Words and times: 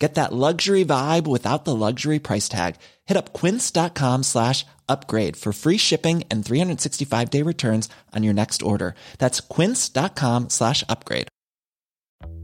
Get 0.00 0.14
that 0.14 0.32
luxury 0.32 0.82
vibe 0.82 1.26
without 1.26 1.66
the 1.66 1.76
luxury 1.76 2.18
price 2.18 2.48
tag. 2.48 2.76
Hit 3.04 3.18
up 3.18 3.34
quince.com 3.34 4.22
slash 4.22 4.64
upgrade 4.88 5.36
for 5.36 5.52
free 5.52 5.76
shipping 5.76 6.24
and 6.30 6.44
365 6.44 7.30
day 7.30 7.42
returns 7.42 7.88
on 8.16 8.24
your 8.24 8.34
next 8.34 8.62
order. 8.62 8.94
That's 9.18 9.40
quince.com 9.40 10.48
slash 10.48 10.82
upgrade. 10.88 11.28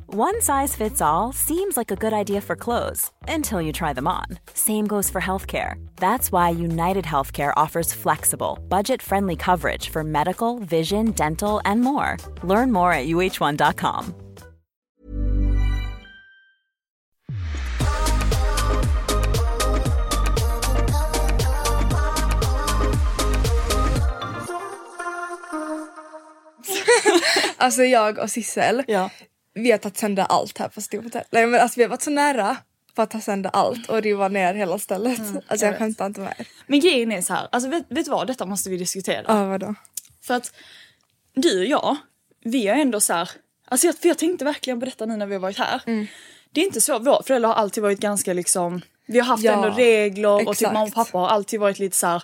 One 0.08 0.40
size 0.40 0.76
fits 0.76 1.00
all 1.00 1.32
seems 1.32 1.76
like 1.76 1.90
a 1.90 1.96
good 1.96 2.12
idea 2.12 2.40
for 2.40 2.54
clothes 2.56 3.10
until 3.26 3.60
you 3.60 3.72
try 3.72 3.92
them 3.92 4.06
on. 4.06 4.26
Same 4.54 4.86
goes 4.86 5.10
for 5.10 5.20
healthcare. 5.20 5.74
That's 5.96 6.30
why 6.30 6.50
United 6.50 7.04
Healthcare 7.04 7.52
offers 7.56 7.92
flexible, 7.92 8.58
budget 8.68 9.02
friendly 9.02 9.34
coverage 9.34 9.88
for 9.88 10.04
medical, 10.04 10.58
vision, 10.60 11.10
dental, 11.12 11.60
and 11.64 11.80
more. 11.80 12.18
Learn 12.44 12.70
more 12.70 12.92
at 12.92 13.06
uh1.com. 13.08 14.25
Alltså 27.56 27.82
jag 27.84 28.18
och 28.18 28.30
Sissel, 28.30 28.82
Ja. 28.86 29.10
vi 29.54 29.70
har 29.70 29.78
tagit 29.78 29.96
sönder 29.96 30.26
allt 30.28 30.58
här 30.58 30.68
på 30.68 30.80
Storhotell. 30.80 31.24
Nej 31.30 31.46
men 31.46 31.60
alltså 31.60 31.76
vi 31.78 31.82
har 31.82 31.90
varit 31.90 32.02
så 32.02 32.10
nära 32.10 32.56
på 32.94 33.02
att 33.02 33.10
ta 33.10 33.20
sönder 33.20 33.50
allt 33.52 33.88
och 33.88 34.02
riva 34.02 34.28
ner 34.28 34.54
hela 34.54 34.78
stället. 34.78 35.20
alltså 35.48 35.66
jag, 35.66 35.78
skämtar 35.78 36.06
inte 36.06 36.20
mer. 36.20 36.46
Men 36.66 36.80
grejen 36.80 37.12
är 37.12 37.20
så 37.22 37.34
här, 37.34 37.48
alltså 37.52 37.68
vet, 37.68 37.84
vet 37.88 38.04
du 38.04 38.10
vad, 38.10 38.26
detta 38.26 38.46
måste 38.46 38.70
vi 38.70 38.76
diskutera. 38.76 39.24
Ja 39.28 39.44
vadå? 39.44 39.74
För 40.22 40.34
att 40.34 40.52
du 41.34 41.58
och 41.60 41.66
jag, 41.66 41.96
vi 42.44 42.68
är 42.68 42.74
ändå 42.74 43.00
så 43.00 43.12
här, 43.12 43.30
alltså 43.64 43.86
jag, 43.86 43.96
för 43.98 44.08
jag 44.08 44.18
tänkte 44.18 44.44
verkligen 44.44 44.80
på 44.80 44.86
detta 44.86 45.06
nu 45.06 45.16
när 45.16 45.26
vi 45.26 45.34
har 45.34 45.40
varit 45.40 45.58
här. 45.58 45.82
Mm. 45.86 46.06
Det 46.50 46.60
är 46.60 46.64
inte 46.64 46.80
så, 46.80 46.98
våra 46.98 47.22
föräldrar 47.22 47.48
har 47.48 47.56
alltid 47.56 47.82
varit 47.82 48.00
ganska 48.00 48.32
liksom, 48.32 48.80
vi 49.06 49.18
har 49.18 49.26
haft 49.26 49.42
Ja, 49.44 49.52
ändå 49.52 49.68
regler 49.70 50.28
och 50.28 50.38
typ 50.40 50.48
exakt. 50.50 50.72
mamma 50.74 50.86
och 50.86 50.94
pappa 50.94 51.18
har 51.18 51.28
alltid 51.28 51.60
varit 51.60 51.78
lite 51.78 51.96
så 51.96 52.06
här. 52.06 52.22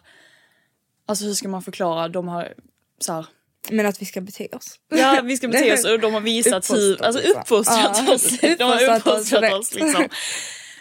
alltså 1.06 1.24
hur 1.24 1.34
ska 1.34 1.48
man 1.48 1.62
förklara, 1.62 2.08
de 2.08 2.28
har 2.28 2.54
så 2.98 3.12
här, 3.12 3.26
Men 3.70 3.86
att 3.86 4.02
vi 4.02 4.06
ska 4.06 4.20
bete 4.20 4.48
oss. 4.52 4.74
Ja 4.94 5.20
vi 5.24 5.36
ska 5.36 5.48
bete 5.48 5.72
oss 5.72 5.84
och 5.92 6.00
de 6.00 6.14
har 6.14 6.20
visat 6.20 6.70
hur, 6.70 6.92
Uppfostrat 6.92 7.06
alltså 7.06 7.22
liksom. 7.22 7.40
uppfostrat 7.40 8.02
Ja, 8.06 8.14
oss. 8.14 8.38
De 8.58 8.64
har 8.64 8.96
uppfostrat 8.96 9.52
oss 9.52 9.74
liksom. 9.74 10.08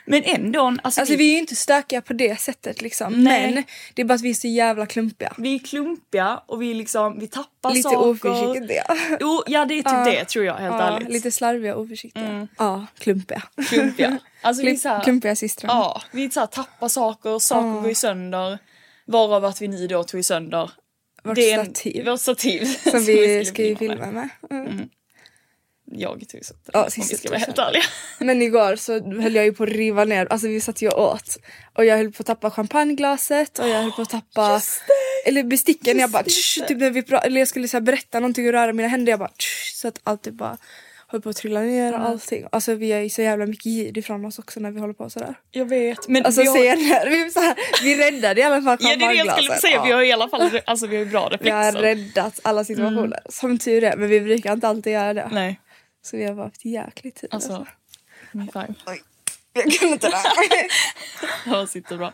Men 0.06 0.24
ändå, 0.24 0.66
alltså, 0.84 1.02
Alltså 1.02 1.12
vi, 1.14 1.16
vi 1.18 1.28
är 1.28 1.32
ju 1.32 1.38
inte 1.38 1.56
stökiga 1.56 2.02
på 2.02 2.14
det 2.14 2.40
sättet 2.42 2.82
liksom. 2.82 3.24
Nej. 3.24 3.54
Men 3.54 3.64
det 3.94 4.02
är 4.02 4.06
bara 4.06 4.14
att 4.14 4.22
vi 4.22 4.30
är 4.30 4.34
så 4.34 4.48
jävla 4.48 4.86
klumpiga. 4.86 5.34
vi 5.38 5.56
är 5.56 5.60
klumpiga 5.60 6.42
och 6.48 6.62
vi 6.62 6.74
liksom, 6.74 7.20
vi 7.20 7.28
tappar 7.28 7.70
Lite 7.72 7.82
saker. 7.90 8.08
oförsiktiga. 8.08 8.84
Jo, 9.20 9.44
ja 9.48 9.66
det 9.66 9.74
är 9.74 9.78
typ 9.78 9.86
Ja. 9.92 10.06
det 10.06 10.26
tror 10.26 10.46
jag 10.46 10.54
helt 10.54 10.74
Ja, 10.76 10.82
ärligt. 10.96 11.10
lite 11.10 11.32
slarviga 11.32 11.76
och 11.76 11.82
oförsiktiga. 11.82 12.48
Ja, 12.58 12.86
klumpiga. 13.00 13.42
klumpiga. 13.70 14.18
Alltså 14.42 14.64
vi 14.64 14.72
är 14.72 14.76
så 14.76 14.90
här, 14.90 15.04
Klumpiga 15.04 15.36
systrar. 15.36 15.70
Ja, 15.70 16.02
vi 16.12 16.30
så 16.32 16.40
här, 16.40 16.48
tappar 16.48 16.88
saker, 16.88 17.40
saker 17.40 17.74
går 17.82 17.88
ju 17.90 17.96
sönder. 17.96 18.58
Varav 19.06 19.46
att 19.46 19.62
vi 19.62 19.68
nu 19.68 19.88
då 19.88 20.04
tog 20.04 20.26
sönder 20.26 20.72
Vårt 21.24 21.36
det 21.36 21.52
är 21.52 21.64
stativ. 21.64 22.06
Vårt 22.06 22.20
stativ. 22.20 22.66
Som 22.92 23.06
vi 23.06 23.46
ska 23.46 23.64
ju 23.64 23.76
filma 23.76 24.12
med. 24.12 24.30
Mm. 24.52 24.90
Jag 25.94 26.30
tog 26.30 26.46
sönder 26.46 26.72
Ja, 26.74 26.84
om 26.84 26.90
vi 27.10 27.16
ska 27.18 27.30
vara 27.30 27.40
helt 27.40 27.58
ärliga. 27.58 27.84
Men 28.20 28.42
igår 28.42 28.76
så 28.76 28.94
höll 29.22 29.36
jag 29.36 29.46
ju 29.46 29.54
på 29.54 29.64
att 29.64 29.70
riva 29.70 30.06
ner, 30.06 30.28
alltså 30.30 30.48
vi 30.48 30.62
satt 30.62 30.82
ju 30.82 30.90
och 30.90 31.12
åt. 31.14 31.38
Och 31.74 31.86
jag 31.86 31.98
höll 31.98 32.12
på 32.12 32.22
att 32.22 32.28
tappa 32.28 32.52
champagneglaset 32.52 33.60
och 33.60 33.70
jag 33.70 33.82
höll 33.82 33.92
på 33.92 34.02
att 34.02 34.10
tappa 34.10 34.62
eller 35.26 35.44
besticken. 35.44 36.00
jag 36.00 36.10
bara 36.10 36.24
tsch, 36.24 36.68
typ 36.68 36.78
när 36.78 36.90
vi 36.90 37.02
pra- 37.02 37.22
eller 37.24 37.42
jag 37.42 37.48
skulle 37.48 37.68
så 37.68 37.82
berätta 37.82 38.20
någonting 38.20 38.48
och 38.48 38.52
röra 38.54 38.74
mina 38.74 38.88
händer. 38.88 39.12
Jag 39.12 39.20
bara 39.20 39.30
tsch, 39.30 39.74
så 39.76 39.88
att 39.88 40.00
allt 40.04 40.24
typ 40.24 40.34
bara 40.34 40.58
höll 41.12 41.22
på 41.22 41.30
att 41.30 41.36
trilla 41.36 41.60
ner 41.62 41.94
och 41.94 42.00
allting. 42.00 42.46
Alltså 42.52 42.76
vi 42.76 42.92
har 42.92 43.00
ju 43.00 43.10
så 43.10 43.22
jävla 43.22 43.46
mycket 43.46 43.66
ljud 43.66 43.98
ifrån 43.98 44.26
oss 44.26 44.40
också 44.40 44.60
när 44.60 44.72
vi 44.72 44.80
håller 44.80 44.94
på 44.94 45.10
sådär. 45.10 45.36
Jag 45.52 45.66
vet. 45.66 46.08
Men 46.08 46.26
Alltså 46.26 46.42
vi, 46.42 46.48
har, 46.48 46.56
scener, 46.56 47.10
vi, 47.10 47.22
är 47.26 47.30
så 47.30 47.40
här, 47.40 47.56
vi 47.84 47.98
räddade 48.12 48.42
i 48.42 48.44
alla 48.44 48.62
fall 48.62 48.78
ja, 48.80 48.96
det 48.96 49.06
är 49.06 49.08
det 49.10 49.14
jag 49.16 49.38
skulle 49.38 49.56
säga. 49.58 49.84
Vi 49.84 49.90
Ja. 49.90 49.96
har 49.96 50.04
i 50.04 50.12
alla 50.12 50.30
fall 50.30 50.60
alltså, 50.66 50.88
vi 50.88 50.98
har 50.98 51.06
bra 51.06 51.32
Vi 51.42 51.50
har 51.50 51.64
reflexer. 51.72 51.82
räddat 51.82 52.40
alla 52.44 52.64
situationer. 52.64 53.20
Som 53.30 53.58
tur 53.58 53.84
är, 53.84 53.98
men 53.98 54.10
vi 54.10 54.22
brukar 54.22 54.54
inte 54.54 54.68
alltid 54.68 54.94
göra 54.94 55.14
det. 55.14 55.30
Nej, 55.32 55.60
Så 56.02 56.18
vi 56.18 56.26
har 56.26 56.36
haft 56.36 56.66
jäkligt 56.66 57.22
tur. 57.22 57.30
alltså. 57.32 57.68
High 58.34 58.46
five. 58.54 58.74
Jag 59.54 59.72
kunde 59.74 59.94
inte 59.94 60.10
det. 60.10 60.18
Ja, 61.46 61.68
sitter 61.68 61.98
bra. 61.98 62.14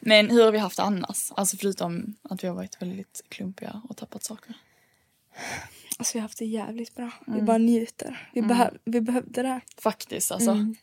Men 0.00 0.30
hur 0.30 0.44
har 0.44 0.52
vi 0.52 0.58
haft 0.58 0.76
det 0.76 0.82
annars? 0.82 1.16
Alltså 1.36 1.56
förutom 1.56 2.14
att 2.30 2.44
vi 2.44 2.48
har 2.48 2.54
varit 2.54 2.82
väldigt 2.82 3.24
klumpiga 3.28 3.82
och 3.88 3.96
tappat 3.96 4.24
saker. 4.24 4.54
Alltså 6.00 6.12
vi 6.14 6.18
har 6.18 6.22
haft 6.22 6.38
det 6.38 6.44
jävligt 6.44 6.94
bra. 6.94 7.10
Mm. 7.26 7.40
Vi 7.40 7.46
bara 7.46 7.58
njuter. 7.58 8.30
Vi, 8.32 8.42
behöv, 8.42 8.78
vi 8.84 9.00
behövde 9.00 9.42
det 9.42 9.48
här. 9.48 9.60
Faktiskt 9.78 10.32
alltså. 10.32 10.50
Mm. 10.50 10.74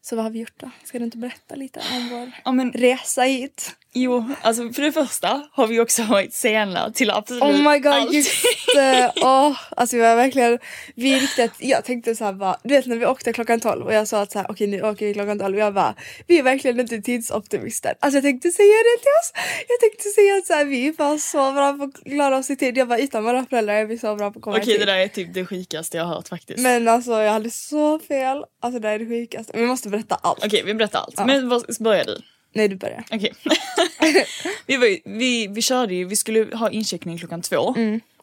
Så 0.00 0.16
vad 0.16 0.24
har 0.24 0.30
vi 0.30 0.38
gjort 0.38 0.60
då? 0.60 0.70
Ska 0.84 0.98
du 0.98 1.04
inte 1.04 1.18
berätta 1.18 1.54
lite 1.54 1.80
om 1.92 2.08
vår 2.08 2.32
Ja, 2.44 2.52
men, 2.52 2.72
resa 2.72 3.22
hit? 3.22 3.76
Jo, 3.92 4.24
alltså 4.42 4.72
för 4.72 4.82
det 4.82 4.92
första 4.92 5.42
har 5.52 5.66
vi 5.66 5.80
också 5.80 6.02
varit 6.02 6.34
sena 6.34 6.90
till 6.90 7.10
absolut 7.10 7.42
Oh 7.42 7.70
my 7.72 7.78
god 7.78 7.92
allt. 7.92 8.12
just 8.12 8.44
det! 8.74 9.12
Åh, 9.22 9.56
alltså 9.76 9.96
vi 9.96 10.02
var 10.02 10.16
verkligen, 10.16 10.58
vi 10.94 11.20
riktigt, 11.20 11.52
jag 11.58 11.84
tänkte 11.84 12.16
så 12.16 12.24
här 12.24 12.32
bara, 12.32 12.56
du 12.62 12.74
vet 12.74 12.86
när 12.86 12.96
vi 12.96 13.06
åkte 13.06 13.32
klockan 13.32 13.60
12 13.60 13.86
och 13.86 13.94
jag 13.94 14.08
sa 14.08 14.22
att 14.22 14.32
så 14.32 14.38
här, 14.38 14.46
okej 14.50 14.66
nu 14.66 14.82
åker 14.82 15.06
vi 15.06 15.14
klockan 15.14 15.38
12 15.38 15.54
och 15.54 15.60
jag 15.60 15.74
bara, 15.74 15.94
vi 16.26 16.38
är 16.38 16.42
verkligen 16.42 16.80
inte 16.80 17.00
tidsoptimister. 17.02 17.94
Alltså 18.00 18.16
jag 18.16 18.24
tänkte 18.24 18.50
säga 18.50 18.66
det 18.66 19.00
till 19.02 19.10
oss, 19.22 19.32
jag 19.68 19.80
tänkte 19.80 20.08
säga 20.08 20.36
att 20.36 20.46
så 20.46 20.52
här, 20.52 20.64
vi 20.64 20.88
är 20.88 20.92
bara 20.92 21.18
så 21.18 21.52
bra 21.52 21.72
på 21.72 21.84
att 21.84 22.04
klara 22.04 22.36
oss 22.38 22.50
i 22.50 22.56
tid. 22.56 22.76
Jag 22.78 22.88
bara 22.88 22.98
utan 22.98 23.24
våra 23.24 23.46
föräldrar 23.46 23.74
är 23.74 23.84
vi 23.84 23.98
så 23.98 24.16
bra 24.16 24.30
på 24.30 24.38
att 24.38 24.42
komma 24.44 24.56
i 24.56 24.60
Okej 24.60 24.72
tid. 24.72 24.80
det 24.80 24.92
där 24.92 24.98
är 24.98 25.08
typ 25.08 25.34
det 25.34 25.46
sjukaste 25.46 25.96
jag 25.96 26.04
har 26.04 26.14
hört 26.14 26.28
faktiskt. 26.28 26.58
Men 26.58 26.88
alltså 26.88 27.10
jag 27.10 27.32
hade 27.32 27.50
så 27.50 27.98
fel, 27.98 28.44
alltså 28.62 28.80
det 28.80 28.88
är 28.88 28.98
det 28.98 29.06
sjukaste. 29.06 29.52
Vi 29.56 29.66
måste 29.66 29.88
berätta 29.88 30.14
allt. 30.14 30.44
Okej 30.44 30.62
vi 30.64 30.74
berättar 30.74 30.98
allt. 31.00 31.26
Men 31.26 31.48
vad 31.48 31.64
börjar 31.80 32.04
du? 32.04 32.22
Nej 32.52 32.68
du 32.68 32.76
börjar. 32.76 33.04
Okej. 33.10 33.32
vi, 34.66 34.76
var 34.76 34.86
ju, 34.86 34.98
vi, 35.04 35.46
vi 35.46 35.62
körde 35.62 35.94
ju, 35.94 36.04
vi 36.04 36.16
skulle 36.16 36.56
ha 36.56 36.70
incheckning 36.70 37.18
klockan 37.18 37.42
två. 37.42 37.74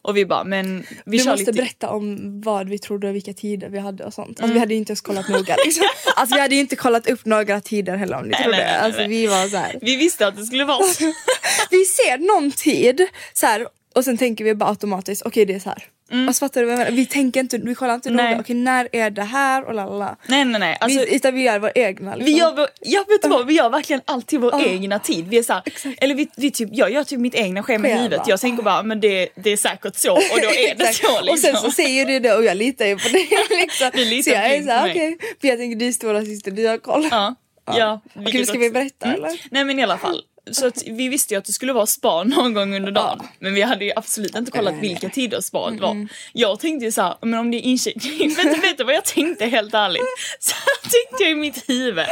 Och 0.02 0.16
vi 0.16 0.26
bara 0.26 0.44
men 0.44 0.86
vi 1.04 1.18
Du 1.18 1.24
kör 1.24 1.30
måste 1.30 1.40
lite. 1.50 1.52
berätta 1.62 1.90
om 1.90 2.40
vad 2.40 2.68
vi 2.68 2.78
trodde 2.78 3.08
och 3.08 3.14
vilka 3.14 3.32
tider 3.32 3.68
vi 3.68 3.78
hade 3.78 4.04
och 4.04 4.14
sånt. 4.14 4.40
Alltså 4.40 4.54
vi 4.54 4.60
hade 4.60 4.74
ju 4.74 4.78
inte 4.78 4.90
ens 4.90 5.00
kollat 5.00 5.28
noga 5.28 5.56
liksom. 5.64 5.84
Alltså 6.16 6.34
vi 6.34 6.40
hade 6.40 6.54
ju 6.54 6.60
inte 6.60 6.76
kollat 6.76 7.06
upp 7.10 7.24
några 7.24 7.60
tider 7.60 7.96
heller 7.96 8.16
om 8.16 8.22
ni 8.24 8.28
Nej, 8.30 8.42
trodde. 8.42 8.56
nej, 8.58 8.66
nej, 8.66 8.76
alltså 8.76 9.06
vi 9.06 9.26
var 9.26 9.48
så 9.48 9.56
här. 9.56 9.78
Vi 9.82 9.96
visste 9.96 10.26
att 10.26 10.36
det 10.36 10.44
skulle 10.44 10.64
vara. 10.64 10.78
Vi 11.70 11.84
ser 11.84 12.18
någon 12.18 12.50
tid 12.52 13.06
så 13.32 13.46
här, 13.46 13.66
och 13.94 14.04
sen 14.04 14.18
tänker 14.18 14.44
vi 14.44 14.54
bara 14.54 14.70
automatiskt 14.70 15.22
okej 15.22 15.44
det 15.46 15.54
är 15.54 15.58
så 15.60 15.68
här. 15.68 15.84
Alltså 16.12 16.40
fattar 16.46 16.60
du 16.60 16.66
vad 16.66 16.72
jag 16.72 16.78
menar? 16.78 16.90
Vi 16.92 17.06
tänker 17.06 17.40
inte, 17.40 17.58
vi 17.58 17.74
kollar 17.74 17.94
inte 17.94 18.08
Mm. 18.08 18.16
Nej. 18.24 18.30
noga. 18.30 18.40
Okej 18.40 18.56
när 18.56 18.88
är 18.92 19.10
det 19.10 19.22
här 19.22 19.64
och 19.64 19.74
lalala. 19.74 20.16
nej 20.26 20.44
nej 20.44 20.60
nej. 20.60 20.76
Alltså, 20.80 20.98
vi, 21.00 21.16
utan 21.16 21.34
vi 21.34 21.42
gör 21.42 21.58
vår 21.58 21.72
egna 21.74 22.14
liksom. 22.14 22.32
Vi 22.34 22.38
gör, 22.40 22.54
vår- 22.56 22.68
ja, 22.80 23.04
vet 23.08 23.22
du 23.22 23.28
vad, 23.28 23.46
vi 23.46 23.54
gör 23.54 23.70
verkligen 23.70 24.02
alltid 24.04 24.40
vår 24.40 24.52
Ja. 24.52 24.64
egna 24.66 24.98
tid. 24.98 25.28
Vi 25.28 25.38
är 25.38 25.42
så 25.42 25.52
här, 25.52 25.62
eller 25.98 26.14
vi, 26.14 26.28
vi 26.36 26.50
typ, 26.50 26.68
jag 26.72 26.92
gör 26.92 27.04
typ 27.04 27.20
mitt 27.20 27.34
egna 27.34 27.62
schema 27.62 27.88
i 27.88 27.92
huvudet. 27.94 28.20
Jag 28.26 28.40
tänker 28.40 28.62
bara 28.62 28.82
men 28.82 29.00
det, 29.00 29.28
det 29.36 29.50
är 29.50 29.56
säkert 29.56 29.96
så 29.96 30.12
och 30.12 30.20
då 30.42 30.48
är 30.48 30.74
det 30.74 30.92
så 30.94 31.20
liksom. 31.20 31.28
Och 31.32 31.38
sen 31.38 31.56
så 31.56 31.70
säger 31.70 32.06
du 32.06 32.18
det 32.20 32.32
och 32.34 32.44
jag 32.44 32.56
litar 32.56 32.86
ju 32.86 32.96
på 32.96 33.08
det. 33.08 33.26
Liksom. 33.60 33.90
Vi 33.94 34.04
litar 34.04 34.22
så 34.22 34.36
jag 34.36 34.46
är 34.54 34.60
på 34.60 34.66
mig. 34.66 34.90
okej, 34.90 35.18
för 35.40 35.48
jag 35.48 35.58
tänker 35.58 35.76
du 35.78 35.86
är 35.88 35.92
stora 35.92 36.24
syster, 36.24 36.50
du 36.50 36.66
har 36.66 36.78
koll. 36.78 37.08
Ja, 37.10 37.34
ja. 37.76 38.00
Okej, 38.16 38.46
ska 38.46 38.58
vi 38.58 38.70
berätta 38.70 39.06
Mm. 39.06 39.16
eller? 39.24 39.40
Nej 39.50 39.64
men 39.64 39.78
i 39.78 39.82
alla 39.82 39.98
fall. 39.98 40.22
Så 40.52 40.66
att 40.66 40.82
vi 40.86 41.08
visste 41.08 41.34
ju 41.34 41.38
att 41.38 41.44
det 41.44 41.52
skulle 41.52 41.72
vara 41.72 41.86
spa 41.86 42.24
någon 42.24 42.54
gång 42.54 42.76
under 42.76 42.92
dagen. 42.92 43.26
Men 43.38 43.54
vi 43.54 43.62
hade 43.62 43.84
ju 43.84 43.92
absolut 43.96 44.34
inte 44.34 44.50
kollat 44.50 44.74
vilka 44.74 45.08
tider 45.08 45.40
spa 45.40 45.70
det 45.70 45.80
var. 45.80 46.08
Jag 46.32 46.60
tänkte 46.60 46.84
ju 46.84 46.92
såhär, 46.92 47.16
men 47.20 47.38
om 47.38 47.50
det 47.50 47.56
är 47.56 47.62
incheckning, 47.62 48.34
vet, 48.36 48.64
vet 48.64 48.78
du 48.78 48.84
vad 48.84 48.94
jag 48.94 49.04
tänkte 49.04 49.46
helt 49.46 49.74
ärligt? 49.74 50.02
Så 50.38 50.54
här 50.54 50.90
tänkte 50.90 51.24
jag 51.24 51.32
i 51.32 51.34
mitt 51.34 51.68
huvud. 51.68 52.06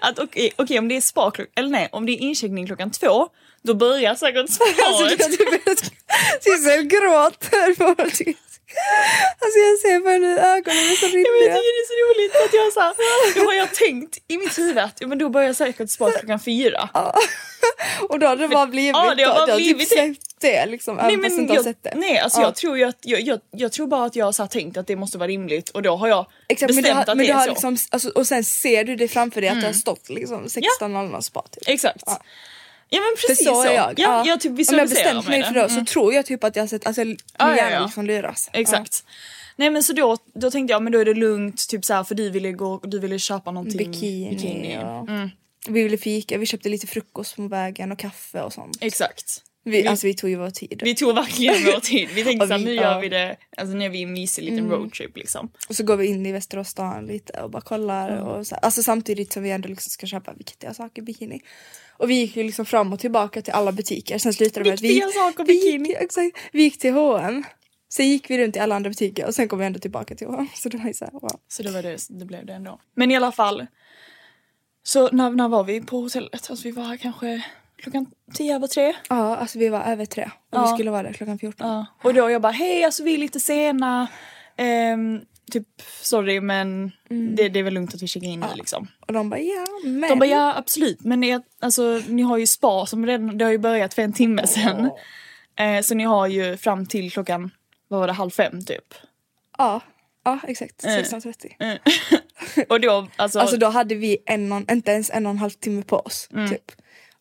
Att 0.00 0.18
okej, 0.18 0.50
okej, 0.56 0.78
om 0.78 0.88
det 0.88 0.96
är 0.96 1.00
spa 1.00 1.32
eller 1.56 1.68
nej, 1.68 1.88
om 1.92 2.06
det 2.06 2.12
är 2.12 2.18
incheckning 2.18 2.66
klockan 2.66 2.90
två, 2.90 3.28
då 3.62 3.74
börjar 3.74 4.14
säkert 4.14 4.36
Alltså 4.86 5.08
spaet. 5.08 5.78
typ 5.78 5.92
Sissel 6.40 6.82
gråter 6.82 7.74
på 7.74 8.10
Alltså 9.38 9.58
jag 9.58 9.78
ser 9.78 10.00
på 10.00 10.08
hennes 10.08 10.38
ögon, 10.38 10.74
de 10.74 10.80
är 10.92 10.96
så 10.96 11.06
Ja, 11.06 11.10
men 11.12 11.20
jag 11.20 11.26
rimliga. 11.26 11.54
tycker 11.56 11.72
det 11.76 11.82
är 11.84 11.88
så 11.92 11.96
roligt 12.04 12.34
att 12.44 12.54
jag 12.54 12.72
så 12.72 12.80
här, 12.80 13.34
då 13.34 13.44
har 13.50 13.54
jag 13.54 13.74
tänkt 13.74 14.18
i 14.28 14.38
mitt 14.38 14.58
huvud 14.58 14.78
att 14.78 14.96
ja, 15.00 15.06
men 15.06 15.18
då 15.18 15.28
börjar 15.28 15.52
säkert 15.52 15.90
spa 15.90 16.10
klockan 16.10 16.40
fyra. 16.40 16.88
Och 18.08 18.18
då 18.18 18.26
har 18.26 18.36
det 18.36 18.48
bara 18.48 18.66
blivit, 18.66 18.92
Ja, 18.96 19.14
det 19.14 19.22
har 19.22 19.32
bara 19.34 19.40
har 19.40 19.46
typ 19.46 19.56
blivit 19.56 19.90
det. 19.90 19.96
sett 19.96 20.16
det 20.40 20.66
liksom, 20.66 20.96
Nej 20.96 21.16
men 21.16 21.32
inte 21.32 21.54
jag, 21.54 21.64
sett 21.64 21.82
det. 21.82 21.92
nej 21.96 22.18
alltså 22.18 22.40
Ja. 22.40 22.46
jag 22.46 22.54
tror 22.54 22.78
ju 22.78 22.84
att, 22.84 22.98
jag, 23.00 23.20
jag, 23.20 23.40
jag 23.50 23.72
tror 23.72 23.86
bara 23.86 24.04
att 24.04 24.16
jag 24.16 24.26
har 24.26 24.46
tänkt 24.46 24.76
att 24.76 24.86
det 24.86 24.96
måste 24.96 25.18
vara 25.18 25.28
rimligt 25.28 25.68
och 25.70 25.82
då 25.82 25.96
har 25.96 26.08
jag 26.08 26.26
Exakt, 26.48 26.74
men 26.74 26.82
bestämt 26.82 26.86
du 26.86 26.92
har, 26.94 27.00
att 27.00 27.16
men 27.16 27.26
det 27.26 27.32
är 27.32 27.34
har 27.34 27.44
så. 27.44 27.50
liksom, 27.50 27.76
alltså, 27.90 28.08
och 28.08 28.26
sen 28.26 28.44
ser 28.44 28.84
du 28.84 28.96
det 28.96 29.08
framför 29.08 29.40
dig 29.40 29.50
att 29.50 29.60
det 29.60 29.66
har 29.66 29.74
stått 29.74 30.08
liksom 30.08 30.44
16.00 30.46 31.20
spa 31.20 31.42
typ. 31.50 31.68
Exakt. 31.68 32.02
Ja. 32.06 32.22
Ja. 32.92 33.00
men 33.00 33.16
För 33.16 33.28
precis 33.28 33.46
så 33.46 33.64
är 33.64 33.72
jag. 33.72 33.94
Ja, 33.96 34.26
jag 34.26 34.40
typ 34.40 34.52
Om 34.52 34.78
jag 34.78 34.88
bestämt 34.88 35.28
mig 35.28 35.42
för 35.42 35.54
det. 35.54 35.68
så 35.68 35.84
tror 35.84 36.14
jag 36.14 36.26
typ 36.26 36.44
att 36.44 36.56
jag 36.56 36.68
sett, 36.68 36.86
alltså 36.86 37.04
min 37.04 37.18
ja, 37.38 37.56
hjärna 37.56 37.70
ja. 37.70 37.84
liksom 37.84 38.06
luras. 38.06 38.50
Exakt. 38.52 39.04
Nej 39.56 39.70
men 39.70 39.82
så 39.82 39.92
då, 39.92 40.16
då 40.34 40.50
tänkte 40.50 40.72
jag 40.72 40.82
men 40.82 40.92
då 40.92 40.98
är 40.98 41.04
det 41.04 41.14
lugnt 41.14 41.68
typ 41.68 41.84
så 41.84 41.94
här 41.94 42.04
för 42.04 42.14
du 42.14 42.30
ville 42.30 42.52
gå, 42.52 42.80
du 42.84 42.98
ville 42.98 43.18
köpa 43.18 43.50
någonting. 43.50 43.78
Bikini, 43.78 44.30
bikini. 44.30 44.72
Mm, 44.72 45.30
vi 45.68 45.82
ville 45.82 45.98
fika, 45.98 46.38
vi 46.38 46.46
köpte 46.46 46.68
lite 46.68 46.86
frukost 46.86 47.36
på 47.36 47.48
vägen 47.48 47.92
och 47.92 47.98
kaffe 47.98 48.42
och 48.42 48.52
sånt. 48.52 48.78
exakt. 48.80 49.42
Vi, 49.64 49.86
alltså 49.86 50.06
vi 50.06 50.14
tog 50.14 50.30
ju 50.30 50.36
vår 50.36 50.50
tid. 50.50 50.80
Vi 50.84 50.94
tog 50.94 51.14
verkligen 51.14 51.54
vår 51.64 51.80
tid. 51.80 52.08
Vi 52.14 52.24
tänkte 52.24 52.46
såhär 52.46 52.58
vi- 52.58 52.64
nu. 52.64 52.72
Mm. 52.72 52.84
gör 52.84 53.00
vi 53.00 53.08
det, 53.08 53.36
alltså 53.56 53.76
nu 53.76 53.84
är 53.84 53.88
vi 53.88 54.02
en 54.02 54.12
mysig 54.12 54.42
liten 54.42 54.70
roadtrip 54.70 55.16
liksom. 55.16 55.50
Och 55.68 55.76
så 55.76 55.84
går 55.84 55.96
vi 55.96 56.06
in 56.06 56.26
i 56.26 56.32
Västerås 56.32 56.68
stan 56.68 57.06
lite 57.06 57.32
och 57.42 57.50
bara 57.50 57.62
kollar. 57.62 58.16
Och 58.16 58.46
så, 58.46 58.54
alltså 58.54 58.82
samtidigt 58.82 59.32
som 59.32 59.42
vi 59.42 59.50
ändå 59.50 59.68
liksom 59.68 59.90
ska 59.90 60.06
köpa 60.06 60.32
viktiga 60.32 60.74
saker 60.74 61.02
bikini. 61.02 61.40
Och 61.96 62.10
vi 62.10 62.14
gick 62.14 62.36
ju 62.36 62.42
liksom 62.42 62.66
fram 62.66 62.92
och 62.92 62.98
tillbaka 63.00 63.42
till 63.42 63.52
alla 63.52 63.72
butiker. 63.72 64.18
Sen 64.18 64.32
slutade 64.34 64.64
det 64.64 64.68
med 64.70 64.74
att 64.74 64.80
vi, 64.82 64.88
Viktiga 64.88 65.08
saker 65.08 65.44
vi, 65.44 65.54
bikini. 65.54 65.88
gick, 65.88 65.98
exakt, 66.00 66.38
vi 66.52 66.62
gick 66.62 66.78
till 66.78 66.92
H&M. 66.92 67.44
Sen 67.88 68.08
gick 68.08 68.30
vi 68.30 68.38
runt 68.38 68.56
i 68.56 68.58
alla 68.58 68.74
andra 68.76 68.90
butiker 68.90 69.26
och 69.26 69.34
sen 69.34 69.48
kom 69.48 69.58
vi 69.58 69.64
ändå 69.66 69.78
tillbaka 69.78 70.14
till 70.14 70.26
H&M. 70.26 70.48
Så 70.54 70.68
det 70.68 70.76
var 70.76 70.86
ju 70.86 70.94
såhär 70.94 71.12
wow. 71.12 71.40
Så 71.48 71.62
det 71.62 71.70
var 71.70 71.82
det, 71.82 71.98
det 72.08 72.24
blev 72.24 72.46
det 72.46 72.52
ändå. 72.52 72.80
Men 72.94 73.10
i 73.10 73.16
alla 73.16 73.32
fall. 73.32 73.66
Så 74.82 75.08
när, 75.12 75.30
när 75.30 75.48
var 75.48 75.64
vi 75.64 75.80
på 75.80 76.00
hotellet? 76.00 76.46
Alltså 76.50 76.64
vi 76.64 76.70
var 76.70 76.84
här 76.84 76.96
kanske 76.96 77.44
klockan 77.82 78.06
tio 78.34 78.54
över 78.56 78.66
tre. 78.66 78.92
Ja 79.08 79.36
alltså 79.36 79.58
vi 79.58 79.68
var 79.68 79.82
över 79.82 80.04
tre 80.06 80.24
och 80.24 80.58
Ja. 80.58 80.62
vi 80.66 80.72
skulle 80.76 80.90
vara 80.90 81.02
där 81.02 81.12
klockan 81.12 81.38
14. 81.38 81.66
Ja. 81.68 81.86
Och 82.02 82.14
då 82.14 82.30
jag 82.30 82.42
bara 82.42 82.52
hej 82.52 82.84
alltså 82.84 83.02
vi 83.02 83.14
är 83.14 83.18
lite 83.18 83.40
sena. 83.40 84.06
Ehm, 84.56 85.20
typ 85.52 85.68
sorry 86.02 86.40
men 86.40 86.92
Mm. 87.10 87.36
det, 87.36 87.48
det 87.48 87.58
är 87.58 87.62
väl 87.62 87.74
lugnt 87.74 87.94
att 87.94 88.02
vi 88.02 88.06
checkar 88.06 88.26
in 88.28 88.40
nu 88.40 88.46
liksom. 88.54 88.88
Och 89.06 89.12
de 89.12 89.30
bara 89.30 89.40
ja 89.40 89.66
men. 89.84 90.10
De 90.10 90.18
bara 90.18 90.26
ja 90.26 90.54
absolut 90.56 91.04
men 91.04 91.20
det, 91.20 91.42
alltså, 91.60 92.00
ni 92.08 92.22
har 92.22 92.38
ju 92.38 92.46
spa 92.46 92.86
som 92.86 93.06
redan, 93.06 93.38
det 93.38 93.44
har 93.44 93.52
ju 93.52 93.58
börjat 93.58 93.94
för 93.94 94.02
en 94.02 94.12
timme 94.12 94.46
sedan. 94.46 94.90
Eh, 95.56 95.80
så 95.82 95.94
ni 95.94 96.04
har 96.04 96.26
ju 96.26 96.56
fram 96.56 96.86
till 96.86 97.10
klockan, 97.12 97.50
vad 97.88 98.00
var 98.00 98.06
det, 98.06 98.12
halv 98.12 98.30
fem 98.30 98.64
typ. 98.64 98.94
Ja, 99.58 99.80
ja 100.24 100.38
exakt. 100.48 100.84
Eh. 100.84 100.88
16.30. 100.88 101.78
Och 102.68 102.80
då 102.80 103.06
alltså, 103.16 103.38
Alltså 103.40 103.56
då 103.56 103.66
hade 103.66 103.94
vi 103.94 104.18
en 104.26 104.66
inte 104.70 104.90
ens 104.92 105.10
en 105.10 105.26
och 105.26 105.30
en 105.30 105.38
halv 105.38 105.50
timme 105.50 105.82
på 105.82 105.96
oss. 105.96 106.28
Mm. 106.32 106.48
Typ. 106.50 106.72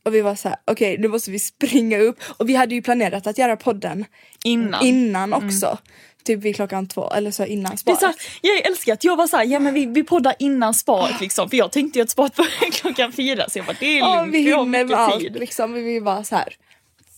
Och 0.05 0.15
vi 0.15 0.21
var 0.21 0.35
så 0.35 0.49
här: 0.49 0.57
okej 0.65 0.97
nu 0.97 1.07
måste 1.07 1.31
vi 1.31 1.39
springa 1.39 1.97
upp. 1.99 2.17
Och 2.37 2.49
vi 2.49 2.55
hade 2.55 2.75
ju 2.75 2.81
planerat 2.81 3.27
att 3.27 3.37
göra 3.37 3.55
podden 3.57 4.05
innan. 4.43 4.85
innan 4.85 5.33
också. 5.33 5.77
Typ 6.23 6.39
vid 6.39 6.55
klockan 6.55 6.87
två 6.87 7.09
eller 7.11 7.31
så 7.31 7.45
innan 7.45 7.71
Det 7.71 7.73
är 7.75 7.77
sparet. 7.77 7.99
så 7.99 8.05
här, 8.05 8.15
jag 8.41 8.65
älskar 8.67 8.93
att 8.93 9.03
jag 9.03 9.15
var 9.15 9.27
såhär, 9.27 9.43
ja 9.45 9.59
men 9.59 9.73
vi, 9.73 9.85
vi 9.85 10.03
poddar 10.03 10.35
innan 10.39 10.73
sparet 10.73 11.21
liksom. 11.21 11.49
För 11.49 11.57
jag 11.57 11.71
tänkte 11.71 11.99
ju 11.99 12.03
att 12.03 12.09
sparet 12.09 12.35
började 12.35 12.65
klockan 12.71 13.11
fyra 13.11 13.49
så 13.49 13.59
jag 13.59 13.65
bara 13.65 13.75
det 13.79 13.85
är 13.85 13.99
Ja, 13.99 14.19
lugnt, 14.21 14.33
vi 14.35 14.51
har 14.51 14.63
hinner 14.65 14.85
med 14.85 14.97
allt 14.97 15.19
tid. 15.21 15.33
liksom. 15.39 15.73
Vi 15.73 15.99
var 15.99 16.23
så 16.23 16.35
här. 16.35 16.55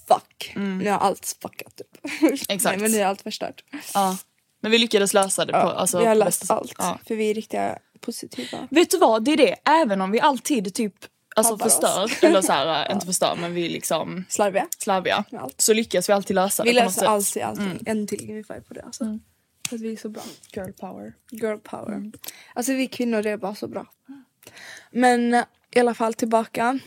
fuck. 0.07 0.53
Nu 0.55 0.89
har 0.89 0.97
allt 0.97 1.37
fuckat. 1.41 1.81
Mm. 2.21 2.33
Exakt. 2.49 2.63
Nej 2.63 2.77
men 2.77 2.91
nu 2.91 2.97
är 2.97 3.05
allt 3.05 3.21
förstört. 3.21 3.63
Ja. 3.93 4.17
Men 4.61 4.71
vi 4.71 4.77
lyckades 4.77 5.13
lösa 5.13 5.45
det 5.45 5.53
på, 5.53 5.59
Ja, 5.59 5.73
alltså, 5.73 5.99
vi 5.99 6.05
har 6.05 6.15
löst 6.15 6.51
allt. 6.51 6.73
Ja. 6.77 6.99
För 7.07 7.15
vi 7.15 7.29
är 7.29 7.33
riktiga 7.33 7.77
positiva. 7.99 8.67
Vet 8.71 8.89
du 8.91 8.97
vad, 8.97 9.23
det 9.23 9.31
är 9.33 9.37
det. 9.37 9.55
Även 9.65 10.01
om 10.01 10.11
vi 10.11 10.19
alltid 10.19 10.73
typ 10.73 10.93
alltså 11.35 11.57
Tabbar 11.57 11.65
oss. 11.65 11.73
förstör, 12.09 12.27
eller 12.27 12.41
så 12.41 12.51
här, 12.51 12.91
inte 12.93 13.05
förstör 13.05 13.35
men 13.35 13.53
vi 13.53 13.65
är 13.65 13.69
liksom 13.69 14.25
Slarviga. 14.29 14.67
slarviga. 14.77 15.25
Så 15.57 15.73
lyckas 15.73 16.09
vi 16.09 16.13
alltid 16.13 16.35
lösa 16.35 16.63
Vi 16.63 16.73
det 16.73 16.83
något 16.83 16.95
löser 16.95 17.05
alltid 17.05 17.43
allting. 17.43 17.65
Mm. 17.65 17.79
En 17.85 18.07
till 18.07 18.29
ungefär 18.29 18.59
på 18.59 18.73
det 18.73 18.81
alltså. 18.81 19.19
För 19.69 19.75
att 19.75 19.81
vi 19.81 19.93
är 19.93 19.97
så 19.97 20.09
bra. 20.09 20.21
Girl 20.55 20.71
power. 20.71 21.13
Girl 21.31 21.57
power. 21.57 21.93
Mm. 21.95 22.11
Alltså 22.53 22.73
vi 22.73 22.87
kvinnor 22.87 23.25
är 23.27 23.37
bara 23.37 23.55
så 23.55 23.67
bra. 23.67 23.85
Men 24.91 25.33
i 25.75 25.79
alla 25.79 25.93
fall 25.93 26.13
tillbaka. 26.13 26.79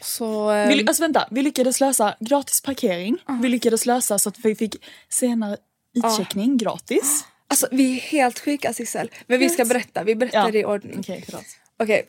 Så... 0.00 0.50
eh, 0.50 0.68
Vi, 0.68 0.74
ly- 0.74 0.84
alltså 0.88 1.02
vänta, 1.02 1.28
vi 1.30 1.42
lyckades 1.42 1.80
lösa 1.80 2.16
gratis 2.20 2.60
parkering. 2.60 3.18
Vi 3.42 3.48
lyckades 3.48 3.86
lösa 3.86 4.18
så 4.18 4.28
att 4.28 4.38
vi 4.38 4.54
fick 4.54 4.76
senare 5.08 5.56
utcheckning 5.94 6.56
gratis. 6.56 7.24
alltså 7.48 7.68
vi 7.70 7.96
är 7.96 8.00
helt 8.00 8.38
sjuka 8.40 8.72
Sissel. 8.72 9.10
Men 9.26 9.38
vi 9.38 9.48
ska 9.48 9.64
berätta, 9.64 10.04
vi 10.04 10.14
berättar 10.14 10.38
Ja. 10.46 10.50
det 10.50 10.58
i 10.58 10.64
ordning. 10.64 10.96
Okej, 11.00 11.22
förlåt. 11.26 11.44
Okej. 11.78 12.08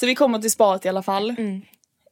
Så 0.00 0.06
vi 0.06 0.14
kommer 0.14 0.38
till 0.38 0.50
spat 0.50 0.84
i 0.84 0.88
alla 0.88 1.02
fall. 1.02 1.30
Mm. 1.30 1.62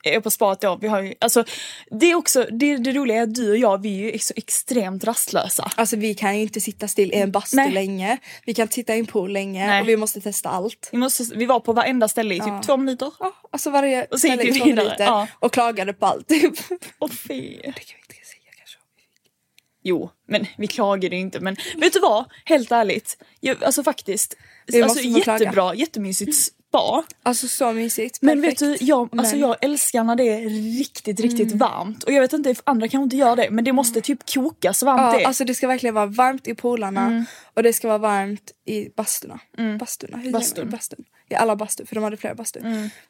Är 0.06 0.20
på 0.20 0.30
spat 0.30 0.60
då, 0.60 0.78
vi 0.80 0.88
har 0.88 1.02
ju, 1.02 1.14
alltså 1.20 1.44
det 1.90 2.10
är 2.10 2.14
också, 2.14 2.46
det, 2.50 2.76
det 2.76 2.92
roliga 2.92 3.18
är 3.18 3.22
att 3.22 3.34
du 3.34 3.50
och 3.50 3.56
jag 3.56 3.82
vi 3.82 4.08
är 4.08 4.12
ju 4.12 4.18
så 4.18 4.34
extremt 4.36 5.04
rastlösa. 5.04 5.70
Alltså 5.76 5.96
vi 5.96 6.14
kan 6.14 6.36
ju 6.36 6.42
inte 6.42 6.60
sitta 6.60 6.88
still 6.88 7.12
i 7.12 7.16
en 7.16 7.30
bastu 7.30 7.56
Nej. 7.56 7.70
länge. 7.70 8.18
Vi 8.46 8.54
kan 8.54 8.62
inte 8.62 8.74
sitta 8.74 8.96
i 8.96 8.98
en 8.98 9.06
pool 9.06 9.32
länge 9.32 9.66
Nej. 9.66 9.82
och 9.82 9.88
vi 9.88 9.96
måste 9.96 10.20
testa 10.20 10.48
allt. 10.48 10.88
Vi, 10.92 10.98
måste, 10.98 11.24
vi 11.34 11.46
var 11.46 11.60
på 11.60 11.72
varenda 11.72 12.08
ställe 12.08 12.34
i 12.34 12.40
typ 12.40 12.62
två 12.66 12.76
minuter. 12.76 13.12
Ja, 13.20 13.32
alltså 13.50 13.70
varje 13.70 14.04
Och 14.04 14.18
ställe 14.18 14.42
vi 14.42 14.48
i 14.48 14.52
två 14.52 14.66
minuter 14.66 15.04
ja. 15.04 15.28
och 15.34 15.52
klagade 15.52 15.92
på 15.92 16.06
allt. 16.06 16.28
Typ. 16.28 16.54
Åh 16.98 17.10
fy. 17.10 17.40
Det 17.56 17.62
kan 17.62 17.72
vi 18.08 18.14
inte 18.14 18.28
säga 18.28 18.50
kanske. 18.58 18.78
Jo, 19.82 20.10
men 20.28 20.46
vi 20.58 20.66
klagade 20.66 21.16
inte. 21.16 21.40
Men 21.40 21.56
vet 21.76 21.92
du 21.92 22.00
vad? 22.00 22.24
Helt 22.44 22.72
ärligt. 22.72 23.18
Jag, 23.40 23.64
alltså 23.64 23.82
faktiskt. 23.82 24.36
Vi 24.66 24.82
Alltså, 24.82 25.00
jättebra, 25.00 25.74
jättemysigt 25.74 26.53
spa. 26.78 27.04
Alltså 27.22 27.48
så 27.48 27.72
mysigt. 27.72 28.18
Men 28.22 28.40
vet 28.40 28.58
perfekt. 28.58 28.80
du, 28.80 28.86
jag, 28.86 29.18
alltså, 29.18 29.34
Men- 29.36 29.40
jag 29.48 29.56
älskar 29.60 30.04
när 30.04 30.16
det 30.16 30.22
är 30.24 30.40
riktigt, 30.78 31.20
riktigt 31.20 31.52
varmt. 31.52 32.04
Och 32.04 32.12
jag 32.12 32.20
vet 32.20 32.32
inte, 32.32 32.54
andra 32.64 32.88
kanske 32.88 33.04
inte 33.04 33.16
gör 33.16 33.36
det. 33.36 33.50
Men 33.50 33.64
det 33.64 33.72
måste 33.72 34.00
typ 34.00 34.34
koka 34.34 34.72
så 34.72 34.86
varmt 34.86 34.98
det 35.00 35.16
Ja, 35.16 35.20
är. 35.20 35.26
alltså 35.26 35.44
det 35.44 35.54
ska 35.54 35.68
verkligen 35.68 35.94
vara 35.94 36.06
varmt 36.06 36.48
i 36.48 36.54
poolarna 36.54 37.26
och 37.54 37.62
det 37.62 37.72
ska 37.72 37.88
vara 37.88 37.98
varmt 37.98 38.50
i 38.66 38.88
basturna. 38.96 39.40
Basturna, 39.80 40.16
hur 40.18 40.32
Bastun. 40.32 40.70
Bastun. 40.70 41.04
I 41.28 41.34
alla 41.34 41.56
bastur, 41.56 41.84
för 41.86 41.94
de 41.94 42.04
hade 42.04 42.16
flera 42.16 42.34
bastur. 42.34 42.62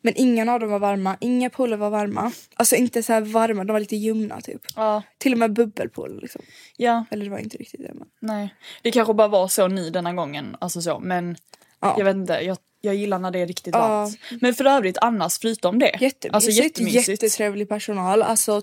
Men 0.02 0.12
ingen 0.16 0.48
av 0.48 0.60
dem 0.60 0.70
var 0.70 0.78
varma, 0.78 1.16
inga 1.20 1.50
pooler 1.50 1.76
var 1.76 1.90
varma. 1.90 2.32
Alltså 2.56 2.76
inte 2.76 3.02
så 3.02 3.20
varma, 3.20 3.64
de 3.64 3.72
var 3.72 3.80
lite 3.80 3.96
ljumna 3.96 4.40
typ. 4.40 4.60
Ja, 4.76 5.02
Till 5.18 5.32
och 5.32 5.38
med 5.38 5.52
bubbelpool 5.52 6.18
liksom. 6.22 6.42
ja, 6.76 7.04
Eller 7.10 7.24
det 7.24 7.30
var 7.30 7.38
inte 7.38 7.56
riktigt 7.56 7.80
det 7.80 7.90
men. 7.94 8.06
nej. 8.20 8.54
Det 8.82 8.90
kanske 8.90 9.14
bara 9.14 9.28
var 9.28 9.48
så 9.48 9.68
ny 9.68 9.90
denna 9.90 10.12
gången. 10.12 10.56
Alltså 10.60 10.82
så, 10.82 10.98
men 11.00 11.36
Ja. 11.80 11.94
jag 11.98 12.04
vet 12.04 12.16
inte. 12.16 12.32
Jag, 12.32 12.56
jag 12.84 12.94
gillar 12.94 13.18
när 13.18 13.30
det 13.30 13.38
är 13.38 13.46
riktigt 13.46 13.74
varmt. 13.74 14.18
Men 14.40 14.54
för 14.54 14.64
övrigt 14.64 14.98
annars 15.00 15.38
förutom 15.38 15.78
det. 15.78 15.86
Jättemysigt, 15.86 16.34
Alltså 16.34 16.50
jättemysigt. 16.50 17.08
jättetrevlig 17.08 17.68
personal. 17.68 18.22
Alltså 18.22 18.62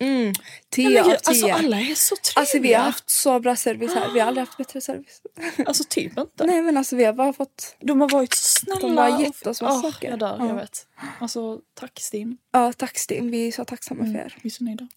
mm, 0.00 0.24
Nej, 0.24 0.34
10 0.70 0.88
men 0.88 0.98
av 1.04 1.08
gud, 1.10 1.18
10. 1.18 1.28
alltså 1.28 1.46
alla 1.48 1.80
är 1.80 1.94
så 1.94 2.16
trevliga. 2.16 2.40
Alltså 2.40 2.58
vi 2.58 2.72
har 2.74 2.82
haft 2.82 3.10
så 3.10 3.40
bra 3.40 3.56
service 3.56 3.94
här, 3.94 4.12
vi 4.14 4.20
har 4.20 4.26
aldrig 4.26 4.46
haft 4.46 4.58
bättre 4.58 4.80
service. 4.80 5.22
Alltså 5.66 5.84
typ 5.88 6.18
inte. 6.18 6.46
Nej 6.46 6.62
men 6.62 6.76
alltså 6.76 6.96
vi 6.96 7.04
har 7.04 7.12
bara 7.12 7.32
fått, 7.32 7.76
De 7.80 8.00
har 8.00 8.08
varit 8.08 8.34
så 8.34 8.58
snälla. 8.60 8.80
De 8.80 8.96
har 8.96 9.20
gett 9.20 9.46
oss 9.46 9.62
massa 9.62 9.86
Åh, 9.86 9.92
saker. 9.92 10.10
Jag 10.10 10.18
dör, 10.18 10.36
Ja. 10.38 10.48
jag 10.48 10.54
vet. 10.54 10.86
Alltså 11.20 11.58
tack 11.74 12.00
Stin. 12.00 12.36
ja 12.52 12.72
tack 12.72 12.98
Stim, 12.98 13.30
vi 13.30 13.48
är 13.48 13.52
så 13.52 13.64
tacksamma 13.64 14.04
för 14.04 14.14
er. 14.18 14.36
Vi 14.42 14.48
är 14.48 14.50
så 14.52 14.64
nöjda. 14.64 14.88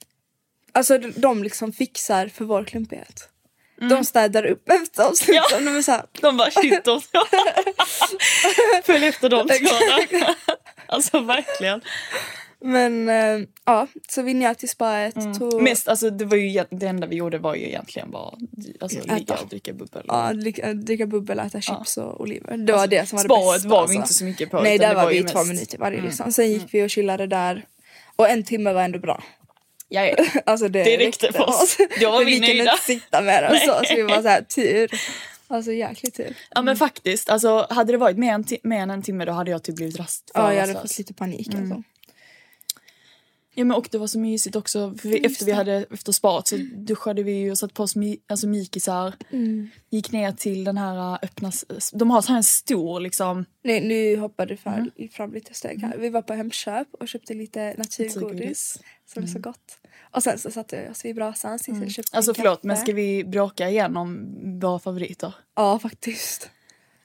Alltså 0.73 0.97
de, 0.97 1.11
de 1.11 1.43
liksom 1.43 1.73
fixar 1.73 2.27
för 2.27 2.45
vår 2.45 2.63
klumpighet. 2.63 3.29
De 3.89 4.03
städar 4.05 4.45
upp 4.45 4.69
efter 4.69 5.09
oss. 5.09 5.27
Ja. 5.27 5.33
Liksom. 5.41 5.65
De 5.65 5.77
är 5.77 5.81
så 5.81 5.91
här, 5.91 6.03
De 6.21 6.37
bara 6.37 6.51
shit 6.51 6.87
och 6.87 7.01
Följ 8.83 9.05
efter 9.07 9.29
dem 9.29 9.49
Alltså 10.85 11.19
verkligen. 11.19 11.81
men 12.61 13.09
eh, 13.09 13.47
ja, 13.65 13.87
så 14.09 14.21
vi 14.21 14.33
njöt 14.33 14.63
i 14.63 14.67
spaet. 14.67 15.15
Tog, 15.39 15.61
Mest, 15.61 15.87
alltså 15.87 16.09
det 16.09 16.25
var 16.25 16.37
ju 16.37 16.63
det 16.71 16.87
enda 16.87 17.07
vi 17.07 17.15
gjorde 17.15 17.37
var 17.37 17.55
ju 17.55 17.67
egentligen 17.67 18.11
bara 18.11 18.33
alltså, 18.79 18.99
ligga 19.15 19.35
och 19.35 19.47
dricka 19.47 19.73
bubbel. 19.73 20.03
Ja, 20.07 20.33
dricka, 20.33 20.73
dricka 20.73 21.05
bubbel, 21.05 21.39
äta 21.39 21.61
chips 21.61 21.97
och 21.97 22.21
oliver. 22.21 22.57
Det 22.57 22.73
var 22.73 22.87
det 22.87 23.09
som 23.09 23.17
var 23.17 23.23
det 23.23 23.27
bästa. 23.53 23.69
var 23.69 23.77
vi 23.77 23.81
alltså. 23.81 23.93
inte 23.93 24.13
så 24.13 24.23
mycket 24.25 24.51
på. 24.51 24.61
Nej, 24.61 24.77
där 24.77 24.89
det 24.89 24.95
var 24.95 25.09
vi 25.09 25.17
i 25.17 25.23
två 25.23 25.39
mest- 25.39 25.47
minuter 25.47 25.77
varje 25.77 26.01
liksom. 26.01 26.31
Sen 26.31 26.51
gick 26.51 26.73
vi 26.73 26.83
och 26.85 26.89
chillade 26.89 27.27
där. 27.27 27.65
Och 28.15 28.29
en 28.29 28.43
timme 28.43 28.73
var 28.73 28.81
ändå 28.81 28.99
bra. 28.99 29.23
Ja, 29.93 30.05
ja. 30.05 30.15
Alltså 30.45 30.67
det, 30.67 30.83
Det 30.83 30.97
räckte 30.97 31.31
för 31.33 31.49
oss. 31.49 31.77
Då 32.01 32.11
var 32.11 32.17
För 32.19 32.25
vi 32.25 32.31
kunde 32.31 32.47
nöjda. 32.47 32.71
inte 32.71 32.83
sitta 32.85 33.21
med 33.21 33.43
den 33.43 33.59
så, 33.59 33.81
så 33.85 33.95
vi 33.95 34.01
var 34.01 34.21
så 34.21 34.27
här 34.27 34.41
tur. 34.41 34.89
Alltså 35.47 35.71
jäkligt 35.71 36.15
tur. 36.17 36.35
ja 36.49 36.61
men 36.61 36.77
faktiskt, 36.77 37.29
alltså, 37.29 37.67
hade 37.69 37.91
det 37.93 37.97
varit 37.97 38.17
mer 38.17 38.33
än, 38.33 38.45
mer 38.63 38.79
än 38.81 38.89
en 38.89 39.01
timme 39.01 39.25
då 39.25 39.31
hade 39.31 39.51
jag 39.51 39.63
typ 39.63 39.75
blivit 39.75 39.99
rast, 39.99 40.31
Ja, 40.33 40.53
jag 40.53 40.61
hade 40.61 40.73
rastlös. 40.73 40.91
fått 40.91 40.97
lite 40.97 41.13
panik 41.13 41.53
Mm. 41.53 41.71
alltså. 41.71 41.83
Ja 43.53 43.65
men 43.65 43.77
och 43.77 43.87
det 43.91 43.97
var 43.97 44.07
så 44.07 44.19
mysigt 44.19 44.55
också. 44.55 44.95
För 45.01 45.09
vi, 45.09 45.17
Just 45.17 45.25
efter 45.31 45.45
vi 45.45 45.51
hade 45.51 45.85
efter 45.91 46.11
spat 46.11 46.47
så 46.47 46.57
duschade 46.75 47.23
vi 47.23 47.51
och 47.51 47.57
satte 47.57 47.73
på 47.73 47.83
oss 47.83 47.95
mi, 47.95 48.17
alltså 48.27 48.47
mikisar. 48.47 49.13
Mm. 49.31 49.69
Gick 49.89 50.11
ner 50.11 50.31
till 50.31 50.63
den 50.63 50.77
här 50.77 51.13
äh, 51.13 51.19
öppna... 51.21 51.51
De 51.93 52.11
har 52.11 52.21
så 52.21 52.27
här 52.27 52.37
en 52.37 52.43
stor 52.43 52.99
liksom... 52.99 53.45
Nej, 53.63 53.81
nu 53.87 54.17
hoppade 54.17 54.53
du 54.53 54.57
för, 54.57 54.69
Mm. 54.71 55.09
fram 55.11 55.33
lite 55.33 55.53
steg 55.53 55.81
här. 55.81 55.97
Vi 55.97 56.09
var 56.09 56.21
på 56.21 56.33
Hemköp 56.33 56.87
och 56.99 57.07
köpte 57.07 57.33
lite 57.33 57.73
naturgodis. 57.77 58.79
Som 59.13 59.23
är 59.23 59.27
så 59.27 59.39
gott. 59.39 59.77
Och 60.11 60.23
sen 60.23 60.37
så 60.37 60.51
satte 60.51 60.81
vi 60.83 60.89
oss 60.91 61.05
vid 61.05 61.15
brasan. 61.15 61.59
Köpte 61.59 62.17
Alltså 62.17 62.33
kaffe. 62.33 62.41
förlåt 62.41 62.63
men 62.63 62.77
ska 62.77 62.93
vi 62.93 63.23
bråka 63.23 63.69
igenom 63.69 64.27
våra 64.61 64.79
favoriter? 64.79 65.33
Ja 65.55 65.79
faktiskt. 65.79 66.49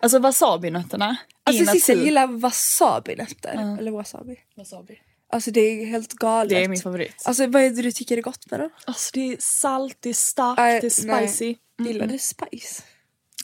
Alltså 0.01 0.19
wasabinötterna. 0.19 1.17
Alltså 1.45 1.65
Sissel 1.73 2.05
gillar 2.05 2.27
wasabinötter. 2.27 3.77
Eller 3.79 3.91
wasabi. 3.91 4.37
Wasabi. 4.57 4.99
Alltså 5.29 5.51
det 5.51 5.61
är 5.61 5.87
helt 5.87 6.13
galet. 6.13 6.51
Det 6.51 6.65
är 6.65 6.69
min 6.69 6.81
favorit. 6.81 7.23
Alltså 7.25 7.47
vad 7.47 7.63
är 7.63 7.71
det 7.71 7.83
du 7.83 7.93
tycker 7.93 8.19
är 8.19 8.23
gott 8.23 8.51
med 8.51 8.61
det? 8.61 8.71
Alltså 8.87 9.11
det 9.15 9.33
är 9.33 9.37
salt, 9.41 9.97
det 10.01 10.09
är 10.09 10.15
starkt, 10.15 10.59
Äh, 10.59 10.65
det 10.65 10.87
är 10.87 11.27
spicy. 11.27 11.55
Gillar 11.79 12.07
du 12.07 12.19
spice? 12.19 12.83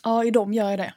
Ja 0.05 0.25
i 0.25 0.31
dem 0.31 0.53
gör 0.55 0.71
jag 0.71 0.79
det. 0.79 0.95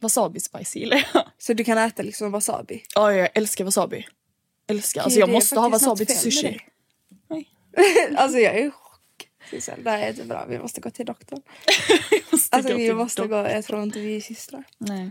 Wasabi 0.00 0.40
spicy 0.40 0.78
gillar 0.80 1.08
jag. 1.14 1.24
Så 1.38 1.52
du 1.52 1.64
kan 1.64 1.78
äta 1.78 2.02
liksom 2.02 2.30
wasabi? 2.30 2.82
Ja 2.94 3.12
jag 3.14 3.28
älskar 3.34 3.64
wasabi. 3.64 4.06
Älskar. 4.66 5.00
Alltså 5.02 5.20
jag 5.20 5.28
måste 5.28 5.58
ha 5.60 5.68
wasabi 5.68 6.06
till 6.06 6.18
sushi. 6.18 6.58
Nej. 7.28 7.48
alltså 8.16 8.38
jag 8.38 8.54
är 8.58 8.66
i 8.66 8.70
chock. 8.70 9.28
Det 9.84 9.90
här 9.90 9.98
är 9.98 10.10
inte 10.10 10.24
bra. 10.24 10.46
Vi 10.48 10.58
måste 10.58 10.80
gå 10.80 10.90
till 10.90 11.06
doktorn. 11.06 11.42
Måste 12.32 12.56
Alltså 12.56 12.72
gå 12.72 12.78
vi 12.78 12.92
måste 12.94 13.22
dok- 13.22 13.28
gå. 13.28 13.36
Jag 13.36 13.64
tror 13.64 13.82
inte 13.82 13.98
vi 13.98 14.16
är 14.16 14.20
systrar. 14.20 14.64
Nej. 14.78 15.10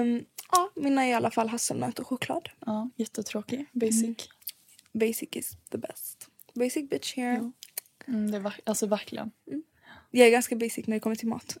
Um, 0.00 0.24
ja, 0.52 0.70
mina 0.76 1.04
är 1.04 1.08
i 1.10 1.12
alla 1.14 1.30
fall 1.30 1.48
hasselnöt 1.48 1.98
och 1.98 2.06
choklad. 2.06 2.48
Ja, 2.66 2.90
jättetråkig. 2.96 3.66
Basic. 3.72 4.16
Basic 4.92 5.28
is 5.32 5.50
the 5.70 5.78
best. 5.78 6.28
Basic 6.54 6.88
bitch 6.90 7.16
here. 7.16 7.52
Mm, 8.08 8.30
det 8.30 8.38
ver- 8.38 8.60
alltså 8.64 8.86
verkligen. 8.86 9.30
Jag 10.10 10.26
är 10.26 10.30
ganska 10.30 10.56
basic 10.56 10.86
när 10.86 10.96
det 10.96 11.00
kommer 11.00 11.16
till 11.16 11.28
mat. 11.28 11.56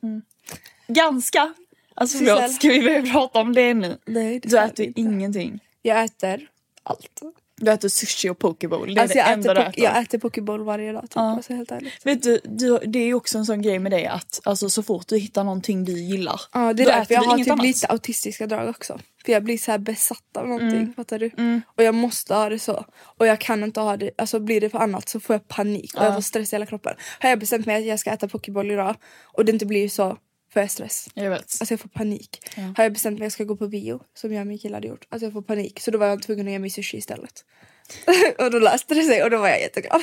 Ganska! 0.86 1.54
Alltså 1.94 2.18
förlåt, 2.18 2.52
ska 2.52 2.68
vi 2.68 2.82
börja 2.82 3.02
prata 3.12 3.40
om 3.40 3.52
det 3.52 3.74
nu? 3.74 3.98
Nej, 4.06 4.40
det 4.40 4.48
Du 4.48 4.58
äter 4.58 4.86
inte. 4.86 5.00
ingenting. 5.00 5.60
Jag 5.82 6.04
äter 6.04 6.50
allt. 6.82 7.22
Du 7.60 7.70
äter 7.72 7.88
sushi 7.88 8.28
och 8.28 8.38
pokeball. 8.38 8.94
Det 8.94 9.00
är 9.00 9.02
Alltså 9.02 9.14
det 9.14 9.20
jag, 9.20 9.32
enda 9.32 9.52
äter 9.52 9.62
po- 9.62 9.72
jag 9.84 10.02
äter 10.02 10.18
pokéboll 10.18 10.64
varje 10.64 10.92
dag 10.92 11.02
typ. 11.02 11.12
Ja. 11.14 11.20
Alltså 11.36 11.52
helt 11.54 11.70
ärligt. 11.70 12.06
Vet 12.06 12.22
du, 12.22 12.40
du, 12.44 12.78
det 12.78 12.98
är 12.98 13.04
ju 13.06 13.14
också 13.14 13.38
en 13.38 13.46
sån 13.46 13.62
grej 13.62 13.78
med 13.78 13.92
dig 13.92 14.06
att 14.06 14.40
alltså, 14.44 14.70
så 14.70 14.82
fort 14.82 15.08
du 15.08 15.18
hittar 15.18 15.44
någonting 15.44 15.84
du 15.84 15.92
gillar. 15.92 16.40
Ja, 16.52 16.72
det 16.72 16.82
är 16.82 16.86
därför 16.86 17.14
jag 17.14 17.22
har 17.22 17.38
typ 17.38 17.50
annat. 17.50 17.64
lite 17.66 17.86
autistiska 17.86 18.46
drag 18.46 18.68
också. 18.68 18.98
För 19.24 19.32
jag 19.32 19.44
blir 19.44 19.58
så 19.58 19.70
här 19.70 19.78
besatt 19.78 20.36
av 20.36 20.48
någonting, 20.48 20.78
Mm. 20.78 20.94
fattar 20.94 21.18
du? 21.18 21.30
Och 21.76 21.82
jag 21.82 21.94
måste 21.94 22.34
ha 22.34 22.48
det 22.48 22.58
så. 22.58 22.84
Och 23.02 23.26
jag 23.26 23.40
kan 23.40 23.64
inte 23.64 23.80
ha 23.80 23.96
det, 23.96 24.10
alltså 24.18 24.40
blir 24.40 24.60
det 24.60 24.70
för 24.70 24.78
annat 24.78 25.08
så 25.08 25.20
får 25.20 25.34
jag 25.34 25.48
panik 25.48 25.94
och 25.98 26.04
jag 26.04 26.14
får 26.14 26.20
stress 26.20 26.52
i 26.52 26.56
hela 26.56 26.66
kroppen. 26.66 26.94
Har 27.20 27.28
jag 27.30 27.38
bestämt 27.38 27.66
mig 27.66 27.76
att 27.76 27.84
jag 27.86 28.00
ska 28.00 28.10
äta 28.10 28.28
pokéboll 28.28 28.70
idag 28.70 28.96
och 29.24 29.44
det 29.44 29.52
inte 29.52 29.66
blir 29.66 29.88
så 29.88 30.16
jag 30.54 30.70
stress. 30.70 31.08
Jag 31.14 31.30
vet. 31.30 31.40
Alltså 31.40 31.72
jag 31.72 31.80
får 31.80 31.88
panik. 31.88 32.40
Har 32.76 32.84
jag 32.84 32.92
bestämt 32.92 33.18
mig 33.18 33.24
att 33.26 33.26
jag 33.26 33.32
ska 33.32 33.44
gå 33.44 33.56
på 33.56 33.68
bio, 33.68 34.00
som 34.14 34.32
jag 34.32 34.40
och 34.40 34.46
min 34.46 34.58
kille 34.58 34.76
hade 34.76 34.88
gjort, 34.88 35.06
alltså 35.08 35.26
jag 35.26 35.32
får 35.32 35.42
panik. 35.42 35.80
Så 35.80 35.90
då 35.90 35.98
var 35.98 36.06
jag 36.06 36.22
tvungen 36.22 36.46
att 36.46 36.52
ge 36.52 36.58
mig 36.58 36.70
sushi 36.70 36.96
istället. 36.96 37.44
och 38.38 38.50
då 38.50 38.58
löste 38.58 38.94
det 38.94 39.02
sig 39.02 39.22
och 39.24 39.30
då 39.30 39.38
var 39.38 39.48
jag 39.48 39.60
jätteglad. 39.60 40.02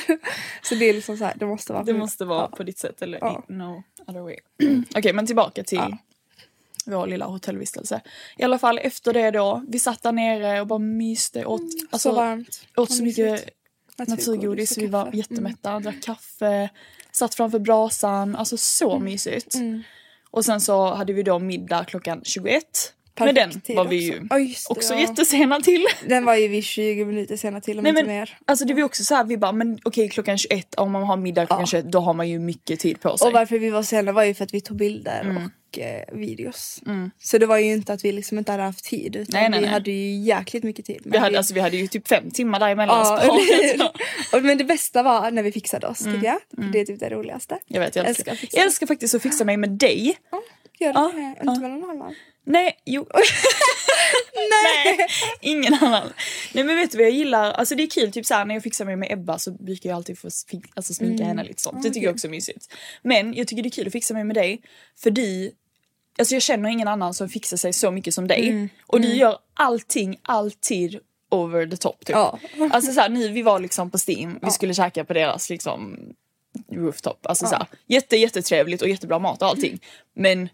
så 0.62 0.74
det 0.74 0.84
är 0.84 0.94
liksom 0.94 1.16
så 1.16 1.24
här, 1.24 1.34
det 1.36 1.46
måste 1.46 1.72
vara 1.72 1.84
Det 1.84 1.94
måste 1.94 2.24
vara 2.24 2.48
ja. 2.50 2.56
på 2.56 2.62
ditt 2.62 2.78
sätt 2.78 3.02
eller 3.02 3.18
Ja. 3.18 3.44
no 3.48 3.82
other 4.06 4.20
way. 4.20 4.36
Okej 4.96 5.12
men 5.12 5.26
tillbaka 5.26 5.64
till 5.64 5.96
vår 6.86 7.06
lilla 7.06 7.26
hotellvistelse. 7.26 8.00
I 8.38 8.42
alla 8.42 8.58
fall 8.58 8.78
efter 8.78 9.12
det 9.12 9.30
då, 9.30 9.64
vi 9.68 9.78
satt 9.78 10.02
där 10.02 10.12
nere 10.12 10.60
och 10.60 10.66
bara 10.66 10.78
myste 10.78 11.44
åt, 11.44 11.60
alltså, 11.90 12.08
så 12.10 12.14
varmt. 12.14 12.66
åt 12.76 12.92
så 12.92 13.02
mycket 13.02 13.48
naturgodis. 13.98 14.78
Vi 14.78 14.86
var. 14.86 15.02
Mm. 15.02 15.18
jättemätta, 15.18 15.78
drack 15.80 16.02
kaffe, 16.02 16.68
satt 17.12 17.34
framför 17.34 17.58
brasan, 17.58 18.36
alltså 18.36 18.56
så 18.56 18.92
Mm. 18.92 19.04
mysigt. 19.04 19.54
Och 20.36 20.44
sen 20.44 20.60
så 20.60 20.94
hade 20.94 21.12
vi 21.12 21.22
då 21.22 21.38
middag 21.38 21.84
klockan 21.84 22.20
21. 22.24 22.62
Men 23.18 23.28
Perfekt 23.34 23.52
den 23.52 23.60
tid 23.60 23.76
var 23.76 23.84
vi 23.84 24.10
också. 24.10 24.20
ju 24.20 24.26
Ja, 24.30 24.38
just 24.38 24.68
det, 24.68 24.72
också 24.72 24.94
ja. 24.94 25.00
jättesena 25.00 25.60
till. 25.60 25.86
Den 26.08 26.24
var 26.24 26.34
ju 26.34 26.48
vid 26.48 26.64
20 26.64 27.04
minuter 27.04 27.36
senare 27.36 27.60
till 27.60 27.78
om 27.78 27.82
Nej 27.82 27.90
inte 27.90 28.02
men 28.04 28.16
mer. 28.16 28.38
alltså 28.46 28.64
det 28.64 28.72
var 28.74 28.78
ju 28.78 28.84
också 28.84 29.04
så 29.04 29.14
här, 29.14 29.24
vi 29.24 29.36
bara 29.36 29.52
men 29.52 29.78
okej 29.84 30.08
klockan 30.08 30.38
21, 30.38 30.74
om 30.74 30.92
man 30.92 31.02
har 31.02 31.16
middag 31.16 31.46
klockan 31.46 31.60
Ja. 31.62 31.66
21 31.66 31.92
då 31.92 32.00
har 32.00 32.14
man 32.14 32.28
ju 32.28 32.38
mycket 32.38 32.80
tid 32.80 33.00
på 33.00 33.18
sig. 33.18 33.26
Och 33.26 33.32
varför 33.32 33.58
vi 33.58 33.70
var 33.70 33.82
sena 33.82 34.12
var 34.12 34.24
ju 34.24 34.34
för 34.34 34.44
att 34.44 34.54
vi 34.54 34.60
tog 34.60 34.76
bilder 34.76 35.20
Mm. 35.20 35.36
och 35.36 35.42
eh, 35.78 36.14
videos. 36.18 36.80
Så 37.22 37.38
det 37.38 37.46
var 37.46 37.58
ju 37.58 37.72
inte 37.72 37.92
att 37.92 38.04
vi 38.04 38.12
liksom 38.12 38.38
inte 38.38 38.52
hade 38.52 38.64
haft 38.64 38.84
tid 38.84 39.16
utan 39.16 39.40
Nej, 39.40 39.50
nej, 39.50 39.60
vi 39.60 39.66
nej. 39.66 39.72
hade 39.74 39.90
ju 39.90 40.16
jäkligt 40.22 40.64
mycket 40.64 40.84
tid. 40.86 41.02
Vi, 41.04 41.18
hade, 41.18 41.38
alltså, 41.38 41.54
vi 41.54 41.60
hade 41.60 41.76
ju 41.76 41.86
typ 41.86 42.08
fem 42.08 42.30
timmar 42.30 42.60
däremellan. 42.60 43.20
Ja, 43.78 43.92
och, 44.32 44.42
men 44.42 44.58
det 44.58 44.64
bästa 44.64 45.02
var 45.02 45.30
när 45.30 45.42
vi 45.42 45.52
fixade 45.52 45.86
oss 45.86 45.98
tycker 45.98 46.24
jag. 46.24 46.38
För 46.54 46.62
Det 46.72 46.80
är 46.80 46.84
typ 46.84 47.00
det 47.00 47.10
roligaste. 47.10 47.58
Jag 47.66 47.80
vet, 47.80 47.96
jag 47.96 48.06
älskar, 48.06 48.22
Älskar 48.22 48.32
att 48.32 48.38
fixa. 48.38 48.56
jag 48.56 48.64
älskar 48.66 48.86
faktiskt 48.86 49.14
att 49.14 49.22
fixa 49.22 49.44
mig 49.44 49.56
med 49.56 49.70
dig. 49.70 50.16
Gör 50.78 50.92
det 50.92 51.34
Ja, 51.44 51.54
med 51.60 51.70
någon 51.70 51.90
annan. 51.90 52.14
Nej, 52.44 52.78
jo. 52.84 53.06
Nej. 54.36 55.06
ingen 55.40 55.74
annan. 55.74 56.12
Nej 56.52 56.64
men 56.64 56.76
vet 56.76 56.90
du 56.90 56.98
vad 56.98 57.06
jag 57.06 57.12
gillar? 57.12 57.52
Alltså 57.52 57.74
det 57.74 57.82
är 57.82 57.90
kul 57.90 58.12
typ 58.12 58.26
såhär 58.26 58.44
när 58.44 58.54
jag 58.54 58.62
fixar 58.62 58.84
mig 58.84 58.96
med 58.96 59.12
Ebba 59.12 59.38
så 59.38 59.50
brukar 59.50 59.90
jag 59.90 59.96
alltid 59.96 60.18
få 60.18 60.28
alltså, 60.74 60.94
sminka 60.94 61.24
henne 61.24 61.44
lite 61.44 61.62
sånt. 61.62 61.82
Det 61.82 61.90
tycker 61.90 62.06
jag 62.06 62.14
också 62.14 62.26
är 62.26 62.30
mysigt. 62.30 62.74
Men 63.02 63.34
jag 63.34 63.48
tycker 63.48 63.62
det 63.62 63.68
är 63.68 63.70
kul 63.70 63.86
att 63.86 63.92
fixa 63.92 64.14
mig 64.14 64.24
med 64.24 64.36
dig 64.36 64.62
för 64.98 65.10
du 65.10 65.52
Alltså 66.18 66.34
jag 66.34 66.42
känner 66.42 66.70
ingen 66.70 66.88
annan 66.88 67.14
som 67.14 67.28
fixar 67.28 67.56
sig 67.56 67.72
så 67.72 67.90
mycket 67.90 68.14
som 68.14 68.28
dig. 68.28 68.68
Och 68.86 69.00
du 69.00 69.14
gör 69.14 69.38
allting 69.54 70.16
alltid 70.22 71.00
over 71.30 71.66
the 71.66 71.76
top 71.76 72.04
typ. 72.04 72.16
Ja. 72.16 72.38
Alltså 72.70 72.92
såhär 72.92 73.08
nu 73.08 73.28
vi 73.28 73.42
var 73.42 73.60
liksom 73.60 73.90
på 73.90 73.98
Steam, 74.08 74.38
vi 74.42 74.50
skulle 74.50 74.74
käka 74.74 75.04
på 75.04 75.12
deras 75.12 75.50
liksom 75.50 75.98
rooftop. 76.72 77.26
Alltså 77.26 77.46
såhär 77.46 77.66
jätte 77.86 78.16
jättetrevligt 78.16 78.82
och 78.82 78.88
jättebra 78.88 79.18
mat 79.18 79.42
och 79.42 79.48
allting. 79.48 79.80
Men 80.14 80.48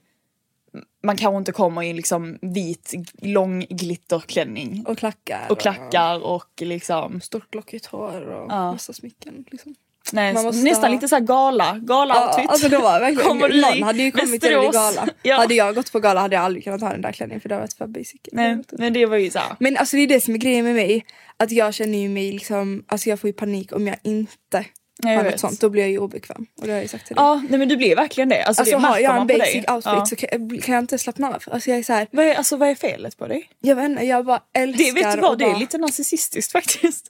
man 1.02 1.16
kanske 1.16 1.38
inte 1.38 1.52
kommer 1.52 1.82
i 1.82 1.92
liksom 1.92 2.38
vit 2.42 2.92
lång 3.22 3.66
glitterklänning. 3.70 4.84
Och 4.88 4.98
klackar. 4.98 5.46
Och 5.50 5.60
klackar 5.60 6.24
och 6.24 6.50
liksom 6.60 7.20
Stort 7.20 7.54
lockigt 7.54 7.86
hår 7.86 8.22
och 8.28 8.46
Ja. 8.52 8.72
massa 8.72 8.92
smycken. 8.92 9.44
Liksom. 9.50 9.74
nej, 10.12 10.34
Man 10.34 10.44
måste 10.44 10.62
nästan 10.64 10.84
ha- 10.84 10.94
lite 10.94 11.08
såhär 11.08 11.22
gala, 11.22 11.78
gala 11.82 12.14
Ja, 12.14 12.28
outfit. 12.28 12.50
alltså 12.50 12.68
det 12.68 12.78
var 12.78 13.00
verkligen, 13.00 13.28
Kommer 13.28 13.48
du 13.48 13.58
i 13.58 13.60
någon 13.60 13.82
hade 13.82 14.02
ju 14.02 14.10
kommit 14.10 14.42
till 14.42 14.50
Västerås? 14.56 14.74
gala. 14.96 15.08
Ja. 15.22 15.36
Hade 15.36 15.54
jag 15.54 15.74
gått 15.74 15.92
på 15.92 16.00
gala 16.00 16.20
hade 16.20 16.34
jag 16.36 16.44
aldrig 16.44 16.64
kunnat 16.64 16.80
ha 16.80 16.88
den 16.90 17.00
där 17.02 17.12
klänningen 17.12 17.40
för 17.40 17.48
det 17.48 17.54
har 17.54 17.60
varit 17.60 17.72
för 17.74 17.86
basic. 17.86 18.20
Nej, 18.32 18.58
men 18.72 18.92
det 18.92 19.06
var 19.06 19.16
ju 19.16 19.30
såhär. 19.30 19.56
Men 19.60 19.76
alltså 19.76 19.96
det 19.96 20.02
är 20.02 20.06
det 20.08 20.20
som 20.20 20.34
är 20.34 20.38
grejen 20.38 20.64
med 20.64 20.74
mig. 20.74 21.04
Att 21.36 21.50
jag 21.52 21.74
känner 21.74 21.98
ju 21.98 22.08
mig 22.08 22.32
liksom, 22.32 22.84
alltså 22.86 23.08
jag 23.10 23.20
får 23.20 23.28
ju 23.28 23.34
panik 23.34 23.72
om 23.76 23.86
jag 23.86 23.96
inte 24.02 24.64
Jag 25.02 25.16
har 25.16 25.24
något 25.24 25.40
sånt. 25.40 25.60
Då 25.60 25.68
blir 25.70 25.82
jag 25.82 25.90
ju 25.90 25.98
obekväm. 25.98 26.46
Och 26.60 26.66
det 26.66 26.72
har 26.72 26.80
jag 26.80 26.90
sagt 26.90 27.06
till 27.06 27.16
dig. 27.16 27.24
Ja, 27.24 27.42
nej 27.50 27.58
men 27.58 27.68
du 27.68 27.76
blir 27.76 27.96
verkligen 27.96 28.28
det. 28.28 28.42
Alltså, 28.44 28.60
Alltså 28.62 28.78
det 28.78 28.86
har 28.86 28.98
jag 28.98 29.20
en 29.20 29.26
basic 29.26 29.42
dig. 29.52 29.64
outfit 29.74 29.92
Ja. 29.92 30.06
så 30.06 30.16
kan, 30.16 30.58
kan 30.60 30.74
jag 30.74 30.82
inte 30.82 30.98
slappna 30.98 31.28
av. 31.28 31.42
Alltså 31.46 31.70
jag 31.70 31.78
är 31.78 31.82
så 31.82 31.92
här, 31.92 32.06
Vad 32.10 32.24
är, 32.24 32.34
alltså 32.34 32.56
vad 32.56 32.68
är 32.68 32.74
felet 32.74 33.16
på 33.18 33.26
dig? 33.26 33.48
jag 33.60 33.76
vet 33.76 33.84
inte, 33.84 34.04
jag 34.04 34.24
bara 34.26 34.42
älskar 34.52 34.84
Det 34.84 34.92
vet 34.92 35.14
du 35.14 35.20
vad, 35.20 35.38
det 35.38 35.44
är 35.44 35.50
bara- 35.50 35.58
lite 35.58 35.78
narcissistiskt 35.78 36.52
faktiskt. 36.52 37.06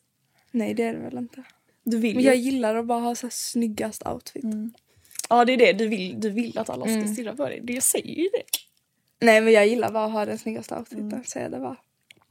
Nej 0.50 0.74
det 0.74 0.82
är 0.84 0.92
det 0.92 0.98
väl 1.00 1.18
inte. 1.18 1.42
Du 1.84 1.98
vill 1.98 2.14
Men 2.14 2.24
jag 2.24 2.36
gillar 2.36 2.74
att 2.74 2.86
bara 2.86 3.00
ha 3.00 3.14
så 3.14 3.26
här 3.26 3.32
snyggast 3.32 4.06
outfit. 4.06 4.44
Ja 5.28 5.44
det 5.44 5.52
är 5.52 5.56
det, 5.56 5.72
du 5.72 5.88
vill, 5.88 6.20
du 6.20 6.30
vill 6.30 6.58
att 6.58 6.70
alla 6.70 6.84
ska 6.84 6.92
Mm. 6.94 7.14
stirra 7.14 7.36
på 7.36 7.48
dig. 7.48 7.60
Det, 7.62 7.72
jag 7.72 7.82
säger 7.82 8.14
ju 8.16 8.28
det. 8.32 8.42
Nej 9.26 9.40
men 9.40 9.52
jag 9.52 9.66
gillar 9.66 9.92
bara 9.92 10.04
att 10.04 10.12
ha 10.12 10.24
den 10.26 10.38
snyggaste 10.38 10.76
outfiten. 10.76 11.22
Så 11.26 11.38
det 11.38 11.58
bara. 11.58 11.76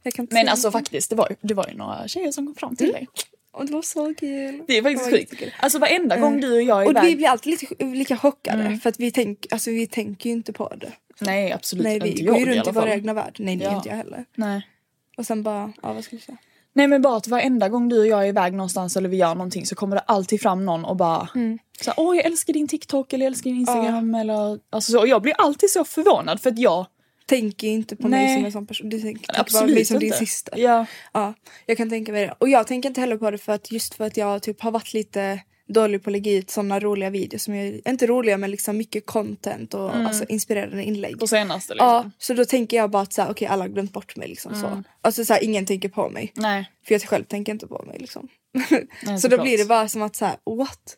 Jag 0.03 0.27
Men 0.34 0.48
alltså 0.50 0.68
något. 0.68 0.74
faktiskt, 0.74 1.10
det 1.10 1.15
var, 1.15 1.36
det 1.41 1.53
var 1.53 1.68
ju 1.72 1.77
några 1.77 2.08
tjejer 2.08 2.32
som 2.32 2.46
kom 2.48 2.56
fram 2.56 2.75
till 2.75 2.91
dig. 2.91 3.08
Och 3.53 3.65
det 3.65 3.74
var 3.74 3.81
så 3.81 4.13
kul. 4.13 4.63
Det 4.67 4.77
är 4.77 4.81
faktiskt 4.84 5.10
sjukt. 5.10 5.53
Alltså 5.60 5.79
varenda 5.79 6.17
gång 6.17 6.41
du 6.41 6.53
och 6.55 6.62
jag 6.62 6.84
är 6.84 6.88
Och 6.88 6.96
vi 6.96 7.00
iväg. 7.00 7.17
blir 7.17 7.27
alltid 7.27 7.51
lite, 7.62 7.86
lika 7.86 8.17
chockade 8.17 8.62
Mm. 8.63 8.79
för 8.79 8.89
att 8.89 9.00
vi, 9.00 9.12
tänk, 9.12 9.46
alltså, 9.51 9.72
vi 9.72 9.88
tänker 9.88 10.29
ju 10.29 10.36
inte 10.36 10.53
på 10.53 10.74
det. 10.77 10.91
Nej 11.20 11.51
absolut 11.51 11.84
Nej 11.84 12.00
vi 12.00 12.10
inte 12.10 12.24
går 12.24 12.34
jag 12.36 12.39
ju 12.39 12.46
i 12.46 12.55
runt 12.58 12.67
i 12.67 12.70
alla 12.70 12.81
vår 12.81 12.89
egna 12.89 13.13
värld. 13.13 13.36
Nej 13.39 13.55
det 13.55 13.63
Ja. 13.63 13.72
är 13.72 13.75
inte 13.75 13.89
jag 13.89 13.96
heller. 13.96 14.25
Nej. 14.36 14.67
Och 15.17 15.25
sen 15.25 15.43
bara, 15.43 15.74
ja 15.81 15.93
vad 15.93 16.03
skulle 16.03 16.17
jag 16.20 16.25
säga? 16.25 16.38
Nej 16.74 16.88
men 16.88 17.01
bara 17.01 17.17
att 17.17 17.27
varenda 17.27 17.70
gång 17.70 17.89
du 17.89 18.00
och 18.00 18.08
jag 18.08 18.24
är 18.24 18.27
iväg 18.27 18.53
någonstans 18.53 18.98
eller 18.98 19.10
vi 19.10 19.17
gör 19.17 19.36
någonting 19.36 19.65
så 19.65 19.75
kommer 19.75 19.96
det 19.96 20.01
alltid 20.01 20.41
fram 20.41 20.65
någon 20.65 20.86
och 20.86 20.96
bara 20.96 21.29
Mm. 21.36 21.60
så 21.81 21.91
Åh 21.98 22.15
jag 22.15 22.25
älskar 22.25 22.53
din 22.53 22.67
TikTok 22.67 23.13
eller 23.13 23.25
jag 23.25 23.31
älskar 23.31 23.50
din 23.50 23.60
Instagram 23.60 24.15
eller 24.15 24.60
alltså 24.70 24.91
så. 24.91 25.00
Och 25.00 25.08
jag 25.08 25.22
blir 25.22 25.34
alltid 25.38 25.70
så 25.70 25.84
förvånad 25.86 26.41
för 26.41 26.50
att 26.50 26.60
jag 26.60 26.86
Tänker 27.32 27.68
ju 27.68 27.74
inte 27.74 27.96
på 27.96 28.08
Nej. 28.08 28.26
mig 28.26 28.36
som 28.36 28.46
en 28.46 28.52
sån 28.52 28.68
person. 28.68 28.90
Du 28.90 29.00
tänker, 29.00 29.20
tänker 29.20 29.34
bara 29.34 29.42
absolut 29.42 29.76
mig 29.76 29.86
som 29.86 30.00
din 30.00 30.08
inte. 30.08 30.18
syster. 30.18 30.58
Ja. 30.58 30.86
Ja, 31.14 31.34
jag 31.66 31.78
kan 31.78 31.90
tänka 31.90 32.12
mig 32.12 32.26
det. 32.26 32.36
Och 32.38 32.50
jag 32.50 32.68
tänker 32.68 32.90
inte 32.90 33.02
heller 33.02 33.18
på 33.18 33.32
det 33.32 33.38
för 33.38 33.54
att 33.54 33.72
just 33.72 33.94
för 33.94 34.06
att 34.06 34.18
jag 34.18 34.44
typ 34.44 34.62
har 34.62 34.72
varit 34.72 34.94
lite 34.94 35.40
dålig 35.68 36.04
på 36.04 36.10
att 36.10 36.12
lägga 36.12 36.32
ut 36.32 36.50
såna 36.50 36.80
roliga 36.80 37.10
videos 37.10 37.44
som 37.44 37.56
jag, 37.56 37.82
inte 37.86 38.08
roliga 38.08 38.38
men 38.38 38.52
liksom 38.52 38.78
mycket 38.78 39.06
content 39.06 39.74
och 39.74 39.96
alltså, 39.96 40.26
inspirerande 40.30 40.84
inlägg. 40.84 41.20
På 41.20 41.28
senaste 41.28 41.74
liksom. 41.74 41.88
Ja, 41.88 42.12
så 42.18 42.34
då 42.34 42.46
tänker 42.46 42.78
jag 42.78 42.90
bara 42.90 43.04
att 43.04 43.14
så 43.14 43.22
här, 43.22 43.32
okej 43.32 43.48
alla 43.48 43.64
har 43.64 43.70
glömt 43.70 43.94
bort 43.94 44.16
mig 44.16 44.28
liksom 44.28 44.56
så. 44.56 44.84
Alltså 45.02 45.26
så 45.26 45.34
här, 45.34 45.44
ingen 45.44 45.66
tänker 45.66 45.90
på 45.90 46.10
mig. 46.10 46.32
Nej. 46.36 46.72
För 46.88 46.94
jag 46.94 47.02
själv 47.02 47.24
tänker 47.24 47.52
inte 47.52 47.68
på 47.68 47.84
mig 47.88 47.98
liksom. 48.00 48.28
Nej, 48.54 48.68
så 49.04 49.12
då 49.12 49.18
såklart. 49.18 49.42
blir 49.42 49.58
det 49.58 49.66
bara 49.66 49.88
som 49.88 50.02
att 50.02 50.16
så 50.16 50.26
här, 50.26 50.36
what? 50.58 50.98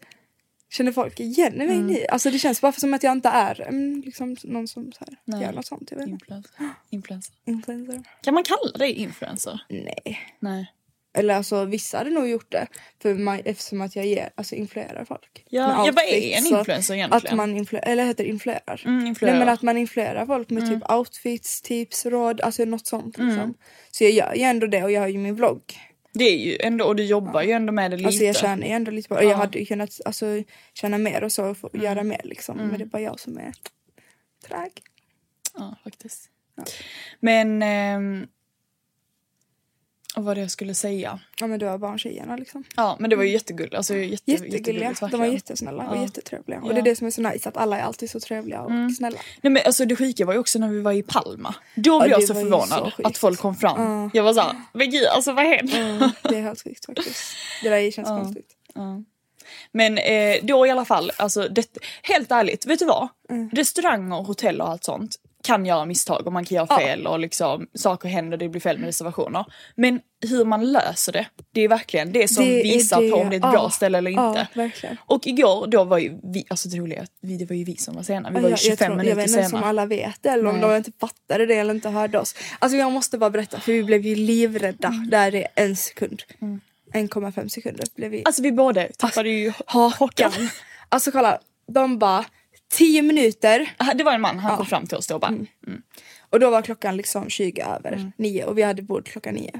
Känner 0.74 0.92
folk 0.92 1.20
igen 1.20 1.54
mig 1.54 1.82
nu? 1.82 2.06
Alltså 2.10 2.32
det 2.32 2.40
känns 2.40 2.62
bara 2.62 2.72
som 2.72 2.94
att 2.94 3.04
jag 3.04 3.12
inte 3.12 3.30
är 3.30 3.62
mm, 3.62 4.02
liksom, 4.06 4.36
någon 4.44 4.68
som 4.68 4.92
så 4.92 5.06
här, 5.08 5.18
Nej. 5.26 5.42
gör 5.42 5.52
något 5.52 5.66
sånt. 5.66 5.92
Jag 5.92 5.98
vet. 5.98 6.08
Influencer. 6.08 6.52
Influencer. 6.90 7.34
Influencer. 7.46 8.04
Kan 8.22 8.34
man 8.34 8.44
kalla 8.44 8.78
dig 8.78 8.92
influencer? 8.92 9.60
Nej. 9.70 10.20
Nej. 10.40 10.72
Eller 11.18 11.36
alltså 11.36 11.66
vissa 11.66 11.98
hade 11.98 12.10
nog 12.10 12.28
gjort 12.28 12.52
det. 12.52 12.68
För 13.02 13.16
man, 13.16 13.42
eftersom 13.46 13.82
att 13.82 13.96
jag 13.96 14.06
ger, 14.06 14.30
alltså 14.36 14.56
influerar 14.56 15.06
folk. 15.06 15.46
Ja, 15.50 15.86
ja, 15.86 15.92
vad 15.96 16.06
är 16.06 16.38
en 16.38 16.46
influencer 16.46 16.94
egentligen? 16.94 17.26
Att 17.26 17.38
man 17.38 17.58
influ- 17.58 17.84
eller 17.84 18.06
heter 18.06 18.24
influerar? 18.24 18.82
Mm, 18.86 19.06
influerar. 19.06 19.34
Nej 19.34 19.46
men 19.46 19.54
att 19.54 19.62
man 19.62 19.78
influerar 19.78 20.26
folk 20.26 20.50
med 20.50 20.70
typ 20.70 20.92
outfits, 20.92 21.62
tips, 21.62 22.06
råd, 22.06 22.42
alltså 22.42 22.66
något 22.66 22.88
sånt 22.88 23.18
liksom. 23.18 23.54
Så 23.92 24.04
jag 24.04 24.12
gör 24.12 24.34
ju 24.34 24.42
ändå 24.42 24.68
det 24.68 24.84
och 24.84 24.92
jag 24.92 25.02
har 25.02 25.08
ju 25.08 25.18
min 25.18 25.36
vlogg. 25.36 25.62
Det 26.14 26.24
är 26.24 26.38
ju 26.38 26.58
ändå, 26.60 26.86
och 26.86 26.96
du 26.96 27.04
jobbar 27.04 27.42
ju 27.42 27.52
ändå 27.52 27.74
med 27.74 27.92
det 27.92 27.98
lite. 27.98 28.08
Alltså 28.08 28.24
jag 28.24 28.36
tjänar 28.36 28.68
ju 28.68 28.74
ändå 28.74 28.92
lite 28.92 29.10
på 29.10 29.16
det. 29.16 29.24
Jag 29.24 29.38
hade 29.38 29.60
ju 29.60 29.66
kunnat 29.66 30.00
alltså, 30.06 30.44
tjäna 30.74 30.98
mer 30.98 31.24
och 31.24 31.32
så 31.32 31.46
och 31.46 31.58
få 31.58 31.70
göra 31.74 32.04
mer 32.04 32.22
liksom. 32.24 32.58
Men 32.58 32.78
det 32.78 32.84
är 32.84 32.86
bara 32.86 33.02
jag 33.02 33.20
som 33.20 33.38
är 33.38 33.54
trög. 34.48 34.72
Ja, 35.54 35.76
faktiskt. 35.84 36.30
Men... 37.20 38.28
ehm, 40.18 40.24
vad 40.26 40.38
det 40.38 40.42
jag 40.42 40.52
skulle 40.52 40.76
säga? 40.76 41.20
Ja 41.40 41.48
men 41.48 41.60
du 41.60 41.66
har 41.66 41.78
barntjejerna 41.78 42.36
liksom. 42.36 42.64
Ja, 42.76 42.96
men 43.00 43.10
det 43.10 43.16
var 43.16 43.24
ju 43.24 43.32
jättegulligt. 43.32 43.76
Alltså, 43.76 43.96
jätte, 43.96 44.32
Jättegulliga. 44.32 44.94
De 45.12 45.20
var 45.20 45.26
jättesnälla 45.26 45.90
och 45.90 45.98
Ja. 45.98 46.02
jättetrevliga. 46.02 46.60
Ja. 46.62 46.68
Och 46.68 46.74
det 46.74 46.80
är 46.80 46.84
det 46.84 46.96
som 46.96 47.08
är 47.08 47.12
så 47.12 47.22
nice 47.22 47.50
att 47.50 47.58
alla 47.58 47.78
är 47.80 47.84
alltid 47.84 48.10
så 48.10 48.20
trevliga 48.20 48.62
och 48.62 48.72
snälla. 48.98 49.20
Nej 49.42 49.54
men 49.54 49.62
alltså 49.66 49.86
det 49.86 49.96
sjuka 49.96 50.26
var 50.26 50.34
ju 50.34 50.40
också 50.40 50.60
när 50.60 50.70
vi 50.70 50.82
var 50.82 50.92
i 50.92 51.04
Palma. 51.04 51.56
Då 51.76 52.00
blev 52.00 52.10
det 52.10 52.16
jag 52.16 52.28
så 52.28 52.34
förvånad 52.34 52.92
så 52.98 53.08
att 53.08 53.18
folk 53.18 53.40
kom 53.40 53.56
fram. 53.56 53.82
Ja. 53.82 54.10
Jag 54.14 54.24
var 54.24 54.34
såhär, 54.34 54.56
men 54.74 54.92
gud 54.92 55.06
alltså 55.06 55.34
vad 55.34 55.46
hände? 55.46 55.78
Mm, 55.78 56.10
det 56.22 56.36
är 56.38 56.42
helt 56.42 56.64
sjukt 56.64 56.86
faktiskt. 56.86 57.22
Det 57.64 57.70
där 57.70 57.92
känns 57.92 58.08
konstigt. 58.08 58.48
Men 59.72 59.98
eh, 59.98 60.36
då 60.44 60.68
i 60.68 60.70
alla 60.70 60.86
fall, 60.86 61.12
alltså 61.18 61.48
det, 61.48 61.78
helt 62.04 62.32
ärligt, 62.32 62.66
vet 62.66 62.80
du 62.80 62.86
vad? 62.86 63.08
Mm. 63.30 63.50
Restauranger, 63.50 64.16
hotell 64.24 64.62
och 64.62 64.70
allt 64.70 64.84
sånt 64.84 65.16
kan 65.44 65.66
göra 65.66 65.86
misstag 65.86 66.28
och 66.28 66.34
man 66.34 66.46
kan 66.46 66.56
göra 66.56 66.68
Ja. 66.70 66.78
fel 66.78 67.08
och 67.08 67.20
liksom 67.20 67.68
saker 67.74 68.10
händer, 68.10 68.38
det 68.38 68.50
blir 68.50 68.62
fel 68.62 68.78
med 68.78 68.86
reservationer. 68.86 69.46
Men 69.76 70.00
hur 70.30 70.46
man 70.46 70.72
löser 70.72 71.12
det, 71.12 71.26
det 71.54 71.62
är 71.62 71.68
verkligen 71.68 72.12
det 72.12 72.28
som 72.28 72.46
Det 72.46 72.64
visar 72.64 73.02
det, 73.02 73.10
på 73.10 73.18
om 73.18 73.30
det 73.30 73.36
är 73.36 73.38
ett 73.38 73.44
ja. 73.44 73.52
bra 73.52 73.70
ställe 73.70 73.98
eller 73.98 74.12
Ja, 74.12 74.30
inte. 74.30 74.48
verkligen. 74.54 74.98
Och 75.06 75.28
igår 75.28 75.68
då 75.68 75.84
var 75.84 75.98
ju 75.98 76.20
vi, 76.24 76.46
alltså 76.50 76.70
det 76.70 76.78
roliga, 76.78 77.00
är 77.00 77.04
att 77.04 77.12
vi, 77.22 77.38
det 77.38 77.46
var 77.46 77.56
ju 77.56 77.64
vi 77.64 77.78
som 77.78 77.96
var 77.96 78.04
sena, 78.04 78.30
vi 78.30 78.36
var 78.36 78.42
ju 78.42 78.50
jag, 78.50 78.60
25 78.60 78.70
jag, 78.72 78.78
tror, 78.80 78.90
jag 78.90 78.98
minuter 78.98 79.16
vet 79.16 79.28
inte 79.30 79.44
sena. 79.50 79.58
om 79.64 79.70
alla 79.70 79.86
vet 79.86 80.26
eller 80.26 80.46
om 80.46 80.56
Nej. 80.60 80.70
de 80.70 80.76
inte 80.76 80.92
fattade 81.00 81.46
det 81.46 81.56
eller 81.56 81.74
inte 81.74 81.90
hörde 81.90 82.20
oss. 82.20 82.36
Alltså 82.60 82.78
jag 82.78 82.92
måste 82.92 83.18
bara 83.18 83.30
berätta 83.30 83.60
för 83.60 83.72
vi 83.72 83.84
blev 83.84 84.06
ju 84.06 84.16
livrädda 84.16 84.88
Mm. 84.88 85.10
där 85.10 85.36
är 85.36 85.48
en 85.56 85.76
sekund. 85.76 86.22
1,5 86.94 87.48
sekunder 87.48 87.86
blev 87.96 88.12
vi. 88.12 88.22
Alltså 88.26 88.42
vi 88.42 88.52
båda 88.52 88.88
tappade 88.98 89.30
ju 89.30 89.54
hakan. 89.66 90.32
Alltså 90.90 91.12
kolla, 91.12 91.40
de 91.74 92.00
bara 92.00 92.26
10 92.74 93.02
minuter 93.02 93.74
Det 93.96 94.04
var 94.04 94.14
en 94.14 94.22
man, 94.22 94.40
han 94.40 94.58
kom 94.58 94.66
fram 94.66 94.88
till 94.88 94.98
oss 94.98 95.08
då 95.08 95.14
och 95.16 95.22
bara 95.22 95.28
Mm. 95.28 95.48
och 96.30 96.40
då 96.40 96.50
var 96.50 96.62
klockan 96.62 96.98
liksom 96.98 97.30
20 97.30 97.62
över 97.62 97.92
Mm. 97.92 98.12
9 98.18 98.44
och 98.46 98.58
vi 98.58 98.62
hade 98.62 98.82
bord 98.82 99.06
klockan 99.08 99.34
9. 99.34 99.52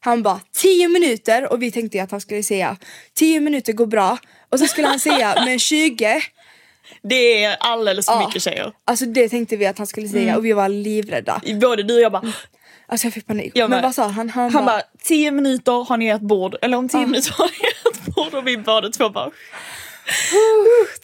Han 0.00 0.22
bara 0.22 0.40
10 0.52 0.88
minuter 0.88 1.52
och 1.52 1.62
vi 1.62 1.70
tänkte 1.72 2.02
att 2.02 2.10
han 2.10 2.20
skulle 2.20 2.42
säga 2.42 2.76
10 3.14 3.40
minuter 3.40 3.72
går 3.72 3.86
bra 3.86 4.18
och 4.52 4.58
så 4.58 4.66
skulle 4.66 4.86
han 4.88 5.00
säga 5.00 5.34
men 5.44 5.58
20 5.58 6.20
Det 7.02 7.44
är 7.44 7.56
alldeles 7.60 8.06
för 8.06 8.12
Ja. 8.12 8.26
mycket 8.26 8.42
tjejer. 8.42 8.72
Alltså 8.84 9.06
det 9.06 9.28
tänkte 9.28 9.56
vi 9.56 9.66
att 9.66 9.78
han 9.78 9.86
skulle 9.86 10.08
säga 10.08 10.22
Mm. 10.22 10.36
och 10.36 10.44
vi 10.44 10.52
var 10.52 10.68
livrädda. 10.68 11.40
Både 11.60 11.82
du 11.82 11.94
och 11.94 12.00
jag 12.00 12.12
bara 12.12 12.32
Alltså 12.86 13.06
jag 13.06 13.14
fick 13.14 13.26
panik. 13.26 13.52
Jag 13.54 13.70
men 13.70 13.82
vad 13.82 13.94
sa 13.94 14.02
han? 14.08 14.30
Han, 14.30 14.50
Han 14.52 14.64
bara, 14.64 14.76
bara 14.76 14.82
10 15.04 15.30
minuter 15.30 15.84
har 15.84 15.96
ni 15.96 16.06
ert 16.08 16.20
bord 16.20 16.56
eller 16.62 16.76
om 16.76 16.88
10 16.88 17.06
minuter 17.06 17.32
har 17.38 17.46
ni 17.48 17.68
ert 17.90 18.14
bord 18.14 18.34
och 18.34 18.46
vi 18.46 18.56
båda 18.56 18.88
två 18.90 19.08
bara 19.08 19.30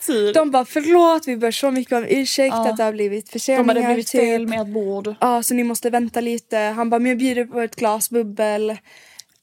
tid. 0.06 0.34
de 0.34 0.50
bara 0.50 0.64
förlåt 0.64 1.28
vi 1.28 1.36
ber 1.36 1.50
så 1.50 1.70
mycket 1.70 1.92
om 1.92 2.04
ursäkt 2.08 2.54
Ja. 2.54 2.68
att 2.70 2.76
det 2.76 2.82
har 2.84 2.92
blivit 2.92 3.26
De 3.26 3.32
förseningar. 3.32 3.64
hade 3.74 3.80
blivit 3.86 4.06
typ. 4.06 4.20
fel 4.20 4.46
med 4.48 4.60
ert 4.60 4.66
bord. 4.68 5.14
Ja 5.20 5.42
så 5.42 5.54
ni 5.54 5.64
måste 5.64 5.90
vänta 5.90 6.20
lite. 6.20 6.56
Han 6.58 6.90
bara 6.90 6.98
men 6.98 7.08
jag 7.08 7.18
bjuder 7.18 7.44
på 7.44 7.60
ett 7.60 7.76
glas 7.76 8.10
bubbel. 8.10 8.76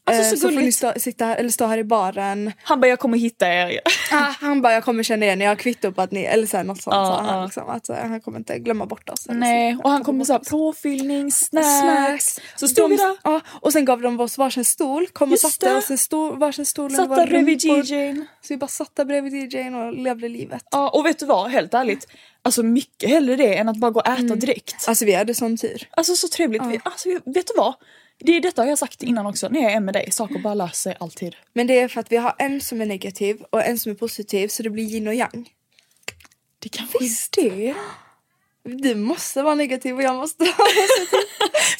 Alltså, 0.05 0.23
Eh, 0.23 0.29
så 0.29 0.37
så 0.37 0.49
får 0.49 0.61
ni 0.61 0.71
stå, 0.71 0.93
sitta 0.97 1.25
här, 1.25 1.35
eller 1.35 1.49
stå 1.49 1.65
här 1.65 1.77
i 1.77 1.83
baren. 1.83 2.51
Han 2.63 2.79
bara 2.79 2.87
jag 2.87 2.99
kommer 2.99 3.17
hitta 3.17 3.47
er. 3.47 3.79
Ah, 4.11 4.33
han 4.39 4.61
bara 4.61 4.73
jag 4.73 4.83
kommer 4.83 5.03
känna 5.03 5.25
er, 5.25 5.37
jag 5.37 5.49
har 5.49 5.55
kvitto 5.55 5.91
på 5.91 6.01
att 6.01 6.11
ni, 6.11 6.23
eller 6.23 6.47
så 6.47 6.57
här, 6.57 6.63
något 6.63 6.81
sånt 6.81 6.93
Ja, 6.93 7.05
sa 7.05 7.21
han 7.21 7.37
ja. 7.37 7.45
liksom, 7.45 7.69
att 7.69 7.85
så 7.85 7.93
här, 7.93 8.07
han 8.07 8.21
kommer 8.21 8.37
inte 8.37 8.59
glömma 8.59 8.85
bort 8.85 9.09
oss. 9.09 9.25
Nej 9.29 9.75
så. 9.75 9.81
och 9.83 9.89
han 9.89 10.03
kommer 10.03 10.19
bort 10.19 10.27
såhär 10.27 10.39
oss. 10.39 10.49
påfyllning, 10.49 11.31
snacks. 11.31 11.79
Snacks. 11.79 12.39
Så 12.55 12.67
stod 12.67 12.89
vi 12.89 12.95
där. 12.95 13.17
Ja, 13.23 13.41
och 13.47 13.73
sen 13.73 13.85
gav 13.85 14.01
de 14.01 14.19
oss 14.19 14.37
varsin 14.37 14.65
stol, 14.65 15.07
kom 15.07 15.29
och 15.29 15.31
Just 15.31 15.41
satte 15.41 15.75
oss 15.75 15.91
en 15.91 15.97
stol, 15.97 16.37
varsin 16.37 16.65
stol 16.65 16.91
Satt 16.91 17.15
där 17.15 17.27
bredvid. 17.27 17.63
DJn. 17.63 18.25
Så 18.41 18.53
vi 18.53 18.57
bara 18.57 18.67
satt 18.67 18.95
där 18.95 19.05
bredvid 19.05 19.33
DJn 19.53 19.75
och 19.75 19.93
levde 19.93 20.29
livet. 20.29 20.63
Ja 20.71 20.89
och 20.89 21.05
vet 21.05 21.19
du 21.19 21.25
vad, 21.25 21.51
helt 21.51 21.73
ärligt. 21.73 22.07
Alltså 22.41 22.63
mycket 22.63 23.09
hellre 23.09 23.35
det 23.35 23.57
än 23.57 23.69
att 23.69 23.77
bara 23.77 23.91
gå 23.91 23.99
och 23.99 24.07
äta 24.07 24.35
direkt. 24.35 24.87
Alltså 24.87 25.05
vi 25.05 25.13
hade 25.13 25.33
sån 25.33 25.57
tur. 25.57 25.87
Alltså 25.91 26.15
så 26.15 26.27
trevligt. 26.27 26.61
Vi, 26.65 26.79
alltså, 26.83 27.09
vet 27.09 27.47
du 27.47 27.53
vad? 27.57 27.73
Det 28.25 28.31
är 28.37 28.41
detta 28.41 28.61
har 28.61 28.69
jag 28.69 28.79
sagt 28.79 29.03
innan 29.03 29.25
också 29.25 29.49
när 29.49 29.61
jag 29.61 29.71
är 29.71 29.79
med 29.79 29.93
dig. 29.93 30.11
Saker 30.11 30.39
bara 30.39 30.53
löser 30.53 30.75
sig 30.75 30.97
alltid. 30.99 31.35
Men 31.53 31.67
det 31.67 31.79
är 31.79 31.87
för 31.87 31.99
att 31.99 32.11
vi 32.11 32.17
har 32.17 32.35
en 32.37 32.61
som 32.61 32.81
är 32.81 32.85
negativ 32.85 33.43
och 33.49 33.63
en 33.63 33.79
som 33.79 33.91
är 33.91 33.95
positiv 33.95 34.47
så 34.47 34.63
det 34.63 34.69
blir 34.69 34.83
yin 34.83 35.07
och 35.07 35.13
yang. 35.15 35.49
Det 36.59 36.69
kanske 36.69 36.97
Visst 36.99 37.31
det? 37.31 37.73
Du 38.63 38.95
måste 38.95 39.43
vara 39.43 39.55
negativ 39.55 39.95
och 39.95 40.03
jag 40.03 40.15
måste 40.15 40.43
vara 40.43 40.53
positiv. 40.53 41.19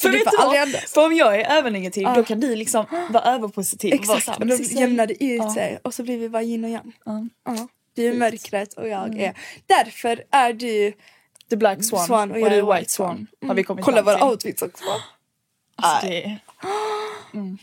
För 0.00 0.10
vet 0.10 0.30
du 0.30 0.36
vad? 0.36 0.82
För 0.88 1.06
om 1.06 1.12
jag 1.12 1.40
är 1.40 1.58
övernegativ 1.58 2.08
då 2.14 2.24
kan 2.24 2.40
du 2.40 2.56
liksom 2.56 2.84
vara 3.10 3.24
överpositiv. 3.24 3.94
och 4.00 4.06
vara 4.06 4.18
Exakt, 4.18 4.38
så 4.38 4.44
här, 4.44 4.52
och 4.52 4.58
då 4.58 4.80
jämnar 4.80 5.06
det 5.06 5.24
ut 5.24 5.42
Ja. 5.42 5.54
sig 5.54 5.78
och 5.82 5.94
så 5.94 6.02
blir 6.02 6.18
vi 6.18 6.28
bara 6.28 6.42
yin 6.42 6.64
och 6.64 6.70
yang. 6.70 6.92
Ja. 7.04 7.26
Ja. 7.44 7.68
Du 7.94 8.08
är 8.08 8.14
mörkret 8.14 8.72
och 8.72 8.88
jag 8.88 9.18
är... 9.20 9.34
Därför 9.66 10.24
är 10.30 10.52
du 10.52 10.92
The 11.50 11.56
Black 11.56 11.84
Swan, 11.84 12.06
Swan 12.06 12.30
och 12.30 12.36
och, 12.36 12.50
du 12.50 12.56
är 12.56 12.74
White 12.74 12.90
Swan. 12.90 13.26
Swan. 13.38 13.48
Har 13.48 13.54
vi 13.54 13.64
kommit 13.64 13.84
Kolla 13.84 14.02
våra 14.02 14.30
outfits 14.30 14.62
också. 14.62 14.84
Alltså, 15.76 16.06
det, 16.06 16.38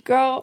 Girl. 0.07 0.39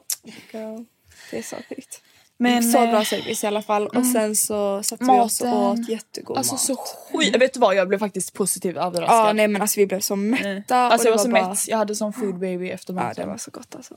Girl. 0.52 0.85
Det 1.31 1.38
är 1.38 1.42
så 1.42 1.57
sjukt. 1.68 2.02
men 2.37 2.62
så 2.72 2.78
eh, 2.85 2.90
bra 2.90 3.04
service 3.04 3.44
i 3.44 3.46
alla 3.46 3.62
fall. 3.62 3.87
Och 3.87 4.07
sen 4.07 4.37
så 4.37 4.83
satt 4.83 5.00
vi 5.00 5.04
oss 5.11 5.40
och 5.40 5.46
Maten. 5.46 5.83
åt 5.83 5.88
jättegod 5.88 6.37
Alltså 6.38 6.54
mat. 6.54 6.61
så 6.61 6.76
skit. 6.76 7.37
Vet 7.37 7.54
du 7.54 7.61
vad, 7.61 7.74
jag 7.74 7.88
blev 7.88 7.98
faktiskt 7.98 8.33
positivt 8.35 8.76
överraskad. 8.76 9.28
Ja 9.28 9.33
nej 9.33 9.48
men 9.48 9.62
alltså 9.62 9.81
vi 9.81 9.87
blev 9.87 10.00
så 10.00 10.16
mätta. 10.16 10.76
Alltså 10.76 11.09
och 11.09 11.12
jag 11.12 11.12
det 11.12 11.16
var 11.16 11.24
så 11.24 11.31
bara... 11.31 11.48
mätt. 11.48 11.68
Jag 11.68 11.78
hade 11.78 11.94
sån 11.94 12.12
food 12.12 12.38
baby 12.38 12.70
efter 12.70 12.92
Ja 12.94 13.00
det 13.00 13.07
maten. 13.07 13.28
var 13.28 13.37
så 13.37 13.50
gott 13.50 13.74
alltså. 13.76 13.94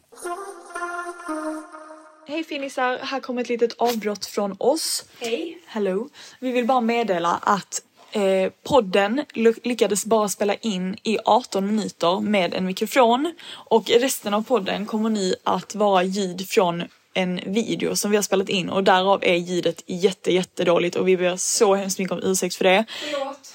Hej 2.28 2.44
finisar, 2.44 2.98
här 2.98 3.20
kommer 3.20 3.42
ett 3.42 3.50
litet 3.50 3.74
avbrott 3.78 4.26
från 4.26 4.56
oss. 4.60 5.06
Hej. 5.20 5.58
Hello. 5.68 6.10
Vi 6.40 6.52
vill 6.52 6.66
bara 6.68 6.82
meddela 6.82 7.40
att 7.42 7.82
eh, 8.12 8.52
podden 8.64 9.26
ly- 9.34 9.54
lyckades 9.64 10.06
bara 10.06 10.30
spela 10.30 10.56
in 10.56 10.98
i 11.04 11.18
18 11.26 11.68
minuter 11.68 12.20
med 12.20 12.54
en 12.54 12.66
mikrofon 12.66 13.34
och 13.52 13.90
resten 13.90 14.34
av 14.34 14.42
podden 14.44 14.86
kommer 14.86 15.10
nu 15.10 15.36
att 15.44 15.76
vara 15.76 16.04
ljud 16.04 16.50
från 16.50 16.84
en 17.14 17.40
video 17.46 17.96
som 17.96 18.12
vi 18.12 18.18
har 18.18 18.22
spelat 18.24 18.50
in 18.50 18.70
och 18.70 18.84
därav 18.84 19.24
är 19.24 19.36
ljudet 19.36 19.84
jätte 19.86 20.34
jättedåligt 20.34 20.96
och 20.96 21.08
vi 21.08 21.18
ber 21.18 21.36
så 21.38 21.76
hemskt 21.76 22.00
mycket 22.00 22.12
om 22.12 22.24
ursäkt 22.24 22.56
för 22.56 22.64
det. 22.64 22.86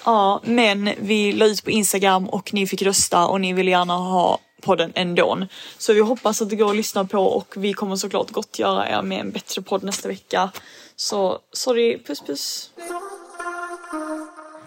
Ja, 0.05 0.41
men 0.45 0.91
vi 0.99 1.33
la 1.33 1.47
ut 1.47 1.65
på 1.65 1.71
Instagram 1.71 2.29
och 2.29 2.55
ni 2.55 2.67
fick 2.67 2.83
rösta 2.83 3.27
och 3.27 3.41
ni 3.41 3.53
ville 3.53 3.71
gärna 3.71 3.95
ha 3.97 4.39
podden 4.61 4.93
ändå. 4.95 5.47
Så 5.79 5.93
vi 5.93 6.01
hoppas 6.01 6.43
att 6.43 6.51
det 6.51 6.57
går 6.57 6.71
att 6.71 6.77
lyssna 6.77 7.05
på 7.05 7.19
och 7.19 7.55
vi 7.57 7.73
kommer 7.73 7.97
såklart 7.97 8.31
gottgöra 8.31 8.89
er 8.89 9.03
med 9.03 9.21
en 9.21 9.31
bättre 9.31 9.63
podd 9.63 9.83
nästa 9.83 10.09
vecka. 10.09 10.51
Så 10.97 11.39
sorry, 11.53 11.99
puss 11.99 12.21
puss. 12.21 12.71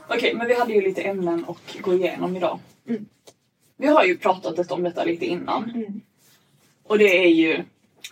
Okej, 0.10 0.34
men 0.34 0.48
vi 0.48 0.54
hade 0.54 0.74
ju 0.74 0.82
lite 0.82 1.02
ämnen 1.02 1.46
att 1.48 1.82
gå 1.82 1.94
igenom 1.94 2.36
idag. 2.38 2.60
Vi 3.78 3.88
har 3.88 4.04
ju 4.04 4.18
pratat 4.18 4.58
lite 4.58 4.74
om 4.74 4.84
detta 4.84 5.04
lite 5.04 5.26
innan. 5.26 5.72
Och 6.84 6.98
det 6.98 7.18
är 7.24 7.28
ju, 7.30 7.64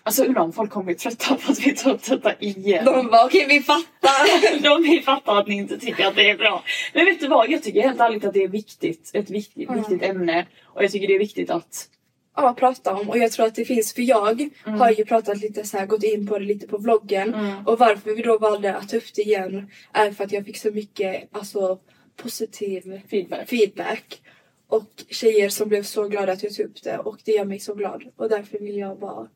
alltså 0.04 0.24
undrar 0.24 0.42
om 0.42 0.54
folk 0.54 0.72
kommer 0.72 0.86
bli 0.86 0.96
trötta 0.96 1.36
på 1.36 1.52
att 1.52 1.60
vi 1.60 1.76
tar 1.76 1.94
upp 1.94 2.04
detta 2.04 2.34
igen. 2.40 2.86
De 2.86 3.08
bara 3.08 3.26
okej 3.26 3.46
vi 3.50 3.62
fattar. 3.62 4.62
De 4.64 4.84
vill 4.84 5.04
fatta 5.04 5.38
att 5.38 5.48
ni 5.48 5.56
inte 5.56 5.80
tycker 5.80 6.06
att 6.08 6.16
det 6.16 6.30
är 6.30 6.38
bra. 6.38 6.64
Men 6.94 7.06
vet 7.06 7.20
du 7.20 7.28
vad? 7.28 7.50
Jag 7.50 7.64
tycker 7.64 7.82
helt 7.82 8.00
ärligt 8.00 8.26
att 8.26 8.34
det 8.34 8.44
är 8.44 8.48
viktigt. 8.48 9.12
Ett 9.14 9.30
viktigt, 9.30 9.70
viktigt 9.72 10.04
ämne. 10.04 10.46
Och 10.64 10.84
jag 10.84 10.92
tycker 10.92 11.08
det 11.08 11.16
är 11.16 11.20
viktigt 11.20 11.50
att... 11.50 11.90
ja, 12.38 12.54
prata 12.54 12.96
om? 12.96 13.10
Och 13.10 13.18
jag 13.18 13.32
tror 13.32 13.46
att 13.46 13.56
det 13.56 13.66
finns 13.66 13.94
för 13.94 14.02
jag 14.02 14.42
Mm. 14.66 14.80
har 14.80 14.92
ju 14.92 15.06
pratat 15.06 15.38
lite 15.42 15.64
så 15.64 15.78
här 15.78 15.86
gått 15.86 16.04
in 16.04 16.28
på 16.28 16.40
det 16.40 16.46
lite 16.46 16.68
på 16.68 16.78
vloggen. 16.78 17.34
Och 17.66 17.80
varför 17.80 18.16
vi 18.16 18.22
då 18.22 18.38
valde 18.38 18.76
att 18.76 18.90
ta 18.90 18.98
upp 18.98 19.14
det 19.16 19.22
igen 19.22 19.72
är 19.94 20.12
för 20.12 20.24
att 20.24 20.32
jag 20.32 20.46
fick 20.46 20.58
så 20.58 20.72
mycket 20.72 21.30
alltså 21.32 21.80
positiv 22.16 23.02
Feedback. 23.10 23.50
feedback. 23.50 24.22
Och 24.68 25.04
tjejer 25.10 25.50
som 25.50 25.70
blev 25.70 25.84
så 25.84 26.08
glada 26.08 26.32
att 26.32 26.44
jag 26.44 26.54
tog 26.54 26.66
upp 26.66 26.84
det. 26.84 26.98
Och 26.98 27.18
det 27.26 27.32
gör 27.32 27.46
mig 27.46 27.60
så 27.60 27.74
glad. 27.74 28.04
Och 28.16 28.30
därför 28.30 28.60
vill 28.60 28.78
jag 28.78 29.00
bara 29.00 29.28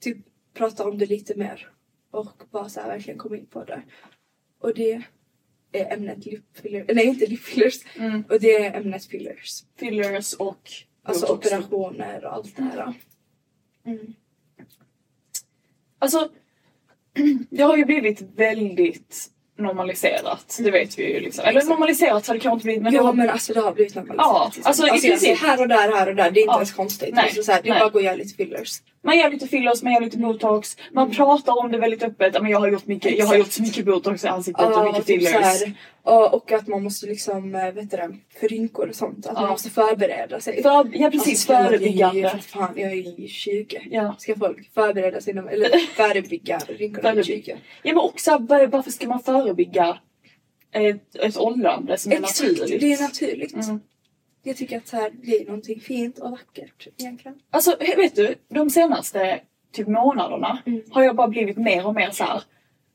typ 0.00 0.16
prata 0.54 0.84
om 0.88 0.98
det 0.98 1.06
lite 1.06 1.34
mer. 1.34 1.68
Och 2.10 2.42
bara 2.50 2.68
så 2.68 2.80
här 2.80 2.88
verkligen 2.88 3.18
komma 3.18 3.36
in 3.36 3.46
på 3.46 3.64
det. 3.64 3.82
Och 4.60 4.74
det 4.74 5.02
är 5.72 5.92
ämnet 5.92 6.26
lip 6.26 6.44
filler, 6.62 6.84
nej 6.94 7.06
inte 7.06 7.26
lip 7.26 7.40
fillers. 7.40 7.74
Mm. 7.96 8.24
och 8.30 8.40
det 8.40 8.54
är 8.66 8.76
ämnet 8.80 9.04
fillers. 9.04 9.62
Fillers 9.78 10.32
och... 10.34 10.70
alltså 11.08 11.26
botox. 11.26 11.46
operationer 11.46 12.24
och 12.24 12.32
allt 12.32 12.56
det 12.56 12.62
här. 12.62 12.94
Alltså, 15.98 16.28
det 17.50 17.62
har 17.62 17.76
ju 17.76 17.84
blivit 17.84 18.22
väldigt 18.36 19.30
normaliserat. 19.58 20.58
Det 20.64 20.70
vet 20.70 20.98
vi 20.98 21.12
ju 21.14 21.20
liksom. 21.20 21.44
Eller 21.44 21.64
normaliserat 21.64 22.26
har 22.26 22.34
det 22.34 22.40
kanske 22.40 22.54
inte 22.54 22.64
blivit 22.64 22.82
men 22.82 22.92
ja 22.94 23.02
har... 23.02 23.12
men 23.12 23.30
alltså 23.30 23.52
det 23.54 23.60
har 23.60 23.72
blivit 23.72 23.94
normaliserat. 23.94 24.26
Ja, 24.34 24.44
liksom. 24.54 24.62
alltså 24.66 24.84
i 24.84 24.88
jag 24.88 25.00
princip- 25.02 25.20
ser 25.38 25.46
här 25.46 25.60
och 25.60 25.68
där, 25.68 25.92
här 25.96 26.08
och 26.08 26.14
där. 26.16 26.30
Det 26.30 26.40
är 26.40 26.42
inte 26.42 26.52
Ja. 26.52 26.54
ens 26.54 26.72
konstigt. 26.72 27.14
Nej, 27.14 27.24
Alltså, 27.24 27.42
så 27.42 27.52
här, 27.52 27.62
det 27.62 27.68
är 27.68 27.70
nej. 27.70 27.80
bara 27.80 27.86
att 27.86 27.92
gå 27.92 27.98
och 27.98 28.04
göra 28.04 28.16
lite 28.16 28.34
fillers. 28.34 28.78
Man 29.02 29.18
gör 29.18 29.30
lite 29.30 29.46
fillers, 29.48 29.82
man 29.82 29.92
gör 29.92 30.00
lite 30.00 30.18
botox, 30.18 30.76
man 30.92 31.10
pratar 31.10 31.58
om 31.64 31.72
det 31.72 31.78
väldigt 31.78 32.02
öppet. 32.02 32.34
Ja, 32.34 32.42
Men 32.42 32.50
jag 32.50 32.60
har 32.60 32.68
gjort 32.68 32.86
mycket, 32.86 33.18
jag 33.18 33.26
har 33.26 33.36
gjort 33.36 33.52
så 33.52 33.62
mycket 33.62 33.84
botox 33.86 34.24
i 34.24 34.28
ansiktet 34.28 34.66
och 34.76 34.84
mycket 34.84 35.06
typ 35.06 35.18
fillers. 35.28 35.32
här, 35.62 35.74
och, 36.34 36.52
att 36.52 36.66
man 36.68 36.82
måste 36.82 37.06
liksom, 37.06 37.54
äh, 37.54 37.70
vet 37.72 37.90
du 37.90 37.96
för 38.40 38.48
rynkor 38.48 38.88
och 38.88 38.94
sånt, 38.94 39.26
att 39.26 39.34
man 39.34 39.42
Ja. 39.44 39.50
måste 39.50 39.70
förbereda 39.70 40.40
sig. 40.40 40.62
För, 40.62 40.90
ja 40.92 41.10
precis, 41.10 41.28
Alltså, 41.50 41.52
jag 41.52 41.62
är 41.62 41.68
förebyggande. 41.68 42.30
för 42.30 42.38
Fan, 42.38 42.72
jag 42.76 42.90
är 42.92 43.20
ju 43.20 43.28
20. 43.28 43.80
Ja. 43.90 44.14
Ska 44.18 44.34
folk 44.34 44.70
förbereda 44.74 45.20
sig, 45.20 45.32
eller 45.32 45.78
förebygga 45.94 46.58
rynkorna 46.68 47.12
vid 47.14 47.24
20? 47.24 47.50
Ja 47.82 47.92
men 47.94 47.98
också 47.98 48.38
var- 48.40 48.66
varför 48.66 48.90
ska 48.90 49.08
man 49.08 49.20
förebygga 49.20 49.98
ett, 50.72 51.16
ett 51.16 51.36
åldrande 51.36 51.98
som 51.98 52.12
är 52.12 52.16
Exakt, 52.16 52.40
naturligt? 52.40 52.80
det 52.80 52.92
är 52.92 53.02
naturligt. 53.02 53.54
Mm. 53.54 53.80
Jag 54.42 54.56
tycker 54.56 54.76
att 54.76 54.88
så 54.88 54.96
här, 54.96 55.10
det 55.22 55.40
är 55.40 55.44
någonting 55.46 55.80
fint 55.80 56.18
och 56.18 56.30
vackert 56.30 56.86
egentligen. 56.98 57.38
Alltså 57.50 57.76
vet 57.96 58.16
du, 58.16 58.34
de 58.48 58.70
senaste 58.70 59.40
typ 59.72 59.86
månaderna 59.88 60.62
Mm. 60.66 60.82
har 60.90 61.02
jag 61.02 61.16
bara 61.16 61.28
blivit 61.28 61.56
mer 61.56 61.86
och 61.86 61.94
mer 61.94 62.10
så 62.10 62.24
här. 62.24 62.42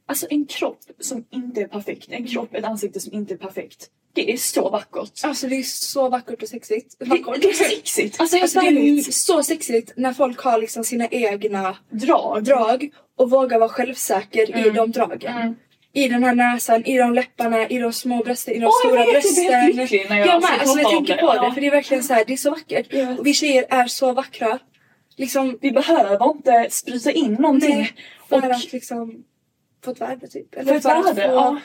Alltså 0.05 0.27
en 0.29 0.45
kropp 0.45 0.79
som 0.99 1.25
inte 1.29 1.61
är 1.61 1.67
perfekt, 1.67 2.07
en 2.09 2.27
kropp, 2.27 2.55
ett 2.55 2.63
ansikte 2.65 2.99
som 2.99 3.13
inte 3.13 3.33
är 3.33 3.37
perfekt. 3.37 3.89
Det 4.13 4.33
är 4.33 4.37
så 4.37 4.69
vackert. 4.69 5.11
Alltså 5.23 5.47
det 5.47 5.55
är 5.55 5.63
så 5.63 6.09
vackert 6.09 6.41
och 6.43 6.47
sexigt. 6.49 6.95
Det, 6.99 7.05
Vackert. 7.05 7.41
det 7.41 7.49
är 7.49 7.53
sexigt. 7.53 8.19
Alltså 8.19 8.37
Alltså, 8.37 8.59
det 8.59 8.67
är 8.67 9.11
så 9.11 9.43
sexigt 9.43 9.93
när 9.95 10.13
folk 10.13 10.39
har 10.39 10.57
liksom 10.57 10.83
sina 10.83 11.07
egna 11.07 11.77
drag. 11.89 12.43
drag 12.43 12.89
och 13.17 13.29
vågar 13.29 13.59
vara 13.59 13.69
självsäker 13.69 14.49
i 14.57 14.61
Mm. 14.61 14.75
de 14.75 14.91
dragen. 14.91 15.37
Mm. 15.37 15.55
I 15.95 16.07
den 16.07 16.23
här 16.23 16.35
näsan, 16.35 16.85
i 16.85 16.97
de 16.97 17.13
läpparna, 17.13 17.67
i 17.67 17.77
de 17.77 17.93
små 17.93 18.23
brösten, 18.23 18.53
i 18.53 18.57
de 18.57 18.63
jag 18.63 18.73
stora 18.73 19.05
vet, 19.05 19.13
jag 19.13 19.21
blir 19.23 19.45
brösten. 19.45 19.75
lycklig 19.75 20.05
när 20.09 20.17
jag 20.17 20.27
jag 20.27 20.41
med, 20.41 20.51
alltså, 20.59 20.79
jag 20.79 20.91
tänker 20.91 21.15
det. 21.15 21.21
på 21.21 21.27
Ja. 21.35 21.45
det 21.45 21.53
för 21.53 21.61
det 21.61 21.67
är 21.67 21.71
verkligen 21.71 22.03
så 22.03 22.13
här, 22.13 22.23
det 22.27 22.33
är 22.33 22.37
så 22.37 22.49
vackert. 22.49 22.93
Vet. 22.93 23.19
Och 23.19 23.27
vi 23.27 23.33
tjejer 23.33 23.65
är 23.69 23.87
så 23.87 24.13
vackra. 24.13 24.59
Liksom, 25.17 25.57
Vi 25.61 25.71
behöver 25.71 26.31
inte 26.31 26.67
spruta 26.69 27.11
in 27.11 27.33
någonting. 27.33 27.77
nej, 27.77 27.93
för 28.29 28.35
och 28.37 28.43
att 28.43 28.73
liksom 28.73 29.23
få 29.85 29.91
ett 29.91 30.01
värde 30.01 30.27
typ. 30.27 30.55
Eller 30.55 30.65
för 30.65 30.75
ett 30.75 30.85
att 30.85 31.05
värde, 31.17 31.29
få, 31.29 31.33
ja. 31.35 31.57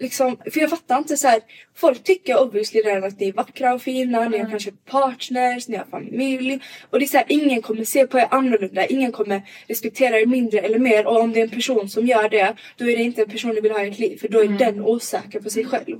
Liksom, 0.00 0.36
för 0.52 0.60
jag 0.60 0.70
fattar 0.70 0.98
inte 0.98 1.16
så 1.16 1.28
här. 1.28 1.40
folk 1.74 2.02
tycker 2.04 2.40
obviously 2.42 2.80
redan 2.80 3.04
att 3.04 3.20
ni 3.20 3.28
är 3.28 3.32
vackra 3.32 3.74
och 3.74 3.82
fina, 3.82 4.18
ni 4.18 4.24
har 4.24 4.34
Mm. 4.44 4.50
kanske 4.50 4.70
partners, 4.72 5.68
ni 5.68 5.76
har 5.76 5.84
familj. 5.84 6.60
Och 6.90 6.98
det 6.98 7.04
är 7.04 7.08
så 7.08 7.16
här, 7.16 7.26
ingen 7.28 7.62
kommer 7.62 7.84
se 7.84 8.06
på 8.06 8.18
er 8.18 8.26
annorlunda, 8.30 8.86
ingen 8.86 9.12
kommer 9.12 9.42
respektera 9.68 10.20
er 10.20 10.26
mindre 10.26 10.58
eller 10.60 10.78
mer. 10.78 11.06
Och 11.06 11.20
om 11.20 11.32
det 11.32 11.40
är 11.40 11.44
en 11.44 11.50
person 11.50 11.88
som 11.88 12.06
gör 12.06 12.28
det, 12.28 12.54
då 12.76 12.90
är 12.90 12.96
det 12.96 13.02
inte 13.02 13.22
en 13.22 13.30
person 13.30 13.50
ni 13.54 13.60
vill 13.60 13.72
ha 13.72 13.82
i 13.84 13.88
ert 13.88 13.98
liv. 13.98 14.18
För 14.20 14.28
då 14.28 14.38
är 14.38 14.44
Mm. 14.44 14.56
den 14.58 14.80
osäker 14.80 15.40
på 15.40 15.50
sig 15.50 15.64
själv. 15.64 15.96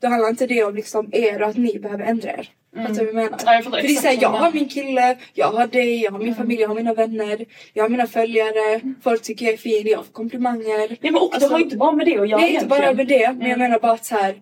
Då 0.00 0.08
handlar 0.08 0.28
inte 0.28 0.46
det 0.46 0.64
om 0.64 0.74
liksom 0.74 1.08
er 1.12 1.42
och 1.42 1.48
att 1.48 1.56
ni 1.56 1.78
behöver 1.78 2.04
ändra 2.04 2.30
er. 2.30 2.48
Fattar 2.86 2.94
du 2.94 2.98
vad 2.98 3.06
jag 3.06 3.14
menar? 3.14 3.28
Mm. 3.28 3.38
Ja, 3.46 3.54
jag 3.54 3.64
För 3.64 3.70
det 3.70 3.78
är 3.78 3.84
exakt 3.84 4.00
så 4.02 4.08
här, 4.08 4.14
vad 4.16 4.22
jag 4.22 4.28
har 4.44 4.52
min 4.52 4.68
kille, 4.68 5.16
jag 5.34 5.46
har 5.52 5.66
dig, 5.66 6.02
jag 6.02 6.10
har 6.10 6.16
Mm. 6.18 6.26
min 6.26 6.34
familj, 6.36 6.60
jag 6.60 6.68
har 6.68 6.74
mina 6.74 6.94
vänner, 6.94 7.44
jag 7.72 7.84
har 7.84 7.88
mina 7.88 8.06
följare, 8.06 8.80
folk 9.02 9.22
tycker 9.22 9.44
jag 9.46 9.52
är 9.54 9.58
fin, 9.58 9.86
jag 9.86 10.06
får 10.06 10.12
komplimanger. 10.12 10.88
Ja, 10.90 10.96
men 11.00 11.14
och 11.14 11.34
Alltså, 11.34 11.48
det 11.48 11.54
har 11.54 11.60
inte 11.60 11.76
bara 11.76 11.92
med 11.92 12.06
det 12.06 12.18
att 12.18 12.28
göra 12.28 12.40
det 12.40 12.46
är 12.48 12.54
inte 12.54 12.66
bara 12.66 12.92
med 12.94 13.06
det, 13.06 13.28
men 13.38 13.40
jag 13.48 13.56
Mm. 13.56 13.58
menar 13.58 13.78
bara 13.78 13.92
att 13.92 14.04
så 14.04 14.14
här, 14.14 14.34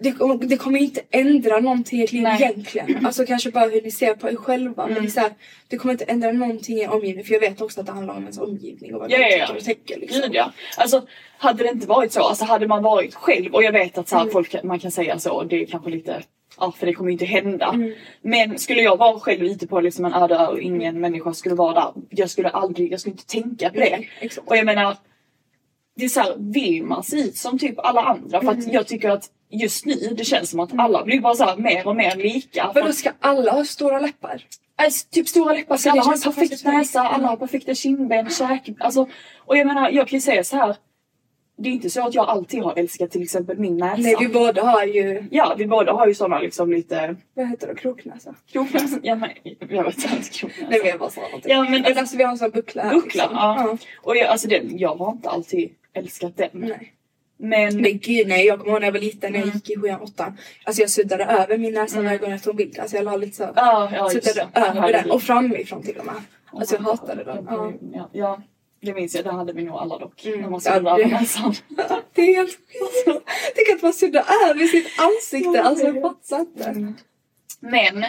det, 0.00 0.14
det 0.46 0.56
kommer 0.56 0.78
inte 0.78 1.00
ändra 1.10 1.60
någonting 1.60 2.00
i 2.00 2.04
ert 2.04 2.12
liv 2.12 2.22
Nej. 2.22 2.42
egentligen. 2.42 2.98
Alltså 3.06 3.26
kanske 3.26 3.50
bara 3.50 3.64
hur 3.68 3.82
ni 3.82 3.90
ser 3.90 4.14
på 4.14 4.28
er 4.30 4.36
själva. 4.36 4.82
Men 4.86 4.90
Mm. 4.92 5.02
det, 5.02 5.08
är 5.08 5.10
så 5.10 5.20
här, 5.20 5.32
det 5.68 5.76
kommer 5.76 5.92
inte 5.94 6.04
ändra 6.04 6.32
någonting 6.32 6.78
i 6.78 6.86
omgivningen. 6.86 7.24
För 7.24 7.32
jag 7.32 7.40
vet 7.40 7.60
också 7.60 7.80
att 7.80 7.86
det 7.86 7.92
handlar 7.92 8.14
om 8.14 8.22
ens 8.22 8.38
omgivning 8.38 8.94
och 8.94 9.00
vad 9.00 9.10
Ja, 9.10 9.18
ja, 9.18 9.28
ja. 9.28 9.46
tycker 9.46 9.56
och 9.58 9.64
tänker. 9.64 10.00
Liksom. 10.00 10.20
Gud 10.22 10.34
ja. 10.34 10.52
Alltså 10.76 11.06
hade 11.38 11.62
det 11.62 11.68
inte 11.70 11.86
varit 11.86 12.12
så, 12.12 12.20
alltså 12.22 12.44
hade 12.44 12.66
man 12.66 12.82
varit 12.82 13.14
själv 13.14 13.54
och 13.54 13.62
jag 13.62 13.72
vet 13.72 13.98
att 13.98 14.08
så 14.08 14.14
här, 14.16 14.22
Mm. 14.22 14.32
folk, 14.32 14.62
man 14.64 14.78
kan 14.78 14.90
säga 14.90 15.18
så, 15.18 15.42
det 15.44 15.62
är 15.62 15.66
kanske 15.66 15.90
lite, 15.90 16.22
ja 16.60 16.72
för 16.78 16.86
det 16.86 16.92
kommer 16.94 17.10
ju 17.10 17.12
inte 17.12 17.24
hända. 17.24 17.66
Mm. 17.74 17.92
Men 18.22 18.58
skulle 18.58 18.82
jag 18.82 18.96
vara 18.96 19.20
själv 19.20 19.42
ute 19.44 19.66
på 19.66 19.80
liksom 19.80 20.04
en 20.04 20.14
öde 20.14 20.34
ö 20.34 20.46
och 20.46 20.60
ingen 20.60 21.00
människa 21.00 21.34
skulle 21.34 21.54
vara 21.54 21.74
där, 21.74 21.92
jag 22.10 22.30
skulle 22.30 22.48
aldrig, 22.48 22.92
jag 22.92 23.00
skulle 23.00 23.12
inte 23.12 23.26
tänka 23.26 23.70
på 23.70 23.76
det. 23.80 24.04
Exakt. 24.20 24.48
Och 24.48 24.56
jag 24.56 24.66
menar, 24.66 24.96
det 25.96 26.04
är 26.04 26.08
så 26.08 26.20
här, 26.20 26.34
vill 26.38 26.84
man 26.84 27.02
se 27.02 27.16
ut 27.16 27.36
som 27.36 27.58
typ 27.58 27.78
alla 27.78 28.02
andra? 28.02 28.40
För 28.40 28.48
att 28.48 28.54
Mm. 28.58 28.72
jag 28.72 28.86
tycker 28.86 29.10
att 29.10 29.30
just 29.50 29.86
nu, 29.86 29.94
det 30.16 30.24
känns 30.24 30.50
som 30.50 30.60
att 30.60 30.78
alla 30.78 31.04
blir 31.04 31.20
bara 31.20 31.34
så 31.34 31.44
här 31.44 31.56
mer 31.56 31.86
och 31.86 31.96
mer 31.96 32.16
lika. 32.16 32.70
För 32.72 32.80
att- 32.80 32.94
ska 32.94 33.10
alla 33.20 33.52
ha 33.52 33.64
stora 33.64 34.00
läppar? 34.00 34.42
Alltså, 34.76 35.06
typ 35.10 35.28
stora 35.28 35.52
läppar, 35.54 35.78
alla 35.88 36.02
har 36.02 36.12
en 36.14 36.20
perfekt 36.20 36.64
näsa, 36.64 37.00
alla 37.00 37.28
har 37.28 37.36
perfekta 37.36 37.74
kindben, 37.74 38.30
käk... 38.30 38.68
Alltså, 38.80 39.08
och 39.38 39.56
jag 39.56 39.66
menar, 39.66 39.90
jag 39.90 40.08
kan 40.08 40.16
ju 40.16 40.20
säga 40.20 40.44
så 40.44 40.56
här. 40.56 40.76
Det 41.60 41.68
är 41.68 41.72
inte 41.72 41.90
så 41.90 42.06
att 42.06 42.14
jag 42.14 42.28
alltid 42.28 42.62
har 42.62 42.78
älskat 42.78 43.10
till 43.10 43.22
exempel 43.22 43.58
min 43.58 43.76
näsa. 43.76 43.96
Nej 44.02 44.16
vi 44.20 44.28
båda 44.28 44.62
har 44.64 44.84
ju, 44.84 45.24
Ja, 45.30 45.54
vi 45.58 45.66
båda 45.66 45.92
har 45.92 46.06
ju 46.06 46.14
såna 46.14 46.38
liksom 46.38 46.70
lite 46.72 47.16
vad 47.34 47.48
heter 47.48 47.66
det, 47.68 47.74
kroknäsa? 47.74 48.34
kroknäsa. 48.52 48.98
Ja, 49.02 49.14
men 49.14 49.30
jag 49.70 49.84
vet 49.84 49.96
inte 49.98 50.30
kroknäsa. 50.30 50.66
Nej 50.70 50.78
men 50.82 50.88
jag 50.90 50.98
bara 50.98 51.10
sa 51.10 51.20
någonting. 51.20 51.52
Ja, 51.52 51.66
men 51.70 51.98
alltså 51.98 52.16
vi 52.16 52.22
har 52.22 52.30
en 52.30 52.38
sån 52.38 52.50
buckla 52.50 52.82
här. 52.82 52.94
buckla, 52.94 53.22
liksom. 53.24 53.36
ja. 53.36 53.76
Och 54.02 54.16
jag, 54.16 54.26
alltså 54.28 54.48
det, 54.48 54.62
jag 54.64 54.94
har 54.94 55.12
inte 55.12 55.28
alltid 55.28 55.70
älskat 55.92 56.36
den. 56.36 56.48
Nej. 56.52 56.92
Men 57.40 57.76
Men 57.80 57.98
gud 57.98 58.28
nej, 58.28 58.46
jag 58.46 58.58
kommer 58.58 58.72
ihåg 58.72 58.80
när 58.80 58.86
jag 58.86 58.92
var 58.92 59.00
liten 59.00 59.32
när 59.32 59.38
jag 59.38 59.46
Mm. 59.48 59.56
gick 59.64 59.70
i 59.70 59.80
sjuan, 59.80 60.00
åttan. 60.00 60.36
Alltså 60.64 60.82
jag 60.82 60.90
suddade 60.90 61.24
över 61.24 61.58
min 61.58 61.74
näsa 61.74 61.94
Mm. 61.96 62.06
varje 62.06 62.18
gång 62.18 62.30
jag 62.30 62.42
tog 62.42 62.50
en 62.52 62.56
bild. 62.56 62.78
Alltså 62.78 62.96
jag 62.96 63.04
la 63.04 63.16
lite 63.16 63.36
så. 63.36 63.48
ja, 63.56 63.90
ja 63.94 64.08
suddade 64.08 64.48
över 64.54 64.92
den 64.92 65.10
och 65.10 65.22
framifrån 65.22 65.82
till 65.82 65.96
och 65.98 66.06
med. 66.06 66.14
Alltså 66.52 66.74
jag 66.74 66.82
hatade 66.82 67.24
den. 67.24 67.46
Ja. 67.50 67.72
Ja, 67.92 68.08
ja, 68.12 68.40
det 68.80 68.94
minns 68.94 69.14
jag. 69.14 69.24
Det 69.24 69.32
hade 69.32 69.52
vi 69.52 69.64
nog 69.64 69.76
alla 69.76 69.98
dock. 69.98 70.24
Mm. 70.26 70.40
När 70.40 70.48
man 70.50 70.60
Ja, 70.64 70.74
suddar 70.74 70.98
det- 70.98 71.06
näsan. 71.06 71.54
Det 72.14 72.22
är 72.22 72.36
helt 72.36 72.50
sjukt. 72.50 73.24
Tänk 73.54 73.76
att 73.76 73.82
man 73.82 73.92
suddar 73.92 74.24
över 74.50 74.66
sitt 74.66 74.86
ansikte. 74.98 75.50
Ja, 75.58 75.62
Alltså 75.62 75.86
jag 75.86 76.00
fattar 76.02 76.40
inte. 76.40 76.94
Men 77.60 78.00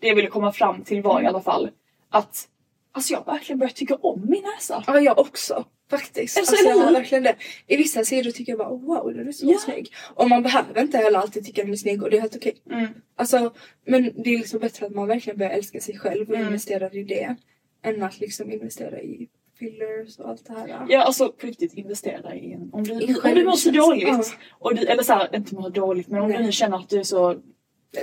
det 0.00 0.08
jag 0.08 0.14
ville 0.14 0.28
komma 0.28 0.52
fram 0.52 0.82
till 0.84 1.02
var 1.02 1.22
i 1.22 1.26
alla 1.26 1.40
fall 1.40 1.70
att 2.10 2.48
alltså 2.92 3.12
jag 3.12 3.26
verkligen 3.26 3.58
börjat 3.58 3.76
tycka 3.76 3.94
om 3.96 4.26
min 4.30 4.42
näsa. 4.42 4.84
Ja 4.86 5.00
jag 5.00 5.18
också. 5.18 5.64
Faktiskt. 5.90 6.38
Alltså, 6.38 6.52
Alltså, 6.52 6.68
jag 6.68 6.78
har 6.78 6.92
verkligen 6.92 7.24
det. 7.24 7.34
I 7.66 7.76
vissa 7.76 8.04
sidor 8.04 8.30
tycker 8.30 8.52
jag 8.52 8.58
bara 8.58 8.68
wow 8.68 9.14
den 9.14 9.28
är 9.28 9.32
så 9.32 9.46
Ja. 9.50 9.58
snygg. 9.58 9.92
Och 10.14 10.28
man 10.28 10.42
behöver 10.42 10.80
inte 10.80 10.98
heller 10.98 11.18
alltid 11.18 11.44
tycka 11.46 11.62
den 11.62 11.72
är 11.72 11.76
snygg 11.76 12.02
och 12.02 12.10
det 12.10 12.16
är 12.16 12.20
helt 12.20 12.36
okej. 12.36 12.54
Mm. 12.70 12.86
Alltså, 13.16 13.52
men 13.86 14.02
det 14.22 14.34
är 14.34 14.38
liksom 14.38 14.60
bättre 14.60 14.86
att 14.86 14.92
man 14.94 15.08
verkligen 15.08 15.38
börjar 15.38 15.52
älska 15.52 15.80
sig 15.80 15.98
själv 15.98 16.28
och 16.28 16.34
Mm. 16.34 16.46
investerar 16.46 16.96
i 16.96 17.04
det. 17.04 17.36
Än 17.82 18.02
att 18.02 18.20
liksom 18.20 18.52
investera 18.52 19.00
i 19.00 19.28
fillers 19.58 20.18
och 20.18 20.28
allt 20.28 20.46
det 20.46 20.52
här. 20.52 20.86
Ja 20.88 21.02
alltså 21.02 21.32
på 21.32 21.46
riktigt 21.46 21.74
investera 21.74 22.34
i 22.34 22.52
en. 22.52 22.70
Om 22.72 22.84
du, 22.84 22.92
I 22.92 23.14
om 23.24 23.34
du 23.34 23.44
mår 23.44 23.52
så 23.52 23.70
dåligt. 23.70 24.08
Ja. 24.08 24.22
Och 24.58 24.74
du, 24.74 24.86
eller 24.86 25.02
såhär, 25.02 25.36
inte 25.36 25.54
mår 25.54 25.70
dåligt 25.70 26.08
men 26.08 26.20
om 26.20 26.28
du 26.28 26.34
Nej. 26.34 26.46
nu 26.46 26.52
känner 26.52 26.76
att 26.76 26.88
du 26.88 26.98
är 26.98 27.02
så... 27.02 27.30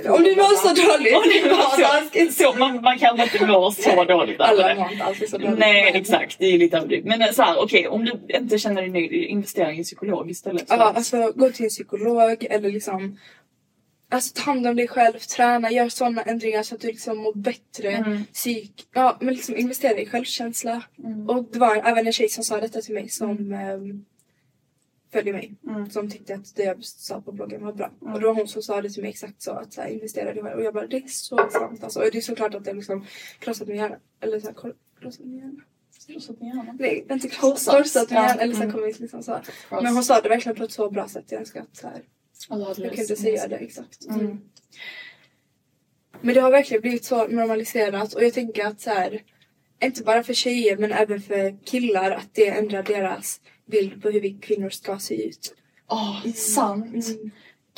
Om 0.08 0.22
du 0.22 0.36
mår 0.36 0.56
så 0.56 0.68
dåligt. 0.68 1.16
Om 1.16 1.22
du 1.32 1.48
mår 1.54 2.26
så, 2.26 2.42
så 2.42 2.58
man, 2.58 2.82
man 2.82 2.98
kanske 2.98 3.22
inte 3.22 3.46
mår 3.46 3.70
så 3.70 4.04
dåligt 4.04 4.40
Alla 4.40 4.74
mår 4.74 4.92
inte 4.92 5.04
alltid 5.04 5.28
så 5.28 5.38
dåligt. 5.38 5.58
Nej 5.58 5.92
exakt, 5.94 6.38
det 6.38 6.46
är 6.46 6.58
lite 6.58 6.76
överdrivet. 6.76 7.18
Men 7.18 7.34
så 7.34 7.42
här, 7.42 7.62
okej 7.62 7.88
om 7.88 8.04
du 8.04 8.36
inte 8.36 8.58
känner 8.58 8.82
dig 8.82 8.90
nöjd, 8.90 9.12
investera 9.12 9.72
i 9.72 9.78
en 9.78 9.84
psykolog 9.84 10.30
istället. 10.30 10.64
Ja, 10.68 10.76
alltså 10.76 11.32
gå 11.34 11.50
till 11.50 11.64
en 11.64 11.68
psykolog 11.68 12.46
eller 12.50 12.70
liksom 12.70 13.18
Alltså 14.08 14.34
ta 14.34 14.42
hand 14.42 14.66
om 14.66 14.76
dig 14.76 14.88
själv, 14.88 15.18
träna, 15.18 15.70
gör 15.70 15.88
sådana 15.88 16.22
ändringar 16.22 16.62
så 16.62 16.74
att 16.74 16.80
du 16.80 16.86
liksom 16.86 17.18
mår 17.18 17.34
bättre. 17.34 17.90
Mm. 17.90 18.24
Psyk, 18.24 18.88
ja 18.94 19.18
men 19.20 19.34
liksom 19.34 19.56
investera 19.56 19.98
i 19.98 20.06
självkänsla. 20.06 20.82
Mm. 21.04 21.28
Och 21.28 21.48
det 21.52 21.58
var 21.58 21.76
även 21.76 22.06
en 22.06 22.12
tjej 22.12 22.28
som 22.28 22.44
sa 22.44 22.60
detta 22.60 22.80
till 22.80 22.94
mig 22.94 23.08
som 23.08 23.52
ehm, 23.52 24.04
följer 25.12 25.32
mig. 25.32 25.54
Mm. 25.66 25.90
Som 25.90 26.10
tyckte 26.10 26.34
att 26.34 26.56
det 26.56 26.62
jag 26.62 26.84
sa 26.84 27.20
på 27.20 27.32
bloggen 27.32 27.64
var 27.64 27.72
bra. 27.72 27.90
Mm. 28.02 28.14
Och 28.14 28.20
det 28.20 28.26
var 28.26 28.34
hon 28.34 28.48
som 28.48 28.62
sa 28.62 28.82
det 28.82 28.90
till 28.90 29.02
mig 29.02 29.10
exakt 29.10 29.42
så 29.42 29.50
att 29.50 29.72
så 29.72 29.80
här, 29.80 29.88
investera 29.88 30.30
i 30.30 30.34
dig 30.34 30.42
själv. 30.42 30.58
Och 30.58 30.64
jag 30.64 30.74
bara 30.74 30.86
det 30.86 30.96
är 30.96 31.08
så 31.08 31.48
sant 31.50 31.84
alltså. 31.84 32.00
Och 32.00 32.08
det 32.12 32.18
är 32.18 32.22
såklart 32.22 32.54
att 32.54 32.64
det 32.64 32.72
liksom 32.72 33.06
krossat 33.38 33.68
min 33.68 33.76
hjärna. 33.76 33.96
Eller 34.20 34.40
så 34.40 34.46
här, 34.46 34.54
krossat 35.00 35.26
min 35.26 35.38
hjärna. 35.38 35.60
Krossat 36.06 36.40
min 36.40 36.48
hjärna. 36.48 36.76
Nej, 36.78 37.06
inte 37.10 37.28
Krossat. 37.28 37.76
Krossat 37.76 38.10
min 38.10 38.22
hjärna. 38.22 38.42
Eller 38.42 38.54
så 38.54 38.62
här, 38.62 38.68
mm. 38.68 38.92
liksom 38.98 39.22
så. 39.22 39.32
här. 39.32 39.42
Men 39.70 39.94
hon 39.94 40.04
sa 40.04 40.20
det 40.20 40.28
verkligen 40.28 40.56
på 40.56 40.64
ett 40.64 40.72
så 40.72 40.90
bra 40.90 41.08
sätt. 41.08 41.24
Jag 41.28 41.40
önskar 41.40 41.60
att 41.60 41.76
så 41.76 41.86
här, 41.86 42.02
Jag 42.48 42.76
kan 42.76 43.00
inte 43.00 43.16
säga 43.16 43.48
det 43.48 43.56
exakt. 43.56 44.06
Mm. 44.06 44.40
Men 46.20 46.34
det 46.34 46.40
har 46.40 46.50
verkligen 46.50 46.80
blivit 46.80 47.04
så 47.04 47.26
normaliserat 47.28 48.14
och 48.14 48.22
jag 48.24 48.34
tänker 48.34 48.66
att 48.66 48.80
så 48.80 48.90
här, 48.90 49.22
inte 49.84 50.02
bara 50.02 50.22
för 50.22 50.34
tjejer 50.34 50.76
men 50.76 50.92
även 50.92 51.20
för 51.20 51.64
killar 51.64 52.10
att 52.10 52.28
det 52.34 52.48
ändrar 52.48 52.82
deras 52.82 53.40
bild 53.70 54.02
på 54.02 54.10
hur 54.10 54.20
vi 54.20 54.30
kvinnor 54.30 54.70
ska 54.70 54.98
se 54.98 55.26
ut. 55.26 55.54
Åh, 55.90 56.26
sant. 56.34 56.94
Mm. 57.08 57.30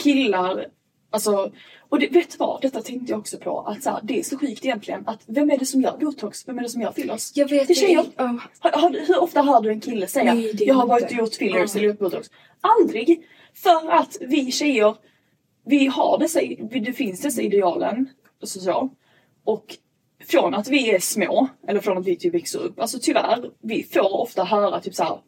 Killar, 0.02 0.66
alltså, 1.10 1.52
och 1.88 1.98
det, 2.00 2.08
vet 2.08 2.30
du 2.30 2.36
vad? 2.38 2.62
Detta 2.62 2.82
tänkte 2.82 3.12
jag 3.12 3.18
också 3.20 3.38
på. 3.38 3.60
Att 3.60 3.82
så 3.82 3.90
här, 3.90 4.00
det 4.02 4.18
är 4.18 4.22
så 4.22 4.38
sjukt 4.38 4.64
egentligen. 4.64 5.08
Att 5.08 5.22
vem 5.26 5.50
är 5.50 5.58
det 5.58 5.66
som 5.66 5.82
gör 5.82 5.96
botox? 5.98 6.48
Vem 6.48 6.58
är 6.58 6.62
det 6.62 6.68
som 6.68 6.82
gör 6.82 6.92
fillers? 6.92 7.30
Jag 7.34 7.48
vet 7.48 7.68
Det 7.68 7.72
är 7.72 7.74
tjejer. 7.74 8.90
du- 8.90 9.04
hur 9.06 9.22
ofta 9.22 9.42
hör 9.42 9.60
du 9.60 9.70
en 9.70 9.80
kille 9.80 10.06
säga 10.06 10.34
Nej, 10.34 10.64
jag 10.64 10.74
har 10.74 10.86
varit 10.86 11.04
och 11.04 11.12
gjort 11.12 11.34
fillers 11.34 11.74
Ja. 11.74 11.78
eller 11.78 11.88
gjort 11.88 11.98
botox? 11.98 12.30
Aldrig! 12.60 13.26
För 13.62 13.90
att 13.90 14.16
vi 14.20 14.52
tjejer, 14.52 14.96
vi 15.66 15.86
har 15.86 16.18
dessa, 16.18 16.40
det 16.84 16.92
finns 16.92 17.20
dessa 17.22 17.42
idealen. 17.42 18.08
Så, 18.42 18.60
så. 18.60 18.90
Och 19.44 19.64
från 20.28 20.54
att 20.54 20.68
vi 20.68 20.90
är 20.94 20.98
små, 21.00 21.48
eller 21.68 21.80
från 21.80 21.98
att 21.98 22.06
vi 22.06 22.16
typ 22.16 22.34
växer 22.34 22.58
upp, 22.58 22.80
alltså 22.80 22.98
tyvärr, 23.02 23.50
vi 23.62 23.82
får 23.82 24.20
ofta 24.20 24.44
höra 24.44 24.80
typ 24.80 24.94
så 24.94 25.04
här. 25.04 25.18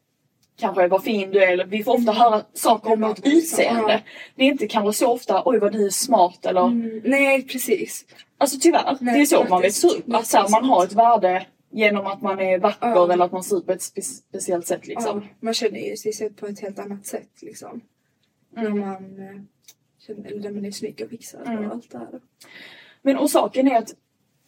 Kanske 0.58 0.88
vad 0.88 1.04
fin 1.04 1.30
du 1.30 1.44
är, 1.44 1.52
eller 1.52 1.64
vi 1.66 1.84
får 1.84 1.94
ofta 1.94 2.12
höra 2.12 2.42
saker 2.54 2.92
om 2.92 3.00
vårt 3.00 3.26
utseende. 3.26 4.02
Det 4.36 4.42
är 4.44 4.46
inte 4.46 4.66
kanske 4.68 4.92
så 5.04 5.12
ofta, 5.12 5.42
oj 5.44 5.58
vad 5.58 5.72
du 5.72 5.86
är 5.86 5.90
smart 5.90 6.46
eller 6.46 6.66
Mm, 6.66 7.02
nej 7.04 7.42
precis. 7.42 8.04
Alltså 8.38 8.58
tyvärr, 8.60 8.96
Nej, 9.00 9.14
det 9.14 9.20
är 9.20 9.26
så 9.26 9.36
man 9.36 9.46
faktiskt. 9.48 9.84
växer 9.84 9.98
upp. 9.98 10.14
Att 10.14 10.26
så 10.26 10.36
här, 10.38 10.48
man 10.48 10.64
har 10.64 10.84
ett 10.84 10.92
värde 10.92 11.46
Genom 11.72 12.06
att 12.06 12.22
man 12.22 12.40
är 12.40 12.58
vacker 12.58 12.88
Ja. 12.88 13.12
eller 13.12 13.24
att 13.24 13.32
man 13.32 13.42
ser 13.44 13.56
ut 13.56 13.66
på 13.66 13.72
ett 13.72 13.80
spe- 13.80 14.00
speciellt 14.28 14.66
sätt 14.66 14.86
liksom. 14.86 15.20
Ja, 15.22 15.36
man 15.40 15.54
känner 15.54 15.78
ju 15.78 15.96
sig 15.96 16.12
själv 16.12 16.30
på 16.34 16.46
ett 16.46 16.60
helt 16.60 16.78
annat 16.78 17.06
sätt 17.06 17.30
liksom. 17.42 17.80
När 18.50 18.66
Mm. 18.66 18.78
man 18.80 19.18
eh, 19.28 19.42
känner, 19.98 20.26
eller 20.30 20.40
när 20.40 20.50
man 20.50 20.64
är 20.64 20.70
snygg 20.70 21.00
och 21.04 21.10
fixad 21.10 21.46
Mm. 21.46 21.64
och 21.66 21.72
allt 21.72 21.90
det 21.90 21.98
här. 21.98 22.20
Men 23.02 23.16
och 23.16 23.30
saken 23.30 23.68
är 23.68 23.78
att 23.78 23.94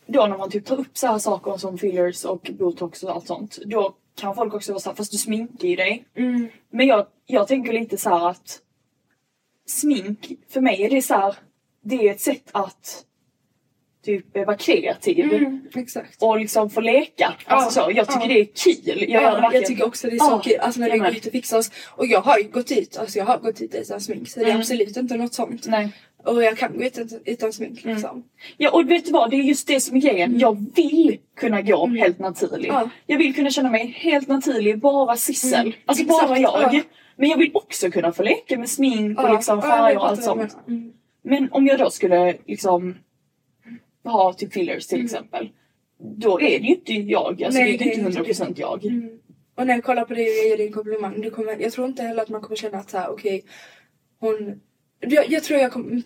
då 0.07 0.27
när 0.27 0.39
man 0.39 0.51
typ 0.51 0.65
tar 0.67 0.81
upp 0.81 0.99
så 0.99 1.07
här 1.07 1.19
saker 1.19 1.57
som 1.57 1.79
fillers 1.79 2.25
och 2.25 2.51
botox 2.59 3.03
och 3.03 3.11
allt 3.11 3.27
sånt. 3.27 3.59
Då 3.67 3.95
kan 4.15 4.35
folk 4.35 4.55
också 4.55 4.73
vara 4.73 4.81
såhär, 4.81 4.97
fast 4.97 5.13
du 5.13 5.19
sminkar 5.19 5.69
ju 5.69 5.77
dig. 5.77 6.05
Mm. 6.15 6.49
Men 6.71 6.87
jag, 6.87 7.07
jag 7.27 7.49
tänker 7.49 7.73
lite 7.73 7.97
så 7.99 8.11
här 8.11 8.29
att 8.29 8.61
smink, 9.67 10.33
för 10.49 10.61
mig 10.61 10.83
är 10.83 10.91
det 10.91 11.03
så 11.03 11.15
här, 11.15 11.37
det 11.81 12.09
är 12.09 12.13
ett 12.13 12.21
sätt 12.21 12.49
att 12.53 13.07
typ 14.05 14.37
eh, 14.37 14.45
vara 14.45 14.57
kreativ. 14.57 15.33
Mm. 15.33 15.61
Och 16.21 16.39
liksom 16.41 16.71
få 16.71 16.81
leka. 16.81 17.35
Alltså 17.45 17.81
Ja, 17.81 17.85
så, 17.87 17.93
jag 17.93 18.07
tycker 18.09 18.21
ja. 18.21 18.29
det 18.29 18.41
är 18.41 18.45
kul. 18.45 19.11
Jag, 19.11 19.23
Ja, 19.23 19.51
jag 19.55 19.67
tycker 19.67 19.87
också 19.87 20.09
det 20.11 20.17
är 20.17 20.19
så 20.19 20.39
kul. 20.39 20.57
Alltså 20.61 20.81
när 20.81 20.91
vi 20.91 20.99
går 20.99 21.09
ut 21.11 21.27
och 21.27 21.33
fixar 21.33 21.59
oss. 21.59 21.71
Och 21.97 22.07
jag 22.07 22.21
har 22.21 22.39
ju 22.39 22.45
gått 22.49 22.71
ut, 22.71 22.97
alltså 22.97 23.19
jag 23.19 23.25
har 23.27 23.39
gått 23.39 23.61
ut 23.61 23.75
utan 23.75 24.01
smink. 24.01 24.29
Så 24.29 24.39
det 24.41 24.45
är 24.47 24.49
Mm. 24.49 24.61
absolut 24.61 24.97
inte 24.97 25.17
något 25.17 25.35
sånt. 25.35 25.67
Nej. 25.67 25.89
Och 26.25 26.43
jag 26.43 26.59
kan 26.59 26.77
gå 26.79 26.85
ut 26.85 26.99
utan, 26.99 27.21
utan 27.25 27.53
smink 27.53 27.85
Mm. 27.85 27.95
liksom. 27.97 28.25
Ja 28.57 28.71
och 28.71 28.91
vet 28.91 29.05
du 29.07 29.13
vad, 29.13 29.31
det 29.31 29.37
är 29.37 29.43
just 29.43 29.69
det 29.69 29.81
som 29.81 29.97
är 29.97 30.01
grejen. 30.01 30.39
Jag 30.39 30.67
vill 30.77 31.19
kunna 31.37 31.63
gå 31.63 31.87
helt 31.87 32.19
naturlig. 32.19 32.69
Mm. 32.69 32.81
Ja. 32.83 32.91
Jag 33.07 33.19
vill 33.19 33.35
kunna 33.35 33.51
känna 33.51 33.71
mig 33.71 33.87
helt 33.97 34.29
naturlig, 34.29 34.79
bara 34.79 35.17
Sissel. 35.17 35.61
Mm, 35.61 35.73
Alltså 35.87 36.05
exakt, 36.05 36.29
bara 36.29 36.39
jag. 36.39 36.75
ja. 36.75 36.81
Men 37.17 37.29
jag 37.29 37.37
vill 37.39 37.51
också 37.55 37.91
kunna 37.91 38.13
få 38.13 38.23
leka 38.23 38.59
med 38.59 38.69
smink 38.71 39.19
och 39.23 39.35
liksom 39.35 39.63
färger 39.63 39.97
och 39.99 40.09
allt 40.09 40.23
sånt. 40.25 40.57
Mm. 40.69 40.93
Men 41.25 41.49
om 41.53 41.67
jag 41.67 41.79
då 41.79 41.91
skulle 41.91 42.37
liksom 42.47 42.95
ha 44.05 44.33
typ 44.33 44.53
fillers 44.53 44.87
till 44.87 45.05
exempel. 45.05 45.51
Då 45.99 46.41
är 46.41 46.59
det 46.59 46.67
ju 46.67 46.75
inte 46.75 46.93
jag. 46.93 47.43
Alltså 47.43 47.61
Nej, 47.61 47.77
det 47.77 47.85
är 47.85 47.87
ju 47.87 47.93
inte 47.95 48.21
inte 48.21 48.33
100% 48.33 48.55
jag. 48.57 48.85
Mm. 48.85 49.19
Och 49.55 49.67
när 49.67 49.75
jag 49.75 49.85
kollar 49.85 50.05
på 50.05 50.15
dig 50.15 50.25
och 50.29 50.35
jag 50.37 50.47
ger 50.49 50.57
dig 50.57 50.67
en 50.67 50.73
komplimang. 50.73 51.21
Du 51.21 51.31
kommer, 51.31 51.57
jag 51.61 51.73
tror 51.73 51.87
inte 51.87 52.03
heller 52.03 52.23
att 52.23 52.29
man 52.29 52.41
kommer 52.41 52.57
känna 52.57 52.79
att 52.79 52.91
så 52.91 52.99
här, 52.99 53.11
okej. 53.11 53.45
hon... 54.21 54.61
Jag, 55.01 55.31
jag 55.31 55.43
tror 55.43 55.61
jag 55.61 55.73
kommer... 55.73 56.03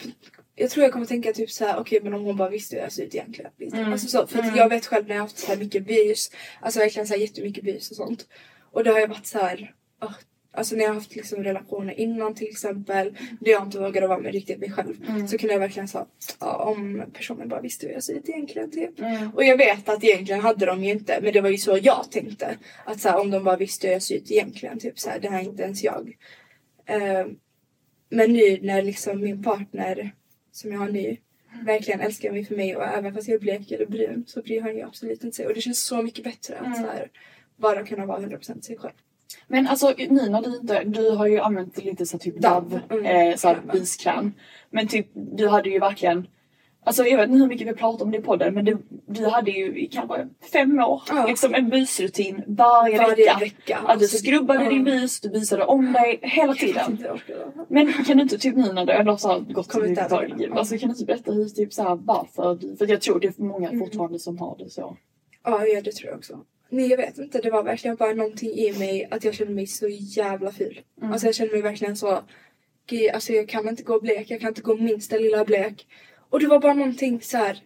Jag 0.58 0.70
tror 0.70 0.84
jag 0.84 0.92
kommer 0.92 1.06
tänka 1.06 1.32
typ 1.32 1.50
så 1.50 1.64
här, 1.64 1.78
okej 1.80 2.00
men 2.02 2.14
om 2.14 2.24
hon 2.24 2.36
bara 2.36 2.48
visste 2.48 2.76
hur 2.76 2.82
jag 2.82 2.92
ser 2.92 3.04
ut 3.04 3.14
egentligen. 3.14 3.50
Mm. 3.72 3.92
Alltså 3.92 4.08
så, 4.08 4.26
för 4.26 4.38
Mm. 4.38 4.56
jag 4.56 4.68
vet 4.68 4.86
själv 4.86 5.08
när 5.08 5.14
jag 5.14 5.22
har 5.22 5.26
haft 5.26 5.38
så 5.38 5.46
här 5.52 5.58
mycket 5.58 5.86
bys. 5.86 6.30
Alltså 6.60 6.80
verkligen 6.80 7.06
så 7.06 7.14
här 7.14 7.20
jättemycket 7.20 7.64
bys 7.64 7.90
och 7.90 7.96
sånt. 7.96 8.26
Och 8.72 8.84
då 8.84 8.90
har 8.90 8.98
jag 9.00 9.08
varit 9.08 9.26
så 9.26 9.38
här. 9.38 9.74
ah, 9.98 10.12
Alltså 10.56 10.76
när 10.76 10.82
jag 10.82 10.90
har 10.90 10.94
haft 10.94 11.16
liksom 11.16 11.44
relationer 11.44 12.00
innan 12.00 12.34
till 12.34 12.48
exempel. 12.48 13.16
Där 13.40 13.50
jag 13.50 13.62
inte 13.62 13.78
vågade 13.78 14.06
vara 14.06 14.18
med 14.18 14.32
riktigt 14.32 14.58
mig 14.58 14.70
själv. 14.70 14.94
Mm. 15.08 15.28
Så 15.28 15.38
kunde 15.38 15.54
jag 15.54 15.60
verkligen 15.60 15.88
säga 15.88 16.06
ja, 16.40 16.56
om 16.56 17.02
personen 17.12 17.48
bara 17.48 17.60
visste 17.60 17.86
hur 17.86 17.94
jag 17.94 18.02
ser 18.02 18.14
ut 18.14 18.28
egentligen. 18.28 18.70
Typ. 18.70 19.00
Mm. 19.00 19.30
Och 19.34 19.44
jag 19.44 19.56
vet 19.56 19.88
att 19.88 20.04
egentligen 20.04 20.40
hade 20.40 20.66
de 20.66 20.84
ju 20.84 20.90
inte, 20.90 21.18
men 21.22 21.32
det 21.32 21.40
var 21.40 21.50
ju 21.50 21.58
så 21.58 21.78
jag 21.82 22.10
tänkte. 22.10 22.58
Att 22.84 23.00
så 23.00 23.08
här, 23.08 23.20
om 23.20 23.30
de 23.30 23.44
bara 23.44 23.56
visste 23.56 23.86
hur 23.86 23.92
jag 23.94 24.02
ser 24.02 24.14
ut 24.14 24.30
egentligen, 24.30 24.78
typ 24.78 24.98
så 24.98 25.10
här, 25.10 25.20
det 25.20 25.28
här 25.28 25.40
är 25.40 25.44
inte 25.44 25.62
ens 25.62 25.84
jag. 25.84 26.16
Eh, 26.86 27.26
men 28.08 28.32
nu 28.32 28.58
när 28.62 28.82
liksom 28.82 29.20
min 29.20 29.42
partner, 29.42 30.14
som 30.52 30.72
jag 30.72 30.78
har 30.78 30.88
nu, 30.88 31.16
verkligen 31.64 32.00
älskar 32.00 32.32
mig 32.32 32.44
för 32.44 32.56
mig 32.56 32.76
och 32.76 32.84
även 32.84 33.14
fast 33.14 33.28
jag 33.28 33.34
är 33.34 33.40
blek 33.40 33.70
eller 33.70 33.86
brun 33.86 34.24
så 34.26 34.42
bryr 34.42 34.60
han 34.60 34.76
ju 34.76 34.82
absolut 34.82 35.24
inte 35.24 35.36
sig. 35.36 35.46
Och 35.46 35.54
det 35.54 35.60
känns 35.60 35.84
så 35.84 36.02
mycket 36.02 36.24
bättre 36.24 36.58
att 36.58 36.66
Mm. 36.66 36.78
så 36.78 36.86
här, 36.86 37.10
bara 37.56 37.86
kunna 37.86 38.06
vara 38.06 38.20
100% 38.20 38.60
sig 38.60 38.76
själv. 38.78 38.94
Men 39.48 39.66
alltså 39.66 39.94
nu 39.98 40.28
när 40.30 40.42
du 40.42 40.56
inte, 40.56 40.84
du 40.84 41.10
har 41.10 41.26
ju 41.26 41.38
använt 41.40 41.84
lite 41.84 42.06
så 42.06 42.18
typ 42.18 42.38
Dove, 42.42 42.80
Mm. 42.90 43.04
eh, 43.30 43.36
så 43.36 43.48
här 43.48 43.54
Kräm. 43.54 43.68
biskräm. 43.72 44.32
Men 44.70 44.88
typ 44.88 45.06
du 45.14 45.48
hade 45.48 45.70
ju 45.70 45.78
verkligen 45.78 46.26
Alltså 46.84 47.04
jag 47.04 47.16
vet 47.16 47.28
inte 47.28 47.38
hur 47.38 47.46
mycket 47.46 47.68
vi 47.68 47.72
pratar 47.74 48.04
om 48.04 48.10
det 48.10 48.18
i 48.18 48.22
podden 48.22 48.54
men 48.54 48.64
du, 48.64 48.78
du 49.06 49.26
hade 49.26 49.50
ju 49.50 49.78
i 49.80 49.86
kanske 49.86 50.28
fem 50.52 50.78
år 50.78 51.02
Ja. 51.08 51.26
liksom 51.26 51.54
en 51.54 51.68
bysrutin 51.70 52.42
varje, 52.46 52.98
Varje 52.98 53.16
vecka. 53.16 53.38
vecka. 53.38 53.76
Att 53.76 53.98
du 53.98 54.04
Alltså, 54.04 54.16
skrubbade 54.18 54.64
ja. 54.64 54.70
din 54.70 54.84
bys, 54.84 55.20
du 55.20 55.28
visade 55.30 55.64
om 55.64 55.92
dig 55.92 56.18
hela 56.22 56.54
tiden. 56.54 56.98
Men 57.68 57.92
kan 57.92 58.16
du 58.16 58.22
inte 58.22 58.38
typ 58.38 58.56
nu 58.56 58.72
när 58.72 58.86
du 58.86 58.92
ändå 58.92 59.12
har 59.12 59.40
gått 59.52 59.70
till. 59.70 59.96
Ja. 59.96 60.58
alltså 60.58 60.78
kan 60.78 60.88
du 60.88 60.92
inte 60.92 61.04
berätta 61.04 61.32
hur, 61.32 61.48
typ 61.48 61.72
så 61.72 61.82
här, 61.82 61.94
varför? 61.94 62.76
För 62.78 62.90
jag 62.90 63.00
tror 63.00 63.20
det 63.20 63.26
är 63.38 63.42
många 63.42 63.68
Mm. 63.68 63.80
fortfarande 63.80 64.18
som 64.18 64.38
har 64.38 64.56
det 64.58 64.70
så. 64.70 64.96
Ja, 65.44 65.66
ja, 65.66 65.80
det 65.80 65.92
tror 65.92 66.10
jag 66.10 66.18
också. 66.18 66.38
Nej, 66.68 66.88
jag 66.90 66.96
vet 66.96 67.18
inte. 67.18 67.40
Det 67.40 67.50
var 67.50 67.62
verkligen 67.62 67.96
bara 67.96 68.12
någonting 68.12 68.50
i 68.50 68.78
mig 68.78 69.08
att 69.10 69.24
jag 69.24 69.34
kände 69.34 69.54
mig 69.54 69.66
så 69.66 69.88
jävla 69.88 70.52
ful. 70.52 70.80
Mm. 71.00 71.12
Alltså 71.12 71.26
jag 71.26 71.34
kände 71.34 71.52
mig 71.52 71.62
verkligen 71.62 71.96
så... 71.96 72.22
Gud, 72.88 73.10
alltså 73.10 73.32
jag 73.32 73.48
kan 73.48 73.68
inte 73.68 73.82
gå 73.82 74.00
blek. 74.00 74.30
Jag 74.30 74.40
kan 74.40 74.48
inte 74.48 74.62
gå 74.62 74.76
minsta 74.76 75.16
lilla 75.16 75.44
blek. 75.44 75.86
Och 76.30 76.40
det 76.40 76.46
var 76.46 76.60
bara 76.60 76.74
någonting 76.74 77.20
så 77.20 77.36
här, 77.36 77.62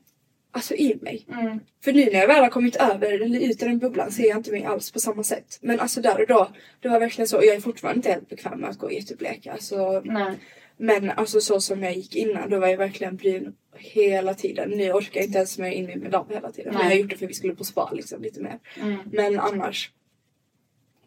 alltså 0.51 0.75
i 0.75 0.99
mig. 1.03 1.27
Mm. 1.33 1.61
För 1.85 1.93
nu 1.93 2.05
när 2.05 2.19
jag 2.21 2.27
väl 2.27 2.43
har 2.43 2.51
kommit 2.51 2.77
över 2.77 3.13
eller 3.13 3.41
ut 3.41 3.63
ur 3.63 3.67
den 3.67 3.79
bubblan 3.79 4.11
ser 4.11 4.29
jag 4.29 4.37
inte 4.37 4.53
mig 4.53 4.65
alls 4.65 4.91
på 4.93 5.01
samma 5.01 5.23
sätt. 5.23 5.59
Men 5.63 5.81
alltså 5.81 6.01
där 6.01 6.21
och 6.21 6.27
då, 6.27 6.51
det 6.81 6.89
var 6.89 7.01
verkligen 7.01 7.29
så. 7.29 7.37
Och 7.37 7.45
jag 7.45 7.57
är 7.57 7.61
fortfarande 7.61 7.99
inte 7.99 8.11
helt 8.11 8.29
bekväm 8.29 8.61
med 8.61 8.71
att 8.71 8.79
gå 8.79 8.93
jätteblek. 8.93 9.47
Alltså, 9.47 10.01
Nej. 10.05 10.39
Men 10.81 11.11
alltså 11.11 11.41
så 11.41 11.61
som 11.61 11.83
jag 11.83 11.97
gick 11.97 12.17
innan, 12.17 12.51
då 12.51 12.59
var 12.59 12.69
jag 12.69 12.77
verkligen 12.77 13.17
brun 13.17 13.55
hela 13.77 14.35
tiden. 14.35 14.71
Nu 14.71 14.93
orkar 14.93 15.21
jag 15.21 15.27
inte 15.27 15.39
ens 15.39 15.53
smörja 15.53 15.73
in 15.73 15.87
mig 15.87 15.97
med 15.97 16.13
lamm 16.13 16.27
hela 16.31 16.53
tiden. 16.53 16.73
Men 16.73 16.83
Nej. 16.83 16.91
jag 16.91 16.97
har 16.97 17.01
gjort 17.03 17.11
det 17.11 17.17
för 17.17 17.25
att 17.25 17.31
vi 17.31 17.35
skulle 17.35 17.55
på 17.55 17.65
spa 17.65 17.91
liksom 17.93 18.23
lite 18.23 18.41
mer. 18.41 18.59
Mm. 18.77 18.99
Men 19.13 19.41
annars 19.41 19.91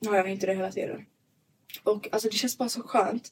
har 0.05 0.15
jag 0.15 0.31
inte 0.31 0.45
det 0.45 0.53
hela 0.53 0.71
tiden. 0.71 1.05
Och 1.83 2.07
alltså 2.11 2.29
det 2.29 2.35
känns 2.35 2.57
bara 2.57 2.69
så 2.69 2.81
skönt 2.81 3.29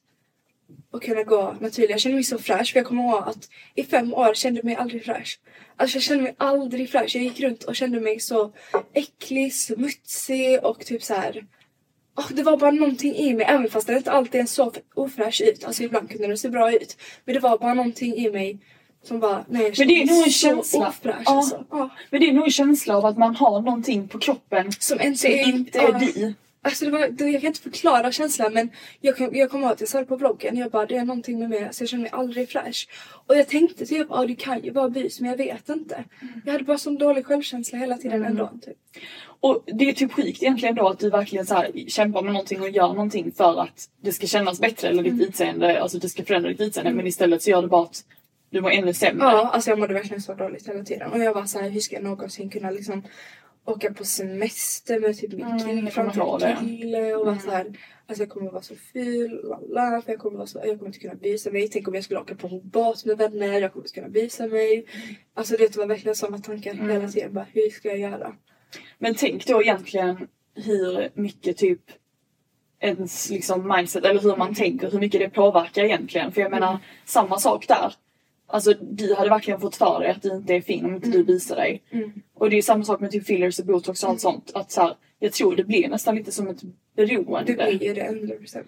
att 0.92 1.02
kunna 1.02 1.24
gå 1.24 1.56
naturligt. 1.60 1.90
Jag 1.92 2.00
känner 2.00 2.16
mig 2.16 2.24
så 2.24 2.38
fräsch. 2.38 2.72
För 2.72 2.80
jag 2.80 2.88
kommer 2.88 3.04
ihåg 3.04 3.24
att 3.26 3.50
i 3.76 3.84
fem 3.84 4.14
år 4.14 4.34
kände 4.34 4.58
jag 4.58 4.66
mig 4.66 4.76
aldrig 4.76 5.06
fräsch. 5.06 5.40
Alltså 5.76 5.96
jag 5.96 6.04
kände 6.04 6.24
mig 6.24 6.36
aldrig 6.38 6.90
fräsch. 6.90 7.16
Jag 7.16 7.24
gick 7.24 7.40
runt 7.40 7.64
och 7.64 7.76
kände 7.76 8.00
mig 8.00 8.20
så 8.20 8.54
äcklig, 8.94 9.54
smutsig 9.54 10.64
och 10.64 10.86
typ 10.86 11.04
så 11.04 11.14
här. 11.14 11.46
Åh, 12.18 12.28
det 12.32 12.44
var 12.44 12.58
bara 12.58 12.72
någonting 12.72 13.16
i 13.16 13.34
mig, 13.34 13.46
även 13.50 13.70
fast 13.70 13.88
den 13.88 13.98
inte 13.98 14.12
alltid 14.12 14.50
såg 14.50 14.78
ofräsch 14.94 15.42
ut. 15.42 15.64
Alltså 15.64 15.84
ibland 15.84 16.10
kunde 16.10 16.28
den 16.28 16.38
se 16.38 16.50
bra 16.50 16.72
ut. 16.72 16.98
Men 17.26 17.36
det 17.36 17.42
var 17.42 17.58
bara 17.58 17.74
någonting 17.74 18.16
i 18.16 18.32
mig 18.32 18.60
som 19.04 19.20
bara, 19.20 19.46
nej 19.50 19.64
jag 19.64 19.80
Men 19.80 19.88
det 19.88 20.02
är 20.02 20.06
nog 20.06 20.18
en 20.18 20.24
så 20.24 20.30
känsla. 20.32 20.88
ofräsch. 20.88 21.22
Ja. 21.26 21.32
Alltså. 21.38 21.66
Ja. 21.72 21.90
Men 22.10 22.22
det 22.22 22.30
är 22.30 22.34
nog 22.34 22.44
en 22.46 22.52
känsla 22.52 22.98
av 22.98 23.06
att 23.06 23.18
man 23.18 23.36
har 23.36 23.62
någonting 23.62 24.08
på 24.08 24.20
kroppen 24.20 24.72
Som 24.80 25.02
inte 25.02 25.20
som 25.20 25.32
är, 25.32 25.48
inte 25.48 25.80
är 25.80 26.00
vi. 26.00 26.36
Alltså 26.64 26.86
det 26.86 26.92
var, 26.92 27.08
det, 27.08 27.30
jag 27.30 27.42
kan 27.42 27.48
inte 27.48 27.62
förklara 27.62 28.12
känslan 28.12 28.54
men 28.54 28.70
jag, 29.02 29.18
kan, 29.18 29.30
jag 29.34 29.50
kommer 29.50 29.64
ihåg 29.64 29.74
att 29.74 29.80
jag 29.80 29.90
sa 29.90 30.00
det 30.00 30.06
på 30.06 30.18
bloggen. 30.18 30.58
Jag 30.58 30.72
bara 30.72 30.86
det 30.86 30.96
är 30.96 31.06
någonting 31.06 31.40
med 31.40 31.50
mig 31.50 31.68
så 31.72 31.84
jag 31.84 31.90
känner 31.90 32.02
mig 32.02 32.12
aldrig 32.12 32.50
fräsch. 32.50 32.88
Och 33.28 33.38
jag 33.38 33.48
tänkte 33.48 33.86
typ 33.86 34.08
ja 34.10 34.26
det 34.26 34.36
kan 34.36 34.64
ju 34.64 34.72
vara 34.72 34.90
bus 34.90 35.20
men 35.20 35.30
jag 35.30 35.38
vet 35.38 35.70
inte. 35.70 36.04
Jag 36.46 36.52
hade 36.52 36.64
bara 36.64 36.78
sån 36.78 36.98
dålig 36.98 37.26
självkänsla 37.26 37.78
hela 37.78 37.98
tiden 37.98 38.26
ändå. 38.26 38.52
Typ. 38.66 38.78
Och 39.44 39.64
det 39.66 39.90
är 39.90 39.94
typ 39.94 40.12
sjukt 40.14 40.44
egentligen 40.44 40.76
då 40.76 40.88
att 40.88 41.00
du 41.00 41.10
verkligen 41.10 41.46
så 41.46 41.56
här 41.56 41.72
kämpar 41.88 42.22
med 42.22 42.34
någonting 42.34 42.62
och 42.62 42.70
gör 42.70 42.88
någonting 42.88 43.32
för 43.32 43.62
att 43.62 43.90
det 44.02 44.12
ska 44.12 44.28
kännas 44.28 44.60
bättre 44.62 44.88
eller 44.88 45.04
Mm. 45.04 45.18
ditt 45.18 45.28
utseende, 45.30 45.82
alltså 45.82 45.98
det 45.98 46.10
ska 46.10 46.24
förändra 46.24 46.50
ditt 46.50 46.62
utseende 46.62 46.94
men 46.94 47.08
istället 47.08 47.42
så 47.42 47.50
gör 47.50 47.62
det 47.62 47.68
bara 47.68 47.84
att 47.84 48.04
du 48.50 48.62
mår 48.62 48.72
ännu 48.72 48.94
sämre. 48.94 49.26
Ja 49.26 49.50
alltså 49.50 49.70
jag 49.70 49.80
mådde 49.80 49.94
verkligen 49.94 50.22
så 50.22 50.34
dåligt 50.34 50.70
hela 50.70 50.84
tiden. 50.84 51.12
Och 51.12 51.20
jag 51.20 51.34
var 51.34 51.46
så 51.46 51.60
här 51.60 51.70
hur 51.70 51.80
ska 51.80 51.96
jag 51.96 52.04
någonsin 52.04 52.50
kunna 52.50 52.72
liksom 52.72 53.04
åka 53.66 53.94
på 53.94 54.04
semester 54.06 55.00
med 55.00 55.18
typ 55.18 55.32
min 55.34 55.42
Mm, 55.46 55.60
kille, 55.60 55.92
kommer 55.92 56.18
ihåg 56.18 56.42
framtida 56.42 56.50
det. 56.50 56.58
kille 56.78 57.14
och 57.16 57.26
vara 57.26 57.32
Mm. 57.36 57.44
så 57.44 57.52
här. 57.52 57.66
Alltså 58.08 58.24
jag 58.24 58.30
kommer 58.30 58.52
vara 58.52 58.62
så 58.62 58.74
ful, 58.94 59.56
lala, 59.70 60.02
för 60.02 60.12
jag 60.12 60.20
kommer, 60.20 60.38
vara 60.38 60.48
så, 60.48 60.62
jag 60.66 60.78
kommer 60.78 60.88
inte 60.90 61.00
kunna 61.00 61.14
visa 61.14 61.52
mig. 61.52 61.68
Tänk 61.68 61.88
om 61.88 61.96
jag 61.96 62.04
skulle 62.04 62.20
åka 62.20 62.36
på 62.36 62.48
en 62.48 62.70
båt 62.70 63.06
med 63.06 63.18
vänner, 63.18 63.60
jag 63.62 63.74
kommer 63.74 63.86
inte 63.86 63.94
kunna 63.96 64.08
visa 64.08 64.48
mig. 64.48 64.86
Alltså 65.34 65.56
det 65.58 65.78
var 65.78 65.86
verkligen 65.86 66.16
sådana 66.16 66.38
tankar 66.40 66.72
Mm. 66.74 66.90
hela 66.90 67.08
tiden. 67.08 67.34
Bara, 67.34 67.46
hur 67.54 67.70
ska 67.70 67.88
jag 67.88 67.98
göra? 68.00 68.36
Men 68.98 69.16
tänk 69.16 69.48
då 69.48 69.62
egentligen 69.62 70.28
hur 70.56 71.10
mycket 71.14 71.58
typ 71.58 71.82
ens 72.80 73.30
liksom 73.30 73.74
mindset 73.76 74.06
eller 74.06 74.22
hur 74.22 74.36
man 74.36 74.56
tänker, 74.56 74.92
hur 74.92 75.00
mycket 75.00 75.20
det 75.20 75.30
påverkar 75.30 75.84
egentligen. 75.84 76.32
För 76.32 76.42
jag 76.42 76.52
menar 76.52 76.80
samma 77.06 77.40
sak 77.40 77.68
där. 77.68 77.94
Alltså 78.48 78.74
du 78.82 79.16
hade 79.16 79.30
verkligen 79.30 79.60
fått 79.60 79.76
för 79.76 80.00
dig 80.00 80.12
att 80.12 80.22
du 80.22 80.36
inte 80.36 80.54
är 80.54 80.62
fin 80.62 80.86
om 80.86 80.96
inte 80.96 81.10
du 81.10 81.24
visar 81.24 81.56
dig. 81.56 81.82
Mm. 81.90 82.12
Och 82.34 82.50
det 82.50 82.58
är 82.58 82.62
samma 82.62 82.84
sak 82.84 83.00
med 83.00 83.12
typ 83.12 83.26
fillers 83.26 83.60
och 83.60 83.66
botox 83.66 84.04
och 84.04 84.10
allt 84.10 84.22
sånt. 84.22 84.52
Att 84.54 84.72
så 84.72 84.82
här, 84.82 84.96
jag 85.20 85.34
tror 85.34 85.56
det 85.56 85.64
blir 85.64 85.90
nästan 85.90 86.16
lite 86.16 86.32
som 86.32 86.48
ett 86.48 86.62
beroende. 86.96 87.54
Det 87.54 87.78
blir 87.78 87.84
ju 87.84 87.94
det 87.94 88.10
100%. 88.10 88.64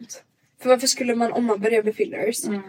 För 0.62 0.70
varför 0.70 0.88
skulle 0.88 1.16
man, 1.16 1.32
om 1.32 1.46
man 1.46 1.60
börjar 1.60 1.84
med 1.84 1.96
fillers, 1.96 2.46
Mm. 2.46 2.62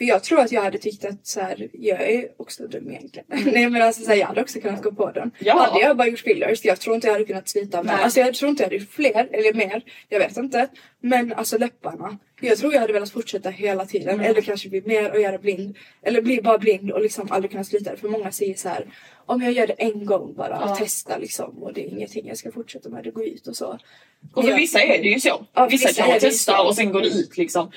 För 0.00 0.04
jag 0.04 0.24
tror 0.24 0.40
att 0.40 0.52
jag 0.52 0.62
hade 0.62 0.78
tyckt 0.78 1.04
att 1.04 1.26
så 1.26 1.40
här, 1.40 1.68
jag 1.72 2.00
är 2.10 2.28
också 2.36 2.66
dum 2.66 2.90
egentligen. 2.90 3.26
Nej 3.52 3.68
men 3.70 3.82
alltså 3.82 4.02
så 4.02 4.08
här, 4.10 4.16
jag 4.16 4.26
hade 4.26 4.40
också 4.42 4.60
kunnat 4.60 4.82
gå 4.82 4.92
på 4.92 5.10
den. 5.10 5.30
Ja. 5.38 5.58
Hade 5.58 5.80
jag 5.80 5.96
bara 5.96 6.08
gjort 6.08 6.18
fillers, 6.20 6.64
jag 6.64 6.80
tror 6.80 6.94
inte 6.94 7.06
jag 7.06 7.12
hade 7.12 7.24
kunnat 7.24 7.48
slita 7.48 7.82
med. 7.82 8.00
Alltså 8.00 8.20
jag 8.20 8.34
tror 8.34 8.50
inte 8.50 8.62
jag 8.62 8.66
hade 8.66 8.76
gjort 8.76 8.90
fler 8.90 9.28
eller 9.32 9.54
mer. 9.54 9.82
Jag 10.08 10.18
vet 10.18 10.36
inte. 10.36 10.68
Men 11.00 11.32
alltså 11.32 11.58
läpparna. 11.58 12.18
Jag 12.40 12.58
tror 12.58 12.72
jag 12.74 12.80
hade 12.80 12.92
velat 12.92 13.10
fortsätta 13.10 13.50
hela 13.50 13.86
tiden. 13.86 14.14
Mm. 14.14 14.26
Eller 14.26 14.40
kanske 14.40 14.68
bli 14.68 14.82
mer 14.86 15.10
och 15.12 15.20
göra 15.20 15.38
blind. 15.38 15.76
Eller 16.02 16.22
bli 16.22 16.42
bara 16.42 16.58
blind 16.58 16.90
och 16.90 17.00
liksom 17.00 17.28
aldrig 17.32 17.50
kunna 17.50 17.64
sluta 17.64 17.90
det. 17.90 17.96
För 17.96 18.08
många 18.08 18.32
säger 18.32 18.54
så 18.54 18.68
här. 18.68 18.86
Om 19.26 19.42
jag 19.42 19.52
gör 19.52 19.66
det 19.66 19.72
en 19.72 20.06
gång 20.06 20.34
bara 20.34 20.58
och 20.58 20.70
Ja. 20.70 20.76
testar 20.78 21.18
liksom. 21.18 21.62
Och 21.62 21.72
det 21.72 21.80
är 21.80 21.88
ingenting 21.88 22.28
jag 22.28 22.36
ska 22.38 22.52
fortsätta 22.52 22.88
med. 22.88 23.04
Det 23.04 23.10
går 23.10 23.24
ut 23.24 23.46
och 23.46 23.56
så. 23.56 23.78
Och 24.34 24.44
för 24.44 24.50
Ja. 24.50 24.56
vissa 24.56 24.80
är 24.80 25.02
det 25.02 25.08
ju 25.08 25.20
så. 25.20 25.46
Ja, 25.54 25.66
vissa 25.70 25.88
vissa 25.88 26.02
kan 26.02 26.18
testa 26.20 26.62
och 26.62 26.74
sen 26.76 26.92
går 26.92 27.00
det 27.00 27.08
ut 27.08 27.36
liksom. 27.36 27.70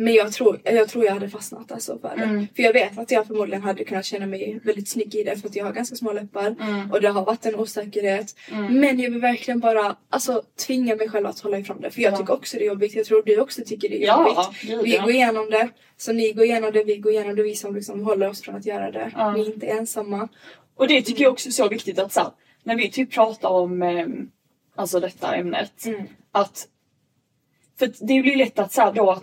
Men 0.00 0.14
jag 0.14 0.32
tror, 0.32 0.60
jag 0.64 0.88
tror 0.88 1.04
jag 1.04 1.12
hade 1.12 1.28
fastnat 1.28 1.72
alltså 1.72 1.98
för 1.98 2.16
det. 2.16 2.46
För 2.56 2.62
jag 2.62 2.72
vet 2.72 2.98
att 2.98 3.10
jag 3.10 3.26
förmodligen 3.26 3.62
hade 3.62 3.84
kunnat 3.84 4.04
känna 4.04 4.26
mig 4.26 4.60
väldigt 4.64 4.88
snygg 4.88 5.14
i 5.14 5.22
det 5.24 5.36
för 5.36 5.48
att 5.48 5.56
jag 5.56 5.64
har 5.64 5.72
ganska 5.72 5.96
små 5.96 6.12
läppar. 6.12 6.56
Och 6.92 7.00
det 7.00 7.08
har 7.08 7.24
varit 7.24 7.46
en 7.46 7.54
osäkerhet. 7.54 8.34
Men 8.70 9.00
jag 9.00 9.10
vill 9.10 9.20
verkligen 9.20 9.60
bara 9.60 9.96
alltså, 10.10 10.42
tvinga 10.66 10.96
mig 10.96 11.08
själv 11.08 11.26
att 11.26 11.40
hålla 11.40 11.58
ifrån 11.58 11.80
det. 11.80 11.90
För 11.90 12.02
jag 12.02 12.18
tycker 12.18 12.32
också 12.32 12.56
det 12.56 12.64
är 12.64 12.66
jobbigt. 12.66 12.94
Jag 12.94 13.06
tror 13.06 13.22
du 13.26 13.40
också 13.40 13.62
tycker 13.66 13.88
det 13.88 14.02
är 14.02 14.06
Ja, 14.06 14.28
jobbigt. 14.28 14.60
gud, 14.62 14.84
vi 14.84 14.94
ja. 14.96 15.02
går 15.02 15.10
igenom 15.10 15.50
det. 15.50 15.68
Så 15.96 16.12
ni 16.12 16.32
går 16.32 16.44
igenom 16.44 16.72
det, 16.72 16.84
vi 16.84 16.96
går 16.96 17.12
igenom 17.12 17.36
det. 17.36 17.42
Vi 17.42 17.54
som 17.54 17.74
liksom 17.74 18.04
håller 18.04 18.28
oss 18.28 18.42
från 18.42 18.54
att 18.56 18.66
göra 18.66 18.90
det. 18.90 19.12
Vi 19.34 19.40
är 19.40 19.54
inte 19.54 19.66
ensamma. 19.66 20.28
Och 20.76 20.88
det 20.88 21.02
tycker 21.02 21.22
jag 21.22 21.32
också 21.32 21.48
är 21.48 21.52
så 21.52 21.68
viktigt 21.68 21.98
att 21.98 22.12
så 22.12 22.20
här, 22.20 22.30
när 22.62 22.76
vi 22.76 22.90
typ 22.90 23.12
pratar 23.12 23.48
om 23.48 23.82
eh, 23.82 24.06
alltså 24.76 25.00
detta 25.00 25.34
ämnet. 25.34 25.86
Att 26.32 26.68
för 27.78 27.86
det 27.86 28.22
blir 28.22 28.36
lätt 28.36 28.58
att 28.58 28.76
här, 28.76 28.92
då 28.92 29.10
att 29.10 29.22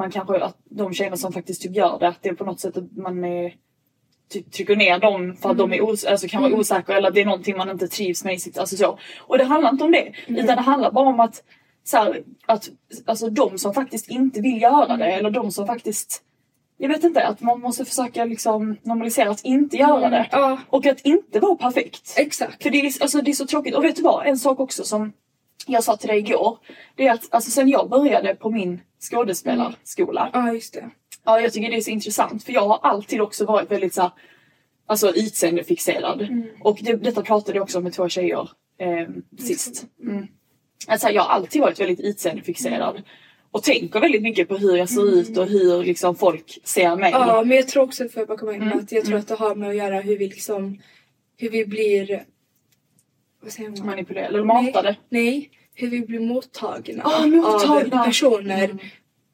Man 0.00 0.10
kanske, 0.10 0.40
att 0.44 0.56
de 0.64 0.92
tjejerna 0.94 1.16
som 1.16 1.32
faktiskt 1.32 1.62
typ 1.62 1.76
gör 1.76 1.98
det, 1.98 2.08
att 2.08 2.22
det 2.22 2.28
är 2.28 2.34
på 2.34 2.44
något 2.44 2.60
sätt 2.60 2.76
att 2.76 2.96
man 2.96 3.24
är, 3.24 3.54
typ 4.30 4.52
trycker 4.52 4.76
ner 4.76 4.98
dem 4.98 5.36
för 5.36 5.50
att 5.50 5.58
de 5.58 5.72
är 5.72 5.84
os- 5.84 6.04
alltså, 6.04 6.28
kan 6.28 6.42
vara 6.42 6.54
osäkra 6.54 6.96
eller 6.96 7.10
det 7.10 7.20
är 7.20 7.24
någonting 7.24 7.56
man 7.56 7.70
inte 7.70 7.88
trivs 7.88 8.24
med 8.24 8.34
i 8.34 8.38
sitt, 8.38 8.58
alltså 8.58 8.76
så. 8.76 8.98
Och 9.18 9.38
det 9.38 9.44
handlar 9.44 9.70
inte 9.70 9.84
om 9.84 9.92
det, 9.92 10.12
utan 10.26 10.56
det 10.56 10.62
handlar 10.62 10.90
bara 10.90 11.08
om 11.08 11.20
att, 11.20 11.42
så 11.84 11.96
här, 11.96 12.22
att 12.46 12.70
alltså 13.06 13.30
de 13.30 13.58
som 13.58 13.74
faktiskt 13.74 14.10
inte 14.10 14.40
vill 14.40 14.62
göra 14.62 14.96
det 14.96 15.12
eller 15.12 15.30
de 15.30 15.50
som 15.50 15.66
faktiskt 15.66 16.22
jag 16.82 16.88
vet 16.88 17.04
inte, 17.04 17.26
att 17.26 17.40
man 17.40 17.60
måste 17.60 17.84
försöka 17.84 18.24
liksom 18.24 18.76
normalisera 18.82 19.30
att 19.30 19.44
inte 19.44 19.76
göra 19.76 20.10
det. 20.10 20.28
Ja. 20.32 20.58
Och 20.68 20.86
att 20.86 21.00
inte 21.00 21.40
vara 21.40 21.56
perfekt. 21.56 22.14
Exakt. 22.16 22.62
För 22.62 22.70
det 22.70 22.80
är, 22.80 23.02
alltså, 23.02 23.20
det 23.20 23.30
är 23.30 23.34
så 23.34 23.46
tråkigt. 23.46 23.74
Och 23.74 23.84
vet 23.84 23.96
du 23.96 24.02
vad? 24.02 24.26
En 24.26 24.38
sak 24.38 24.60
också 24.60 24.84
som 24.84 25.12
jag 25.66 25.84
sa 25.84 25.96
till 25.96 26.08
dig 26.08 26.18
igår. 26.18 26.58
Det 26.96 27.06
är 27.06 27.12
att 27.12 27.28
alltså, 27.30 27.50
sen 27.50 27.68
jag 27.68 27.88
började 27.88 28.34
på 28.34 28.50
min 28.50 28.80
skådespelarskola. 29.00 30.30
Ja 30.32 30.52
just 30.52 30.74
det. 30.74 30.90
Ja, 31.24 31.40
jag 31.40 31.52
tycker 31.52 31.70
det 31.70 31.76
är 31.76 31.80
så 31.80 31.90
intressant. 31.90 32.44
För 32.44 32.52
jag 32.52 32.68
har 32.68 32.78
alltid 32.82 33.20
också 33.20 33.44
varit 33.44 33.70
väldigt 33.70 33.94
så 33.94 34.02
här, 34.02 34.10
alltså 34.86 35.14
utseendefixerad. 35.14 36.28
Och 36.60 36.78
det, 36.82 36.92
detta 36.96 37.22
pratade 37.22 37.58
jag 37.58 37.62
också 37.62 37.78
om 37.78 37.84
med 37.84 37.92
två 37.92 38.08
tjejer 38.08 38.50
eh, 38.78 39.08
sist. 39.38 39.86
Mm. 40.02 40.26
Alltså, 40.88 41.08
jag 41.08 41.22
har 41.22 41.28
alltid 41.28 41.60
varit 41.60 41.80
väldigt 41.80 42.00
utseendefixerad. 42.00 43.02
Och 43.52 43.62
tänker 43.62 44.00
väldigt 44.00 44.22
mycket 44.22 44.48
på 44.48 44.56
hur 44.56 44.76
jag 44.76 44.88
ser 44.88 45.14
ut 45.14 45.38
och 45.38 45.46
hur 45.46 45.84
liksom, 45.84 46.14
folk 46.16 46.58
ser 46.64 46.96
mig. 46.96 47.10
Ja 47.10 47.42
men 47.46 47.56
jag 47.56 47.68
tror 47.68 47.82
också, 47.82 48.08
får 48.08 48.20
jag 48.20 48.28
bara 48.28 48.38
komma 48.38 48.54
in 48.54 48.62
Mm. 48.62 48.78
att 48.78 48.92
jag 48.92 49.04
tror 49.04 49.18
att 49.18 49.28
det 49.28 49.34
har 49.34 49.54
med 49.54 49.68
att 49.68 49.76
göra 49.76 50.00
hur 50.00 50.18
vi 50.18 50.28
liksom, 50.28 50.80
hur 51.36 51.50
vi 51.50 51.66
blir, 51.66 52.24
vad 53.42 53.52
säger 53.52 53.70
man? 53.70 53.86
Manipulerade 53.86 54.28
eller 54.28 54.44
matade. 54.44 54.96
Nej, 55.08 55.24
nej, 55.30 55.50
hur 55.80 55.90
vi 55.90 56.00
blir 56.00 56.20
mottagna, 56.20 57.02
Ah, 57.04 57.26
mottagna. 57.26 58.00
av 58.00 58.04
personer. 58.04 58.64
Mm. 58.64 58.78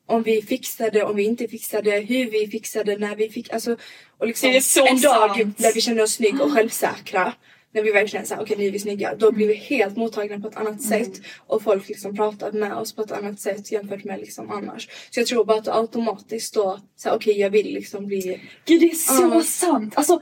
Om 0.09 0.23
vi 0.23 0.43
fixade, 0.43 1.03
om 1.05 1.17
vi 1.17 1.25
inte 1.25 1.49
fixade, 1.49 1.91
hur 1.91 2.31
vi 2.31 2.47
fixade, 2.49 2.97
när 2.99 3.17
vi 3.17 3.29
fick, 3.29 3.53
alltså 3.53 3.77
och 4.19 4.27
liksom 4.27 4.51
Det 4.51 4.57
är 4.57 4.61
så 4.61 4.87
en 4.87 5.01
dag 5.01 5.37
sant. 5.37 5.59
där 5.59 5.73
vi 5.75 5.81
känner 5.81 6.03
oss 6.03 6.13
snygga 6.13 6.45
och 6.45 6.53
självsäkra. 6.53 7.33
När 7.75 7.83
vi 7.83 7.93
verkligen 7.93 8.27
säger 8.27 8.43
okej 8.43 8.57
nu 8.59 8.65
är 8.67 8.71
vi 8.71 8.79
snygga. 8.79 9.15
Då 9.15 9.33
blir 9.33 9.47
vi 9.49 9.55
helt 9.55 9.97
mottagna 9.97 10.41
på 10.41 10.49
ett 10.49 10.57
annat 10.57 10.83
sätt. 10.83 11.21
Och 11.47 11.63
folk 11.63 11.89
liksom 11.89 12.17
pratar 12.17 12.53
med 12.53 12.73
oss 12.75 12.93
på 12.93 13.03
ett 13.03 13.13
annat 13.13 13.41
sätt 13.41 13.73
jämfört 13.73 14.05
med 14.05 14.21
liksom 14.21 14.51
annars. 14.51 14.89
Så 15.11 15.21
jag 15.21 15.27
tror 15.27 15.45
bara 15.45 15.59
att 15.59 15.69
automatiskt 15.69 16.55
då, 16.55 16.81
okej 17.07 17.39
jag 17.41 17.51
vill 17.51 17.75
liksom 17.75 18.07
bli 18.07 18.41
Gud 18.65 18.81
det 18.81 18.87
är 18.91 18.95
så 18.95 19.31
Ja. 19.35 19.43
sant. 19.43 19.93
Alltså 19.97 20.21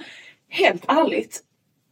helt 0.48 0.82
ärligt. 0.88 1.40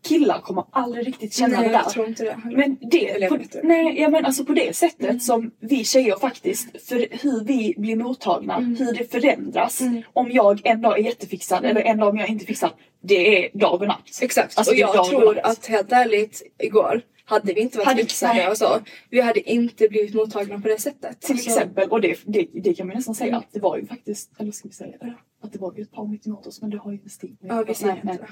Killar 0.02 0.40
kommer 0.40 0.64
aldrig 0.70 1.06
riktigt 1.06 1.34
känna 1.34 1.56
Nej, 1.58 1.68
det 1.68 1.72
där. 1.74 1.78
jag 1.82 1.90
tror 1.90 2.06
inte 2.08 2.24
det. 2.24 2.40
Men 2.44 2.76
det, 2.90 3.28
på, 3.28 3.38
nej, 3.62 4.00
ja, 4.00 4.08
men 4.08 4.24
alltså 4.24 4.44
på 4.44 4.52
det 4.52 4.76
sättet 4.76 5.08
Mm. 5.08 5.20
som 5.20 5.50
vi 5.60 5.84
tjejer 5.84 6.16
faktiskt, 6.16 6.88
för 6.88 7.06
hur 7.22 7.44
vi 7.44 7.74
blir 7.78 7.96
mottagna, 7.96 8.56
Mm. 8.56 8.76
hur 8.76 8.92
det 8.92 9.10
förändras. 9.10 9.80
Om 10.12 10.30
jag 10.30 10.60
en 10.66 10.80
dag 10.82 10.98
är 10.98 11.02
jättefixad 11.02 11.64
eller 11.64 11.80
en 11.80 11.98
dag 11.98 12.08
om 12.08 12.16
jag 12.18 12.28
inte 12.28 12.44
är 12.44 12.46
fixad. 12.46 12.70
Det 13.02 13.44
är 13.46 13.58
dag 13.58 13.80
och 13.82 13.88
natt. 13.88 14.18
Exakt. 14.22 14.58
Alltså, 14.58 14.72
och 14.72 14.78
jag 14.78 15.04
tror 15.10 15.34
natt. 15.34 15.44
att 15.44 15.66
helt 15.66 15.92
ärligt 15.92 16.42
igår 16.58 17.02
hade 17.24 17.52
vi 17.52 17.60
inte 17.60 17.78
varit 17.78 17.86
Hade- 17.88 18.00
fixade 18.02 18.34
nej. 18.34 18.48
och 18.48 18.56
så. 18.56 18.78
Vi 19.10 19.20
hade 19.20 19.50
inte 19.52 19.88
blivit 19.88 20.14
mottagna 20.14 20.60
på 20.60 20.68
det 20.68 20.80
sättet. 20.80 21.20
Till 21.20 21.32
Alltså, 21.32 21.50
exempel, 21.50 21.88
och 21.90 22.00
det, 22.00 22.16
det, 22.26 22.46
det 22.54 22.74
kan 22.74 22.86
man 22.86 22.96
nästan 22.96 23.14
säga 23.14 23.28
Mm. 23.28 23.38
att 23.38 23.52
det 23.52 23.60
var 23.60 23.76
ju 23.76 23.86
faktiskt, 23.86 24.30
eller 24.38 24.52
ska 24.52 24.68
vi 24.68 24.74
säga 24.74 24.96
det? 25.00 25.14
Att 25.42 25.52
det 25.52 25.58
var 25.58 25.74
ju 25.76 25.82
ett 25.82 25.92
par 25.92 26.06
mitt 26.06 26.26
emot 26.26 26.46
oss 26.46 26.60
men 26.60 26.70
det 26.70 26.78
har 26.78 26.90
ju 26.90 26.96
inte 26.96 27.10
stigit. 27.10 27.38
Ja 27.42 27.64
vi 27.68 27.74
säger 27.74 27.94
inte 27.94 28.08
det. 28.12 28.26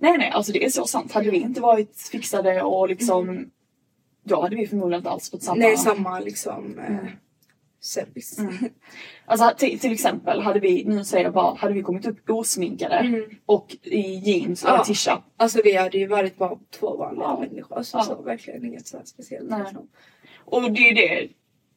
Nej 0.00 0.18
nej, 0.18 0.30
alltså 0.30 0.52
det 0.52 0.64
är 0.64 0.70
så 0.70 0.84
sant. 0.84 1.12
Hade 1.12 1.30
vi 1.30 1.36
inte 1.36 1.60
varit 1.60 1.96
fixade 2.12 2.62
och 2.62 2.88
liksom 2.88 3.50
då 4.24 4.42
hade 4.42 4.56
vi 4.56 4.66
förmodligen 4.66 5.00
inte 5.00 5.10
alls 5.10 5.30
fått 5.30 5.42
samma... 5.42 5.58
Nej 5.58 5.76
samma 5.76 6.20
liksom 6.20 6.78
eh, 6.78 7.08
service. 7.80 8.38
Alltså 9.26 9.52
till, 9.58 9.92
exempel 9.92 10.40
hade 10.40 10.60
vi, 10.60 10.84
nu 10.84 11.04
säger 11.04 11.24
jag 11.24 11.34
bara, 11.34 11.54
hade 11.54 11.74
vi 11.74 11.82
kommit 11.82 12.06
upp 12.06 12.30
osminkade 12.30 13.26
och 13.46 13.76
i 13.82 14.00
jeans 14.00 14.64
och 14.64 14.70
Ja. 14.70 14.84
tisha. 14.84 15.22
Alltså 15.36 15.60
vi 15.64 15.76
hade 15.76 15.98
ju 15.98 16.06
varit 16.06 16.36
bara 16.38 16.58
två 16.80 16.96
vanliga 16.96 17.24
Ja. 17.24 17.40
människor. 17.40 17.76
Alltså, 17.76 17.96
Ja. 17.96 18.02
så 18.02 18.22
verkligen 18.22 18.64
inget 18.64 18.86
så 18.86 18.96
här 18.96 19.04
speciellt. 19.04 19.50
Nej. 19.50 19.60
Liksom. 19.62 19.88
Och 20.44 20.72
det 20.72 20.80
är 20.88 20.94
det, 20.94 21.28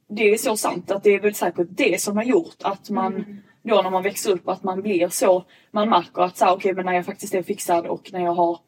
det 0.10 0.29
är 0.29 0.38
så 0.38 0.57
sant 0.57 0.91
att 0.91 1.03
det 1.03 1.10
är 1.15 1.19
väl 1.19 1.36
säkert 1.36 1.67
det 1.69 2.01
som 2.01 2.17
har 2.17 2.23
gjort 2.23 2.55
att 2.63 2.89
man 2.89 3.41
då 3.63 3.82
när 3.82 3.89
man 3.89 4.04
växer 4.04 4.32
upp 4.32 4.47
att 4.47 4.63
man 4.63 4.82
blir 4.82 5.10
så, 5.10 5.43
man 5.71 5.89
märker 5.89 6.21
att 6.21 6.38
så 6.38 6.54
okej 6.54 6.74
men 6.74 6.86
när 6.86 6.93
jag 6.93 7.06
faktiskt 7.06 7.34
är 7.34 7.43
fixad 7.43 7.86
och 7.86 8.10
när 8.13 8.19
jag 8.19 8.34
har 8.34 8.60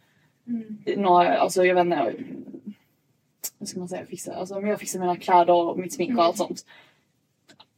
några, 0.97 1.37
alltså 1.37 1.65
jag 1.65 1.75
vet 1.75 1.85
inte, 1.85 2.15
hur 3.59 3.65
ska 3.65 3.79
man 3.79 3.89
säga 3.89 4.05
fixa, 4.05 4.33
alltså 4.33 4.55
om 4.55 4.67
jag 4.67 4.79
fixar 4.79 4.99
mina 4.99 5.15
kläder 5.15 5.53
och 5.53 5.79
mitt 5.79 5.93
smink 5.93 6.17
och 6.17 6.23
allt 6.23 6.37
sånt. 6.37 6.65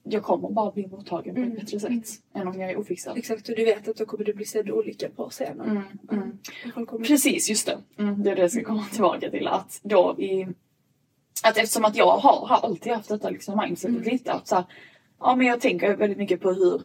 Jag 0.08 0.23
kommer 0.23 0.49
bara 0.49 0.71
bli 0.71 0.88
mottagen 0.88 1.36
på 1.36 1.41
ett 1.41 1.56
bättre 1.56 1.80
sätt 1.80 2.21
än 2.34 2.47
om 2.47 2.60
jag 2.60 2.71
är 2.71 2.78
ofixad. 2.78 3.17
Exakt 3.17 3.49
och 3.49 3.56
du 3.56 3.65
vet 3.65 3.88
att 3.88 3.97
då 3.97 4.06
kommer 4.06 4.25
du 4.25 4.34
bli 4.34 4.45
sedd 4.45 4.69
olika 4.69 5.10
på 5.10 5.30
scenen. 5.30 5.69
Mm, 5.69 5.84
mm. 6.73 6.86
Kommer... 6.86 7.06
Precis, 7.06 7.49
just 7.49 7.65
det. 7.65 7.78
Mm, 7.97 8.23
det 8.23 8.32
är 8.32 8.36
det 8.36 8.41
jag 8.41 8.51
ska 8.51 8.63
komma 8.63 8.86
tillbaka 8.91 9.30
till. 9.30 9.47
Att 9.47 9.80
då 9.84 10.15
i... 10.19 10.47
Att 11.43 11.58
eftersom 11.58 11.86
att 11.86 11.95
jag 11.95 12.17
har, 12.17 12.47
har 12.47 12.58
alltid 12.58 12.93
haft 12.93 13.10
detta 13.10 13.30
liksom 13.30 13.60
mindsetet 13.63 14.06
lite 14.06 14.34
att 14.34 14.47
så 14.47 14.56
här, 14.56 14.65
Ja 15.19 15.36
men 15.36 15.47
jag 15.47 15.62
tänker 15.62 15.95
väldigt 15.95 16.17
mycket 16.17 16.41
på 16.41 16.51
hur 16.51 16.82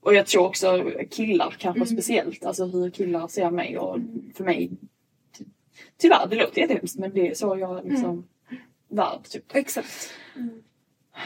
och 0.00 0.14
jag 0.14 0.26
tror 0.26 0.46
också 0.46 0.90
killar 1.10 1.54
kanske 1.58 1.86
speciellt, 1.86 2.44
alltså 2.44 2.64
hur 2.64 2.90
killar 2.90 3.28
ser 3.28 3.50
mig 3.50 3.78
och 3.78 3.98
för 4.34 4.44
mig 4.44 4.70
ty- 5.38 5.44
Tyvärr, 5.98 6.26
det 6.30 6.36
låter 6.36 6.60
jättehemskt 6.60 6.98
men 6.98 7.14
det 7.14 7.28
är 7.28 7.34
så 7.34 7.56
jag 7.58 7.84
liksom 7.88 8.24
värd 8.88 9.22
typ. 9.30 9.54
Exakt. 9.54 10.10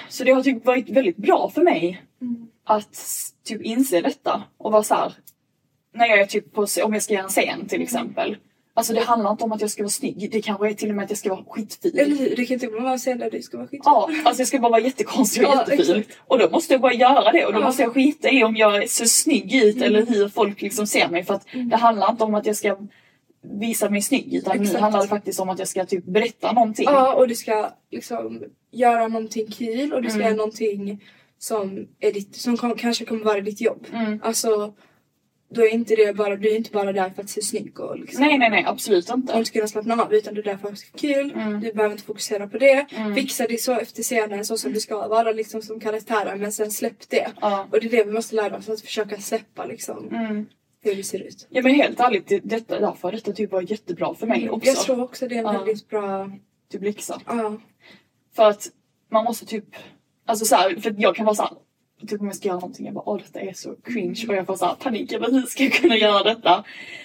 Så 0.08 0.24
det 0.24 0.30
har 0.32 0.42
typ 0.42 0.64
varit 0.64 0.90
väldigt 0.90 1.16
bra 1.16 1.50
för 1.54 1.62
mig 1.62 2.02
Mm. 2.20 2.48
att 2.64 2.98
typ 3.44 3.62
inse 3.62 4.00
detta 4.00 4.42
och 4.56 4.72
vara 4.72 4.82
så 4.82 4.94
här. 4.94 5.12
När 5.94 6.06
jag 6.06 6.20
är 6.20 6.26
typ 6.26 6.52
på, 6.52 6.66
om 6.84 6.92
jag 6.92 7.02
ska 7.02 7.14
göra 7.14 7.24
en 7.24 7.28
scen 7.30 7.68
till 7.68 7.82
exempel. 7.82 8.36
Alltså 8.74 8.92
det 8.92 9.00
handlar 9.00 9.30
inte 9.30 9.44
om 9.44 9.52
att 9.52 9.60
jag 9.60 9.70
ska 9.70 9.82
vara 9.82 9.90
snygg, 9.90 10.28
det 10.32 10.42
kanske 10.42 10.68
är 10.70 10.74
till 10.74 10.88
och 10.90 10.94
med 10.96 11.04
att 11.04 11.10
jag 11.10 11.18
ska 11.18 11.30
vara 11.30 11.44
skitfin. 11.48 11.98
Eller 11.98 12.16
hur? 12.16 12.36
Det 12.36 12.44
kan 12.46 12.54
inte 12.54 12.66
vara 12.68 12.92
en 12.92 12.98
scen 12.98 13.18
där 13.18 13.30
du 13.30 13.42
ska 13.42 13.56
vara 13.56 13.68
skit. 13.68 13.80
Ja, 13.84 14.10
alltså 14.24 14.40
jag 14.40 14.48
ska 14.48 14.58
bara 14.58 14.70
vara 14.70 14.80
jättekonstig 14.80 15.42
och 15.42 15.48
Ja, 15.54 15.58
jättefin. 15.70 15.96
exakt. 15.96 16.18
Och 16.26 16.38
då 16.38 16.50
måste 16.50 16.74
jag 16.74 16.80
bara 16.80 16.92
göra 16.94 17.32
det 17.32 17.46
och 17.46 17.52
då 17.52 17.60
Ja. 17.60 17.64
måste 17.64 17.82
jag 17.82 17.94
skita 17.94 18.30
i 18.30 18.44
om 18.44 18.56
jag 18.56 18.88
ser 18.88 19.04
snygg 19.04 19.54
ut 19.54 19.82
eller 19.82 20.06
hur 20.06 20.28
folk 20.28 20.62
liksom 20.62 20.86
ser 20.86 21.08
mig. 21.08 21.24
För 21.24 21.34
att 21.34 21.46
det 21.70 21.76
handlar 21.76 22.10
inte 22.10 22.24
om 22.24 22.34
att 22.34 22.46
jag 22.46 22.56
ska 22.56 22.76
visa 23.60 23.90
mig 23.90 24.02
snygg 24.02 24.34
utan 24.34 24.56
nu 24.56 24.62
Exakt. 24.62 24.80
handlar 24.80 25.02
det 25.02 25.08
faktiskt 25.08 25.40
om 25.40 25.48
att 25.48 25.58
jag 25.58 25.68
ska 25.68 25.84
typ 25.86 26.04
berätta 26.04 26.52
någonting. 26.52 26.84
Ja, 26.88 27.14
och 27.14 27.28
du 27.28 27.34
ska 27.34 27.70
liksom 27.90 28.42
göra 28.70 29.08
någonting 29.08 29.46
kul 29.50 29.92
och 29.92 30.02
du 30.02 30.08
ska 30.08 30.16
Mm. 30.18 30.26
göra 30.26 30.36
någonting 30.36 31.04
som, 31.38 31.86
är 32.00 32.12
ditt, 32.12 32.36
som 32.36 32.56
kanske 32.76 33.04
kommer 33.04 33.24
vara 33.24 33.40
ditt 33.40 33.60
jobb. 33.60 33.86
Mm. 33.92 34.20
Alltså, 34.24 34.74
då 35.54 35.62
är 35.62 35.68
inte 35.68 35.94
det 35.96 36.16
bara, 36.16 36.36
du 36.36 36.48
är 36.48 36.56
inte 36.56 36.70
bara 36.70 36.92
där 36.92 37.10
för 37.10 37.22
att 37.22 37.28
se 37.30 37.42
snygg 37.42 37.80
och 37.80 37.98
liksom 37.98 38.20
Nej 38.24 38.38
nej 38.38 38.50
nej 38.50 38.64
absolut 38.66 39.10
och 39.10 39.16
inte. 39.16 39.38
inte 39.38 39.50
kunna 39.50 39.66
slappna 39.66 40.02
av 40.02 40.14
utan 40.14 40.34
du 40.34 40.40
är 40.40 40.44
där 40.44 40.56
för 40.56 40.68
att 40.68 40.80
ha 40.82 40.98
kul. 40.98 41.30
Mm. 41.32 41.60
Du 41.60 41.72
behöver 41.72 41.92
inte 41.92 42.04
fokusera 42.04 42.48
på 42.48 42.58
det. 42.58 42.86
Fixa 43.14 43.46
det 43.46 43.60
så 43.60 43.72
efter 43.72 44.02
scenen 44.02 44.44
så 44.44 44.56
som 44.56 44.72
det 44.72 44.80
ska 44.80 45.08
vara 45.08 45.32
liksom 45.32 45.62
som 45.62 45.80
karaktären 45.80 46.40
men 46.40 46.52
sen 46.52 46.70
släpp 46.70 47.08
det. 47.08 47.26
Ja. 47.40 47.68
Och 47.72 47.80
det 47.80 47.86
är 47.86 47.90
det 47.90 48.04
vi 48.04 48.12
måste 48.12 48.34
lära 48.36 48.56
oss 48.56 48.68
att 48.68 48.80
försöka 48.80 49.18
släppa 49.20 49.64
liksom 49.66 50.08
Mm. 50.08 50.46
hur 50.82 50.94
det 50.94 51.02
ser 51.04 51.18
ut. 51.22 51.46
Ja 51.50 51.62
men 51.62 51.74
helt 51.74 52.00
ärligt, 52.00 52.28
det- 52.28 52.40
detta, 52.44 52.80
därför 52.80 53.12
detta 53.12 53.32
typ 53.32 53.52
varit 53.52 53.70
jättebra 53.70 54.14
för 54.14 54.26
mig 54.26 54.50
också. 54.50 54.66
Jag 54.70 54.76
tror 54.76 55.02
också 55.02 55.28
det 55.28 55.34
är 55.34 55.38
en 55.38 55.44
Ja. 55.44 55.52
väldigt 55.52 55.88
bra... 55.88 56.30
Typ 56.72 56.82
läxa. 56.82 57.20
Ja. 57.26 57.56
För 58.36 58.48
att 58.48 58.68
man 59.10 59.24
måste 59.24 59.46
typ, 59.46 59.64
alltså 60.26 60.44
så 60.44 60.56
här, 60.56 60.76
för 60.80 60.94
jag 60.98 61.16
kan 61.16 61.24
vara 61.26 61.34
såhär, 61.34 61.52
typ 62.06 62.20
om 62.20 62.26
jag 62.26 62.36
ska 62.36 62.48
göra 62.48 62.58
någonting, 62.58 62.86
jag 62.86 62.94
bara 62.94 63.08
åh 63.08 63.18
detta 63.18 63.40
är 63.40 63.52
så 63.52 63.74
cringe 63.84 64.24
och 64.28 64.34
jag 64.34 64.46
får 64.46 64.56
såhär 64.56 64.74
panik, 64.74 65.12
jag 65.12 65.20
bara 65.20 65.30
hur 65.32 65.42
ska 65.42 65.62
jag 65.64 65.72
kunna 65.72 65.96
göra 65.96 66.22
detta? 66.22 66.64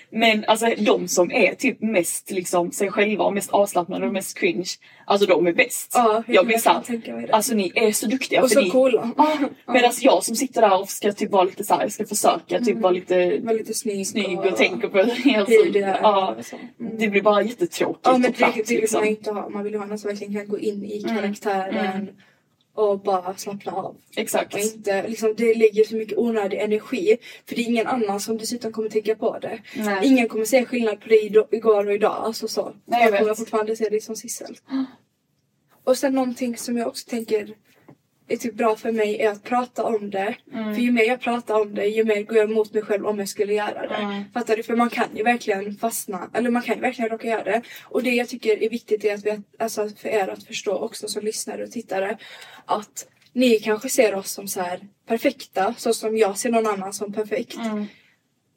Men 0.09 0.45
alltså 0.47 0.67
de 0.77 1.07
som 1.07 1.31
är 1.31 1.55
typ 1.55 1.81
mest 1.81 2.31
liksom 2.31 2.71
sig 2.71 2.91
själva 2.91 3.23
och 3.23 3.33
mest 3.33 3.49
avslappnade 3.49 4.07
och 4.07 4.13
mest 4.13 4.37
cringe, 4.37 4.69
alltså 5.05 5.27
de 5.27 5.47
är 5.47 5.53
bäst. 5.53 5.91
Ja, 5.93 6.23
jag 6.27 6.45
blir 6.45 6.57
såhär, 6.57 6.81
tänka 6.81 7.15
det. 7.15 7.31
alltså 7.31 7.55
ni 7.55 7.71
är 7.75 7.91
så 7.91 8.07
duktiga. 8.07 8.43
och 8.43 8.49
för 8.49 8.55
så 8.55 8.61
ni, 8.61 8.69
coola. 8.69 9.11
Ja, 9.17 9.37
Medan 9.73 9.91
jag 10.01 10.23
som 10.23 10.35
sitter 10.35 10.61
där 10.61 10.81
och 10.81 10.89
ska 10.89 11.13
typ 11.13 11.31
vara 11.31 11.43
lite 11.43 11.63
såhär, 11.63 11.81
jag 11.81 11.91
ska 11.91 12.05
försöka 12.05 12.59
typ 12.59 12.77
vara 12.77 12.91
lite 12.93 13.39
Var 13.43 13.53
lite 13.53 13.73
snygg, 13.73 14.07
snygg 14.07 14.39
och 14.39 14.55
tänker 14.55 14.87
på 14.87 14.97
helt 15.29 15.49
hur 15.49 15.71
det 15.73 15.79
är. 15.79 15.99
ja, 16.01 16.35
och. 16.39 16.57
Mm. 16.79 16.97
Det 16.97 17.07
blir 17.07 17.21
bara 17.21 17.41
jättetråkigt 17.41 17.99
Ja 18.03 18.11
men 18.11 18.25
och 18.25 18.31
det, 18.31 18.37
platt 18.37 18.55
det 18.55 18.69
vill 18.69 18.79
liksom. 18.81 18.99
man 18.99 19.07
inte 19.09 19.31
ha. 19.31 19.49
Man 19.49 19.63
vill 19.63 19.75
ha 19.75 19.85
någon 19.85 19.99
som 19.99 20.07
verkligen 20.07 20.33
kan 20.33 20.47
gå 20.47 20.59
in 20.59 20.85
i 20.85 21.05
Mm. 21.07 22.07
Och 22.77 22.99
bara 22.99 23.37
slappna 23.37 23.71
av. 23.71 23.95
Exakt. 24.15 24.53
Och 24.53 24.59
inte, 24.59 25.07
liksom, 25.07 25.33
det 25.37 25.53
lägger 25.53 25.83
så 25.83 25.95
mycket 25.95 26.17
onödig 26.17 26.57
energi. 26.57 27.17
För 27.45 27.55
det 27.55 27.61
är 27.61 27.65
ingen 27.65 27.87
annan 27.87 28.19
som 28.19 28.37
dessutom 28.37 28.71
kommer 28.71 28.89
tänka 28.89 29.15
på 29.15 29.39
det. 29.39 29.59
Nej. 29.75 30.07
Ingen 30.07 30.27
kommer 30.27 30.45
se 30.45 30.65
skillnad 30.65 31.01
på 31.01 31.09
dig 31.09 31.25
igår 31.51 31.87
och 31.87 31.93
idag. 31.93 32.15
Alltså 32.25 32.47
så. 32.47 32.73
Nej, 32.85 33.03
jag 33.03 33.13
jag 33.13 33.19
kommer 33.19 33.35
fortfarande 33.35 33.75
se 33.75 33.89
dig 33.89 34.01
som 34.01 34.15
Sissel. 34.15 34.57
Och 35.83 35.97
sen 35.97 36.13
någonting 36.13 36.57
som 36.57 36.77
jag 36.77 36.87
också 36.87 37.09
tänker 37.09 37.55
är 38.27 38.37
typ 38.37 38.53
bra 38.53 38.75
för 38.75 38.91
mig 38.91 39.21
är 39.21 39.29
att 39.29 39.43
prata 39.43 39.83
om 39.83 40.09
det. 40.09 40.35
Mm. 40.53 40.75
För 40.75 40.81
ju 40.81 40.91
mer 40.91 41.03
jag 41.03 41.21
pratar 41.21 41.61
om 41.61 41.75
det 41.75 41.85
ju 41.85 42.03
mer 42.03 42.23
går 42.23 42.37
jag 42.37 42.51
emot 42.51 42.73
mig 42.73 42.83
själv 42.83 43.05
om 43.05 43.19
jag 43.19 43.29
skulle 43.29 43.53
göra 43.53 43.87
det. 43.87 43.95
Mm. 43.95 44.23
Fattar 44.33 44.55
du? 44.55 44.63
För 44.63 44.75
man 44.75 44.89
kan 44.89 45.07
ju 45.15 45.23
verkligen 45.23 45.75
fastna, 45.75 46.29
eller 46.33 46.49
man 46.49 46.61
kan 46.61 46.75
ju 46.75 46.81
verkligen 46.81 47.09
råka 47.09 47.27
göra 47.27 47.43
det. 47.43 47.61
Och 47.83 48.03
det 48.03 48.11
jag 48.11 48.29
tycker 48.29 48.63
är 48.63 48.69
viktigt 48.69 49.03
är 49.03 49.13
att 49.13 49.25
vi, 49.25 49.41
alltså 49.59 49.89
för 49.89 50.09
er 50.09 50.27
att 50.27 50.43
förstå 50.43 50.77
också 50.77 51.07
som 51.07 51.23
lyssnare 51.23 51.63
och 51.63 51.71
tittare 51.71 52.17
att 52.65 53.07
ni 53.33 53.59
kanske 53.59 53.89
ser 53.89 54.15
oss 54.15 54.31
som 54.31 54.47
så 54.47 54.61
här 54.61 54.79
perfekta, 55.07 55.73
så 55.77 55.93
som 55.93 56.17
jag 56.17 56.37
ser 56.37 56.49
någon 56.49 56.67
annan 56.67 56.93
som 56.93 57.13
perfekt. 57.13 57.55
Mm. 57.55 57.85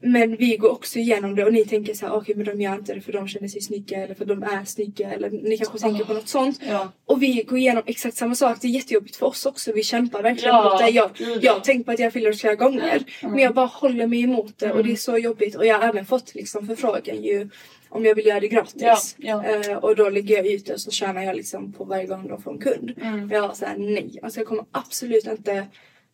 Men 0.02 0.36
vi 0.36 0.56
går 0.56 0.70
också 0.70 0.98
igenom 0.98 1.34
det 1.34 1.44
och 1.44 1.52
ni 1.52 1.64
tänker 1.64 1.94
så 1.94 2.06
här, 2.06 2.14
okej 2.14 2.34
men 2.34 2.46
de 2.46 2.60
gör 2.60 2.74
inte 2.74 2.94
det 2.94 3.00
för 3.00 3.12
de 3.12 3.28
känner 3.28 3.48
sig 3.48 3.60
snygga 3.60 3.98
eller 3.98 4.14
för 4.14 4.24
de 4.24 4.42
är 4.42 4.64
snygga 4.64 5.10
eller 5.12 5.30
ni 5.30 5.58
kanske 5.58 5.78
tänker 5.78 6.04
på 6.04 6.14
något 6.14 6.28
sånt. 6.28 6.60
Ja. 6.68 6.92
Och 7.06 7.22
vi 7.22 7.42
går 7.42 7.58
igenom 7.58 7.82
exakt 7.86 8.16
samma 8.16 8.34
sak. 8.34 8.58
Det 8.60 8.66
är 8.66 8.70
jättejobbigt 8.70 9.16
för 9.16 9.26
oss 9.26 9.46
också. 9.46 9.72
Vi 9.72 9.82
kämpar 9.82 10.22
verkligen 10.22 10.54
Ja, 10.54 10.70
mot 10.70 10.78
det. 10.78 10.90
Jag, 11.42 11.52
har 11.52 11.60
tänkt 11.60 11.86
på 11.86 11.92
att 11.92 11.98
jag 11.98 12.12
fyller 12.12 12.32
flera 12.32 12.54
gånger. 12.54 13.02
Men 13.22 13.38
jag 13.38 13.54
bara 13.54 13.66
håller 13.66 14.06
mig 14.06 14.22
emot 14.22 14.58
det 14.58 14.72
och 14.72 14.84
det 14.84 14.92
är 14.92 14.96
så 14.96 15.18
jobbigt. 15.18 15.56
Och 15.56 15.66
jag 15.66 15.78
har 15.78 15.88
även 15.88 16.06
fått 16.06 16.34
liksom 16.34 16.66
förfrågan 16.66 17.22
ju 17.22 17.48
om 17.88 18.04
jag 18.04 18.14
vill 18.14 18.26
göra 18.26 18.40
det 18.40 18.48
gratis. 18.48 19.16
Ja, 19.18 19.44
ja. 19.44 19.70
Eh, 19.70 19.76
och 19.76 19.96
då 19.96 20.08
lägger 20.08 20.36
jag 20.36 20.46
ut 20.46 20.66
det 20.66 20.72
och 20.72 20.80
så 20.80 20.90
tjänar 20.90 21.22
jag 21.22 21.36
liksom 21.36 21.72
på 21.72 21.84
varje 21.84 22.06
gång 22.06 22.28
de 22.28 22.42
får 22.42 22.52
en 22.52 22.58
kund. 22.58 22.92
Mm. 23.02 23.30
Jag 23.30 23.56
säger 23.56 23.78
nej. 23.78 24.18
Alltså 24.22 24.40
jag 24.40 24.46
kommer 24.46 24.64
absolut 24.72 25.26
inte 25.26 25.66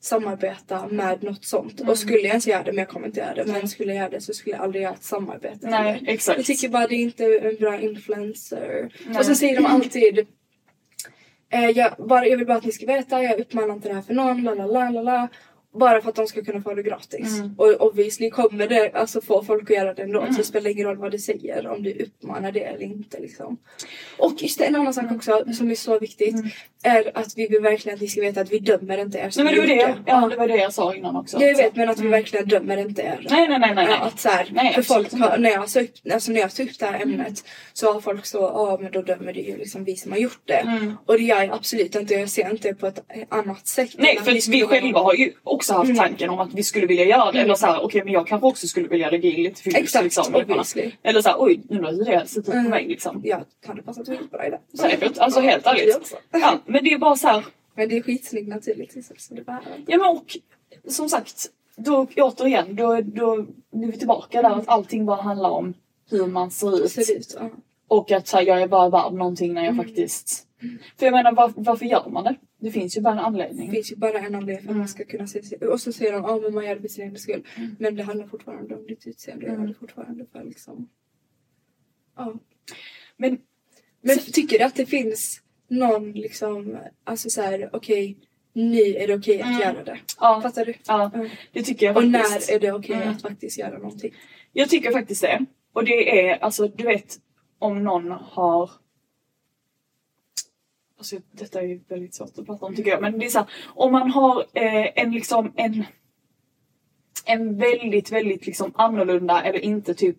samarbeta 0.06 0.88
med 0.88 1.22
något 1.22 1.44
sånt. 1.44 1.80
Mm. 1.80 1.90
Och 1.90 1.98
skulle 1.98 2.18
jag 2.18 2.26
ens 2.26 2.46
göra 2.46 2.62
det, 2.62 2.72
men 2.72 2.78
jag 2.78 2.88
kommer 2.88 3.06
inte 3.06 3.20
göra 3.20 3.34
det. 3.34 3.44
Men 3.44 3.68
skulle 3.68 3.92
jag 3.92 3.98
göra 3.98 4.10
det 4.10 4.20
så 4.20 4.32
skulle 4.32 4.56
jag 4.56 4.64
aldrig 4.64 4.82
göra 4.82 4.94
ett 4.94 5.04
samarbete. 5.04 5.70
Nej, 5.70 6.02
exakt. 6.06 6.38
Jag 6.38 6.46
tycker 6.46 6.68
bara 6.68 6.86
det 6.86 6.94
är 6.94 7.02
inte 7.02 7.24
en 7.24 7.56
bra 7.56 7.80
influencer. 7.80 8.92
Nej. 9.06 9.18
Och 9.18 9.26
sen 9.26 9.36
säger 9.36 9.56
de 9.56 9.66
alltid 9.66 10.26
eh, 11.52 11.70
jag, 11.70 11.94
bara, 11.98 12.26
jag 12.26 12.36
vill 12.36 12.46
bara 12.46 12.58
att 12.58 12.64
ni 12.64 12.72
ska 12.72 12.86
veta, 12.86 13.22
jag 13.22 13.40
uppmanar 13.40 13.74
inte 13.74 13.88
det 13.88 13.94
här 13.94 14.02
för 14.02 14.14
någon, 14.14 14.42
la 14.42 14.54
la 14.54 14.66
la 14.66 14.90
la 14.90 15.02
la. 15.02 15.28
Bara 15.78 16.02
för 16.02 16.08
att 16.08 16.14
de 16.14 16.26
ska 16.26 16.44
kunna 16.44 16.62
få 16.62 16.74
det 16.74 16.82
gratis. 16.82 17.38
Mm. 17.38 17.54
Och 17.58 17.80
obviously 17.80 18.30
kommer 18.30 18.66
det 18.68 18.90
alltså 18.94 19.20
få 19.20 19.44
folk 19.44 19.70
att 19.70 19.76
göra 19.76 19.94
det 19.94 20.02
ändå. 20.02 20.26
Så 20.30 20.36
det 20.36 20.44
spelar 20.44 20.70
ingen 20.70 20.86
roll 20.86 20.96
vad 20.96 21.10
du 21.12 21.18
säger 21.18 21.66
om 21.68 21.82
du 21.82 21.92
uppmanar 21.92 22.52
det 22.52 22.60
eller 22.60 22.82
inte 22.82 23.20
liksom. 23.20 23.56
Och 24.18 24.42
just 24.42 24.58
det, 24.58 24.64
en 24.64 24.74
annan 24.76 24.86
Mm. 24.98 25.08
sak 25.08 25.16
också 25.16 25.52
som 25.52 25.70
är 25.70 25.74
så 25.74 25.98
viktigt. 25.98 26.36
Är 26.82 27.18
att 27.18 27.32
vi 27.36 27.46
vill 27.48 27.60
verkligen 27.60 27.94
att 27.96 28.00
ni 28.00 28.08
ska 28.08 28.20
veta 28.20 28.40
att 28.40 28.52
vi 28.52 28.58
dömer 28.58 28.98
inte 28.98 29.18
er 29.18 29.32
Nej 29.36 29.44
men 29.44 29.54
det 29.54 29.60
var 29.60 29.66
det, 29.66 29.94
ja, 30.06 30.28
det 30.28 30.36
var 30.36 30.48
det 30.48 30.56
jag 30.56 30.72
sa 30.72 30.94
innan 30.94 31.16
också. 31.16 31.40
Jag 31.40 31.56
vet 31.56 31.76
men 31.76 31.88
att 31.88 32.00
vi 32.00 32.08
verkligen 32.08 32.48
dömer 32.48 32.76
inte 32.76 33.02
er. 33.02 33.26
Nej 33.30 33.48
nej 33.48 33.58
nej 33.58 33.74
nej. 33.74 33.86
Ja, 33.90 33.96
att 33.96 34.20
så 34.20 34.28
här, 34.28 34.48
Nej, 34.52 34.74
för 34.74 34.82
folk 34.82 35.12
har, 35.12 35.38
när, 35.38 35.50
jag 35.50 35.82
upp, 35.82 36.12
alltså 36.12 36.32
när 36.32 36.40
jag 36.40 36.54
tar 36.54 36.64
upp 36.64 36.78
det 36.78 36.86
här 36.86 37.02
ämnet 37.02 37.44
så 37.72 37.92
har 37.92 38.00
folk 38.00 38.26
så, 38.26 38.38
ja 38.38 38.78
men 38.82 38.92
då 38.92 39.02
dömer 39.02 39.32
det 39.32 39.40
ju 39.40 39.56
liksom 39.56 39.84
vi 39.84 39.96
som 39.96 40.12
har 40.12 40.18
gjort 40.18 40.42
det. 40.44 40.90
Och 41.06 41.14
det 41.18 41.22
gör 41.22 41.42
jag 41.42 41.54
absolut 41.54 41.94
inte, 41.94 42.14
jag 42.14 42.30
ser 42.30 42.50
inte 42.50 42.68
det 42.68 42.74
på 42.74 42.86
ett 42.86 43.04
annat 43.28 43.66
sätt. 43.66 43.90
Nej 43.98 44.18
för 44.24 44.50
vi 44.50 44.62
själva 44.62 45.00
har 45.00 45.14
ju 45.14 45.32
också 45.42 45.65
haft 45.74 45.84
Mm. 45.84 45.96
tanken 45.96 46.30
om 46.30 46.38
att 46.40 46.54
vi 46.54 46.62
skulle 46.62 46.86
vilja 46.86 47.04
göra 47.04 47.32
det. 47.32 47.38
Eller 47.40 47.54
såhär, 47.54 47.84
okej 47.84 48.04
men 48.04 48.12
jag 48.12 48.26
kanske 48.26 48.46
också 48.46 48.66
skulle 48.66 48.88
vilja 48.88 49.10
lägga 49.10 49.30
in 49.30 49.42
lite 49.42 49.62
filter 49.62 49.80
Exakt, 49.80 50.04
liksom. 50.04 50.34
obviously. 50.34 50.90
Eller 51.02 51.22
såhär, 51.22 51.36
oj 51.40 51.60
undrar 51.68 51.92
hur 51.92 52.04
det 52.04 52.26
sett 52.26 52.38
ut 52.38 52.46
på 52.46 52.52
Mm. 52.52 52.70
mig 52.70 52.86
liksom. 52.88 53.20
Ja, 53.24 53.40
hade 53.66 53.82
passat 53.82 54.08
väldigt 54.08 54.30
bra 54.30 54.46
i 54.46 54.50
det. 54.50 54.60
Säkert, 54.78 55.18
alltså 55.18 55.40
helt 55.40 55.66
ärligt. 55.66 55.96
också. 55.96 56.16
Ja, 56.30 56.58
men 56.66 56.84
det 56.84 56.92
är 56.92 56.98
bara 56.98 57.16
så 57.16 57.28
här. 57.28 57.44
Men 57.74 57.88
det 57.88 57.96
är 57.96 58.02
skitsnyggt 58.02 58.48
naturligtvis. 58.48 59.12
Så 59.18 59.34
det 59.34 59.42
ja 59.86 59.98
men 59.98 60.06
och 60.06 60.36
som 60.88 61.08
sagt, 61.08 61.46
då 61.76 62.06
återigen, 62.16 62.76
då, 62.76 63.00
då 63.00 63.34
är 63.72 63.86
vi 63.86 63.98
tillbaka 63.98 64.42
där 64.42 64.50
att 64.50 64.68
allting 64.68 65.06
bara 65.06 65.22
handlar 65.22 65.50
om 65.50 65.74
hur 66.10 66.26
man 66.26 66.50
ser 66.50 66.84
ut. 66.84 66.90
Ser 66.90 67.16
ut, 67.16 67.36
ja. 67.40 67.50
Och 67.88 68.10
att 68.12 68.26
så 68.28 68.36
här, 68.36 68.44
jag 68.46 68.62
är 68.62 68.68
bara 68.68 68.88
värd 68.88 69.12
någonting 69.12 69.54
när 69.54 69.64
jag 69.64 69.72
Mm. 69.74 69.86
faktiskt... 69.86 70.45
För 70.98 71.06
jag 71.06 71.12
menar 71.12 71.32
var, 71.32 71.52
varför 71.56 71.86
gör 71.86 72.08
man 72.08 72.24
det? 72.24 72.36
Det 72.58 72.70
finns 72.70 72.96
ju 72.96 73.00
bara 73.00 73.12
en 73.12 73.18
anledning. 73.18 73.66
Det 73.66 73.72
finns 73.74 73.92
ju 73.92 73.96
bara 73.96 74.18
en 74.18 74.34
anledning 74.34 74.64
för 74.64 74.70
att 74.70 74.76
man 74.76 74.88
ska 74.88 75.04
kunna 75.04 75.26
se 75.26 75.42
sig. 75.42 75.58
Och 75.58 75.80
så 75.80 75.92
säger 75.92 76.12
de, 76.12 76.22
ja 76.22 76.38
men 76.42 76.54
man 76.54 76.64
gör 76.66 76.74
det 76.74 76.80
för 76.80 76.88
sin 76.88 77.04
egen 77.04 77.18
skull. 77.18 77.46
Men 77.78 77.96
det 77.96 78.02
handlar 78.02 78.26
fortfarande 78.26 78.74
om 78.76 78.86
ditt 78.86 79.06
utseende. 79.06 79.46
Gör 79.46 79.66
det 79.66 79.74
fortfarande 79.74 80.26
för 80.32 80.44
liksom... 80.44 80.88
Ja. 82.16 82.34
Men 83.16 83.38
Men 84.00 84.18
tycker 84.18 84.58
du 84.58 84.64
att 84.64 84.74
det 84.74 84.86
finns 84.86 85.42
någon 85.68 86.12
liksom, 86.12 86.78
alltså 87.04 87.30
så 87.30 87.42
här, 87.42 87.70
okej, 87.72 88.16
nu 88.52 88.78
är 88.80 89.06
det 89.06 89.14
okej 89.14 89.42
att 89.42 89.60
göra 89.60 89.84
det. 89.84 89.98
ja, 90.20 90.40
Fattar 90.42 90.64
du? 90.64 90.74
ja, 90.86 91.10
Mm. 91.14 91.28
det 91.52 91.62
tycker 91.62 91.86
jag 91.86 91.96
Och 91.96 92.02
faktiskt. 92.02 92.48
när 92.50 92.56
är 92.56 92.60
det 92.60 92.72
okej 92.72 92.94
Mm. 92.96 93.08
att 93.08 93.22
faktiskt 93.22 93.58
göra 93.58 93.78
någonting? 93.78 94.14
Jag 94.52 94.68
tycker 94.68 94.92
faktiskt 94.92 95.22
det. 95.22 95.44
Och 95.72 95.84
det 95.84 96.20
är 96.28 96.36
alltså, 96.38 96.68
du 96.68 96.84
vet 96.84 97.16
om 97.58 97.84
någon 97.84 98.10
har 98.10 98.70
Alltså, 100.98 101.16
detta 101.32 101.60
är 101.60 101.66
ju 101.66 101.80
väldigt 101.88 102.14
svårt 102.14 102.38
att 102.38 102.46
prata 102.46 102.66
om 102.66 102.74
tycker 102.74 102.90
jag. 102.90 103.02
Men 103.02 103.18
det 103.18 103.26
är 103.26 103.30
så 103.30 103.38
här, 103.38 103.48
om 103.74 103.92
man 103.92 104.10
har 104.10 104.44
eh, 104.54 105.02
en 105.02 105.10
liksom 105.12 105.52
en 105.56 105.84
en 107.28 107.58
väldigt, 107.58 108.12
väldigt 108.12 108.46
liksom 108.46 108.72
annorlunda 108.74 109.42
eller 109.42 109.58
inte 109.58 109.94
typ 109.94 110.16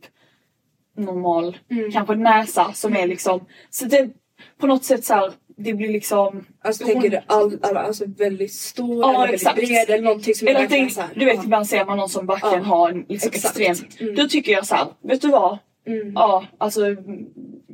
normal 0.98 1.58
Mm. 1.72 1.92
kanske 1.92 2.16
näsa 2.16 2.74
som 2.74 2.96
är 2.96 3.08
liksom 3.08 3.46
så 3.70 3.86
det 3.86 4.10
på 4.58 4.68
något 4.68 4.84
sätt 4.86 5.06
så 5.06 5.14
här, 5.14 5.32
det 5.58 5.74
blir 5.74 5.90
liksom 5.90 6.46
Alltså 6.62 6.86
tänker 6.86 7.10
du 7.10 7.20
all, 7.28 7.60
all, 7.62 7.78
alltså 7.78 8.06
väldigt 8.18 8.54
stor 8.54 9.00
Ja, 9.00 9.10
eller 9.10 9.20
väldigt 9.20 9.42
exakt. 9.42 9.56
bred 9.58 9.90
eller 9.90 10.04
någonting 10.04 10.34
som 10.36 10.48
Eller 10.48 10.74
är 10.74 10.90
så 10.90 11.02
här, 11.02 11.10
du 11.16 11.26
vet 11.26 11.44
ibland 11.44 11.68
ser 11.68 11.86
man 11.86 11.98
någon 11.98 12.10
som 12.10 12.26
verkligen 12.26 12.56
Ja. 12.56 12.62
har 12.64 12.90
en 12.90 13.06
liksom 13.10 13.32
Exakt. 13.34 13.60
extrem. 13.60 13.90
Mm. 14.00 14.16
Då 14.16 14.28
tycker 14.28 14.52
jag 14.52 14.66
så 14.66 14.76
här, 14.76 14.88
vet 15.02 15.22
du 15.22 15.28
vad? 15.30 15.58
Mm. 15.88 16.14
Ja, 16.16 16.46
alltså 16.58 16.82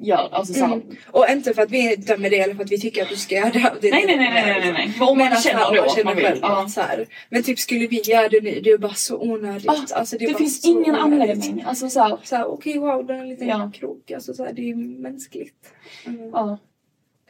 gör 0.04 0.30
alltså 0.32 0.54
så. 0.54 0.66
Mm. 0.66 0.82
Och 1.12 1.26
inte 1.30 1.54
för 1.54 1.62
att 1.62 1.72
vi 1.72 1.96
dömer 1.96 2.30
det 2.30 2.40
eller 2.40 2.56
för 2.56 2.64
att 2.64 2.72
vi 2.72 2.80
tycker 2.80 3.04
att 3.04 3.10
du 3.10 3.16
ska 3.16 3.36
göra 3.36 3.50
det. 3.50 3.74
det 3.82 3.92
Nej, 3.92 4.04
nej, 4.06 4.18
nej, 4.18 4.32
nej, 4.34 4.44
nej, 4.46 4.60
nej, 4.60 4.74
nej. 4.74 4.94
Men 5.00 5.08
om 5.08 5.18
man 5.18 5.36
känner 5.36 5.60
då 5.60 5.76
man 5.76 5.86
att 5.86 5.92
känner 5.96 6.06
man 6.06 6.16
vill. 6.16 6.26
själv 6.26 6.40
Ja. 6.42 6.68
så 6.70 6.82
här, 6.82 7.06
Men 7.30 7.44
typ 7.44 7.60
skulle 7.60 7.88
vi 7.88 8.02
göra 8.02 8.30
det 8.30 8.42
nu, 8.44 8.60
det 8.64 8.70
är 8.70 8.78
bara 8.78 8.94
så 8.94 9.18
onödigt. 9.22 9.70
Ah, 9.70 9.86
alltså, 9.96 10.18
det 10.18 10.28
det 10.28 10.36
finns 10.38 10.66
ingen 10.66 10.96
anledning. 10.96 11.64
Alltså 11.68 11.90
så 11.90 12.00
här, 12.00 12.18
Så 12.24 12.36
här, 12.36 12.46
okej 12.46 12.78
wow, 12.80 13.06
den 13.06 13.16
är 13.18 13.22
en 13.22 13.30
liten 13.30 13.48
Ja. 13.48 13.72
krok. 13.74 14.12
Alltså, 14.12 14.34
så 14.34 14.46
här, 14.46 14.54
det 14.54 14.70
är 14.70 14.76
mänskligt. 14.76 15.74
Mm. 16.06 16.30
ja. 16.34 16.58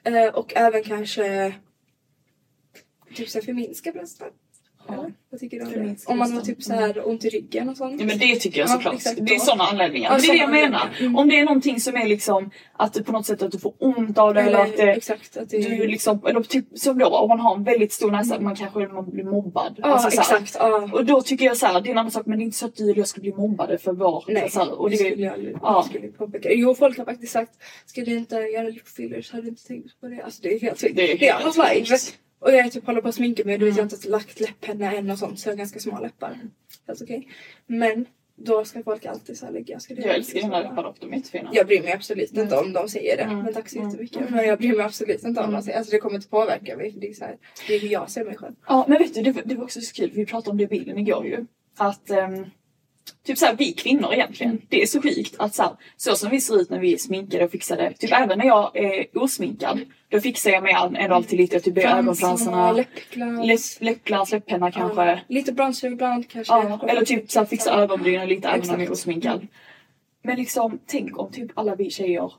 Eh, 0.04 0.28
och 0.34 0.54
även 0.56 0.84
kanske 0.84 1.54
typ 3.16 3.30
så 3.30 3.38
här, 3.40 3.46
förminska 3.46 3.92
brösten. 3.92 4.28
Eller? 4.88 5.14
Vad 5.30 5.40
tycker 5.40 5.60
du 5.60 5.66
om 5.66 5.72
det? 5.88 5.96
Om 6.06 6.18
man 6.18 6.32
har 6.34 6.42
typ 6.42 6.64
så 6.64 6.74
här 6.74 7.08
ont 7.08 7.26
i 7.26 7.30
ryggen 7.30 7.70
och 7.70 7.78
sånt. 7.78 8.02
Ja, 8.02 8.06
men 8.08 8.18
det 8.18 8.36
tycker 8.36 8.60
jag 8.60 8.70
Ja, 8.70 8.74
såklart. 8.74 8.94
exakt. 8.94 9.18
det 9.26 9.36
är 9.36 9.40
sådana 9.40 9.64
anledningar. 9.64 10.12
Ja, 10.12 10.18
det 10.22 10.28
är 10.28 10.34
det 10.34 10.40
jag 10.40 10.50
menar. 10.52 10.90
Mm. 11.00 11.16
Om 11.16 11.30
det 11.30 11.40
är 11.40 11.46
någonting 11.46 11.80
som 11.80 11.96
är 11.96 12.08
liksom 12.08 12.50
att 12.74 12.94
du 12.94 13.04
på 13.04 13.12
något 13.12 13.26
sätt 13.26 13.42
att 13.42 13.52
du 13.52 13.58
får 13.60 13.74
ont 13.80 14.18
av 14.18 14.34
det 14.34 14.42
eller, 14.42 14.60
att 14.60 14.78
det, 14.78 14.92
exakt. 14.94 15.38
Att 15.38 15.50
det, 15.50 15.58
du 15.78 15.88
liksom, 15.88 16.26
eller 16.30 16.42
typ 16.44 16.66
som 16.76 16.98
då 16.98 17.08
om 17.08 17.30
man 17.30 17.40
har 17.40 17.56
en 17.56 17.64
väldigt 17.64 17.94
stor 17.94 18.12
näsa, 18.12 18.40
man 18.40 18.56
kanske 18.56 18.88
man 18.88 19.10
blir 19.12 19.24
mobbad. 19.24 19.76
ja, 19.78 19.88
Alltså, 19.88 20.12
så 20.12 20.22
här. 20.34 20.40
exakt. 20.42 20.56
Ja. 20.60 20.90
Och 20.94 21.06
då 21.06 21.22
tycker 21.22 21.46
jag 21.46 21.58
så 21.58 21.66
här, 21.66 21.82
det 21.82 21.90
är 21.90 21.92
en 21.92 21.98
annan 21.98 22.12
sak 22.12 22.26
men 22.26 22.38
det 22.38 22.44
är 22.44 22.46
inte 22.46 22.58
så 22.58 22.66
att 22.66 22.76
du 22.76 22.84
eller 22.84 22.98
jag 22.98 23.08
skulle 23.08 23.22
bli 23.22 23.34
mobbade 23.34 23.78
för 23.78 23.94
vår... 23.94 24.24
Nej, 24.28 24.50
så 24.50 24.60
här, 24.60 24.80
och 24.82 24.90
det 24.90 24.96
det, 24.96 25.04
skulle 25.04 25.24
jag 25.26 25.34
aldrig 25.34 25.58
ja. 25.62 25.84
skulle 25.90 26.06
jag 26.06 26.18
påpeka. 26.18 26.50
Jo, 26.52 26.76
folk 26.76 26.98
har 26.98 27.06
faktiskt 27.06 27.32
sagt 27.34 27.52
ska 27.86 28.02
du 28.02 28.18
inte 28.18 28.36
göra 28.36 28.68
lipfillers 28.68 29.32
har 29.32 29.42
du 29.42 29.48
inte 29.48 29.68
tänkt 29.68 30.00
på 30.02 30.08
det. 30.08 30.22
Alltså 30.24 30.42
det 30.42 30.54
är 30.56 30.60
helt 30.60 30.84
vilt. 30.84 30.96
Det 30.96 31.12
är 31.12 31.18
Det 31.18 31.28
är 31.30 31.34
helt 31.34 31.58
annat 31.58 31.74
live. 31.74 31.86
sjukt. 31.86 32.20
Och 32.44 32.52
jag 32.52 32.72
typ 32.72 32.86
håller 32.86 33.02
på 33.02 33.08
att 33.08 33.16
sminka 33.16 33.44
mig. 33.46 33.58
Du 33.58 33.66
vet 33.66 33.78
jag 33.78 33.84
har 33.84 33.92
inte 33.96 34.10
lagt 34.10 34.40
läppenna 34.40 34.94
än 34.94 35.12
och 35.12 35.20
sånt 35.20 35.40
så 35.40 35.50
jag 35.50 35.54
har 35.54 35.58
ganska 35.58 35.80
små 35.80 36.00
läppar. 36.00 36.40
Helt 36.88 37.02
okej. 37.02 37.28
Men 37.68 38.06
då 38.36 38.66
ska 38.66 38.84
folk 38.84 39.06
alltid 39.06 39.38
så 39.38 39.46
här 39.46 39.54
lägga. 39.54 39.80
Ska 39.80 39.94
jag 39.94 40.16
älskar 40.16 40.40
dina 40.42 40.60
läppar 40.60 40.84
dock, 40.84 40.96
de 41.00 41.14
är 41.14 41.18
jättefina. 41.18 41.50
Jag 41.54 41.68
bryr 41.68 41.82
mig 41.82 41.92
absolut 41.94 42.38
inte 42.38 42.58
om 42.58 42.74
de 42.74 42.90
säger 42.90 43.18
det. 43.18 43.24
Mm. 43.24 43.40
Men 43.40 43.54
tack 43.54 43.70
så 43.70 43.78
Mm. 43.78 43.90
jättemycket. 43.90 44.30
Men 44.30 44.48
jag 44.48 44.58
bryr 44.60 44.76
mig 44.76 44.86
absolut 44.86 45.24
inte 45.24 45.42
om 45.42 45.52
de 45.54 45.62
säger 45.62 45.78
Alltså 45.78 45.92
det 45.92 45.98
kommer 46.00 46.16
inte 46.16 46.28
påverka 46.30 46.78
mig. 46.78 46.92
För 46.94 47.00
det 47.00 47.10
är, 47.10 47.14
så 47.14 47.26
här, 47.26 47.38
det 47.68 47.74
är 47.76 47.80
hur 47.80 47.88
jag 47.90 48.10
ser 48.12 48.26
mig 48.26 48.36
själv. 48.38 48.54
Ja 48.68 48.86
men 48.88 48.98
vet 48.98 49.14
du, 49.14 49.22
det, 49.22 49.32
var- 49.32 49.44
det 49.46 49.56
var 49.56 49.64
också 49.64 49.82
så 49.82 49.94
kul, 49.94 50.12
vi 50.14 50.26
pratade 50.26 50.52
om 50.52 50.58
det 50.58 50.64
i 50.64 50.68
bilen 50.68 50.98
igår 50.98 51.26
ju. 51.26 51.46
Att 51.78 52.10
ehm, 52.10 52.46
typ 53.26 53.38
såhär 53.38 53.56
vi 53.58 53.72
kvinnor 53.74 54.14
egentligen, 54.14 54.62
det 54.70 54.82
är 54.82 54.86
så 54.86 55.02
sjukt 55.02 55.36
att 55.40 55.56
såhär, 55.56 55.72
så 55.98 56.16
som 56.16 56.30
vi 56.30 56.42
ser 56.42 56.62
ut 56.62 56.70
när 56.70 56.80
vi 56.80 56.94
är 56.94 56.98
sminkade 56.98 57.46
och 57.46 57.52
fixade, 57.52 57.94
typ 58.00 58.12
även 58.14 58.38
när 58.38 58.46
jag 58.46 58.76
är 58.78 59.06
osminkad, 59.18 59.80
då 60.10 60.20
fixar 60.22 60.52
jag 60.52 60.64
mig 60.64 60.74
all- 60.74 60.96
ändå 60.96 61.16
alltid 61.16 61.40
lite, 61.40 61.60
typ 61.60 61.78
ögonfransarna, 61.78 62.72
läppglans. 62.72 63.48
läpp, 63.48 63.82
läppglans, 63.90 64.32
läppenna 64.32 64.72
kanske. 64.72 65.06
Ja, 65.06 65.20
lite 65.28 65.52
bronzer 65.52 65.88
ibland 65.92 66.30
kanske. 66.30 66.54
Ja, 66.54 66.80
eller 66.88 67.06
typ 67.06 67.32
såhär, 67.32 67.46
fixa 67.46 67.72
ögonbrynen 67.74 68.28
lite 68.30 68.48
även 68.48 68.70
om 68.70 68.76
jag 68.80 68.82
är 68.88 68.92
osminkad. 68.92 69.48
Men 70.24 70.36
liksom, 70.38 70.80
tänk 70.88 71.20
om 71.20 71.32
typ 71.32 71.52
alla 71.54 71.76
vi 71.76 71.90
tjejer, 71.90 72.32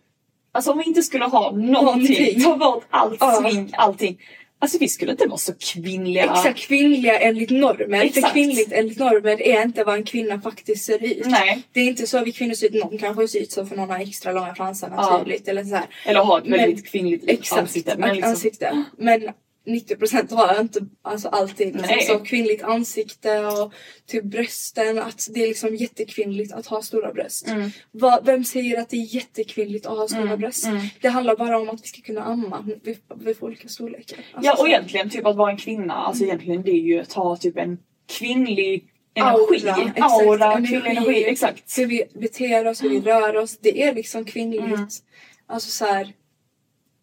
alltså 0.53 0.73
om 0.73 0.79
vi 0.79 0.85
inte 0.85 1.03
skulle 1.03 1.25
ha 1.25 1.51
någonting, 1.51 1.73
Någonting. 1.73 2.43
ta 2.43 2.57
bort 2.57 2.85
allt 2.91 3.17
Ja. 3.21 3.33
smink, 3.51 3.71
allting. 3.73 4.19
Alltså 4.65 4.79
vi 4.79 4.89
skulle 4.89 5.11
inte 5.13 5.27
vara 5.27 5.39
så 5.39 5.53
kvinnliga. 5.59 6.25
Exakt, 6.25 6.59
kvinnliga 6.59 7.19
enligt 7.21 7.51
normer. 7.51 7.99
För 7.99 8.07
Exakt. 8.07 8.33
kvinnligt 8.33 8.73
enligt 8.73 8.99
normer 8.99 9.43
är 9.43 9.63
inte 9.63 9.85
vad 9.85 9.95
en 9.95 10.05
kvinna 10.05 10.41
faktiskt 10.41 10.85
ser 10.85 11.05
ut. 11.05 11.27
Nej. 11.27 11.63
Det 11.73 11.81
är 11.81 11.85
inte 11.85 12.07
så 12.07 12.25
vi 12.25 12.33
kvinnor 12.33 12.55
ser 12.55 12.67
ut. 12.67 12.85
Någon 12.85 12.99
kanske 12.99 13.29
ser 13.29 13.41
ut 13.41 13.53
så 13.53 13.67
för 13.67 13.77
någon 13.77 13.91
har 13.91 13.99
extra 14.01 14.33
långa 14.33 14.55
fransar 14.55 14.93
Ja. 14.97 15.11
naturligt. 15.19 15.49
Eller 15.49 15.65
så 15.65 15.75
här. 15.75 15.85
Eller 16.07 16.21
ha 16.21 16.39
ett 16.39 16.47
Men- 16.47 16.59
väldigt 16.61 16.87
kvinnligt 16.87 17.25
Exakt, 17.29 17.61
ansikte. 17.63 17.95
men 17.99 18.15
liksom- 18.15 18.31
ansikte. 18.31 18.85
Men 18.99 19.23
90% 19.67 20.35
har 20.35 20.61
inte 20.61 20.81
alltså 21.03 21.29
alltid 21.29 21.77
liksom, 21.77 22.25
kvinnligt 22.25 22.63
ansikte 22.63 23.47
och 23.47 23.73
typ 24.07 24.25
brösten. 24.25 24.99
Att 24.99 25.29
det 25.31 25.43
är 25.43 25.49
liksom 25.49 25.75
jättekvinnligt 25.77 26.53
att 26.53 26.67
ha 26.67 26.83
stora 26.83 27.13
bröst. 27.13 27.49
Mm. 27.49 27.71
Vad- 27.91 28.27
vem 28.27 28.45
säger 28.45 28.81
att 28.81 28.89
det 28.89 28.97
är 28.97 29.15
jättekvinnligt 29.15 29.87
att 29.87 29.97
ha 29.97 30.09
stora 30.09 30.37
bröst? 30.37 30.67
mm. 30.67 30.83
Det 31.01 31.09
handlar 31.09 31.37
bara 31.37 31.59
om 31.59 31.69
att 31.71 31.83
vi 31.83 31.87
ska 31.87 32.01
kunna 32.03 32.23
amma 32.23 32.65
vid, 32.83 32.99
vid 33.15 33.37
olika 33.41 33.69
storlekar. 33.69 34.19
Alltså, 34.35 34.51
Ja 34.51 34.57
och 34.61 34.69
egentligen 34.69 35.11
typ 35.11 35.27
att 35.27 35.37
vara 35.37 35.51
en 35.51 35.57
kvinna, 35.57 35.95
alltså 35.95 36.25
egentligen 36.25 36.63
det 36.63 36.71
är 36.71 36.83
ju 36.83 37.01
att 37.01 37.13
ha 37.13 37.37
typ 37.37 37.57
en 37.57 37.79
kvinnlig 38.19 38.85
energi. 39.15 39.69
Aura, 39.69 39.91
exakt, 39.97 40.01
Aura 40.01 40.53
energi. 40.53 40.69
kvinnlig 40.69 40.91
energi. 40.91 41.25
Exakt. 41.25 41.79
hur 41.79 41.87
vi 41.87 42.05
beter 42.15 42.67
oss, 42.67 42.83
hur 42.83 42.89
vi 42.91 43.01
rör 43.01 43.37
oss. 43.37 43.59
Det 43.61 43.83
är 43.83 43.95
liksom 43.95 44.25
kvinnligt. 44.25 44.63
Mm. 44.65 44.87
Alltså 45.47 45.71
så 45.71 45.85
här. 45.85 46.13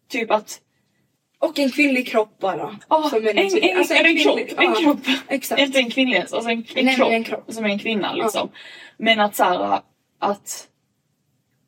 Typ 0.08 0.30
att, 0.30 0.60
Och 1.42 1.58
en 1.58 1.70
kvinnlig 1.70 2.08
kropp 2.08 2.38
bara. 2.40 2.78
oh, 2.88 3.08
Som 3.08 3.18
en, 3.18 3.36
naturlig- 3.36 3.70
en, 3.70 3.78
alltså 3.78 3.94
en, 3.94 4.06
en, 4.06 4.16
kropp, 4.18 4.38
kvinnlig- 4.38 4.54
en 4.58 4.64
ja, 4.64 4.74
kropp. 4.74 4.98
Exakt. 5.28 5.60
Inte 5.60 5.78
en 5.78 5.90
kvinnlig 5.90 6.16
ens, 6.16 6.32
alltså 6.32 6.50
en, 6.50 6.64
en, 6.74 6.84
Nej, 6.84 6.96
kropp, 6.96 7.10
en 7.10 7.24
kropp. 7.24 7.44
som 7.48 7.64
är 7.64 7.68
en 7.68 7.78
kvinna 7.78 8.12
liksom. 8.14 8.48
Men 8.96 9.20
att 9.20 9.36
såhär 9.36 9.80
att 10.20 10.68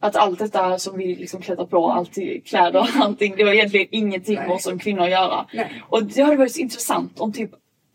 att 0.00 0.16
allt 0.16 0.38
detta 0.38 0.78
som 0.78 0.98
vi 0.98 1.14
liksom 1.14 1.42
klättrar 1.42 1.66
på, 1.66 1.90
allt 1.90 2.18
kläder 2.46 2.80
och 2.80 2.88
allting, 3.04 3.34
det 3.36 3.44
var 3.44 3.52
egentligen 3.52 3.86
ingenting 3.90 4.34
med 4.34 4.50
oss 4.50 4.62
som 4.64 4.78
kvinnor 4.78 5.02
att 5.02 5.10
göra. 5.10 5.46
Nej. 5.52 5.82
Och 5.88 6.04
det 6.04 6.22
hade 6.22 6.36
varit 6.36 6.52
så 6.52 6.60
intressant 6.60 7.20
om 7.20 7.32
typ 7.32 7.50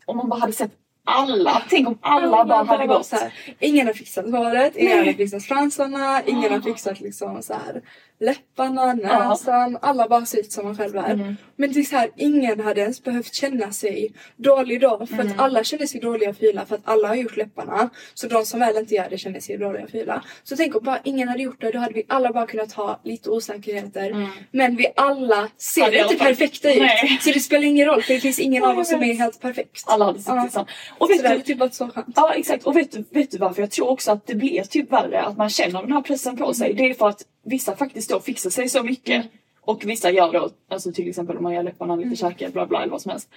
om 0.06 0.16
man 0.16 0.28
bara 0.28 0.40
hade 0.40 0.52
sett 0.52 0.70
alla, 1.04 1.62
tänk 1.70 1.88
om 1.88 1.98
alla, 2.00 2.44
bara 2.44 2.64
hade 2.64 2.86
gått. 2.86 3.06
så 3.06 3.16
här, 3.16 3.32
ingen 3.60 3.86
har 3.86 3.94
fixat 3.94 4.30
håret, 4.30 4.76
ingen 4.76 4.98
har 5.06 5.12
fixat 5.12 5.44
fransarna, 5.44 6.22
ingen 6.26 6.52
har 6.52 6.60
fixat 6.60 7.00
liksom 7.00 7.42
så 7.42 7.52
här, 7.52 7.82
läpparna, 8.20 8.92
näsan. 8.94 9.78
Alla 9.82 10.08
bara 10.08 10.26
ser 10.26 10.38
ut 10.38 10.52
som 10.52 10.64
man 10.64 10.76
själv 10.76 10.96
är. 10.96 11.10
Mm. 11.10 11.36
Men 11.56 11.72
det 11.72 11.80
är 11.80 11.84
så 11.84 11.96
här, 11.96 12.10
ingen 12.16 12.60
hade 12.60 12.80
ens 12.80 13.02
behövt 13.04 13.34
känna 13.34 13.72
sig 13.72 14.12
dålig 14.36 14.80
då. 14.80 15.06
För 15.06 15.14
Mm. 15.14 15.26
att 15.26 15.38
alla 15.38 15.64
känner 15.64 15.86
sig 15.86 16.00
dåliga 16.00 16.30
och 16.30 16.36
fula 16.36 16.66
för 16.66 16.74
att 16.74 16.80
alla 16.84 17.08
har 17.08 17.14
gjort 17.14 17.36
läpparna. 17.36 17.90
Så 18.14 18.26
de 18.28 18.44
som 18.44 18.60
väl 18.60 18.76
inte 18.76 18.94
gör 18.94 19.06
det 19.10 19.18
känner 19.18 19.40
sig 19.40 19.58
dåliga 19.58 19.84
och 19.84 19.90
fula. 19.90 20.24
Så 20.42 20.56
tänk 20.56 20.76
om 20.76 20.84
bara 20.84 20.98
ingen 21.04 21.28
hade 21.28 21.42
gjort 21.42 21.60
det, 21.60 21.70
då 21.70 21.78
hade 21.78 21.94
vi 21.94 22.02
alla 22.08 22.32
bara 22.32 22.46
kunnat 22.46 22.72
ha 22.72 23.00
lite 23.04 23.30
osäkerheter. 23.30 24.28
Men 24.50 24.76
vi 24.76 24.86
alla 24.96 25.48
ser 25.58 25.82
Hade 25.82 25.98
inte 26.02 26.16
perfekta 26.16 26.72
ut. 26.72 26.78
Nej. 26.82 27.18
Så 27.20 27.30
det 27.30 27.40
spelar 27.40 27.64
ingen 27.64 27.86
roll 27.86 28.02
för 28.02 28.14
det 28.14 28.20
finns 28.20 28.38
ingen 28.38 28.64
av 28.64 28.78
oss 28.78 28.88
som 28.90 29.00
vet. 29.00 29.08
är 29.10 29.14
helt 29.14 29.40
perfekt. 29.40 29.82
Alla 29.86 30.04
hade 30.04 30.18
sett 30.18 30.34
Ja. 30.54 30.66
Och 30.98 31.06
Så 31.06 31.12
vet 31.12 31.22
det 31.22 31.28
hade 31.28 31.40
du, 31.40 31.44
typ 31.44 31.58
varit 31.58 31.74
så 31.74 31.88
skönt. 31.88 32.06
Ja 32.16 32.32
exakt 32.34 32.64
och 32.66 32.76
vet 32.76 32.92
du, 32.92 33.04
vet 33.10 33.30
du 33.30 33.38
varför 33.38 33.62
jag 33.62 33.70
tror 33.70 33.88
också 33.88 34.12
att 34.12 34.26
det 34.26 34.34
blir 34.34 34.62
typ 34.62 34.92
värre 34.92 35.22
att 35.22 35.36
man 35.36 35.50
känner 35.50 35.82
den 35.82 35.92
här 35.92 36.00
pressen 36.02 36.36
på 36.36 36.54
sig. 36.54 36.74
Det 36.74 36.90
är 36.90 36.94
för 36.94 37.08
att 37.08 37.22
vissa 37.42 37.76
faktiskt 37.76 38.10
då 38.10 38.20
fixar 38.20 38.50
sig 38.50 38.68
så 38.68 38.82
mycket 38.82 39.26
och 39.60 39.84
vissa 39.86 40.10
gör 40.10 40.32
då, 40.32 40.50
alltså 40.68 40.92
till 40.92 41.08
exempel 41.08 41.36
om 41.36 41.42
man 41.42 41.52
gör 41.54 41.62
läpparna 41.62 41.96
lite 41.96 42.16
käkar 42.16 42.50
bla 42.50 42.66
bla 42.66 42.82
eller 42.82 42.90
vad 42.92 43.02
som 43.02 43.10
helst. 43.10 43.28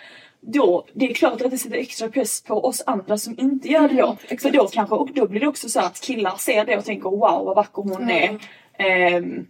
Då, 0.41 0.85
det 0.93 1.09
är 1.09 1.13
klart 1.13 1.41
att 1.41 1.51
det 1.51 1.57
sätter 1.57 1.77
extra 1.77 2.09
press 2.09 2.41
på 2.43 2.65
oss 2.65 2.83
andra 2.85 3.17
som 3.17 3.39
inte 3.39 3.67
gör 3.67 3.89
det 3.89 3.95
då. 4.01 4.15
För 4.15 4.33
exakt. 4.33 4.55
då 4.55 4.67
kanske, 4.67 4.95
och 4.95 5.13
då 5.13 5.27
blir 5.27 5.39
det 5.39 5.47
också 5.47 5.69
så 5.69 5.79
att 5.79 5.99
killar 6.01 6.35
ser 6.37 6.65
det 6.65 6.77
och 6.77 6.85
tänker 6.85 7.09
wow 7.09 7.45
vad 7.45 7.55
vacker 7.55 7.81
hon 7.81 8.09
Ja. 8.09 8.11
är. 8.11 8.39
Ehm, 8.77 9.47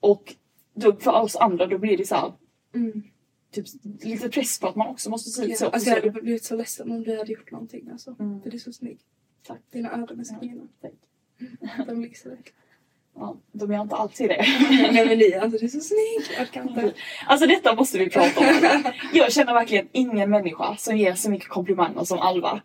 och 0.00 0.34
då 0.74 0.92
för 0.96 1.12
oss 1.20 1.36
andra 1.36 1.66
då 1.66 1.78
blir 1.78 1.96
det 1.96 2.06
så 2.06 2.14
här, 2.14 2.32
Mm. 2.74 3.02
typ 3.52 3.66
lite 4.02 4.28
press 4.28 4.60
på 4.60 4.66
att 4.68 4.76
man 4.76 4.86
också 4.88 5.10
måste 5.10 5.30
se 5.30 5.44
ut 5.44 5.58
så. 5.58 5.64
Ja, 5.64 5.70
alltså 5.70 5.90
jag 5.90 5.96
hade 5.96 6.10
blivit 6.10 6.44
så 6.44 6.56
ledsen 6.56 6.90
om 6.90 7.02
du 7.04 7.18
hade 7.18 7.32
gjort 7.32 7.50
någonting. 7.50 7.88
Alltså. 7.92 8.16
Mm. 8.20 8.42
För 8.42 8.50
du 8.50 8.56
är 8.56 8.60
så 8.60 8.72
snygg. 8.72 8.98
Tack. 9.46 9.60
Dina 9.72 9.92
ögon 9.92 10.20
är 10.20 10.24
så 10.24 10.34
fina. 10.40 10.62
Tack. 10.80 10.92
De 11.86 12.02
lyser 12.02 12.30
verkligen. 12.30 12.58
Ja, 13.18 13.36
de 13.52 13.72
gör 13.72 13.82
inte 13.82 13.96
alltid 13.96 14.28
det. 14.28 14.46
Nej 14.92 15.06
men 15.06 15.18
ni, 15.18 15.34
alltså 15.34 15.58
du 15.58 15.64
är 15.64 15.68
så 15.68 15.80
snygg. 15.80 16.38
Jag 16.38 16.50
kan 16.50 16.68
inte. 16.68 16.92
Alltså 17.26 17.46
detta 17.46 17.74
måste 17.74 17.98
vi 17.98 18.10
prata 18.10 18.40
om. 18.40 18.82
Jag 19.12 19.32
känner 19.32 19.54
verkligen 19.54 19.88
ingen 19.92 20.30
människa 20.30 20.76
som 20.76 20.96
ger 20.96 21.14
så 21.14 21.30
mycket 21.30 21.48
komplimanger 21.48 22.04
som 22.04 22.18
Alva. 22.18 22.60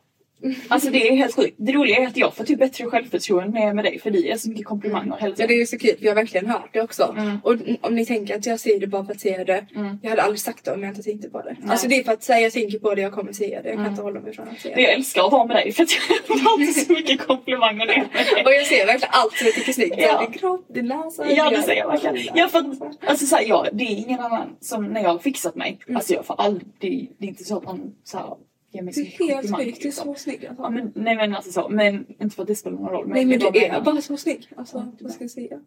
Alltså 0.67 0.89
det 0.89 1.07
är 1.09 1.15
helt 1.15 1.35
sjukt. 1.35 1.55
Det 1.57 1.71
roliga 1.71 1.97
är 1.97 2.07
att 2.07 2.17
jag 2.17 2.35
får 2.35 2.43
typ 2.43 2.59
bättre 2.59 2.85
självförtroende 2.85 3.51
när 3.53 3.59
jag 3.61 3.69
är 3.69 3.73
med 3.73 3.85
dig 3.85 3.99
för 3.99 4.11
du 4.11 4.19
ger 4.19 4.37
så 4.37 4.49
mycket 4.49 4.65
komplimanger 4.65 5.05
hela 5.19 5.27
Ja, 5.29 5.35
tiden. 5.35 5.47
det 5.47 5.53
är 5.53 5.57
ju 5.59 5.65
så 5.65 5.77
kul, 5.77 5.95
vi 5.99 6.07
har 6.07 6.15
verkligen 6.15 6.47
hört 6.47 6.69
det 6.73 6.81
också. 6.81 7.15
Mm. 7.17 7.37
Och 7.43 7.55
om 7.81 7.95
ni 7.95 8.05
tänker 8.05 8.35
att 8.37 8.45
jag 8.45 8.59
säger 8.59 8.79
det 8.79 8.87
bara 8.87 9.05
för 9.05 9.11
att 9.13 9.19
säga 9.21 9.43
det. 9.43 9.65
Mm. 9.75 9.99
Jag 10.01 10.09
hade 10.09 10.21
aldrig 10.21 10.39
sagt 10.39 10.65
det 10.65 10.71
om 10.71 10.81
jag 10.83 10.89
inte 10.91 11.03
tänkte 11.03 11.29
på 11.29 11.41
det. 11.41 11.55
Nej. 11.59 11.71
Alltså 11.71 11.87
det 11.87 11.95
är 11.99 12.03
för 12.03 12.11
att 12.13 12.23
säga 12.23 12.39
jag 12.39 12.51
tänker 12.53 12.79
på 12.79 12.95
det, 12.95 13.01
jag 13.01 13.13
kommer 13.13 13.33
säga 13.33 13.61
det. 13.61 13.67
Jag 13.67 13.73
kan 13.75 13.79
Mm. 13.81 13.91
inte 13.91 14.01
hålla 14.03 14.19
mig 14.19 14.33
från 14.33 14.47
att 14.49 14.59
säga 14.59 14.75
det. 14.75 14.81
jag 14.81 14.93
älskar 14.93 15.25
att 15.25 15.31
vara 15.31 15.45
med 15.45 15.55
dig 15.55 15.71
för 15.71 15.83
att 15.83 15.89
jag 15.91 16.37
alltid 16.47 16.75
så 16.85 16.93
mycket 16.99 17.27
komplimanger 17.27 17.85
när 17.85 17.93
jag 17.93 17.97
är 17.97 18.09
med 18.13 18.25
dig. 18.35 18.45
Och 18.45 18.51
jag 18.53 18.65
ser 18.65 18.85
verkligen 18.85 19.09
allt 19.13 19.33
som 19.33 19.45
jag 19.47 19.55
tycker 19.55 19.69
är 19.69 19.73
snyggt. 19.73 19.95
Ja. 19.97 20.03
Ja. 20.07 20.21
Din 20.29 20.39
kropp, 20.39 20.65
din 20.73 20.85
näsa. 20.85 21.31
Ja 21.31 21.49
det 21.49 21.61
säger 21.61 21.81
jag 21.81 21.87
verkligen. 21.87 22.17
Ja, 22.35 22.47
för 22.47 22.59
att, 22.59 23.09
alltså, 23.09 23.25
så 23.25 23.35
här, 23.35 23.43
ja, 23.47 23.65
det 23.73 23.83
är 23.83 23.95
ingen 23.97 24.19
annan 24.19 24.47
som 24.61 24.85
när 24.87 25.01
jag 25.01 25.09
har 25.09 25.19
fixat 25.19 25.55
mig. 25.55 25.79
Alltså 25.95 26.13
jag 26.13 26.25
får 26.25 26.35
aldrig, 26.41 27.11
det 27.19 27.25
är 27.25 27.29
inte 27.29 27.43
så 27.43 27.57
att 27.57 27.63
man 27.63 27.93
så 28.03 28.17
här, 28.17 28.27
mig 28.71 28.93
Du 28.93 29.01
mycket 29.03 29.21
är 29.21 29.27
helt 29.27 29.41
sjukt, 29.41 29.57
du 29.57 29.61
är 29.61 29.65
liksom. 29.85 30.05
så 30.05 30.15
snygg. 30.15 30.45
Alltså. 30.45 30.63
Ja, 30.63 30.69
men, 30.69 30.91
nej 30.95 31.15
men 31.15 31.35
alltså 31.35 31.51
så, 31.51 31.69
men 31.69 32.05
inte 32.21 32.35
för 32.35 32.41
att 32.43 32.47
det 32.47 32.55
spelar 32.55 32.77
någon 32.77 32.89
roll. 32.89 33.07
Nej 33.09 33.25
men 33.25 33.39
du 33.39 33.47
är 33.47 33.51
menar- 33.69 33.81
bara 33.83 34.01
så 34.01 34.17
snygg. 34.17 34.49
Alltså 34.55 34.91
vad 35.01 35.11
ska 35.11 35.23
jag 35.23 35.31
säga? 35.31 35.61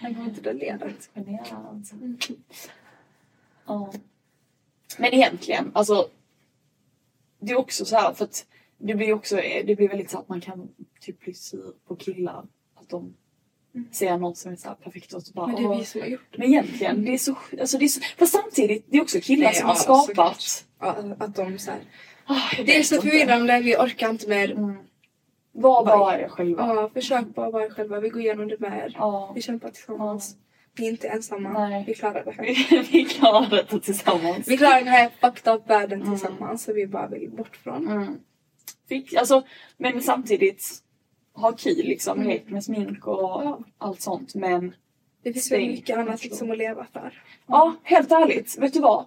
Han 0.00 0.14
går 0.14 0.24
inte 0.24 0.40
det 0.40 0.52
ledet. 0.52 1.10
Generad. 1.14 1.86
Ja. 3.66 3.92
Men 4.98 5.14
egentligen, 5.14 5.70
alltså. 5.74 6.08
Det 7.40 7.52
är 7.52 7.56
också 7.58 7.84
så 7.84 7.96
här 7.96 8.12
för 8.14 8.24
att 8.24 8.46
det 8.78 8.94
blir 8.94 9.12
också, 9.12 9.36
det 9.36 9.76
blir 9.76 9.88
väldigt 9.88 10.10
så 10.10 10.18
att 10.18 10.28
man 10.28 10.40
kan 10.40 10.68
typ 11.00 11.20
bli 11.20 11.34
sur 11.34 11.72
på 11.86 11.96
killar. 11.96 12.46
Att 12.74 12.88
de 12.88 13.14
ser 13.92 14.16
något 14.16 14.36
som 14.36 14.52
är 14.52 14.56
så 14.56 14.74
perfekt 14.82 15.12
och 15.12 15.22
så 15.22 15.32
bara 15.32 15.46
Men 15.46 15.56
det 15.56 15.62
är 15.62 15.78
vi 15.78 15.84
som 15.84 16.00
har 16.00 16.08
gjort 16.08 16.26
det. 16.30 16.38
Men 16.38 16.48
egentligen, 16.48 17.04
det 17.04 17.14
är 17.14 17.18
så, 17.18 17.36
alltså 17.60 17.78
det 17.78 17.84
är 17.84 17.88
så, 17.88 18.00
fast 18.18 18.32
samtidigt, 18.32 18.86
det 18.88 18.96
är 18.96 19.02
också 19.02 19.20
killar 19.20 19.44
Nej, 19.44 19.54
som 19.54 19.68
ja, 19.68 19.74
har 19.74 19.80
skapat. 19.80 20.64
Ja, 20.80 20.96
att 21.18 21.36
de 21.36 21.58
så 21.58 21.70
här. 21.70 21.80
Jag 22.56 22.66
Det 22.66 22.76
är 22.76 22.82
så 22.82 23.02
förvirrande, 23.02 23.60
vi 23.60 23.76
orkar 23.76 24.10
inte 24.10 24.28
mer. 24.28 24.50
Mm. 24.50 24.76
Var 25.52 25.84
bara 25.84 26.20
er 26.20 26.28
själva. 26.28 26.66
Ja, 26.66 26.90
försök 26.94 27.34
bara 27.34 27.50
vara 27.50 27.64
er 27.64 27.70
själva. 27.70 28.00
Vi 28.00 28.08
går 28.08 28.20
igenom 28.22 28.48
det 28.48 28.60
med 28.60 28.78
er. 28.78 28.94
Ja. 28.98 29.32
Vi 29.34 29.42
kämpar 29.42 29.70
tillsammans. 29.70 30.36
Vi 30.76 30.86
är 30.86 30.90
inte 30.90 31.08
ensamma. 31.08 31.68
Nej. 31.68 31.84
Vi 31.86 31.94
klarar 31.94 32.24
det 32.24 32.30
här. 32.30 32.44
Vi, 32.92 33.04
klarar 33.04 33.50
detta 33.50 33.78
tillsammans. 33.78 34.48
Vi 34.48 34.56
klarar 34.56 34.78
den 34.78 34.88
här 34.88 35.10
fucked 35.20 35.54
up 35.54 35.70
världen 35.70 36.10
tillsammans. 36.10 36.64
Så 36.64 36.72
vi 36.72 36.86
bara 36.86 37.08
vill 37.08 37.30
bort 37.30 37.56
från. 37.56 37.88
Mm. 37.88 38.16
Fick, 38.88 39.14
alltså, 39.14 39.42
men 39.76 40.02
samtidigt 40.02 40.82
ha 41.34 41.52
kul 41.52 41.76
liksom, 41.76 42.22
lek 42.22 42.48
med 42.50 42.64
smink 42.64 43.06
och 43.06 43.40
Mm. 43.42 43.48
Ja. 43.52 43.60
allt 43.78 44.00
sånt. 44.00 44.34
Men 44.34 44.74
Det 45.22 45.32
finns 45.32 45.52
väl 45.52 45.60
mycket 45.60 45.98
annat 45.98 46.24
liksom 46.24 46.50
att 46.50 46.58
leva 46.58 46.86
för. 46.92 47.22
ja, 47.46 47.74
helt 47.82 48.12
ärligt, 48.12 48.58
vet 48.58 48.72
du 48.72 48.80
vad? 48.80 49.06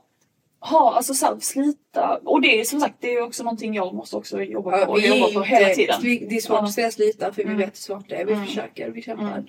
ha, 0.60 0.94
alltså 0.96 1.14
så 1.14 1.26
här, 1.26 1.38
slita. 1.40 2.20
Och 2.24 2.42
det 2.42 2.60
är 2.60 2.64
som 2.64 2.80
sagt, 2.80 2.96
det 3.00 3.14
är 3.14 3.22
också 3.22 3.44
någonting 3.44 3.74
jag 3.74 3.94
måste 3.94 4.16
också 4.16 4.42
jobba 4.42 4.80
Ja, 4.80 4.86
på 4.86 4.92
och 4.92 4.98
vi 4.98 5.20
jobba 5.20 5.34
på 5.34 5.42
hela 5.42 5.74
tiden. 5.76 5.96
Vi, 6.04 6.18
det 6.30 6.36
är 6.36 6.42
svårt 6.42 6.58
Ja. 6.60 6.64
att 6.64 6.72
säga 6.74 6.92
slita 6.92 7.26
för 7.34 7.36
vi 7.44 7.44
Mm. 7.44 7.58
vet 7.58 7.68
hur 7.70 7.76
svårt 7.76 8.10
det 8.10 8.16
är. 8.16 8.26
Vi 8.26 8.34
Mm. 8.34 8.46
försöker, 8.46 8.90
vi 8.90 9.02
kämpar. 9.02 9.32
Mm. 9.32 9.46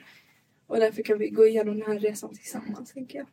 Och 0.67 0.77
därför 0.77 1.03
kan 1.03 1.19
vi 1.19 1.29
gå 1.29 1.47
igenom 1.47 1.79
den 1.79 1.93
här 1.93 1.99
resan 1.99 2.35
tillsammans 2.35 2.93
tänker 2.93 3.19
jag. 3.19 3.27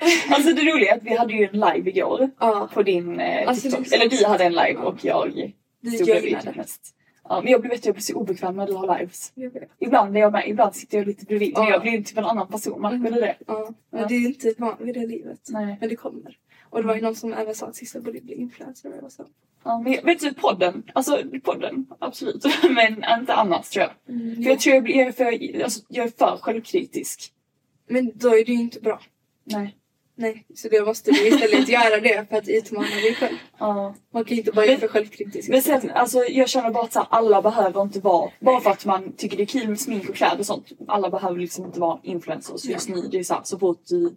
Mm. 0.00 0.10
Alltså 0.34 0.52
det 0.52 0.62
roliga 0.72 0.92
är 0.92 0.96
att 0.96 1.02
vi 1.02 1.16
hade 1.16 1.32
ju 1.32 1.44
en 1.44 1.52
live 1.60 1.90
igår 1.90 2.30
Ja, 2.40 2.68
på 2.74 2.82
din 2.82 3.20
eh, 3.20 3.48
Alltså, 3.48 3.70
TikTok. 3.70 3.92
Eller 3.92 4.08
du 4.08 4.26
hade 4.26 4.44
en 4.44 4.52
live 4.52 4.76
och 4.76 5.04
jag 5.04 5.52
vi 5.80 5.90
stod 5.90 6.06
bredvid 6.06 6.32
joinade. 6.32 6.52
mest. 6.56 6.92
Ja, 7.28 7.40
men 7.42 7.52
jag 7.52 7.60
blir, 7.60 7.70
vet, 7.70 7.86
jag 7.86 7.94
blir 7.94 8.02
så 8.02 8.14
obekväm 8.14 8.56
när 8.56 8.66
du 8.66 8.72
har 8.72 8.98
lives. 8.98 9.32
Ibland 9.78 10.16
är 10.16 10.20
jag 10.20 10.32
med, 10.32 10.48
ibland 10.48 10.74
sitter 10.74 10.98
jag 10.98 11.06
lite 11.06 11.24
bredvid. 11.24 11.52
Men 11.54 11.64
Ja. 11.64 11.70
jag 11.70 11.82
blir 11.82 12.02
typ 12.02 12.18
en 12.18 12.24
annan 12.24 12.48
person, 12.48 12.80
märker 12.80 13.10
du 13.14 13.20
det? 13.20 13.36
Ja, 13.46 13.70
men 13.90 14.00
Ja. 14.00 14.06
det 14.08 14.14
är 14.14 14.26
inte 14.26 14.54
van 14.58 14.76
vid 14.80 14.94
det 14.94 15.06
livet. 15.06 15.40
Nej. 15.48 15.76
Men 15.80 15.88
det 15.88 15.96
kommer. 15.96 16.36
Och 16.70 16.80
det 16.82 16.86
var 16.88 16.94
ju 16.94 17.00
någon 17.00 17.14
som 17.16 17.32
även 17.32 17.54
sa 17.54 17.66
att 17.66 17.76
sista 17.76 18.00
borde 18.00 18.20
bli 18.20 18.34
influencer 18.34 19.04
och 19.04 19.12
så. 19.12 19.24
Ja, 19.64 19.78
men 19.80 19.92
jag- 19.92 20.02
vet 20.02 20.20
du, 20.20 20.34
podden. 20.34 20.82
Alltså 20.94 21.18
podden, 21.44 21.86
absolut. 21.98 22.44
men 22.70 23.04
inte 23.20 23.32
annars 23.34 23.68
tror 23.68 23.82
jag. 24.06 24.14
Mm, 24.16 24.42
För 24.42 24.50
jag 24.50 24.60
tror 24.60 24.74
jag, 24.74 24.84
blir, 24.84 24.96
jag, 24.96 25.06
är 25.06 25.12
för, 25.12 25.62
alltså, 25.62 25.80
jag 25.88 26.06
är 26.06 26.10
för 26.18 26.36
självkritisk. 26.40 27.32
Men 27.88 28.12
då 28.14 28.28
är 28.28 28.44
det 28.44 28.52
ju 28.52 28.60
inte 28.60 28.80
bra. 28.80 29.00
Nej. 29.44 29.76
Nej, 30.18 30.46
så 30.54 30.68
då 30.68 30.84
måste 30.84 31.10
du 31.10 31.28
istället 31.28 31.68
göra 31.68 32.00
det 32.00 32.28
för 32.28 32.36
att 32.36 32.48
utmana 32.48 32.86
dig 32.86 33.14
själv. 33.14 33.36
Ja. 33.58 33.94
Man 34.12 34.24
kan 34.24 34.34
ju 34.34 34.40
inte 34.40 34.52
bara 34.52 34.66
vara 34.66 34.78
för 34.78 34.88
självkritisk. 34.88 35.48
Men 35.48 35.62
sen, 35.62 35.90
alltså, 35.90 36.24
jag 36.24 36.48
känner 36.48 36.70
bara 36.70 36.84
att 36.84 36.92
så 36.92 36.98
här, 36.98 37.08
alla 37.10 37.42
behöver 37.42 37.82
inte 37.82 38.00
vara, 38.00 38.30
bara 38.40 38.60
för 38.60 38.70
att 38.70 38.84
man 38.84 39.12
tycker 39.12 39.36
det 39.36 39.42
är 39.42 39.46
kul 39.46 39.68
med 39.68 39.80
smink 39.80 40.08
och 40.08 40.14
kläder 40.14 40.38
och 40.38 40.46
sånt. 40.46 40.66
Alla 40.88 41.10
behöver 41.10 41.38
liksom 41.38 41.64
inte 41.64 41.80
vara 41.80 42.00
influencers 42.02 42.64
just 42.64 42.88
nu. 42.88 43.00
Det 43.10 43.18
är 43.18 43.24
så, 43.24 43.34
här, 43.34 43.40
så 43.44 43.58
fort 43.58 43.80
du 43.88 44.16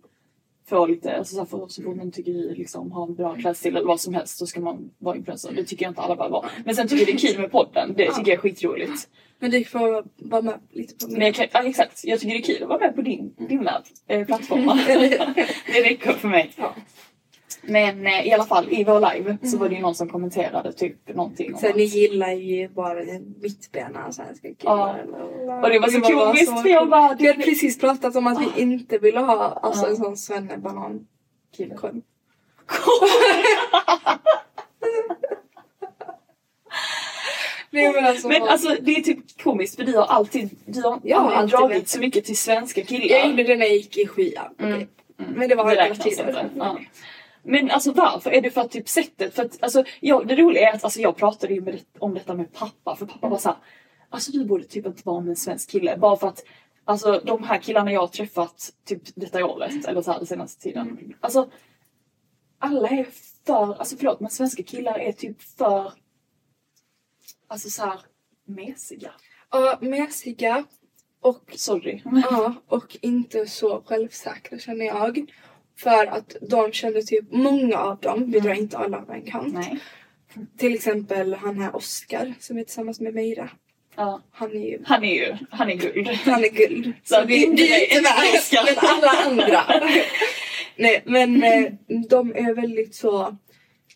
får 0.70 0.88
lite, 0.88 1.18
alltså, 1.18 1.36
så, 1.36 1.40
här, 1.40 1.68
för, 1.84 1.96
man 1.96 2.12
tycker 2.12 2.32
du 2.32 2.54
liksom 2.54 2.92
har 2.92 3.08
en 3.08 3.16
bra 3.16 3.36
klädstil 3.36 3.76
eller 3.76 3.88
vad 3.88 4.00
som 4.00 4.14
helst 4.14 4.38
så 4.38 4.48
ska 4.48 4.60
man 4.60 4.92
vara 4.98 5.16
influencer. 5.16 5.52
Det 5.56 5.64
tycker 5.64 5.86
jag 5.86 5.92
inte 5.92 6.02
alla 6.02 6.16
behöver 6.16 6.34
vara. 6.34 6.50
Men 6.66 6.76
sen 6.76 6.88
tycker 6.88 7.06
jag 7.06 7.08
det 7.08 7.28
är 7.28 7.32
kul 7.34 7.42
med 7.42 7.52
podden. 7.52 7.94
Det 7.98 8.06
tycker 8.06 8.32
jag 8.32 8.38
är 8.38 8.42
skitroligt. 8.42 9.10
Men 9.40 9.52
du 9.52 9.64
får 9.64 10.06
vara 10.18 10.42
med 10.42 10.60
lite 10.72 11.06
på 11.06 11.12
Men 11.12 11.22
jag 11.22 11.36
kan, 11.36 11.48
ja, 11.52 11.64
exakt, 11.64 12.02
jag 12.04 12.20
tycker 12.20 12.34
det 12.34 12.40
är 12.40 12.56
kul 12.56 12.64
att 12.64 12.70
vara 12.70 12.80
med 12.80 12.96
på 12.96 13.02
din, 13.02 13.36
dina 13.50 13.84
eh, 14.08 14.26
plattformar. 14.26 14.76
det 15.74 15.90
räcker 15.90 16.12
för 16.12 16.28
mig. 16.28 16.52
Ja. 16.56 16.76
Men 17.62 18.08
eh, 18.08 18.28
i 18.28 18.32
alla 18.34 18.46
fall 18.46 18.68
i 18.70 18.84
vår 18.84 19.14
live 19.14 19.38
så 19.44 19.58
var 19.58 19.70
det 19.70 19.76
ju 19.76 19.82
någon 19.82 19.96
som 19.96 20.10
kommenterade 20.10 20.74
typ 20.74 21.16
någonting 21.16 21.54
om 21.54 21.60
Sen 21.60 21.70
att- 21.70 21.76
ni 21.76 21.84
gillar 21.84 22.32
ju 22.32 22.68
bara 22.70 23.04
mittbena 23.42 24.12
svenska 24.12 24.48
Ja. 24.48 24.54
killar. 24.58 25.06
Och 25.64 25.70
det 25.70 25.80
var 25.80 25.88
så 25.88 26.02
komiskt 26.02 26.48
så 26.52 26.56
för 26.58 26.70
jag 26.70 26.90
bara... 26.90 27.16
Vi 27.20 27.28
hade 27.28 27.44
precis 27.44 27.80
pratat 27.80 28.16
om 28.16 28.28
att 28.28 28.42
vi 28.42 28.62
inte 28.62 28.98
ville 28.98 29.20
ha 29.20 29.60
alltså, 29.64 29.84
Ja. 29.86 29.90
en 29.90 29.98
sån 29.98 30.18
svennebanan 30.18 31.08
Kille. 31.58 31.76
korv. 31.76 32.02
Nej 37.72 37.94
men 37.94 38.06
alltså. 38.06 38.28
Men 38.28 38.42
alltså 38.44 38.76
det 38.82 38.92
är 38.92 39.02
typ 39.02 39.42
komiskt 39.44 39.76
för 39.76 39.84
du 39.84 39.98
har 39.98 40.06
alltid, 40.06 40.50
du 40.66 40.82
har 40.82 41.00
Jag 41.04 41.18
har 41.18 41.24
aldrig 41.32 41.40
alltid 41.40 41.60
dragit 41.60 41.78
vetat. 41.78 41.90
så 41.90 42.00
mycket 42.00 42.26
till 42.26 42.38
svenska 42.38 42.84
killar. 42.84 43.06
jag 43.18 43.30
gjorde 43.30 43.44
det 43.44 43.56
när 43.56 43.66
jag 43.66 43.76
gick 43.76 43.98
i 43.98 44.08
sjuan. 44.08 44.46
Mm. 44.60 44.74
okej. 44.74 44.88
Men 45.36 45.50
det 45.50 45.56
var 45.56 45.70
hela 45.70 45.84
räknas 45.84 46.06
inte. 46.08 46.50
Ja. 46.58 46.80
Men 47.44 47.72
alltså 47.72 47.92
varför? 47.92 48.32
Är 48.32 48.42
det 48.42 48.52
för 48.52 48.62
att 48.62 48.72
typ 48.72 48.90
sättet? 48.90 49.34
För 49.34 49.46
att 49.46 49.64
alltså, 49.64 49.84
jag, 50.00 50.28
det 50.28 50.36
roliga 50.36 50.70
är 50.70 50.76
att 50.76 50.84
alltså, 50.84 51.00
jag 51.02 51.18
pratade 51.18 51.54
ju 51.54 51.62
med 51.62 51.74
det, 51.74 52.00
om 52.00 52.14
detta 52.14 52.34
med 52.34 52.54
pappa 52.54 52.96
för 52.96 53.06
pappa 53.06 53.30
var 53.30 53.38
såhär 53.38 53.58
Alltså 54.10 54.32
du 54.32 54.46
borde 54.46 54.64
typ 54.64 54.86
inte 54.86 55.02
vara 55.06 55.20
med 55.22 55.30
en 55.30 55.36
svensk 55.36 55.70
kille 55.70 55.98
bara 55.98 56.18
för 56.18 56.28
att 56.28 56.44
Alltså 56.86 57.22
de 57.26 57.44
här 57.44 57.58
killarna 57.58 57.92
jag 57.92 58.00
har 58.00 58.08
träffat 58.08 58.74
typ 58.86 59.02
detta 59.16 59.46
året 59.46 59.86
eller 59.86 60.02
så 60.02 60.12
här 60.12 60.18
den 60.18 60.28
senaste 60.28 60.62
tiden. 60.62 61.14
Alltså 61.20 61.52
alla 62.60 62.90
är 62.90 63.08
för, 63.46 63.80
alltså 63.80 63.98
förlåt 63.98 64.20
men 64.20 64.30
svenska 64.30 64.64
killar 64.64 65.00
är 65.00 65.12
typ 65.12 65.42
för 65.42 65.94
Alltså 67.48 67.70
så 67.70 67.86
här 67.86 68.00
mesiga. 68.46 69.12
Ja, 69.52 69.78
mesiga 69.82 70.64
och, 71.22 71.54
Sorry. 71.56 72.02
ja, 72.32 72.54
och 72.68 72.98
inte 73.02 73.48
så 73.48 73.84
självsäkra 73.86 74.60
känner 74.60 74.86
jag. 74.86 75.32
För 75.80 76.06
att 76.06 76.36
de 76.42 76.72
känner 76.72 77.02
typ, 77.02 77.32
många 77.32 77.78
av 77.78 78.00
dem, 78.00 78.32
vi 78.32 78.40
drar 78.40 78.54
inte 78.54 78.78
alla 78.78 78.98
över 78.98 79.14
en 79.14 79.22
kant. 79.22 79.54
Nej. 79.54 79.80
Till 80.58 80.74
exempel 80.76 81.34
han 81.34 81.62
här 81.62 81.76
Oscar 81.76 82.34
som 82.40 82.58
är 82.58 82.64
tillsammans 82.64 83.00
med 83.00 83.14
Meira. 83.14 83.50
Ja. 83.96 84.22
Han 84.32 84.52
är 84.52 84.70
ju 84.70 84.80
Han 84.86 85.04
är 85.04 85.16
ju, 85.16 85.38
han 85.50 85.70
är 85.70 85.76
guld. 85.76 86.08
Han 86.08 86.44
är 86.44 86.50
guld. 86.50 86.94
Så 87.04 87.16
Så 87.16 87.26
vi, 87.26 87.46
inte 87.46 87.64
vi 87.64 87.74
är 87.74 87.98
inte 87.98 88.02
med, 88.02 88.66
men 88.66 88.90
alla 88.90 89.12
andra. 89.26 89.64
Nej 90.76 91.02
men 91.06 91.44
eh, 91.44 91.72
de 92.10 92.36
är 92.36 92.54
väldigt 92.54 92.96
så, 92.96 93.38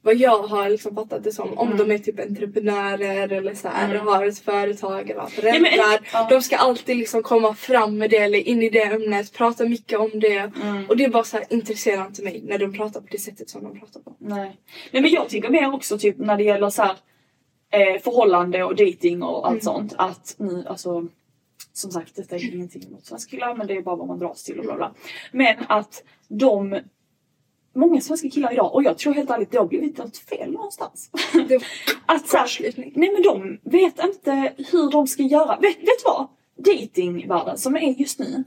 vad 0.06 0.16
jag 0.16 0.44
har 0.44 0.70
liksom 0.70 0.96
fattat 0.96 1.24
det 1.24 1.32
som, 1.32 1.58
om 1.58 1.78
de 1.78 1.92
är 1.92 1.98
typ 1.98 2.20
entreprenörer 2.20 3.30
eller 3.34 3.54
så 3.54 3.68
här, 3.68 3.96
Mm. 3.96 4.08
har 4.08 4.26
ett 4.26 4.40
företag 4.40 5.10
eller 5.10 5.22
har 5.22 5.30
Ja, 5.36 5.42
men- 5.44 5.54
föräldrar. 5.66 6.10
ja. 6.14 6.28
De 6.30 6.42
ska 6.42 6.56
alltid 6.58 6.98
liksom 6.98 7.24
komma 7.24 7.54
fram 7.56 7.98
med 7.98 8.10
det 8.10 8.18
eller 8.18 8.40
in 8.40 8.62
i 8.64 8.70
det 8.70 8.84
ämnet, 8.84 9.34
prata 9.34 9.66
mycket 9.66 10.00
om 10.00 10.12
det. 10.14 10.38
Mm. 10.64 10.86
Och 10.90 10.98
det 10.98 11.04
är 11.04 11.10
bara 11.10 11.24
så 11.24 11.38
här, 11.38 11.46
intresserar 11.50 12.06
inte 12.06 12.24
mig 12.24 12.42
när 12.46 12.58
de 12.58 12.74
pratar 12.74 13.02
på 13.02 13.08
det 13.12 13.18
sättet 13.20 13.50
som 13.50 13.64
de 13.64 13.80
pratar 13.80 14.00
på. 14.00 14.14
Nej. 14.20 14.58
Nej 14.92 15.02
men 15.02 15.12
jag 15.12 15.30
tycker 15.30 15.50
mer 15.50 15.74
också 15.74 15.98
typ 15.98 16.18
när 16.18 16.38
det 16.38 16.44
gäller 16.44 16.70
så 16.70 16.82
här, 16.82 16.96
eh, 17.72 18.02
förhållande 18.02 18.64
och 18.64 18.76
dating 18.76 19.24
och 19.24 19.48
allt 19.48 19.64
sånt 19.64 19.94
att 19.98 20.36
ni 20.38 20.64
alltså 20.68 21.08
som 21.74 21.92
sagt 21.92 22.16
detta 22.16 22.36
är 22.36 22.54
ingenting 22.56 22.92
mot 22.92 23.06
svenska 23.06 23.30
killar 23.32 23.56
men 23.56 23.68
det 23.68 23.74
är 23.78 23.82
bara 23.82 23.96
vad 23.96 24.08
man 24.08 24.20
dras 24.20 24.44
till 24.44 24.60
och 24.60 24.66
bla 24.66 24.76
bla. 24.76 24.94
Men 25.32 25.56
att 25.70 26.04
de 26.28 26.80
Många 27.76 28.02
svenska 28.02 28.30
killar 28.30 28.54
idag, 28.54 28.76
och 28.76 28.84
jag 28.84 28.98
tror 28.98 29.14
helt 29.14 29.30
ärligt 29.30 29.52
det 29.52 29.58
har 29.58 29.66
blivit 29.66 29.98
något 29.98 30.18
fel 30.18 30.52
någonstans. 30.52 31.10
Att 32.06 32.28
så 32.28 32.38
här, 32.38 32.74
nej 32.76 33.12
men 33.14 33.24
de 33.24 33.60
vet 33.64 34.04
inte 34.04 34.54
hur 34.58 34.92
de 34.92 35.08
ska 35.08 35.24
göra. 35.24 35.60
Vet, 35.60 35.78
vet 35.78 36.06
vad? 36.06 36.28
Datingvärlden 36.56 37.58
som 37.58 37.76
är 37.76 38.00
just 38.00 38.20
nu. 38.20 38.44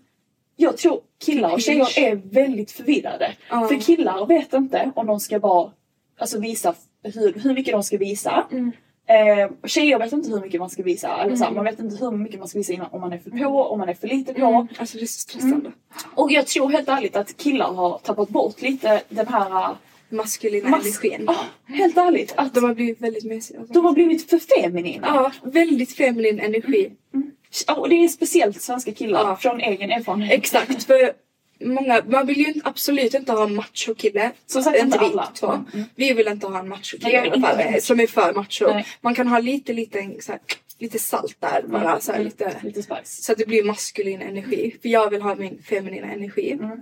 Jag 0.57 0.77
tror 0.77 1.01
killar 1.25 1.53
och 1.53 1.61
tjejer 1.61 1.99
är 1.99 2.17
väldigt 2.17 2.71
förvirrade. 2.71 3.37
Ja. 3.51 3.69
För 3.69 3.81
killar 3.81 4.27
vet 4.27 4.53
inte 4.53 4.93
om 4.95 5.07
de 5.07 5.21
ska 5.21 5.39
vara, 5.39 5.71
alltså 6.19 6.39
visa 6.41 6.75
hur, 7.03 7.33
hur 7.33 7.55
mycket 7.55 7.73
de 7.73 7.83
ska 7.83 7.99
visa. 7.99 8.47
Mm. 8.53 8.73
Eh, 9.09 9.51
tjejer 9.69 9.99
vet 9.99 10.13
inte 10.13 10.31
hur 10.31 10.41
mycket 10.41 10.61
man 10.61 10.71
ska 10.71 10.83
visa. 10.83 11.17
Eller 11.23 11.37
så 11.37 11.45
här, 11.45 11.51
man 11.51 11.65
vet 11.65 11.81
inte 11.81 11.97
hur 12.05 12.11
mycket 12.11 12.39
man 12.39 12.49
ska 12.49 12.59
visa 12.59 12.73
innan, 12.73 12.87
om 12.91 13.01
man 13.01 13.13
är 13.13 13.19
för 13.19 13.31
på, 13.31 13.63
om 13.63 13.79
man 13.79 13.89
är 13.89 13.95
för 13.95 14.09
lite 14.09 14.35
på. 14.35 14.47
Mm. 14.47 14.67
Alltså 14.79 14.99
det 14.99 15.05
är 15.05 15.07
så 15.07 15.21
stressande. 15.21 15.73
Och 16.15 16.33
jag 16.33 16.47
tror 16.47 16.69
helt 16.71 16.89
ärligt 16.89 17.17
att 17.17 17.37
killar 17.37 17.73
har 17.73 17.99
tappat 17.99 18.29
bort 18.29 18.63
lite 18.63 19.03
den 19.09 19.27
här 19.29 19.51
uh, 19.51 19.77
Maskulina 20.09 20.69
mas- 20.69 20.81
energin. 21.05 21.25
Ja, 21.27 21.37
helt 21.75 21.97
ärligt. 21.97 22.35
Att 22.37 22.55
De 22.55 22.65
har 22.65 22.75
blivit 22.75 23.01
väldigt 23.01 23.25
mesiga. 23.25 23.61
De 23.69 23.85
har 23.85 23.93
blivit 23.93 24.31
för 24.31 24.39
feminina. 24.39 25.07
Ja, 25.15 25.33
väldigt 25.43 25.97
feminin 25.97 26.41
energi. 26.41 26.93
Ja, 27.67 27.75
och 27.75 27.89
det 27.89 28.05
är 28.05 28.09
speciellt 28.09 28.63
svenska 28.63 28.93
killar 28.93 29.21
Ja. 29.21 29.37
från 29.37 29.61
egen 29.61 29.91
erfarenhet. 29.91 30.33
Exakt, 30.39 30.85
för 30.85 31.13
många, 31.61 32.03
man 32.09 32.27
vill 32.27 32.39
ju 32.39 32.55
absolut 32.65 33.15
inte 33.15 33.33
ha 33.33 33.45
en 33.45 33.55
machokille. 33.55 34.33
Som 34.47 34.63
sagt, 34.63 34.79
inte 34.79 34.99
vi 34.99 35.05
alla. 35.05 35.27
två. 35.35 35.47
Mm. 35.53 35.85
Vi 35.95 36.13
vill 36.13 36.29
inte 36.29 36.47
ha 36.47 36.59
en 36.59 36.69
machokille 36.69 37.13
i 37.27 37.31
alla 37.31 37.41
fall, 37.41 37.61
eh, 37.61 37.77
som 37.81 38.01
är 38.01 38.07
för 38.07 38.35
macho. 38.35 38.67
Nej. 38.67 38.87
Man 39.01 39.15
kan 39.15 39.29
ha 39.29 39.39
lite, 39.39 39.73
lite, 39.73 40.17
så 40.21 40.33
här, 40.33 40.41
lite 40.79 40.99
salt 40.99 41.37
där 41.41 41.63
bara. 41.69 42.01
Så, 42.01 42.13
här, 42.13 42.25
lite, 42.25 42.57
Lite 42.63 42.83
spice. 42.83 43.23
så 43.23 43.33
att 43.33 43.39
det 43.39 43.47
blir 43.47 43.65
maskulin 43.65 44.23
energi. 44.23 44.77
För 44.83 44.89
jag 44.89 45.11
vill 45.11 45.23
ha 45.23 45.35
min 45.35 45.63
feminina 45.63 46.07
energi. 46.13 46.53
Mm. 46.53 46.79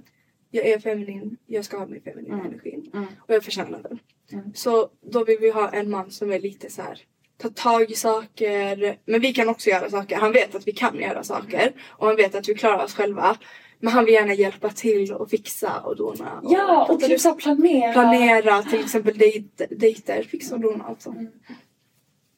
Jag 0.51 0.67
är 0.67 0.79
feminin, 0.79 1.37
jag 1.47 1.65
ska 1.65 1.79
ha 1.79 1.87
min 1.87 2.03
feminina 2.03 2.35
Mm. 2.35 2.47
energi. 2.47 2.91
Mm. 2.95 3.07
Och 3.19 3.35
jag 3.35 3.45
förtjänar 3.45 3.83
den. 3.83 3.99
Mm. 4.33 4.53
Så 4.55 4.89
då 5.13 5.25
vill 5.25 5.39
vi 5.41 5.51
ha 5.51 5.71
en 5.71 5.91
man 5.91 6.11
som 6.11 6.33
är 6.33 6.41
lite 6.41 6.71
så 6.71 6.83
här 6.83 6.99
ta 7.39 7.49
tag 7.49 7.91
i 7.91 7.95
saker. 7.95 8.97
Men 9.07 9.21
vi 9.21 9.33
kan 9.35 9.49
också 9.49 9.71
göra 9.71 9.91
saker. 9.91 10.17
Han 10.17 10.33
vet 10.33 10.55
att 10.55 10.67
vi 10.69 10.73
kan 10.73 11.01
göra 11.01 11.25
saker. 11.25 11.73
Och 11.89 12.07
han 12.07 12.17
vet 12.17 12.35
att 12.35 12.49
vi 12.49 12.55
klarar 12.55 12.85
oss 12.85 12.95
själva. 12.95 13.37
Men 13.85 13.93
han 13.93 14.05
vill 14.05 14.15
gärna 14.15 14.35
hjälpa 14.35 14.71
till 14.71 15.13
och 15.13 15.31
fixa 15.31 15.81
och 15.81 15.97
dona. 15.97 16.41
Och, 16.41 16.53
Ja, 16.53 16.87
och 16.91 17.01
typ 17.01 17.21
såhär 17.21 17.37
planera. 17.37 17.93
planera 17.93 18.63
till 18.63 18.81
exempel 18.81 19.19
dejt, 19.19 19.67
dejter, 19.67 20.23
fixa 20.23 20.55
och 20.55 20.61
dona 20.61 20.85
alltså. 20.85 21.11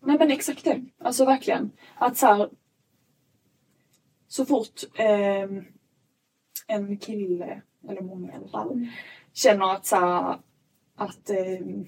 Nej 0.04 0.18
men 0.18 0.30
exakt 0.30 0.64
det. 0.64 0.84
Alltså 0.98 1.24
verkligen. 1.24 1.70
Att 1.98 2.16
såhär. 2.16 2.48
Så 4.28 4.44
fort 4.46 4.80
ehm, 4.94 5.64
en 6.66 6.98
kille, 6.98 7.62
eller 7.88 8.00
många 8.02 8.32
i 8.32 8.36
alla 8.36 8.48
fall, 8.48 8.72
Mm. 8.72 8.88
känner 9.32 9.72
att 9.74 9.86
såhär 9.86 10.38
att 10.96 11.30
ehm, 11.30 11.86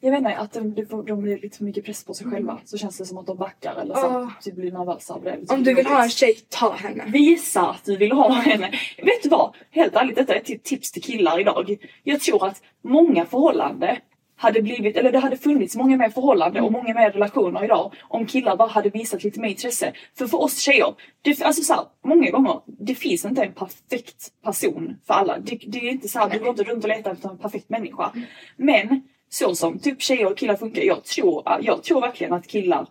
jag 0.00 0.10
vet 0.10 0.18
inte, 0.18 0.36
att 0.36 0.52
de, 0.52 0.86
de, 1.06 1.22
blir 1.22 1.38
lite 1.38 1.56
för 1.56 1.64
mycket 1.64 1.84
press 1.84 2.04
på 2.04 2.14
sig 2.14 2.30
själva 2.30 2.58
så 2.64 2.78
känns 2.78 2.98
det 2.98 3.06
som 3.06 3.18
att 3.18 3.26
de 3.26 3.36
backar 3.36 3.74
eller 3.74 3.94
så 3.94 4.00
Ja. 4.00 4.32
typ 4.42 4.54
blir 4.54 4.72
nervösa 4.72 5.14
av 5.14 5.22
det. 5.22 5.38
Om 5.48 5.64
du 5.64 5.74
vill 5.74 5.86
ha 5.86 6.02
en 6.02 6.10
tjej, 6.10 6.34
ta 6.48 6.72
henne. 6.72 7.04
Visa 7.06 7.60
att 7.60 7.84
du 7.84 7.96
vill 7.96 8.12
ha 8.12 8.30
henne. 8.30 8.70
Vet 9.02 9.22
du 9.22 9.28
vad? 9.28 9.54
Helt 9.70 9.94
ärligt, 9.94 10.16
detta 10.16 10.34
är 10.34 10.40
ett 10.40 10.64
tips 10.64 10.92
till 10.92 11.02
killar 11.02 11.40
idag. 11.40 11.76
Jag 12.04 12.20
tror 12.20 12.46
att 12.46 12.62
många 12.82 13.24
förhållanden 13.24 13.96
hade 14.36 14.62
blivit, 14.62 14.96
eller 14.96 15.12
det 15.12 15.18
hade 15.18 15.36
funnits 15.36 15.76
många 15.76 15.96
mer 15.96 16.08
förhållanden 16.08 16.64
och 16.64 16.72
många 16.72 16.94
mer 16.94 17.10
relationer 17.10 17.64
idag 17.64 17.92
om 18.02 18.26
killar 18.26 18.56
bara 18.56 18.68
hade 18.68 18.90
visat 18.90 19.24
lite 19.24 19.40
mer 19.40 19.48
intresse. 19.48 19.92
För 20.18 20.26
för 20.26 20.42
oss 20.42 20.58
tjejer, 20.58 20.94
det, 21.22 21.42
alltså 21.42 21.62
så 21.62 21.74
här, 21.74 21.84
många 22.04 22.30
gånger, 22.30 22.60
det 22.66 22.94
finns 22.94 23.24
inte 23.24 23.42
en 23.42 23.52
perfekt 23.52 24.32
person 24.44 24.96
för 25.06 25.14
alla. 25.14 25.38
Det, 25.38 25.58
det 25.66 25.78
är 25.78 25.90
inte 25.90 26.08
så 26.08 26.18
här, 26.18 26.30
du 26.30 26.38
går 26.38 26.48
inte 26.48 26.64
runt 26.64 26.84
och 26.84 26.88
letar 26.88 27.12
efter 27.12 27.28
en 27.28 27.38
perfekt 27.38 27.70
människa. 27.70 28.12
Men 28.56 29.02
så 29.28 29.54
som 29.54 29.78
typ 29.78 30.02
tjejer 30.02 30.26
och 30.26 30.38
killar 30.38 30.56
funkar, 30.56 30.82
jag 30.82 31.04
tror, 31.04 31.42
jag 31.60 31.82
tror 31.82 32.00
verkligen 32.00 32.32
att 32.32 32.46
killar 32.46 32.86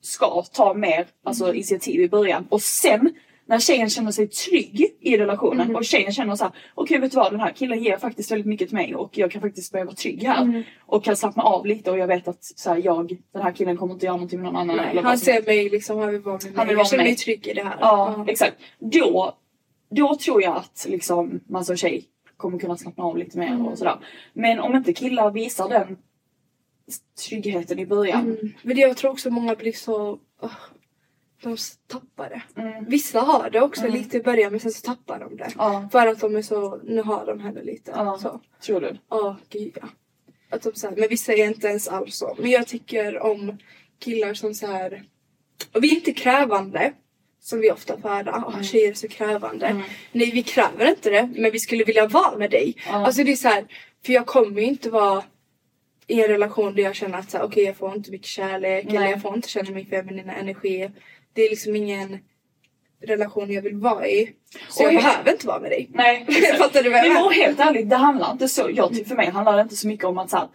ska 0.00 0.42
ta 0.42 0.74
mer 0.74 1.06
alltså, 1.24 1.54
initiativ 1.54 2.00
i 2.00 2.08
början 2.08 2.46
och 2.50 2.62
sen 2.62 3.14
när 3.46 3.58
tjejen 3.58 3.90
känner 3.90 4.10
sig 4.10 4.28
trygg 4.28 4.96
i 5.00 5.16
relationen 5.16 5.76
och 5.76 5.84
tjejen 5.84 6.12
känner 6.12 6.36
så 6.36 6.44
här: 6.44 6.52
okej 6.74 6.98
vet 6.98 7.10
du 7.10 7.16
vad 7.16 7.32
den 7.32 7.40
här 7.40 7.52
killen 7.52 7.82
ger 7.82 7.96
faktiskt 7.96 8.30
väldigt 8.30 8.46
mycket 8.46 8.68
till 8.68 8.76
mig 8.76 8.94
och 8.94 9.18
jag 9.18 9.30
kan 9.30 9.40
faktiskt 9.40 9.72
börja 9.72 9.84
vara 9.84 9.94
trygg 9.94 10.22
här 10.22 10.64
och 10.86 11.04
kan 11.04 11.16
slappna 11.16 11.42
av 11.42 11.66
lite 11.66 11.90
och 11.90 11.98
jag 11.98 12.06
vet 12.06 12.28
att 12.28 12.44
så 12.44 12.70
här, 12.70 12.80
jag, 12.84 13.16
den 13.32 13.42
här 13.42 13.52
killen 13.52 13.76
kommer 13.76 13.94
inte 13.94 14.06
göra 14.06 14.16
någonting 14.16 14.42
med 14.42 14.52
någon 14.52 14.70
annan. 14.70 14.94
vad 14.94 15.04
Han 15.04 15.18
ser 15.18 15.46
mig 15.46 15.68
liksom, 15.68 15.98
han 15.98 16.12
vill 16.12 16.20
vara 16.20 16.34
med 16.34 16.44
mig. 16.44 16.52
Han 16.56 16.68
vill 16.68 16.76
jag 16.76 16.86
känner 16.86 17.04
mig 17.04 17.16
trygg 17.16 17.46
i 17.46 17.54
det 17.54 17.64
här. 17.64 17.76
Ja, 17.80 18.24
exakt. 18.28 18.56
Då, 18.78 19.36
då 19.90 20.16
tror 20.16 20.42
jag 20.42 20.56
att 20.56 20.86
liksom, 20.88 21.40
man 21.48 21.64
som 21.64 21.76
tjej 21.76 22.04
kommer 22.42 22.58
kunna 22.58 22.76
slappna 22.76 23.04
av 23.04 23.16
lite 23.16 23.38
mer 23.38 23.66
och 23.68 23.78
sådär. 23.78 23.98
Men 24.32 24.60
om 24.60 24.74
inte 24.74 24.92
killar 24.92 25.30
visar 25.30 25.68
den 25.68 25.96
tryggheten 27.28 27.78
i 27.78 27.86
början. 27.86 28.20
Mm. 28.20 28.52
Men 28.62 28.76
det 28.76 28.82
jag 28.82 28.96
tror 28.96 29.10
också 29.10 29.30
många 29.30 29.54
blir 29.54 29.72
så... 29.72 30.18
åh, 30.42 30.52
de 31.42 31.56
tappar 31.86 32.28
det. 32.28 32.60
Mm. 32.60 32.84
Vissa 32.84 33.20
har 33.20 33.50
det 33.50 33.60
också 33.60 33.88
lite 33.88 34.16
i 34.16 34.22
början 34.22 34.50
men 34.50 34.60
sen 34.60 34.72
så 34.72 34.86
tappar 34.86 35.20
de 35.20 35.36
det. 35.36 35.48
Ja, 35.56 35.88
För 35.92 36.06
att 36.06 36.20
de 36.20 36.36
är 36.36 36.42
så, 36.42 36.80
nu 36.84 37.02
har 37.02 37.26
de 37.26 37.40
henne 37.40 37.62
lite. 37.62 37.92
Ja. 37.94 38.18
Så. 38.18 38.40
tror 38.60 38.80
du? 38.80 38.98
Ja, 39.08 39.36
gud 39.48 39.78
ja. 39.80 39.88
Att 40.50 40.62
de 40.62 40.74
så 40.74 40.88
här, 40.88 40.96
men 40.96 41.08
vissa 41.08 41.32
är 41.32 41.46
inte 41.46 41.66
ens 41.66 41.88
alls 41.88 42.16
så. 42.16 42.36
Men 42.38 42.50
jag 42.50 42.66
tycker 42.66 43.18
om 43.18 43.58
killar 43.98 44.34
som 44.34 44.54
så 44.54 44.66
här. 44.66 45.02
Och 45.74 45.84
vi 45.84 45.90
är 45.92 45.94
inte 45.94 46.12
krävande. 46.12 46.92
Som 47.44 47.60
vi 47.60 47.70
ofta 47.70 48.00
får 48.00 48.08
höra. 48.08 48.44
Ah, 48.46 48.62
tjejer 48.62 48.90
är 48.90 48.94
så 48.94 49.08
krävande. 49.08 49.82
Nej 50.12 50.30
vi 50.30 50.42
kräver 50.42 50.88
inte 50.88 51.10
det. 51.10 51.30
Men 51.36 51.50
vi 51.50 51.58
skulle 51.58 51.84
vilja 51.84 52.06
vara 52.06 52.36
med 52.38 52.50
dig. 52.50 52.76
Alltså 52.90 53.24
det 53.24 53.32
är 53.32 53.36
så 53.36 53.48
här. 53.48 53.64
För 54.06 54.12
jag 54.12 54.26
kommer 54.26 54.60
ju 54.60 54.66
inte 54.66 54.90
vara 54.90 55.24
i 56.06 56.22
en 56.22 56.28
relation 56.28 56.74
där 56.74 56.82
jag 56.82 56.94
känner 56.94 57.18
att 57.18 57.34
okej 57.34 57.64
jag 57.64 57.76
får 57.76 57.94
inte 57.94 58.10
mycket 58.10 58.26
kärlek. 58.26 58.84
Eller 58.84 59.00
Nej. 59.00 59.10
jag 59.10 59.22
får 59.22 59.34
inte 59.34 59.48
känna 59.48 59.70
min 59.70 59.86
feminina 59.86 60.34
energi. 60.34 60.90
Det 61.32 61.42
är 61.42 61.50
liksom 61.50 61.76
ingen 61.76 62.18
relation 63.02 63.52
jag 63.52 63.62
vill 63.62 63.74
vara 63.76 64.06
i. 64.08 64.32
Så 64.68 64.86
Och 64.86 64.92
jag 64.92 65.02
behöver 65.02 65.32
inte 65.32 65.46
vara 65.46 65.60
med 65.60 65.70
dig. 65.70 65.90
Nej, 65.94 66.26
Fattar 66.58 66.82
du 66.82 66.90
vad 66.90 66.98
jag 66.98 67.04
Men 67.08 67.14
menar? 67.14 67.30
helt 67.30 67.60
ärligt, 67.60 67.90
det 67.90 67.96
handlar 67.96 68.32
inte 68.32 68.48
så. 68.48 68.70
Jag 68.74 69.06
för 69.06 69.14
mig 69.16 69.30
handlar 69.30 69.56
det 69.56 69.62
inte 69.62 69.76
så 69.76 69.88
mycket 69.88 70.04
om 70.04 70.18
att 70.18 70.30
så 70.30 70.36
här, 70.36 70.48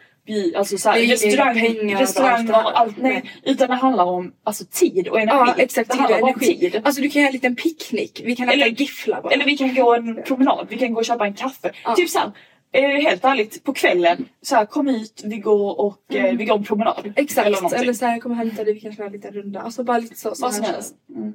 alltså 0.55 0.77
så 0.77 0.89
här, 0.89 1.01
Det 1.01 1.05
restaurang, 1.13 1.53
pengar 1.59 1.95
och 1.95 2.01
restauranger 2.01 2.53
allt 2.53 2.65
och 2.65 2.71
här. 2.71 2.71
allt. 2.73 2.97
Nej, 2.97 3.31
utan 3.43 3.69
det 3.69 3.75
handlar 3.75 4.05
om 4.05 4.33
alltså, 4.43 4.65
tid 4.71 5.07
och 5.07 5.19
energi. 5.19 5.37
Ja 5.57 5.63
exakt, 5.63 5.89
det 5.89 5.93
tid 5.93 6.01
och 6.05 6.09
handlar 6.09 6.21
bara 6.21 6.31
om 6.33 6.39
energi. 6.41 6.59
tid. 6.71 6.81
Alltså 6.83 7.01
du 7.01 7.09
kan 7.09 7.21
göra 7.21 7.29
en 7.29 7.33
liten 7.33 7.55
picknick. 7.55 8.21
Vi 8.25 8.35
kan 8.35 8.49
äta 8.49 8.53
Eller- 8.53 8.67
gifflar 8.67 9.21
bara. 9.21 9.33
Eller 9.33 9.45
vi 9.45 9.57
kan 9.57 9.75
gå 9.75 9.95
en 9.95 10.23
promenad, 10.23 10.67
vi 10.69 10.77
kan 10.77 10.93
gå 10.93 10.99
och 10.99 11.05
köpa 11.05 11.25
en 11.27 11.33
kaffe. 11.33 11.71
Ja. 11.83 11.95
Typ 11.95 12.09
såhär, 12.09 12.31
eh, 12.71 12.81
helt 12.89 13.25
ärligt, 13.25 13.63
på 13.63 13.73
kvällen, 13.73 14.25
så 14.41 14.55
här, 14.55 14.65
kom 14.65 14.87
ut, 14.87 15.21
vi 15.25 15.37
går 15.37 15.79
och 15.79 16.15
eh, 16.15 16.35
vi 16.37 16.45
går 16.45 16.57
en 16.57 16.63
promenad. 16.63 16.99
Mm. 17.03 17.13
Exakt, 17.15 17.37
Eller 17.47 17.57
eller, 17.57 17.61
någonting. 17.69 17.93
så 17.95 18.05
här, 18.05 18.13
jag 18.13 18.21
kommer 18.23 18.35
hämta 18.35 18.63
dig, 18.63 18.73
vi 18.73 18.79
kan 18.79 18.95
köra 18.95 19.09
lite 19.09 19.31
runda. 19.31 19.61
Alltså 19.61 19.83
bara 19.83 19.97
lite 19.99 20.15
så. 20.15 20.29
Vad 20.29 20.37
så 20.37 20.51
som 20.51 20.63
här 20.63 20.71
helst. 20.73 20.95
Mm. 21.15 21.33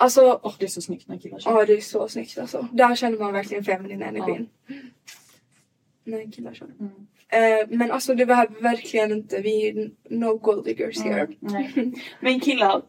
Alltså, 0.00 0.40
Åh, 0.42 0.54
det 0.58 0.64
är 0.64 0.68
så 0.68 0.80
snyggt 0.82 1.08
när 1.08 1.18
killar 1.18 1.38
kör. 1.38 1.50
ja 1.58 1.64
det 1.64 1.72
är 1.72 1.80
så 1.80 2.08
snyggt 2.08 2.38
alltså. 2.38 2.68
Där 2.72 2.94
känner 2.96 3.18
man 3.18 3.32
verkligen 3.32 3.64
feminin 3.64 4.02
energin. 4.02 4.48
Nej 6.04 6.30
killar 6.32 6.54
kör. 6.54 6.68
Mm. 6.80 6.90
Eh, 7.32 7.66
men 7.68 7.90
alltså 7.90 8.14
det 8.14 8.26
behöver 8.26 8.62
verkligen 8.62 9.12
inte, 9.12 9.40
vi 9.40 9.68
är 9.68 9.90
no 10.10 10.36
gold 10.36 10.64
diggers 10.64 11.00
here. 11.00 11.20
Mm, 11.20 11.34
nej. 11.40 11.92
Men 12.20 12.40
killar, 12.40 12.82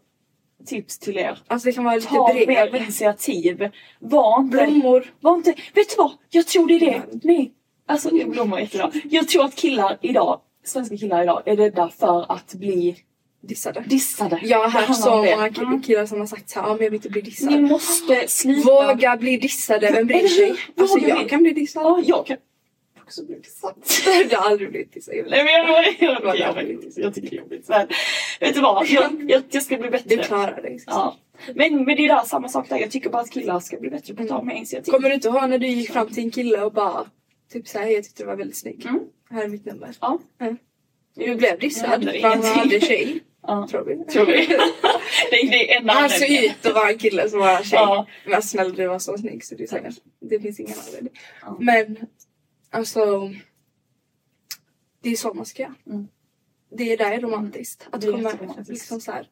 tips 0.65 0.99
till 0.99 1.17
er. 1.17 1.39
Alltså 1.47 1.65
det 1.65 1.71
kan 1.73 1.83
vara 1.83 1.95
lite 1.95 2.07
Ta 2.07 2.33
mer 2.33 2.75
initiativ. 2.75 3.69
Var 3.99 4.39
inte... 4.41 4.57
Blommor. 4.57 5.13
Var 5.19 5.35
inte... 5.35 5.49
Vet 5.51 5.89
du 5.89 5.95
vad? 5.97 6.11
Jag 6.29 6.47
tror 6.47 6.67
det 6.67 6.73
är 6.75 6.79
det. 6.79 7.01
Nej. 7.23 7.51
Alltså 7.87 8.09
blommor 8.25 8.57
är 8.57 8.61
jättebra. 8.61 8.91
Jag 9.03 9.27
tror 9.27 9.45
att 9.45 9.55
killar 9.55 9.97
idag, 10.01 10.41
svenska 10.65 10.97
killar 10.97 11.23
idag, 11.23 11.43
är 11.45 11.55
rädda 11.55 11.89
för 11.89 12.31
att 12.31 12.53
bli 12.53 12.95
Dissade. 13.41 13.83
dissade. 13.87 14.39
Jag 14.43 14.69
har 14.69 14.81
hört 14.81 14.95
så 14.97 15.15
många 15.15 15.47
ki- 15.49 15.61
Mm. 15.63 15.81
killar 15.81 16.05
som 16.05 16.19
har 16.19 16.27
sagt 16.27 16.49
såhär, 16.49 16.67
ja 16.67 16.73
men 16.73 16.83
jag 16.83 16.89
vill 16.91 16.97
inte 16.97 17.09
bli 17.09 17.21
dissad. 17.21 17.51
Ni 17.51 17.61
måste 17.61 18.27
sluta. 18.27 18.67
Våga 18.71 19.17
bli 19.17 19.37
dissade, 19.37 19.91
vem 19.91 20.07
bryr 20.07 20.27
sig? 20.27 20.55
Alltså 20.77 20.99
jag 20.99 21.29
kan 21.29 21.43
bli 21.43 21.51
dissad. 21.53 21.83
Ja, 21.83 22.01
jag 22.05 22.25
kan 22.25 22.37
också 23.09 23.25
bli 23.25 23.35
dissad. 23.35 23.75
Jag 24.31 24.39
har 24.39 24.49
aldrig 24.51 24.69
blivit 24.69 24.93
dissad. 24.93 25.15
Nej 25.15 25.43
men 25.43 25.53
jag, 25.53 25.85
jag, 25.87 25.95
jag, 25.99 26.37
jag, 26.39 26.57
jag, 26.69 26.83
jag 26.95 27.13
tycker 27.13 27.29
det 27.29 27.35
är 27.35 27.39
jobbigt. 27.39 27.69
Men, 27.69 27.87
vet 28.39 28.53
du 28.55 28.61
vad? 28.61 28.87
Jag, 28.89 29.31
jag, 29.31 29.43
jag 29.49 29.63
ska 29.63 29.77
bli 29.77 29.89
bättre. 29.89 30.15
Du 30.15 30.23
klarar 30.23 30.61
dig. 30.61 30.79
Ja. 30.85 31.17
Men, 31.55 31.75
men 31.75 31.95
det 31.95 32.05
är 32.05 32.07
där 32.07 32.23
samma 32.25 32.49
sak 32.49 32.69
där. 32.69 32.77
Jag 32.77 32.91
tycker 32.91 33.09
bara 33.09 33.21
att 33.21 33.31
killar 33.31 33.59
ska 33.59 33.77
bli 33.77 33.89
bättre 33.89 34.13
på 34.13 34.23
att 34.23 34.29
ta 34.29 34.43
mer 34.43 34.55
initiativ. 34.55 34.91
Kommer 34.91 35.09
du 35.09 35.15
inte 35.15 35.27
ihåg 35.27 35.49
när 35.49 35.57
du 35.57 35.67
gick 35.67 35.91
fram 35.91 36.07
till 36.07 36.23
en 36.23 36.31
kille 36.31 36.61
och 36.61 36.73
bara 36.73 37.05
typ 37.51 37.67
såhär, 37.67 37.87
jag 37.87 38.03
tyckte 38.03 38.23
du 38.23 38.27
var 38.27 38.35
väldigt 38.35 38.57
snygg. 38.57 38.85
Mm. 38.85 38.99
Här 39.29 39.43
är 39.43 39.47
mitt 39.47 39.65
nummer. 39.65 39.89
Ja. 40.01 40.19
Mm. 40.41 40.57
Du 41.15 41.35
blev 41.35 41.49
Jag 41.49 41.59
dissad 41.59 42.03
för 42.03 42.27
han 42.29 42.43
hade 42.43 42.79
tjej. 42.79 43.23
Ja. 43.41 43.67
Tror 43.71 43.85
vi. 43.85 44.13
Tror 44.13 44.25
vi. 44.25 44.33
det, 45.31 45.35
är- 45.41 45.49
det 45.49 45.71
är 45.73 45.79
enda 45.79 45.93
Han 45.93 46.09
såg 46.09 46.29
ut 46.29 46.65
att 46.65 46.73
vara 46.73 46.89
en 46.89 46.97
kille 46.97 47.29
som 47.29 47.39
var 47.39 47.57
en 47.57 47.63
tjej. 47.63 47.79
Ja. 47.79 48.05
Men 48.25 48.41
snälla 48.41 48.75
du 48.75 48.87
var 48.87 48.99
så 48.99 49.17
snygg 49.17 49.45
så 49.45 49.55
det, 49.55 49.63
är 49.63 49.91
så 49.91 50.01
det 50.21 50.39
finns 50.39 50.59
ingen 50.59 50.75
anledning. 50.87 51.13
Ja. 51.41 51.57
Men 51.59 51.97
alltså. 52.69 53.33
Det 55.01 55.09
är 55.09 55.15
så 55.15 55.33
man 55.33 55.45
ska 55.45 55.61
göra. 55.61 55.75
Mm. 55.87 56.07
Det 56.71 56.93
är 56.93 56.97
där 56.97 57.11
är 57.11 57.21
romantiskt. 57.21 57.87
Att 57.91 58.01
Det 58.01 58.07
är 58.07 58.11
komma 58.11 58.55
liksom 58.67 59.01
så 59.01 59.11
här, 59.11 59.27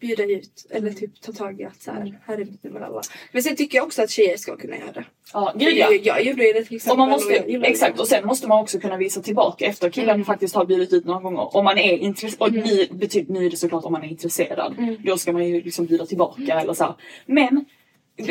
bjuda 0.00 0.24
ut 0.24 0.66
eller 0.70 0.92
typ 0.92 1.20
ta 1.20 1.32
tag 1.32 1.60
i 1.60 1.64
att 1.64 1.82
så 1.82 1.90
här, 1.90 2.20
här 2.26 2.38
är 2.40 2.44
mitt 2.44 2.64
nummer 2.64 2.80
alla. 2.80 3.02
Men 3.32 3.42
sen 3.42 3.56
tycker 3.56 3.78
jag 3.78 3.86
också 3.86 4.02
att 4.02 4.10
tjejer 4.10 4.36
ska 4.36 4.56
kunna 4.56 4.78
göra 4.78 4.92
det. 4.92 5.04
Ja, 5.32 5.52
gud 5.56 5.76
ja. 5.76 5.92
Jag, 5.92 6.06
jag 6.06 6.24
gjorde 6.24 6.52
det 6.52 6.64
till 6.64 6.76
exempel. 6.76 6.92
Och 6.92 6.98
man 6.98 7.08
måste, 7.10 7.32
jag 7.32 7.48
gillar 7.50 7.60
det. 7.62 7.68
exakt, 7.68 8.00
och 8.00 8.08
sen 8.08 8.26
måste 8.26 8.48
man 8.48 8.62
också 8.62 8.80
kunna 8.80 8.96
visa 8.96 9.20
tillbaka 9.22 9.66
efter 9.66 9.90
killen 9.90 10.14
Mm. 10.14 10.24
faktiskt 10.24 10.54
har 10.54 10.64
bjudit 10.64 10.92
ut 10.92 11.04
några 11.04 11.20
gånger. 11.20 11.56
Om 11.56 11.64
man 11.64 11.78
är 11.78 11.98
intresserad, 11.98 12.42
och 12.42 12.52
nu, 12.52 12.88
betyder, 12.90 13.42
är 13.42 13.50
det 13.50 13.56
såklart 13.56 13.84
om 13.84 13.92
man 13.92 14.04
är 14.04 14.08
intresserad. 14.08 14.78
Mm. 14.78 14.96
Då 15.04 15.18
ska 15.18 15.32
man 15.32 15.46
ju 15.46 15.62
liksom 15.62 15.86
bjuda 15.86 16.06
tillbaka 16.06 16.60
eller 16.60 16.74
så 16.74 16.84
här. 16.84 16.94
Men 17.26 17.64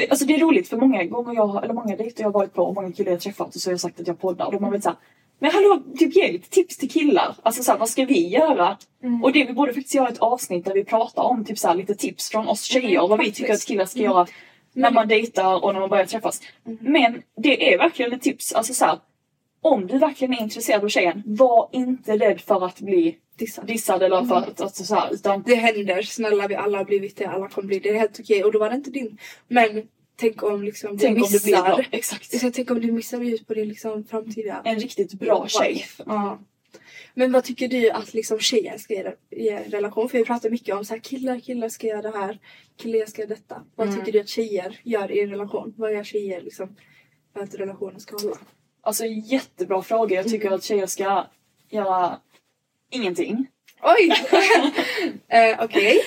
Alltså 0.10 0.26
det 0.26 0.36
är 0.36 0.40
roligt 0.40 0.70
för 0.70 0.78
många 0.78 1.04
gånger 1.04 1.34
jag 1.34 1.64
eller 1.64 1.74
många 1.74 1.96
dejter 1.96 2.22
jag 2.24 2.28
har 2.28 2.34
varit 2.34 2.54
på 2.54 2.64
och 2.64 2.76
många 2.76 2.92
killar 2.92 3.12
jag 3.12 3.22
träffat 3.22 3.56
och 3.56 3.62
så 3.62 3.70
har 3.70 3.74
jag 3.74 3.80
sagt 3.80 4.00
att 4.00 4.08
jag 4.08 4.20
poddar 4.20 4.46
och 4.46 4.52
de 4.52 4.64
har 4.64 4.72
varit 4.72 4.84
såhär 4.84 4.98
Men 5.40 5.52
hallå, 5.52 5.84
typ 6.00 6.16
ge 6.16 6.32
lite 6.32 6.50
tips 6.50 6.78
till 6.78 6.90
killar. 6.90 7.36
Alltså 7.44 7.64
såhär, 7.64 7.80
vad 7.80 7.90
ska 7.90 8.06
vi 8.06 8.28
göra? 8.28 8.78
Mm. 9.04 9.24
Och 9.24 9.32
det 9.32 9.46
vi 9.46 9.54
borde 9.54 9.74
faktiskt 9.74 9.96
göra 9.96 10.10
ett 10.10 10.20
avsnitt 10.20 10.66
där 10.66 10.74
vi 10.74 10.86
pratar 10.86 11.24
om 11.24 11.46
typ 11.46 11.60
såhär, 11.60 11.76
lite 11.76 11.96
tips 11.96 12.30
från 12.30 12.48
oss 12.48 12.64
tjejer 12.64 13.02
och 13.02 13.10
vad 13.10 13.20
vi 13.20 13.32
tycker 13.32 13.54
att 13.54 13.66
killar 13.66 13.86
ska 13.86 14.00
göra 14.00 14.28
när 14.74 14.92
man 14.92 15.08
dejtar 15.08 15.64
och 15.64 15.74
när 15.74 15.80
man 15.80 15.90
börjar 15.90 16.06
träffas. 16.06 16.42
Men 16.80 17.22
det 17.38 17.74
är 17.74 17.78
verkligen 17.78 18.14
ett 18.14 18.22
tips. 18.22 18.54
Alltså 18.54 18.74
såhär, 18.74 18.98
om 19.62 19.88
du 19.88 19.98
verkligen 19.98 20.34
är 20.34 20.42
intresserad 20.42 20.84
av 20.84 20.88
tjejen, 20.90 21.24
var 21.26 21.70
inte 21.72 22.18
rädd 22.18 22.42
för 22.42 22.66
att 22.66 22.80
bli 22.80 23.18
Dissad. 23.38 23.66
dissad 23.68 24.04
eller 24.04 24.24
för 24.24 24.36
att, 24.36 24.62
alltså, 24.62 24.84
så 24.84 24.96
här, 24.96 25.14
utan 25.14 25.44
Det 25.46 25.56
händer, 25.56 26.02
snälla 26.02 26.48
vi 26.48 26.56
alla 26.56 26.78
har 26.78 26.86
blivit 26.86 27.16
det, 27.16 27.26
alla 27.26 27.50
kommer 27.50 27.68
bli 27.68 27.80
det. 27.80 27.90
Det 27.90 27.96
är 27.96 28.00
helt 28.00 28.20
okej 28.20 28.44
och 28.44 28.52
då 28.52 28.60
var 28.60 28.70
det 28.70 28.76
inte 28.76 28.90
din. 28.92 29.18
Men 29.48 29.88
tänk 30.16 30.44
om 30.44 30.64
liksom 30.64 30.92
du 30.98 31.00
tänk 31.06 31.18
om 31.18 31.32
det 31.32 31.44
blir 31.44 31.52
missar. 31.54 31.76
bra. 31.76 31.84
Exakt. 31.92 32.40
Så 32.40 32.52
tänk 32.52 32.72
om 32.72 32.82
du 32.82 32.92
missar 32.92 33.22
ut 33.24 33.48
på 33.48 33.54
din 33.54 33.68
liksom 33.68 34.04
framtida 34.04 34.62
En 34.66 34.80
riktigt 34.80 35.14
bra 35.14 35.48
tjej. 35.48 35.86
Ja. 36.06 36.40
Men 37.14 37.32
vad 37.32 37.44
tycker 37.44 37.68
du 37.68 37.90
att 37.92 38.14
liksom 38.14 38.40
tjejen 38.40 38.80
ska 38.80 38.94
göra 38.94 39.14
i 39.30 39.50
en 39.50 39.64
relation? 39.64 40.10
För 40.10 40.18
vi 40.18 40.26
pratar 40.26 40.50
mycket 40.50 40.76
om 40.76 40.86
så 40.86 40.94
här, 40.94 41.02
killar, 41.02 41.40
killar 41.40 41.70
ska 41.70 41.88
göra 41.88 42.02
det 42.02 42.18
här, 42.18 42.40
killar 42.78 43.06
ska 43.06 43.22
göra 43.22 43.30
detta. 43.30 43.64
Vad 43.76 43.88
Mm. 43.88 44.00
tycker 44.00 44.12
du 44.12 44.20
att 44.20 44.30
tjejer 44.30 44.80
gör 44.84 45.12
i 45.12 45.22
en 45.22 45.30
relation? 45.30 45.74
Vad 45.78 45.94
gör 45.94 46.04
tjejer 46.04 46.42
liksom 46.42 46.76
för 47.34 47.44
att 47.44 47.56
relationen 47.56 48.00
ska 48.00 48.16
hålla? 48.18 48.38
Alltså 48.88 49.06
jättebra 49.06 49.82
fråga. 49.82 50.16
Jag 50.16 50.30
tycker 50.30 50.52
att 50.52 50.64
tjejer 50.64 50.86
ska 50.86 51.26
göra 51.70 52.20
ingenting. 52.92 53.48
Oj! 53.82 54.12
eh, 55.28 55.64
Okej. 55.64 56.02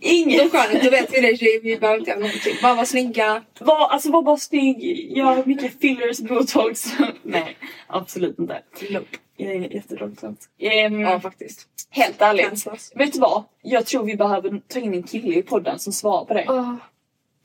Inget. 0.00 0.52
Då 0.52 0.58
skönt, 0.58 0.84
då 0.84 0.90
vet 0.90 1.14
vi 1.14 1.20
det 1.20 1.36
tjejer. 1.36 1.60
Vi 1.62 1.76
behöver 1.76 1.98
inte 1.98 2.10
göra 2.10 2.20
någonting. 2.20 2.54
Bara 2.62 2.74
vara 2.74 2.86
snygga. 2.86 3.42
Var, 3.60 3.88
alltså 3.88 4.10
var 4.10 4.22
bara 4.22 4.36
snygg, 4.36 4.84
gör 5.16 5.44
mycket 5.46 5.80
fillers, 5.80 6.20
botox. 6.20 6.84
Nej, 7.22 7.56
absolut 7.86 8.38
inte. 8.38 8.62
Nope. 8.90 9.16
Jättedåligt 9.36 10.20
skämt. 10.20 10.48
Ehm, 10.58 11.00
Ja 11.00 11.20
faktiskt. 11.20 11.68
helt 11.90 12.22
ärligt. 12.22 12.46
Cancels. 12.46 12.92
Vet 12.94 13.12
du 13.12 13.18
vad? 13.18 13.44
Jag 13.62 13.86
tror 13.86 14.04
vi 14.04 14.16
behöver 14.16 14.60
ta 14.68 14.78
in 14.78 14.94
en 14.94 15.02
kille 15.02 15.38
i 15.38 15.42
podden 15.42 15.78
som 15.78 15.92
svarar 15.92 16.24
på 16.24 16.34
det. 16.34 16.44
Ja, 16.46 16.76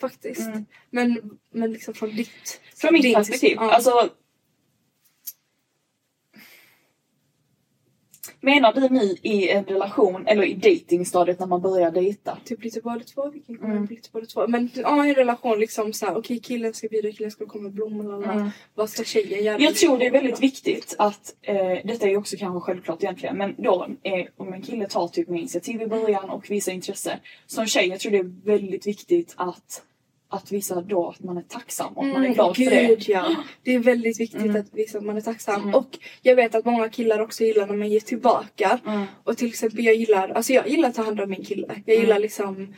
faktiskt. 0.01 0.47
Mm. 0.47 0.65
Men, 0.89 1.37
men 1.53 1.73
liksom 1.73 1.93
från 1.93 2.15
ditt... 2.15 2.61
Från 2.75 2.93
mitt 2.93 3.15
perspektiv. 3.15 3.57
Ja. 3.59 3.71
Alltså, 3.71 4.09
Menar 8.41 8.73
du 8.73 8.89
nu 8.89 9.15
i 9.21 9.49
en 9.49 9.63
relation 9.65 10.27
eller 10.27 10.43
i 10.43 10.53
datingstadiet 10.53 11.39
när 11.39 11.47
man 11.47 11.61
börjar 11.61 11.91
dejta? 11.91 12.37
Typ 12.45 12.63
lite 12.63 12.81
båda 12.81 12.99
två, 12.99 13.29
vi 13.29 13.39
kan 13.39 13.57
komma 13.57 13.73
Mm. 13.73 13.87
lite 13.89 14.09
båda 14.11 14.25
två. 14.25 14.47
Men 14.47 14.69
ja, 14.75 15.05
en 15.05 15.15
relation 15.15 15.59
liksom 15.59 15.93
såhär, 15.93 16.17
okej 16.17 16.39
killen 16.39 16.73
ska 16.73 16.87
bjuda, 16.87 17.11
killen 17.11 17.31
ska 17.31 17.45
komma 17.45 17.63
med 17.63 17.71
blommor. 17.71 18.23
Mm. 18.31 18.49
Vad 18.75 18.89
ska 18.89 19.03
tjejen 19.03 19.43
göra? 19.43 19.59
Jag 19.59 19.75
tror 19.75 19.97
det 19.97 20.05
är 20.05 20.11
väldigt 20.11 20.43
viktigt 20.43 20.95
att, 20.97 21.35
eh, 21.41 21.77
detta 21.85 22.05
är 22.05 22.09
ju 22.09 22.17
också 22.17 22.37
kanske 22.37 22.59
självklart 22.59 23.03
egentligen, 23.03 23.37
men 23.37 23.55
då 23.57 23.87
eh, 24.03 24.25
om 24.37 24.53
en 24.53 24.61
kille 24.61 24.87
tar 24.87 25.07
typ 25.07 25.27
med 25.29 25.39
initiativ 25.39 25.81
i 25.81 25.87
början 25.87 26.29
och 26.29 26.51
visar 26.51 26.71
intresse. 26.71 27.19
Som 27.47 27.65
tjej, 27.65 27.87
jag 27.87 27.99
tror 27.99 28.11
det 28.11 28.17
är 28.17 28.31
väldigt 28.45 28.87
viktigt 28.87 29.33
att, 29.37 29.81
att 30.31 30.51
visa 30.51 30.81
då 30.81 31.09
att 31.09 31.23
man 31.23 31.37
är 31.37 31.41
tacksam 31.41 31.93
och 31.93 32.05
att 32.05 32.13
man 32.13 32.25
är 32.25 32.29
glad 32.33 32.55
för 32.55 32.63
det. 32.63 32.79
Mm, 32.79 32.87
Gud, 32.89 33.03
ja. 33.09 33.35
Det 33.63 33.75
är 33.75 33.79
väldigt 33.79 34.19
viktigt 34.19 34.41
Mm. 34.41 34.55
att 34.61 34.73
visa 34.73 34.97
att 34.97 35.03
man 35.03 35.17
är 35.17 35.21
tacksam. 35.21 35.61
Mm. 35.61 35.75
Och 35.75 35.97
jag 36.21 36.35
vet 36.35 36.55
att 36.55 36.65
många 36.65 36.89
killar 36.89 37.19
också 37.19 37.43
gillar 37.43 37.67
när 37.67 37.75
man 37.75 37.89
ger 37.89 37.99
tillbaka. 37.99 38.79
Mm. 38.85 39.05
Och 39.23 39.37
till 39.37 39.47
exempel 39.47 39.85
jag 39.85 39.95
gillar, 39.95 40.29
alltså 40.29 40.53
jag 40.53 40.67
gillar 40.69 40.89
att 40.89 40.95
ta 40.95 41.03
hand 41.03 41.21
om 41.21 41.29
min 41.29 41.45
kille. 41.45 41.67
Jag 41.85 41.93
Mm. 41.95 42.01
gillar 42.05 42.19
liksom 42.19 42.75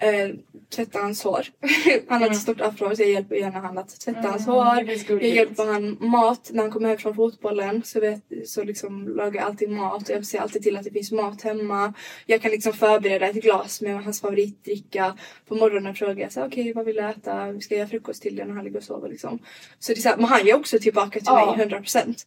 eh, 0.00 0.28
tvätta 0.74 0.98
hans 0.98 1.24
hår. 1.24 1.46
han 2.08 2.22
har 2.22 2.30
ett 2.30 2.36
stort 2.36 2.60
afro 2.60 2.96
så 2.96 3.02
jag 3.02 3.10
hjälper 3.10 3.36
gärna 3.36 3.60
han 3.60 3.78
att 3.78 4.00
tvätta 4.00 4.20
hans 4.28 4.46
Mm, 4.46 4.58
hår. 4.58 4.84
Jag 5.08 5.22
hjälper 5.24 5.66
han 5.72 5.96
mat 6.00 6.50
när 6.52 6.62
han 6.62 6.72
kommer 6.72 6.88
hem 6.88 6.98
från 6.98 7.14
fotbollen 7.14 7.82
så, 7.84 8.00
vet, 8.00 8.22
så 8.46 8.64
liksom 8.64 9.08
lagar 9.16 9.40
jag 9.40 9.44
alltid 9.48 9.70
mat 9.70 10.08
och 10.08 10.14
jag 10.16 10.26
ser 10.26 10.38
alltid 10.40 10.62
till 10.62 10.76
att 10.76 10.84
det 10.84 10.90
finns 10.90 11.12
mat 11.12 11.42
hemma. 11.42 11.94
Jag 12.26 12.42
kan 12.42 12.50
liksom 12.50 12.72
förbereda 12.72 13.26
ett 13.26 13.42
glas 13.42 13.80
med 13.80 14.04
hans 14.04 14.20
favoritdricka. 14.20 15.16
På 15.48 15.54
morgonen 15.54 15.94
frågar 15.94 16.22
jag 16.22 16.32
så 16.32 16.44
okej 16.46 16.72
vad 16.72 16.84
vill 16.86 16.96
du 16.96 17.02
äta? 17.08 17.60
Ska 17.60 17.74
jag 17.74 17.78
göra 17.78 17.88
frukost 17.88 18.22
till 18.22 18.36
dig 18.36 18.46
när 18.46 18.54
han 18.54 18.64
ligger 18.64 18.78
och 18.78 18.84
sover 18.84 19.08
liksom. 19.08 19.38
Så 19.78 19.92
det 19.92 19.98
är 19.98 20.02
så 20.02 20.08
här, 20.08 20.16
men 20.16 20.24
han 20.26 20.46
ger 20.46 20.56
också 20.56 20.78
tillbaka 20.78 21.10
till 21.10 21.22
Ja. 21.26 21.54
mig 21.56 21.66
100%. 21.66 22.26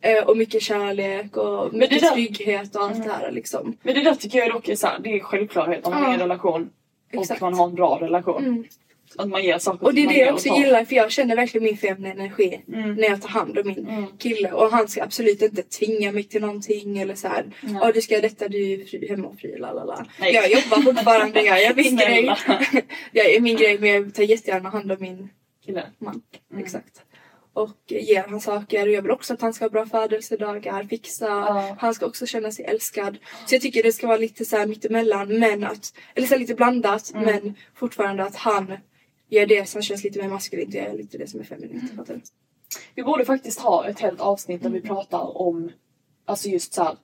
Eh, 0.00 0.24
och 0.24 0.36
mycket 0.36 0.62
kärlek 0.62 1.36
och 1.36 1.74
mycket 1.74 2.00
där- 2.00 2.10
trygghet 2.10 2.76
och 2.76 2.82
allt 2.82 3.04
det 3.04 3.10
här 3.12 3.30
liksom. 3.32 3.76
Men 3.82 3.94
det 3.94 4.02
där 4.04 4.14
tycker 4.14 4.38
jag 4.38 4.50
dock 4.50 4.68
är 4.68 4.76
så 4.76 4.86
här, 4.86 4.98
det 4.98 5.08
är 5.16 5.20
självklarhet 5.20 5.86
om 5.86 5.92
man 5.92 6.02
är 6.04 6.18
i 6.18 6.22
en 6.22 6.28
Ja. 6.28 6.66
Relation 7.14 7.18
och 7.18 7.22
Exakt. 7.24 7.40
man 7.40 7.54
har 7.54 7.66
en 7.68 7.74
bra 7.74 7.98
relation. 8.00 8.44
Mm. 8.44 8.64
Att 9.18 9.28
man 9.28 9.42
ger 9.44 9.58
saker 9.58 9.86
Och 9.86 9.94
det 9.94 10.02
är 10.04 10.08
det 10.08 10.14
jag 10.18 10.34
också 10.34 10.48
gillar 10.48 10.84
för 10.84 10.96
jag 10.96 11.10
känner 11.12 11.36
verkligen 11.36 11.64
min 11.64 11.76
feminina 11.76 12.10
energi 12.14 12.60
Mm. 12.68 12.94
när 12.94 13.08
jag 13.08 13.22
tar 13.22 13.28
hand 13.28 13.58
om 13.58 13.66
min 13.66 13.88
Mm. 13.88 14.06
kille. 14.18 14.52
Och 14.52 14.70
han 14.70 14.88
ska 14.88 15.02
absolut 15.02 15.42
inte 15.42 15.62
tvinga 15.62 16.12
mig 16.12 16.24
till 16.24 16.40
någonting 16.40 16.98
eller 16.98 17.14
så 17.14 17.28
här. 17.28 17.44
Ja 17.80 17.92
du 17.92 18.02
ska 18.02 18.14
göra 18.14 18.22
detta, 18.22 18.48
du 18.48 18.72
är 18.72 18.84
fri, 18.84 19.08
hemmafri, 19.08 19.58
lalala. 19.58 20.06
Nej. 20.20 20.34
Jag 20.34 20.50
jobbar 20.50 20.82
fortfarande, 20.82 21.42
jag 21.42 21.62
gör 21.62 21.74
min 21.74 21.96
grej. 22.04 22.34
Jag 23.12 23.26
är 23.34 23.40
min 23.40 23.56
grej 23.56 23.78
men 23.78 23.90
jag 23.90 24.14
tar 24.14 24.22
jättegärna 24.22 24.68
hand 24.68 24.92
om 24.92 24.98
min 25.00 25.28
Kille. 25.66 25.82
man. 25.98 26.20
Mm. 26.52 26.64
Exakt. 26.64 27.02
Och 27.54 27.76
ger 27.86 28.24
han 28.28 28.40
saker. 28.40 28.86
Och 28.86 28.92
jag 28.92 29.02
vill 29.02 29.10
också 29.10 29.34
att 29.34 29.40
han 29.42 29.54
ska 29.54 29.64
ha 29.64 29.70
bra 29.70 29.86
födelsedagar, 29.86 30.84
fixa. 30.84 31.26
Ja. 31.26 31.76
Han 31.78 31.94
ska 31.94 32.06
också 32.06 32.26
känna 32.26 32.50
sig 32.52 32.64
älskad. 32.64 33.16
Så 33.46 33.54
jag 33.54 33.62
tycker 33.62 33.82
det 33.82 33.92
ska 33.92 34.06
vara 34.06 34.16
lite 34.16 34.44
så 34.44 34.56
här 34.56 34.66
mittemellan. 34.66 35.38
Men 35.38 35.64
att, 35.64 35.94
eller 36.14 36.26
så 36.26 36.36
lite 36.36 36.54
blandat 36.54 37.12
Mm. 37.14 37.24
men 37.24 37.54
fortfarande 37.74 38.24
att 38.24 38.36
han 38.36 38.72
gör 39.30 39.46
det 39.46 39.68
som 39.68 39.82
känns 39.82 40.04
lite 40.04 40.22
mer 40.22 40.28
maskulint 40.28 40.68
och 40.68 40.80
jag 40.80 40.88
gör 40.88 40.96
lite 40.96 41.18
det 41.18 41.26
som 41.26 41.40
är 41.40 41.44
feminint. 41.44 41.92
Mm. 42.08 42.20
Vi 42.94 43.02
borde 43.02 43.24
faktiskt 43.24 43.60
ha 43.60 43.86
ett 43.86 44.00
helt 44.00 44.20
avsnitt 44.20 44.62
där 44.62 44.70
vi 44.70 44.78
Mm. 44.78 44.88
pratar 44.88 45.36
om 45.38 45.70
alltså 46.26 46.48
just 46.48 46.74
så 46.74 46.82
här, 46.82 46.96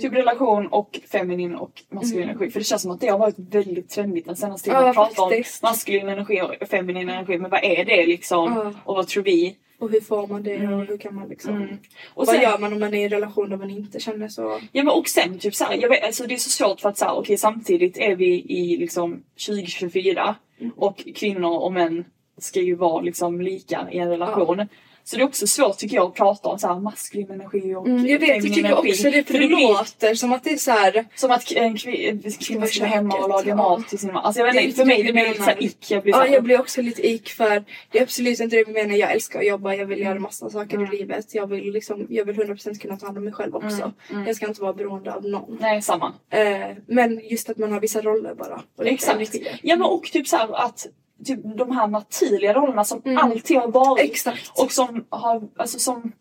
typ 0.00 0.12
relation 0.12 0.66
och 0.66 1.00
feminin 1.12 1.54
och 1.54 1.82
maskulin 1.90 2.28
energi. 2.28 2.50
För 2.50 2.60
det 2.60 2.64
känns 2.64 2.82
som 2.82 2.90
att 2.90 3.00
det 3.00 3.08
har 3.08 3.18
varit 3.18 3.38
väldigt 3.38 3.88
trendigt 3.90 4.26
den 4.26 4.36
senaste 4.36 4.64
tiden. 4.64 4.82
Mm. 4.82 4.92
Ja, 4.96 5.02
att 5.06 5.14
prata 5.16 5.22
om 5.36 5.42
maskulin 5.62 6.08
energi 6.08 6.42
och 6.42 6.68
feminin 6.68 7.08
energi. 7.08 7.38
Men 7.38 7.50
vad 7.50 7.64
är 7.64 7.84
det 7.84 8.06
liksom? 8.06 8.52
Ja. 8.52 8.72
Och 8.84 8.96
vad 8.96 9.08
tror 9.08 9.22
vi? 9.22 9.56
Och 9.82 9.90
hur 9.90 10.00
får 10.00 10.26
man 10.26 10.42
det 10.42 10.54
Mm. 10.54 10.72
och 10.72 10.84
hur 10.86 10.96
kan 10.98 11.14
man 11.14 11.28
liksom... 11.28 11.56
Mm. 11.56 11.68
Och 12.14 12.26
vad 12.26 12.28
sen, 12.28 12.42
gör 12.42 12.58
man 12.58 12.72
om 12.72 12.80
man 12.80 12.94
är 12.94 12.98
i 12.98 13.04
en 13.04 13.10
relation 13.10 13.50
där 13.50 13.56
man 13.56 13.70
inte 13.70 14.00
känner 14.00 14.28
så? 14.28 14.60
ja, 14.72 14.82
men 14.84 14.94
och 14.94 15.08
sen 15.08 15.38
typ 15.38 15.54
så 15.54 15.64
här, 15.64 15.74
jag 15.82 15.88
vet, 15.88 16.04
alltså 16.04 16.26
det 16.26 16.34
är 16.34 16.38
så 16.38 16.50
svårt 16.50 16.80
för 16.80 16.88
att 16.88 16.98
så 16.98 17.04
här, 17.04 17.14
okej 17.14 17.36
samtidigt 17.36 17.98
är 17.98 18.16
vi 18.16 18.44
i 18.48 18.76
liksom 18.76 19.22
2024 19.46 20.34
Mm. 20.60 20.72
och 20.76 21.04
kvinnor 21.16 21.58
och 21.58 21.72
män 21.72 22.04
ska 22.38 22.60
ju 22.60 22.74
vara 22.74 23.00
liksom 23.00 23.40
lika 23.40 23.88
i 23.92 23.98
en 23.98 24.08
relation. 24.08 24.68
Så 25.04 25.16
det 25.16 25.22
är 25.22 25.26
också 25.26 25.46
svårt 25.46 25.78
tycker 25.78 25.96
jag 25.96 26.06
att 26.06 26.14
prata 26.14 26.48
om 26.48 26.58
så 26.58 26.66
här 26.68 26.80
maskulin 26.80 27.30
energi 27.30 27.74
och 27.74 27.86
Mm, 27.86 28.06
jag 28.06 28.18
vet, 28.18 28.28
jag 28.28 28.42
tycker 28.42 28.64
energi. 28.64 28.90
också 28.92 29.10
det 29.10 29.24
för 29.26 29.32
det 29.38 29.46
blir- 29.46 29.68
låter 29.68 30.14
som 30.14 30.32
att 30.32 30.44
det 30.44 30.50
är 30.52 30.56
så 30.56 30.70
här... 30.70 31.04
Som 31.16 31.30
att 31.30 31.52
en 31.52 31.76
kvi- 31.76 32.44
kvinna 32.46 32.66
ska 32.66 32.84
hemma 32.84 33.14
och 33.16 33.28
laga 33.28 33.48
ja. 33.48 33.56
mat 33.56 33.88
till 33.88 33.98
sin 33.98 34.12
man. 34.12 34.24
Alltså 34.24 34.40
jag 34.42 34.52
vet 34.52 34.62
inte, 34.64 34.76
för 34.76 34.84
mig 34.84 34.96
det 34.96 35.02
det 35.02 35.12
blir 35.12 35.28
lite 35.28 35.38
såhär 35.42 35.62
ick. 35.64 35.90
Jag 35.90 36.02
blir 36.02 36.12
Ja, 36.14 36.26
jag 36.26 36.42
blir 36.44 36.60
också 36.60 36.82
lite 36.82 37.08
ick 37.08 37.28
för 37.28 37.64
det 37.90 37.98
är 37.98 38.02
absolut 38.02 38.40
inte 38.40 38.56
det 38.56 38.64
vi 38.66 38.72
menar. 38.72 38.94
Jag 38.94 39.12
älskar 39.12 39.38
att 39.38 39.46
jobba, 39.46 39.74
jag 39.74 39.86
vill 39.86 40.00
göra 40.00 40.18
massa 40.18 40.50
saker 40.50 40.76
Mm. 40.76 40.92
i 40.92 40.96
livet. 40.96 41.34
Jag 41.34 41.46
vill, 41.46 41.72
liksom, 41.72 42.06
jag 42.10 42.24
vill 42.24 42.36
100% 42.36 42.78
kunna 42.78 42.96
ta 42.96 43.06
hand 43.06 43.18
om 43.18 43.24
mig 43.24 43.32
själv 43.32 43.54
också. 43.56 43.68
Mm, 43.76 43.92
mm. 44.10 44.26
Jag 44.26 44.36
ska 44.36 44.46
inte 44.46 44.62
vara 44.62 44.72
beroende 44.72 45.14
av 45.14 45.24
någon. 45.24 45.58
Nej 45.60 45.82
samma. 45.82 46.12
Eh, 46.30 46.76
men 46.86 47.20
just 47.30 47.50
att 47.50 47.58
man 47.58 47.72
har 47.72 47.80
vissa 47.80 48.00
roller 48.00 48.34
bara. 48.34 48.62
Exakt. 48.84 49.36
Ja 49.62 49.76
men 49.76 49.82
och 49.86 50.02
typ 50.04 50.28
såhär 50.28 50.64
att 50.66 50.86
typ, 51.24 51.40
de 51.58 51.70
här 51.70 51.86
naturliga 51.86 52.54
rollerna 52.54 52.84
som 52.84 53.02
Mm. 53.04 53.18
alltid 53.18 53.56
har 53.56 53.68
varit 53.68 54.04
Exakt. 54.04 54.60
och 54.62 54.72
som 54.72 55.04
har, 55.08 55.48
alltså 55.56 55.78
som, 55.78 56.12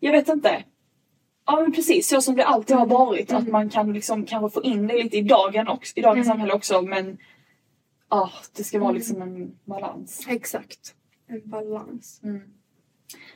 jag 0.00 0.12
vet 0.12 0.28
inte. 0.28 0.64
Ja 1.46 1.60
men 1.60 1.72
precis, 1.72 2.08
så 2.08 2.20
som 2.20 2.36
det 2.36 2.44
alltid 2.44 2.76
Mm. 2.76 2.90
har 2.90 2.98
varit. 2.98 3.32
Att 3.32 3.48
man 3.48 3.70
kan 3.70 3.92
liksom 3.92 4.26
kanske 4.26 4.54
få 4.60 4.62
in 4.62 4.86
det 4.86 5.02
lite 5.02 5.16
i, 5.16 5.22
dagen 5.22 5.68
också, 5.68 5.92
i 5.96 6.00
dagens 6.02 6.26
Mm. 6.26 6.34
samhälle 6.34 6.52
också 6.52 6.82
men 6.82 7.18
ah, 8.08 8.28
det 8.56 8.64
ska 8.64 8.78
vara 8.78 8.92
liksom 8.92 9.22
en 9.22 9.58
balans. 9.64 10.26
Exakt. 10.28 10.94
En 11.28 11.50
balans. 11.50 12.20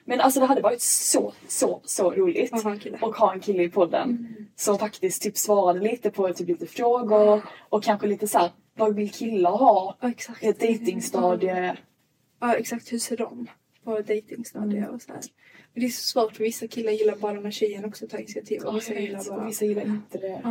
Men 0.04 0.20
alltså 0.20 0.40
det 0.40 0.46
hade 0.46 0.60
varit 0.60 0.82
så, 0.82 1.32
så, 1.48 1.80
så 1.84 2.10
roligt. 2.10 2.52
Att 2.52 2.62
ha 2.62 2.70
en 2.70 2.78
kille. 2.78 2.98
och 3.02 3.16
ha 3.16 3.32
en 3.32 3.40
kille 3.40 3.62
i 3.62 3.68
podden 3.70 4.08
Mm. 4.10 4.46
som 4.56 4.78
faktiskt 4.78 5.22
typ 5.22 5.36
svarade 5.36 5.80
lite 5.80 6.10
på 6.10 6.32
typ 6.32 6.48
lite 6.48 6.66
frågor 6.66 7.42
och 7.68 7.82
kanske 7.82 8.06
lite 8.06 8.28
så 8.28 8.38
här, 8.38 8.50
vad 8.76 8.94
vill 8.94 9.10
killar 9.12 9.50
ha 9.50 9.96
Ja, 10.00 10.08
exakt. 10.10 10.42
i 10.42 10.46
ett 10.46 10.60
dejtingstadie? 10.60 11.76
Ja, 12.40 12.54
exakt. 12.54 12.92
Hur 12.92 12.98
ser 12.98 13.16
de 13.16 13.46
på 13.84 14.00
dejtingstadiet 14.00 14.82
Mm. 14.84 14.94
och 14.94 15.02
så 15.02 15.12
här. 15.12 15.20
Men 15.74 15.80
det 15.80 15.86
är 15.86 15.90
så 15.90 16.02
svårt 16.02 16.36
för 16.36 16.44
vissa 16.44 16.66
killar 16.68 16.92
gillar 16.92 17.16
bara 17.16 17.32
när 17.40 17.50
tjejen 17.50 17.84
också 17.84 18.06
tar 18.06 18.18
initiativ. 18.18 18.62
Och 18.62 18.76
vissa 18.76 18.94
gillar 18.94 19.24
bara... 19.30 19.44
vissa 19.46 19.64
gillar 19.64 19.82
inte 19.82 20.18
det. 20.18 20.40
Ja. 20.44 20.50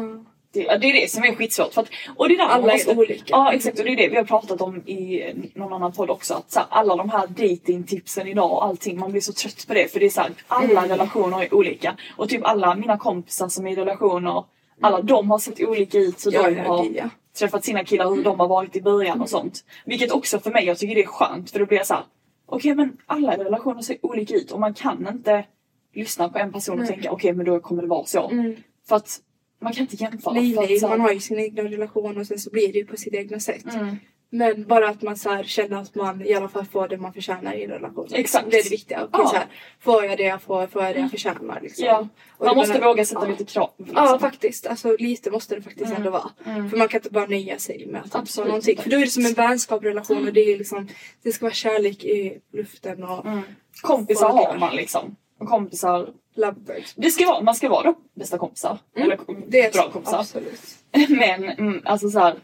det. 0.54 0.64
Det 0.78 0.90
är 0.90 1.02
det 1.02 1.12
som 1.12 1.24
är 1.24 1.36
skitsvårt. 1.36 1.74
För 1.74 1.82
att, 1.82 1.90
och 2.16 2.30
det 2.30 2.38
där 2.38 2.46
man 2.46 2.52
Alla 2.52 2.74
är 2.74 2.98
olika. 3.00 3.24
Ja 3.28 3.54
exakt 3.54 3.80
och 3.80 3.86
det 3.86 3.92
är 3.92 3.96
det 3.98 4.08
vi 4.10 4.16
har 4.16 4.24
pratat 4.24 4.62
om 4.62 4.78
i 4.88 5.24
någon 5.56 5.74
annan 5.74 5.92
podd 5.92 6.10
också. 6.10 6.34
Att 6.34 6.52
så 6.52 6.60
här, 6.60 6.68
alla 6.72 6.96
de 6.96 7.10
här 7.10 7.28
datingtipsen 7.28 8.28
idag 8.28 8.52
och 8.52 8.66
allting, 8.66 9.00
man 9.00 9.12
blir 9.12 9.22
så 9.22 9.34
trött 9.34 9.68
på 9.68 9.74
det. 9.74 9.88
För 9.92 10.00
det 10.00 10.06
är 10.06 10.10
så 10.10 10.22
här, 10.22 10.32
alla 10.48 10.80
Mm. 10.80 10.90
relationer 10.90 11.42
är 11.44 11.54
olika. 11.54 11.98
Och 12.18 12.30
typ 12.30 12.42
alla 12.44 12.76
mina 12.76 12.98
kompisar 12.98 13.48
som 13.50 13.68
är 13.68 13.72
i 13.72 13.76
relationer, 13.76 14.44
alla 14.82 15.02
de 15.02 15.32
har 15.32 15.40
sett 15.40 15.62
olika 15.62 15.98
ut. 15.98 16.26
hur 16.26 16.32
Ja, 16.34 16.50
de 16.50 16.56
har 16.60 16.86
ja. 16.96 17.10
Träffat 17.34 17.66
sina 17.66 17.84
killar 17.84 18.10
hur 18.16 18.24
de 18.24 18.40
har 18.40 18.48
varit 18.48 18.76
i 18.76 18.82
början 18.82 19.22
och 19.22 19.30
sånt. 19.30 19.66
Vilket 19.86 20.12
också 20.12 20.40
för 20.40 20.52
mig, 20.52 20.66
jag 20.66 20.78
tycker 20.78 20.96
det 20.96 21.04
är 21.04 21.08
skönt 21.08 21.52
för 21.52 21.60
då 21.60 21.66
blir 21.66 21.78
jag 21.78 21.88
så 21.88 21.94
här. 21.94 22.04
okej 22.46 22.76
men 22.76 22.98
alla 23.06 23.38
relationer 23.38 23.82
ser 23.82 24.06
olika 24.06 24.36
ut 24.36 24.52
och 24.52 24.60
man 24.60 24.74
kan 24.74 25.08
inte 25.08 25.46
lyssna 25.94 26.30
på 26.30 26.38
en 26.40 26.52
person 26.52 26.80
och 26.80 26.86
Nej. 26.86 26.94
tänka 26.94 27.12
okej 27.12 27.34
men 27.34 27.46
då 27.46 27.60
kommer 27.60 27.82
det 27.82 27.88
vara 27.88 28.06
så. 28.06 28.30
Mm. 28.30 28.56
För 28.88 28.96
att 28.96 29.22
man 29.62 29.74
kan 29.74 29.82
inte 29.82 29.96
jämföra. 29.96 30.34
Nej, 30.34 30.56
nej, 30.56 30.82
man 30.82 31.02
har 31.02 31.12
ju 31.12 31.20
sin 31.20 31.40
egna 31.40 31.64
relation 31.64 32.18
och 32.18 32.28
sen 32.28 32.40
så 32.40 32.50
blir 32.50 32.74
det 32.74 32.80
ju 32.80 32.86
på 32.86 32.98
sitt 32.98 33.14
egna 33.14 33.40
sätt. 33.40 33.74
Mm. 33.74 33.96
Men 34.34 34.68
bara 34.68 34.90
att 34.90 35.02
man 35.02 35.18
så 35.18 35.44
känner 35.44 35.82
att 35.82 35.96
man 35.96 36.22
i 36.26 36.34
alla 36.34 36.50
fall 36.50 36.66
får 36.66 36.88
det 36.88 36.98
man 36.98 37.14
förtjänar 37.14 37.54
i 37.54 37.64
en 37.64 37.70
relation. 37.72 38.08
Exakt. 38.14 38.52
Det 38.52 38.58
är 38.60 38.64
det 38.64 38.70
viktiga. 38.72 39.08
Ja. 39.12 39.28
så 39.28 39.36
här, 39.36 39.46
får 39.80 40.06
jag 40.06 40.18
det 40.18 40.24
jag 40.24 40.42
får, 40.42 40.68
får 40.68 40.84
jag 40.84 40.96
det 40.96 41.00
jag 41.00 41.12
förtjänar. 41.12 41.60
Liksom. 41.62 41.86
Ja, 41.86 42.08
Och 42.38 42.46
man 42.46 42.56
måste 42.56 42.74
menar- 42.74 42.88
våga 42.88 43.06
sätta 43.06 43.26
lite 43.26 43.46
krav. 43.46 43.72
Liksom. 43.78 43.96
Ja 43.98 44.20
faktiskt, 44.20 44.68
alltså 44.68 44.96
lite 45.00 45.32
måste 45.32 45.56
det 45.56 45.62
faktiskt 45.62 45.86
Mm. 45.86 45.98
ändå 45.98 46.10
vara. 46.10 46.30
Mm. 46.46 46.70
För 46.70 46.78
man 46.78 46.88
kan 46.88 46.98
inte 46.98 47.10
bara 47.10 47.26
nöja 47.26 47.60
sig 47.60 47.86
med 47.88 48.02
att 48.06 48.12
få 48.12 48.18
Absolut 48.18 48.48
någonting. 48.48 48.78
För 48.78 48.90
då 48.90 48.96
är 48.98 49.02
det 49.02 49.08
som 49.08 49.26
en 49.26 49.34
vänskapsrelation 49.34 50.28
och 50.28 50.34
det 50.34 50.42
är 50.54 50.58
liksom 50.58 50.88
Det 51.24 51.32
ska 51.32 51.46
vara 51.46 51.54
kärlek 51.54 52.04
i 52.04 52.40
luften 52.54 53.04
och 53.04 53.26
Mm. 53.26 53.42
Kompisar 53.82 54.28
Och 54.30 54.34
har 54.38 54.58
man 54.58 54.76
liksom. 54.76 55.16
Och 55.40 55.48
kompisar, 55.48 56.10
lovebirds. 56.36 56.94
det 56.96 57.12
ska 57.12 57.26
vara, 57.26 57.42
man 57.42 57.56
ska 57.56 57.70
vara 57.70 57.84
då 57.84 57.96
bästa 58.16 58.38
kompisar. 58.38 58.78
Mm. 58.96 59.12
Eller 59.12 59.20
Det 59.48 59.62
är 59.66 59.72
bra 59.72 59.90
kompisar. 59.92 60.20
Absolut. 60.20 60.62
Men 61.10 61.44
mm, 61.44 61.82
alltså 61.86 62.10
så 62.10 62.20
här, 62.20 62.36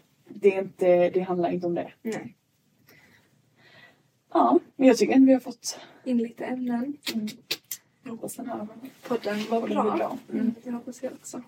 det, 0.41 0.55
är 0.55 0.61
inte, 0.61 1.09
det 1.09 1.21
handlar 1.21 1.49
inte 1.51 1.67
om 1.67 1.75
det. 1.75 1.91
Nej. 2.01 2.35
Ja, 4.33 4.59
men 4.75 4.87
jag 4.87 4.97
tycker 4.97 5.13
ändå 5.13 5.25
vi 5.27 5.33
har 5.33 5.39
fått 5.39 5.79
In 6.03 6.17
lite 6.17 6.45
ämnen. 6.45 6.97
jag 8.03 8.11
hoppas 8.11 8.35
den 8.35 8.47
här 8.49 8.67
Podden 9.07 9.37
var 9.49 9.67
bra. 9.67 9.83
bra. 9.83 10.17
Mm. 10.29 10.41
Mm, 10.41 10.55
det 10.63 10.71
hoppas 10.71 11.03
jag 11.03 11.13
också. 11.13 11.41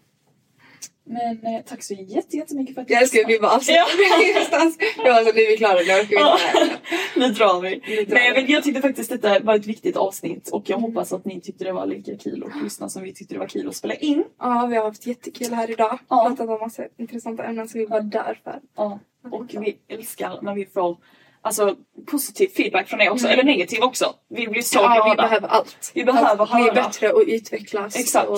Men 1.12 1.46
eh, 1.56 1.62
tack 1.66 1.84
så 1.84 1.94
jätte- 1.94 2.38
jättemycket 2.38 2.76
för 2.76 2.82
att 2.82 2.90
Jag 2.90 3.02
älskar 3.02 3.22
att 3.22 3.28
vi 3.30 3.34
Ja. 3.36 3.40
någonstans. 4.34 4.78
Jag 4.98 5.14
var 5.14 5.24
så 5.24 5.32
nu 5.34 5.42
är 5.42 5.48
vi 5.52 5.58
klara, 5.58 5.74
nu 5.74 5.80
orkar 5.80 6.06
vi 6.08 6.64
inte 6.64 6.78
nu 7.16 7.28
drar 7.30 7.62
vi. 7.62 7.70
Nu 7.88 8.04
drar 8.06 8.16
Nej, 8.16 8.34
vi. 8.36 8.42
men 8.42 8.52
jag 8.52 8.64
tyckte 8.64 8.82
faktiskt 8.82 9.10
detta 9.10 9.40
var 9.40 9.56
ett 9.56 9.66
viktigt 9.66 9.98
avsnitt 9.98 10.50
och 10.50 10.70
jag 10.70 10.78
hoppas 10.78 11.14
att 11.14 11.26
ni 11.26 11.42
tyckte 11.42 11.64
det 11.64 11.72
var 11.72 11.86
lika 11.86 12.18
kul 12.18 12.44
att 12.44 12.64
lyssna 12.64 12.90
som 12.90 13.04
vi 13.04 13.14
tyckte 13.14 13.34
det 13.36 13.40
var 13.40 13.48
kul 13.48 13.68
att 13.70 13.76
spela 13.76 13.94
in. 13.94 14.24
Ja, 14.40 14.68
vi 14.70 14.76
har 14.78 14.84
haft 14.84 15.06
jättekul 15.08 15.54
här 15.54 15.72
idag. 15.72 16.00
Ja. 16.10 16.24
Pratat 16.28 16.50
om 16.50 16.60
massa 16.60 16.84
intressanta 16.98 17.44
ämnen 17.44 17.68
som 17.70 17.80
vi 17.80 17.86
var 17.86 18.02
där 18.02 18.40
för. 18.44 18.60
Ja. 18.78 19.00
Och 19.32 19.46
vi 19.66 19.78
älskar 19.88 20.40
när 20.42 20.54
vi 20.56 20.66
får 20.66 20.98
alltså, 21.42 21.76
positiv 22.12 22.48
feedback 22.48 22.88
från 22.88 23.02
er 23.02 23.10
också, 23.10 23.26
Mm. 23.28 23.40
eller 23.40 23.44
negativ 23.52 23.84
också. 23.84 24.06
Vi 24.30 24.48
blir 24.48 24.62
så 24.62 24.80
Ja, 24.80 24.90
vi 25.06 25.16
glada. 25.16 25.30
behöver 25.30 25.48
allt. 25.48 25.92
Vi 25.94 26.04
behöver 26.06 26.28
allt 26.28 26.52
blir 26.52 26.62
höra. 26.64 26.74
bättre 26.74 27.12
och 27.12 27.24
utvecklas. 27.28 27.96
Exakt. 28.00 28.28
Och, 28.30 28.38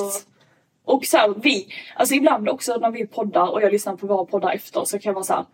Och 0.92 1.06
så 1.06 1.18
här, 1.18 1.34
vi, 1.38 1.68
alltså 1.96 2.16
ibland 2.16 2.50
också 2.50 2.78
när 2.78 2.92
vi 2.92 3.08
poddar 3.08 3.52
och 3.52 3.62
jag 3.62 3.72
lyssnar 3.72 3.96
på 3.96 4.08
våra 4.08 4.26
poddar 4.26 4.52
efter 4.52 4.86
så 4.86 5.00
kan 5.00 5.10
jag 5.10 5.14
vara 5.14 5.24
så 5.24 5.34
här. 5.34 5.46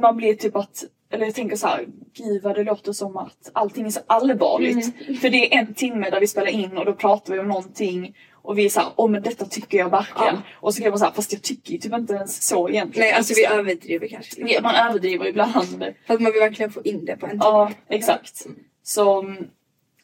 Man 0.00 0.16
blir 0.16 0.34
typ 0.34 0.56
att, 0.56 0.84
eller 1.10 1.26
jag 1.26 1.34
tänker 1.34 1.56
så 1.56 1.66
här, 1.66 1.86
gud 2.14 2.42
vad 2.42 2.54
det 2.54 2.64
låter 2.64 2.92
som 2.92 3.16
att 3.16 3.50
allting 3.52 3.86
är 3.86 3.90
så 3.90 4.00
allvarligt. 4.06 5.20
För 5.20 5.30
det 5.30 5.54
är 5.54 5.58
en 5.58 5.74
timme 5.74 6.10
där 6.10 6.20
vi 6.20 6.26
spelar 6.26 6.48
in 6.48 6.78
och 6.78 6.84
då 6.84 6.92
pratar 6.92 7.32
vi 7.32 7.40
om 7.40 7.48
någonting 7.48 8.16
och 8.32 8.58
vi 8.58 8.64
är 8.64 8.68
såhär, 8.68 8.88
åh 8.96 9.10
men 9.10 9.22
detta 9.22 9.44
tycker 9.44 9.78
jag 9.78 9.90
verkligen. 9.90 10.34
Ja. 10.34 10.42
Och 10.60 10.74
så 10.74 10.82
kan 10.82 10.90
man 10.90 10.98
säga, 10.98 11.12
fast 11.12 11.32
jag 11.32 11.42
tycker 11.42 11.72
ju 11.72 11.78
typ 11.78 11.94
inte 11.94 12.14
ens 12.14 12.46
så 12.46 12.68
egentligen. 12.68 13.06
Nej 13.06 13.12
alltså 13.12 13.34
vi 13.36 13.46
överdriver 13.46 14.08
kanske. 14.08 14.48
Ja, 14.48 14.60
man 14.62 14.74
överdriver 14.74 15.26
ibland. 15.26 15.84
För 16.06 16.14
att 16.14 16.20
man 16.20 16.32
vill 16.32 16.40
verkligen 16.40 16.72
få 16.72 16.82
in 16.82 17.04
det 17.04 17.16
på 17.16 17.26
en 17.26 17.30
timme. 17.32 17.44
Ja, 17.44 17.70
exakt. 17.88 18.46
Så 18.82 19.20
mm, 19.20 19.48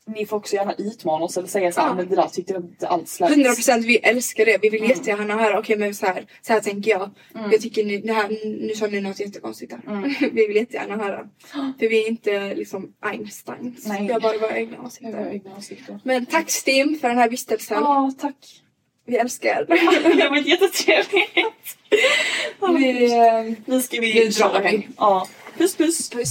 ni 0.07 0.27
får 0.27 0.37
också 0.37 0.55
gärna 0.57 0.75
utmana 0.79 1.25
oss 1.25 1.37
eller 1.37 1.49
säga 1.49 1.73
såhär, 1.73 1.89
Ja. 1.89 1.95
men 1.95 2.09
det 2.09 2.17
där 2.17 2.29
tyckte 2.29 2.53
jag 2.53 2.63
inte 2.63 2.89
alls 2.89 3.21
lät. 3.21 3.31
100 3.31 3.55
procent, 3.55 3.85
vi 3.87 3.97
älskar 3.99 4.45
det. 4.47 4.59
Vi 4.63 4.69
vill 4.69 4.81
Mm. 4.81 4.91
jättegärna 4.91 5.35
höra, 5.39 5.59
okej 5.59 5.77
men 5.77 5.95
så 5.95 6.07
här, 6.07 6.27
så 6.43 6.53
här 6.53 6.61
tänker 6.61 6.91
jag. 6.91 7.11
Jag 7.53 7.61
tycker 7.61 7.85
ni, 7.85 7.99
det 7.99 8.13
här, 8.13 8.29
nu 8.69 8.75
sa 8.75 8.87
ni 8.87 9.01
något 9.01 9.21
jättekonstigt 9.21 9.73
här. 9.73 9.81
Mm. 9.97 10.15
vi 10.33 10.47
vill 10.47 10.57
jättegärna 10.57 10.97
höra. 10.97 11.29
För 11.79 11.89
vi 11.89 12.05
är 12.05 12.09
inte 12.09 12.55
liksom 12.55 12.93
Einsteins. 13.07 13.87
Nej. 13.87 14.07
Vi 14.07 14.13
har 14.13 14.21
bara 14.21 14.39
våra 14.39 14.59
egna 14.59 14.83
åsikter. 14.83 15.31
egna 15.33 15.57
åsikter. 15.59 16.01
Men 16.05 16.27
tack 16.27 16.51
Stim 16.51 16.99
för 17.01 17.09
den 17.09 17.19
här 17.19 17.29
vistelsen. 17.31 17.77
Ja, 17.81 18.13
tack. 18.21 18.61
Vi 19.07 19.17
älskar 19.17 19.65
det 19.69 20.23
har 20.23 20.31
varit 20.31 20.47
jättetrevligt. 20.47 21.79
vi, 22.79 23.13
eh, 23.13 23.55
Nu 23.67 23.83
ska 23.83 24.01
vi 24.01 24.13
vi. 24.13 24.69
hem. 24.69 24.83
Ja. 24.97 25.29
Puss 25.59 25.77
puss. 25.77 26.11
Puss. 26.11 26.31